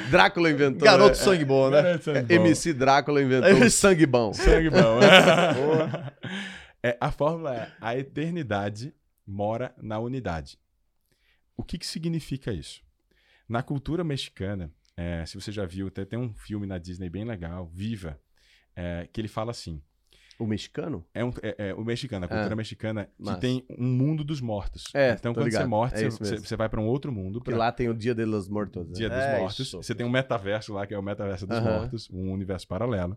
Drácula 0.09 0.49
inventou. 0.49 0.85
Garoto 0.85 1.11
é, 1.11 1.15
sangue 1.15 1.45
bom, 1.45 1.69
né? 1.69 1.97
Sangue 1.99 2.21
bom. 2.21 2.33
MC 2.33 2.73
Drácula 2.73 3.21
inventou 3.21 3.69
sangue 3.69 4.05
bom. 4.05 4.33
Sangue 4.33 4.69
bom. 4.69 4.99
É, 6.83 6.97
a 6.99 7.11
fórmula 7.11 7.55
é: 7.55 7.71
a 7.79 7.95
eternidade 7.95 8.91
mora 9.25 9.71
na 9.79 9.99
unidade. 9.99 10.57
O 11.55 11.63
que, 11.63 11.77
que 11.77 11.85
significa 11.85 12.51
isso? 12.51 12.81
Na 13.47 13.61
cultura 13.61 14.03
mexicana, 14.03 14.71
é, 14.97 15.23
se 15.27 15.35
você 15.35 15.51
já 15.51 15.63
viu, 15.63 15.87
até 15.87 16.05
tem 16.05 16.17
um 16.17 16.33
filme 16.33 16.65
na 16.65 16.79
Disney 16.79 17.07
bem 17.07 17.23
legal, 17.23 17.67
Viva, 17.67 18.19
é, 18.75 19.07
que 19.13 19.21
ele 19.21 19.27
fala 19.27 19.51
assim: 19.51 19.79
O 20.41 20.47
mexicano? 20.47 21.05
é, 21.13 21.23
um- 21.23 21.31
é- 21.43 21.55
é 21.69 21.73
o 21.73 21.83
mexicano, 21.85 22.25
a 22.25 22.27
cultura 22.27 22.53
Ah, 22.53 22.55
mexicana, 22.55 23.09
que 23.23 23.35
tem 23.39 23.63
um 23.77 23.85
mundo 23.87 24.23
dos 24.23 24.41
mortos. 24.41 24.85
É, 24.93 25.11
então, 25.11 25.33
quando 25.33 25.43
você 25.45 25.49
ligado. 25.51 25.63
é 25.63 25.67
morto, 25.67 25.93
É 25.95 26.09
você, 26.09 26.17
você- 26.25 26.37
você 26.39 26.55
vai 26.55 26.67
para 26.67 26.81
um 26.81 26.85
outro 26.87 27.11
mundo. 27.11 27.39
Porque 27.39 27.51
pra- 27.51 27.59
lá 27.65 27.71
tem 27.71 27.87
o 27.89 27.93
Dia 27.93 28.15
de 28.15 28.25
los 28.25 28.47
Mortos. 28.49 28.87
né? 28.87 28.93
Dia 28.93 29.09
dos 29.09 29.19
É, 29.19 29.39
Mortos. 29.39 29.59
isso. 29.59 29.77
Você 29.83 29.93
tem 29.93 30.05
um 30.05 30.09
metaverso 30.09 30.73
lá, 30.73 30.87
que 30.87 30.93
é 30.93 30.97
o 30.97 31.03
metaverso 31.03 31.45
dos 31.45 31.57
Aham. 31.57 31.79
mortos, 31.79 32.09
um 32.11 32.31
universo 32.31 32.67
paralelo. 32.67 33.15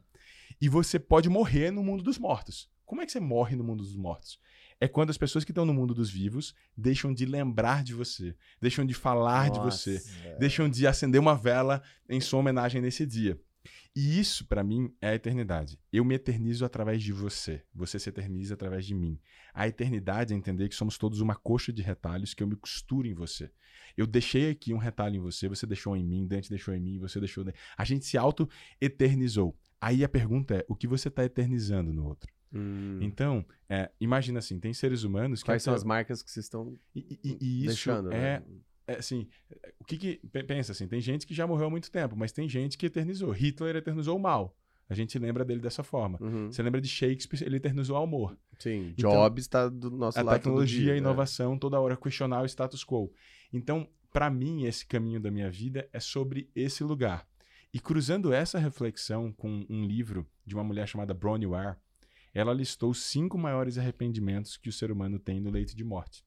E 0.61 0.69
você 0.69 0.99
pode 0.99 1.29
morrer 1.29 1.71
no 1.71 1.83
mundo 1.83 2.03
dos 2.03 2.19
mortos. 2.19 2.69
Como 2.85 3.01
é 3.01 3.07
que 3.07 3.13
você 3.13 3.21
morre 3.21 3.57
no 3.57 3.65
mundo 3.65 3.83
dos 3.83 3.97
mortos? 3.97 4.39
É 4.81 4.87
quando 4.87 5.09
as 5.11 5.17
pessoas 5.17 5.45
que 5.45 5.51
estão 5.53 5.65
no 5.65 5.73
mundo 5.73 5.95
dos 5.95 6.11
vivos 6.11 6.55
deixam 6.77 7.15
de 7.15 7.25
lembrar 7.25 7.83
de 7.83 7.95
você, 7.95 8.35
deixam 8.61 8.85
de 8.85 8.93
falar 8.93 9.51
de 9.51 9.59
Nossa, 9.59 9.71
você, 9.93 9.99
velho. 10.23 10.39
deixam 10.39 10.69
de 10.69 10.87
acender 10.87 11.21
uma 11.21 11.35
vela 11.35 11.83
em 12.09 12.21
sua 12.21 12.41
homenagem 12.41 12.83
nesse 12.83 13.07
dia. 13.07 13.39
E 13.97 14.19
isso, 14.19 14.45
pra 14.47 14.65
mim, 14.65 14.93
é 15.01 15.11
a 15.11 15.15
eternidade. 15.15 15.79
Eu 15.93 16.05
me 16.05 16.15
eternizo 16.17 16.65
através 16.65 17.01
de 17.03 17.13
você. 17.13 17.63
Você 17.73 17.97
se 17.99 18.09
eterniza 18.09 18.55
através 18.55 18.85
de 18.85 18.93
mim. 18.95 19.21
A 19.53 19.69
eternidade 19.69 20.35
é 20.35 20.37
entender 20.37 20.69
que 20.69 20.75
somos 20.75 20.99
todos 20.99 21.21
uma 21.21 21.37
coxa 21.37 21.73
de 21.73 21.81
retalhos 21.81 22.35
que 22.35 22.43
eu 22.43 22.47
me 22.49 22.57
costuro 22.57 23.07
em 23.07 23.15
você. 23.15 23.51
Eu 23.97 24.05
deixei 24.07 24.51
aqui 24.51 24.75
um 24.75 24.79
retalho 24.79 25.15
em 25.17 25.21
você, 25.21 25.49
você 25.49 25.65
deixou 25.65 25.97
em 25.97 26.05
mim, 26.05 26.27
Dante 26.27 26.51
deixou 26.51 26.75
em 26.75 26.81
mim, 26.81 26.99
você 26.99 27.21
deixou. 27.21 27.45
A 27.77 27.85
gente 27.85 28.05
se 28.05 28.19
auto-eternizou. 28.19 29.57
Aí 29.81 30.03
a 30.03 30.09
pergunta 30.09 30.57
é: 30.57 30.65
o 30.69 30.75
que 30.75 30.87
você 30.89 31.09
está 31.09 31.25
eternizando 31.25 31.93
no 31.93 32.05
outro? 32.07 32.33
Hum. 32.53 32.99
Então, 33.01 33.45
é, 33.69 33.91
imagina 34.01 34.39
assim: 34.41 34.59
tem 34.59 34.73
seres 34.73 35.03
humanos 35.05 35.41
que. 35.43 35.47
Quais 35.47 35.63
são 35.63 35.75
as 35.75 35.85
marcas 35.85 36.23
que 36.23 36.31
vocês 36.31 36.47
estão 36.47 36.77
E, 36.95 37.19
e- 37.23 37.39
e 37.41 37.59
isso 37.61 37.67
deixando? 37.67 38.13
é, 38.13 38.41
né? 38.41 38.43
É, 38.87 38.97
assim, 38.97 39.27
o 39.79 39.85
que 39.85 39.97
que 39.97 40.17
pe- 40.33 40.45
pensa 40.45 40.73
assim, 40.73 40.87
tem 40.87 41.01
gente 41.01 41.27
que 41.27 41.35
já 41.35 41.47
morreu 41.47 41.67
há 41.67 41.71
muito 41.71 41.91
tempo, 41.91 42.15
mas 42.17 42.33
tem 42.33 42.49
gente 42.49 42.77
que 42.79 42.87
eternizou. 42.87 43.31
Hitler 43.31 43.77
eternizou 43.77 44.17
o 44.17 44.21
mal, 44.21 44.57
a 44.89 44.95
gente 44.95 45.19
lembra 45.19 45.45
dele 45.45 45.61
dessa 45.61 45.83
forma. 45.83 46.19
Uhum. 46.21 46.51
Você 46.53 46.63
lembra 46.63 46.81
de 46.81 46.89
Shakespeare, 46.89 47.43
ele 47.47 47.57
eternizou 47.57 47.99
o 47.99 48.03
amor. 48.03 48.37
Sim, 48.59 48.93
Então, 48.97 49.11
Jobs 49.11 49.47
tá 49.49 49.69
do 49.69 49.91
nosso 49.91 50.19
a 50.19 50.23
lado 50.23 50.35
todo 50.37 50.43
tecnologia, 50.43 50.81
dia, 50.83 50.91
a 50.93 50.95
né? 50.95 50.99
inovação, 50.99 51.59
toda 51.59 51.81
hora 51.81 51.97
questionar 51.97 52.43
o 52.43 52.47
status 52.47 52.85
quo. 52.85 53.13
Então, 53.53 53.89
para 54.13 54.31
mim, 54.31 54.65
esse 54.65 54.87
caminho 54.87 55.19
da 55.21 55.31
minha 55.31 55.51
vida 55.51 55.89
é 55.93 55.99
sobre 55.99 56.49
esse 56.55 56.85
lugar. 56.85 57.27
E 57.73 57.81
cruzando 57.81 58.33
essa 58.33 58.59
reflexão 58.59 59.33
com 59.33 59.67
um 59.69 59.85
livro 59.85 60.25
de 60.47 60.55
uma 60.55 60.63
mulher 60.63 60.87
chamada 60.87 61.13
Bronnie 61.13 61.47
Ware, 61.49 61.77
ela 62.33 62.53
listou 62.53 62.91
os 62.91 63.03
cinco 63.03 63.37
maiores 63.37 63.79
arrependimentos 63.79 64.57
que 64.57 64.69
o 64.69 64.73
ser 64.73 64.93
humano 64.93 65.19
tem 65.19 65.41
no 65.41 65.51
leito 65.51 65.75
de 65.75 65.83
morte. 65.83 66.25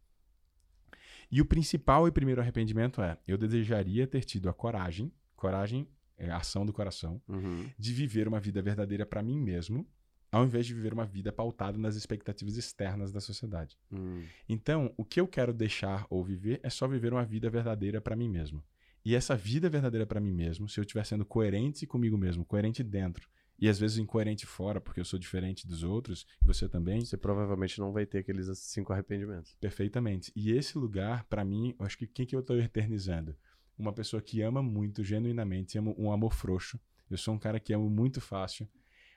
E 1.31 1.41
o 1.41 1.45
principal 1.45 2.07
e 2.07 2.11
primeiro 2.11 2.41
arrependimento 2.41 3.01
é: 3.01 3.17
eu 3.27 3.37
desejaria 3.37 4.07
ter 4.07 4.23
tido 4.23 4.49
a 4.49 4.53
coragem, 4.53 5.11
coragem 5.35 5.87
é 6.17 6.29
a 6.29 6.37
ação 6.37 6.65
do 6.65 6.73
coração, 6.73 7.21
Uhum. 7.27 7.69
de 7.77 7.93
viver 7.93 8.27
uma 8.27 8.39
vida 8.39 8.61
verdadeira 8.61 9.05
para 9.05 9.21
mim 9.21 9.39
mesmo, 9.39 9.85
ao 10.31 10.43
invés 10.45 10.65
de 10.65 10.73
viver 10.73 10.93
uma 10.93 11.05
vida 11.05 11.31
pautada 11.31 11.77
nas 11.77 11.95
expectativas 11.95 12.57
externas 12.57 13.11
da 13.11 13.19
sociedade. 13.21 13.77
Hum. 13.91 14.23
Então, 14.49 14.93
o 14.97 15.05
que 15.05 15.19
eu 15.19 15.27
quero 15.27 15.53
deixar 15.53 16.05
ou 16.09 16.23
viver 16.23 16.59
é 16.63 16.69
só 16.69 16.87
viver 16.87 17.13
uma 17.13 17.23
vida 17.25 17.49
verdadeira 17.49 18.01
para 18.01 18.15
mim 18.15 18.27
mesmo. 18.29 18.63
E 19.05 19.15
essa 19.15 19.35
vida 19.37 19.69
verdadeira 19.69 20.05
para 20.05 20.19
mim 20.19 20.33
mesmo, 20.33 20.67
se 20.67 20.79
eu 20.79 20.81
estiver 20.81 21.05
sendo 21.05 21.23
coerente 21.25 21.85
comigo 21.85 22.17
mesmo, 22.17 22.43
coerente 22.43 22.83
dentro, 22.83 23.29
e 23.59 23.67
às 23.67 23.79
vezes 23.79 23.97
incoerente 23.97 24.45
fora, 24.45 24.79
porque 24.79 24.99
eu 24.99 25.05
sou 25.05 25.17
diferente 25.17 25.67
dos 25.67 25.83
outros, 25.83 26.25
e 26.43 26.45
você 26.45 26.67
também, 26.69 27.03
Você 27.03 27.17
provavelmente 27.17 27.79
não 27.79 27.91
vai 27.91 28.05
ter 28.05 28.19
aqueles 28.19 28.47
cinco 28.59 28.93
arrependimentos. 28.93 29.55
perfeitamente. 29.59 30.31
E 30.35 30.51
esse 30.51 30.77
lugar, 30.77 31.23
para 31.25 31.43
mim, 31.43 31.75
eu 31.79 31.85
acho 31.85 31.97
que 31.97 32.05
quem 32.07 32.25
que 32.25 32.35
eu 32.35 32.43
tô 32.43 32.55
eternizando? 32.55 33.35
Uma 33.77 33.93
pessoa 33.93 34.21
que 34.21 34.41
ama 34.41 34.61
muito, 34.63 35.03
genuinamente, 35.03 35.77
ama 35.77 35.93
um 35.97 36.11
amor 36.11 36.33
frouxo. 36.33 36.79
Eu 37.09 37.17
sou 37.17 37.33
um 37.33 37.39
cara 37.39 37.59
que 37.59 37.73
amo 37.73 37.89
muito 37.89 38.19
fácil. 38.19 38.67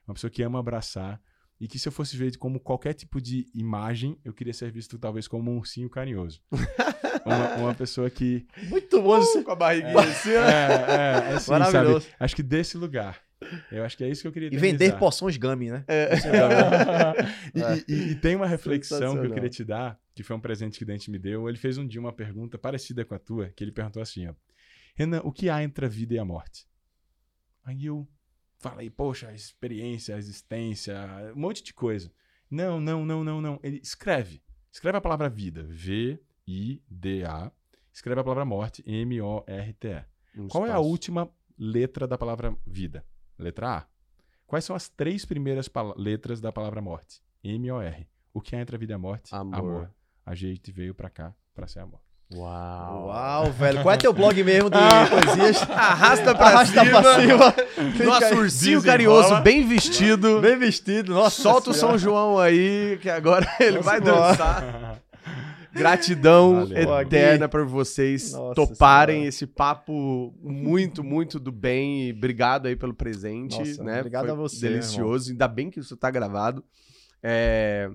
Uma 0.06 0.14
pessoa 0.14 0.30
que 0.30 0.42
ama 0.42 0.58
abraçar. 0.58 1.20
E 1.58 1.68
que 1.68 1.78
se 1.78 1.86
eu 1.88 1.92
fosse 1.92 2.16
ver 2.16 2.34
como 2.38 2.58
qualquer 2.58 2.94
tipo 2.94 3.20
de 3.20 3.46
imagem, 3.54 4.18
eu 4.24 4.32
queria 4.32 4.52
ser 4.54 4.70
visto 4.72 4.98
talvez 4.98 5.28
como 5.28 5.50
um 5.50 5.58
ursinho 5.58 5.90
carinhoso. 5.90 6.40
uma, 7.24 7.56
uma 7.56 7.74
pessoa 7.74 8.08
que. 8.08 8.46
Muito 8.68 9.02
bom 9.02 9.18
isso. 9.18 9.42
com 9.44 9.50
a 9.50 9.56
barriguinha 9.56 9.98
assim, 10.00 10.30
É, 10.30 10.34
é, 10.36 11.32
é 11.32 11.34
assim, 11.34 11.50
Maravilhoso. 11.50 12.06
sabe? 12.06 12.16
Acho 12.18 12.36
que 12.36 12.42
desse 12.42 12.76
lugar. 12.78 13.20
Eu 13.70 13.84
acho 13.84 13.96
que 13.96 14.04
é 14.04 14.08
isso 14.08 14.22
que 14.22 14.28
eu 14.28 14.32
queria 14.32 14.46
E 14.48 14.56
eternizar. 14.56 14.78
vender 14.78 14.98
poções 14.98 15.36
Gummy, 15.36 15.70
né? 15.70 15.84
É. 15.88 16.10
e, 17.88 17.92
e- 17.92 18.10
e 18.10 18.14
tem 18.16 18.36
uma 18.36 18.46
reflexão 18.46 19.18
que 19.20 19.26
eu 19.26 19.32
queria 19.32 19.48
te 19.50 19.64
dar, 19.64 19.98
que 20.14 20.22
foi 20.22 20.36
um 20.36 20.40
presente 20.40 20.78
que 20.78 20.84
o 20.84 20.86
Dente 20.86 21.10
me 21.10 21.18
deu. 21.18 21.48
Ele 21.48 21.58
fez 21.58 21.78
um 21.78 21.86
dia 21.86 22.00
uma 22.00 22.12
pergunta 22.12 22.58
parecida 22.58 23.04
com 23.04 23.14
a 23.14 23.18
tua, 23.18 23.48
que 23.50 23.62
ele 23.64 23.72
perguntou 23.72 24.00
assim, 24.02 24.26
ó. 24.28 24.34
Renan, 24.94 25.20
o 25.24 25.32
que 25.32 25.48
há 25.48 25.62
entre 25.62 25.86
a 25.86 25.88
vida 25.88 26.14
e 26.14 26.18
a 26.18 26.24
morte? 26.24 26.66
Aí 27.64 27.86
eu 27.86 28.06
falei, 28.58 28.90
poxa, 28.90 29.28
a 29.28 29.34
experiência, 29.34 30.14
a 30.14 30.18
existência, 30.18 30.94
um 31.34 31.40
monte 31.40 31.62
de 31.62 31.72
coisa. 31.72 32.10
Não, 32.50 32.80
não, 32.80 33.06
não, 33.06 33.22
não, 33.24 33.40
não. 33.40 33.60
Ele 33.62 33.80
escreve. 33.82 34.42
Escreve 34.72 34.98
a 34.98 35.00
palavra 35.00 35.28
vida. 35.28 35.64
V-I-D-A. 36.46 37.50
Escreve 37.92 38.20
a 38.20 38.24
palavra 38.24 38.44
morte. 38.44 38.82
M-O-R-T-E. 38.86 40.04
Um 40.36 40.48
Qual 40.48 40.64
é 40.64 40.68
a 40.68 40.72
espaço. 40.74 40.88
última 40.88 41.30
letra 41.58 42.06
da 42.06 42.16
palavra 42.18 42.56
vida? 42.66 43.04
Letra 43.40 43.78
A. 43.78 43.84
Quais 44.46 44.64
são 44.64 44.74
as 44.76 44.88
três 44.88 45.24
primeiras 45.24 45.70
letras 45.96 46.40
da 46.40 46.52
palavra 46.52 46.80
morte? 46.80 47.20
M-O-R. 47.42 48.06
O 48.34 48.40
que 48.40 48.54
há 48.54 48.60
entre 48.60 48.76
a 48.76 48.78
vida 48.78 48.92
e 48.92 48.94
a 48.94 48.98
morte? 48.98 49.34
Amor. 49.34 49.90
A 50.26 50.34
gente 50.34 50.70
veio 50.70 50.94
pra 50.94 51.08
cá 51.08 51.32
pra 51.54 51.66
ser 51.66 51.80
amor. 51.80 52.00
Uau. 52.32 53.06
Uau, 53.08 53.50
velho. 53.50 53.82
Qual 53.82 53.92
é 53.92 53.96
teu 53.96 54.12
blog 54.12 54.40
mesmo 54.44 54.70
de 54.70 54.76
poesias? 55.10 55.62
Arrasta 55.68 56.32
pra 56.32 56.46
Arrasta 56.46 56.84
cima. 56.84 57.02
pra 57.02 57.20
cima. 57.20 58.04
Nosso 58.04 58.34
ursinho 58.36 58.82
carinhoso, 58.82 59.40
bem 59.40 59.66
vestido. 59.66 60.40
Bem 60.40 60.56
vestido, 60.56 61.12
nossa. 61.12 61.42
Solta 61.42 61.70
o. 61.70 61.74
São 61.74 61.98
João 61.98 62.38
aí, 62.38 62.98
que 63.02 63.10
agora 63.10 63.44
ele 63.58 63.78
Nossa 63.78 63.90
vai 63.90 64.00
dançar. 64.00 65.00
Gratidão 65.72 66.66
Valeu. 66.66 67.00
eterna 67.00 67.48
por 67.48 67.64
vocês 67.64 68.32
Nossa 68.32 68.54
toparem 68.54 69.16
Senhora. 69.16 69.28
esse 69.28 69.46
papo 69.46 70.34
muito, 70.42 71.04
muito 71.04 71.38
do 71.38 71.52
bem. 71.52 72.08
E 72.08 72.12
obrigado 72.12 72.66
aí 72.66 72.76
pelo 72.76 72.94
presente. 72.94 73.58
Nossa, 73.58 73.82
né? 73.82 73.98
obrigado 73.98 74.24
Foi 74.24 74.32
a 74.32 74.34
você, 74.34 74.68
Delicioso. 74.68 75.30
Ainda 75.30 75.48
bem 75.48 75.70
que 75.70 75.80
isso 75.80 75.96
tá 75.96 76.10
gravado. 76.10 76.64
É... 77.22 77.88
Tá 77.88 77.94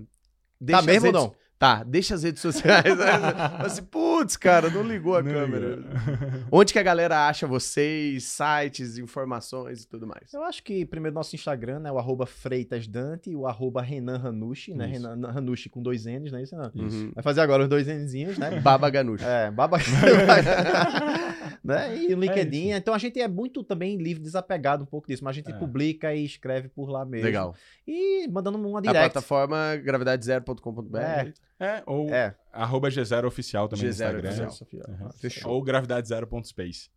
deixa 0.60 0.80
as 0.80 0.86
mesmo 0.86 1.08
ou 1.08 1.14
não? 1.14 1.36
Tá, 1.66 1.84
deixa 1.84 2.14
as 2.14 2.22
redes 2.22 2.44
sociais. 2.44 2.86
Assim, 3.66 3.82
putz, 3.84 4.38
cara, 4.38 4.70
não 4.70 4.84
ligou 4.84 5.16
a 5.18 5.24
Não 5.24 5.32
câmera. 5.32 5.76
ligou. 5.78 5.90
Onde 6.52 6.72
que 6.72 6.78
a 6.78 6.84
galera 6.84 7.28
acha 7.28 7.48
vocês, 7.48 8.24
sites, 8.26 9.00
informações 9.00 9.82
e 9.82 9.88
tudo 9.88 10.06
mais? 10.06 10.32
Eu 10.32 10.44
acho 10.44 10.62
que 10.64 10.86
primeiro 10.86 11.16
nosso 11.16 11.36
Instagram, 11.36 11.80
né? 11.80 11.92
O 11.92 11.98
arroba 11.98 12.28
Freitasdante 12.28 13.32
e 13.32 13.36
o 13.36 13.48
arroba 13.48 13.82
Renan 13.82 14.22
Hanushi, 14.24 14.76
né? 14.76 14.92
Isso. 14.92 15.08
Renan 15.08 15.28
Hanushi 15.30 15.68
com 15.70 15.82
dois 15.82 16.06
N's, 16.06 16.32
né? 16.32 16.44
Isso 16.44 16.56
não. 16.56 16.72
Uhum. 16.76 17.12
Vai 17.16 17.24
fazer 17.24 17.42
agora 17.42 17.64
os 17.64 17.70
dois 17.70 17.88
Nzinhos, 17.88 18.38
né? 18.38 18.60
Baba 18.62 18.88
Ganush. 18.92 19.24
É, 19.24 19.50
baba. 19.50 19.80
né? 21.64 21.98
E 21.98 22.14
o 22.14 22.20
LinkedIn. 22.20 22.72
então 22.72 22.94
a 22.94 22.98
gente 23.00 23.20
é 23.20 23.28
muito 23.28 23.64
também 23.64 23.98
livre, 23.98 24.22
desapegado 24.22 24.84
um 24.84 24.88
pouco 24.88 25.08
disso, 25.08 25.24
mas 25.24 25.32
a 25.32 25.40
gente 25.40 25.52
É. 25.52 25.56
publica 25.58 26.14
e 26.14 26.24
escreve 26.26 26.68
por 26.70 26.90
lá 26.90 27.04
mesmo. 27.06 27.26
Legal. 27.26 27.56
E 27.88 28.28
mandando 28.28 28.58
uma 28.58 28.80
A 28.80 28.82
direct. 28.82 29.12
plataforma 29.12 29.58
gravidade0.com.br. 29.84 30.98
É. 30.98 31.34
É, 31.60 31.82
ou 31.86 32.10
É. 32.14 32.36
arroba 32.52 32.90
G0 32.90 33.26
oficial 33.26 33.68
também 33.68 33.86
G0 33.90 33.90
no 33.90 34.28
Instagram. 34.28 34.48
oficial. 34.48 34.86
Uhum. 34.88 35.10
Fechou. 35.20 35.52
Ou 35.52 35.62
gravidade 35.64 36.08
0.space. 36.08 36.90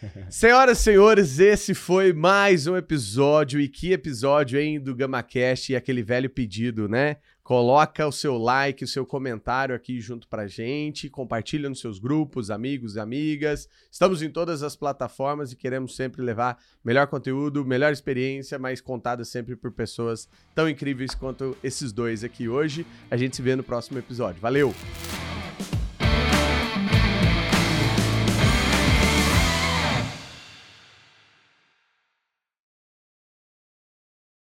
Senhoras 0.30 0.80
e 0.80 0.82
senhores, 0.82 1.38
esse 1.38 1.74
foi 1.74 2.12
mais 2.12 2.66
um 2.66 2.76
episódio. 2.76 3.60
E 3.60 3.68
que 3.68 3.92
episódio, 3.92 4.58
hein, 4.60 4.80
do 4.80 4.94
GamaCast 4.94 5.72
e 5.72 5.76
aquele 5.76 6.02
velho 6.02 6.28
pedido, 6.28 6.88
né? 6.88 7.16
Coloca 7.42 8.06
o 8.06 8.12
seu 8.12 8.38
like, 8.38 8.84
o 8.84 8.88
seu 8.88 9.04
comentário 9.04 9.74
aqui 9.74 10.00
junto 10.00 10.28
pra 10.28 10.46
gente, 10.46 11.10
compartilha 11.10 11.68
nos 11.68 11.80
seus 11.80 11.98
grupos, 11.98 12.50
amigos 12.50 12.94
e 12.94 13.00
amigas. 13.00 13.68
Estamos 13.90 14.22
em 14.22 14.30
todas 14.30 14.62
as 14.62 14.76
plataformas 14.76 15.50
e 15.50 15.56
queremos 15.56 15.96
sempre 15.96 16.22
levar 16.22 16.56
melhor 16.84 17.08
conteúdo, 17.08 17.64
melhor 17.64 17.92
experiência, 17.92 18.60
mas 18.60 18.80
contada 18.80 19.24
sempre 19.24 19.56
por 19.56 19.72
pessoas 19.72 20.28
tão 20.54 20.68
incríveis 20.68 21.16
quanto 21.16 21.56
esses 21.64 21.92
dois 21.92 22.22
aqui 22.22 22.48
hoje. 22.48 22.86
A 23.10 23.16
gente 23.16 23.34
se 23.34 23.42
vê 23.42 23.56
no 23.56 23.64
próximo 23.64 23.98
episódio. 23.98 24.40
Valeu! 24.40 24.72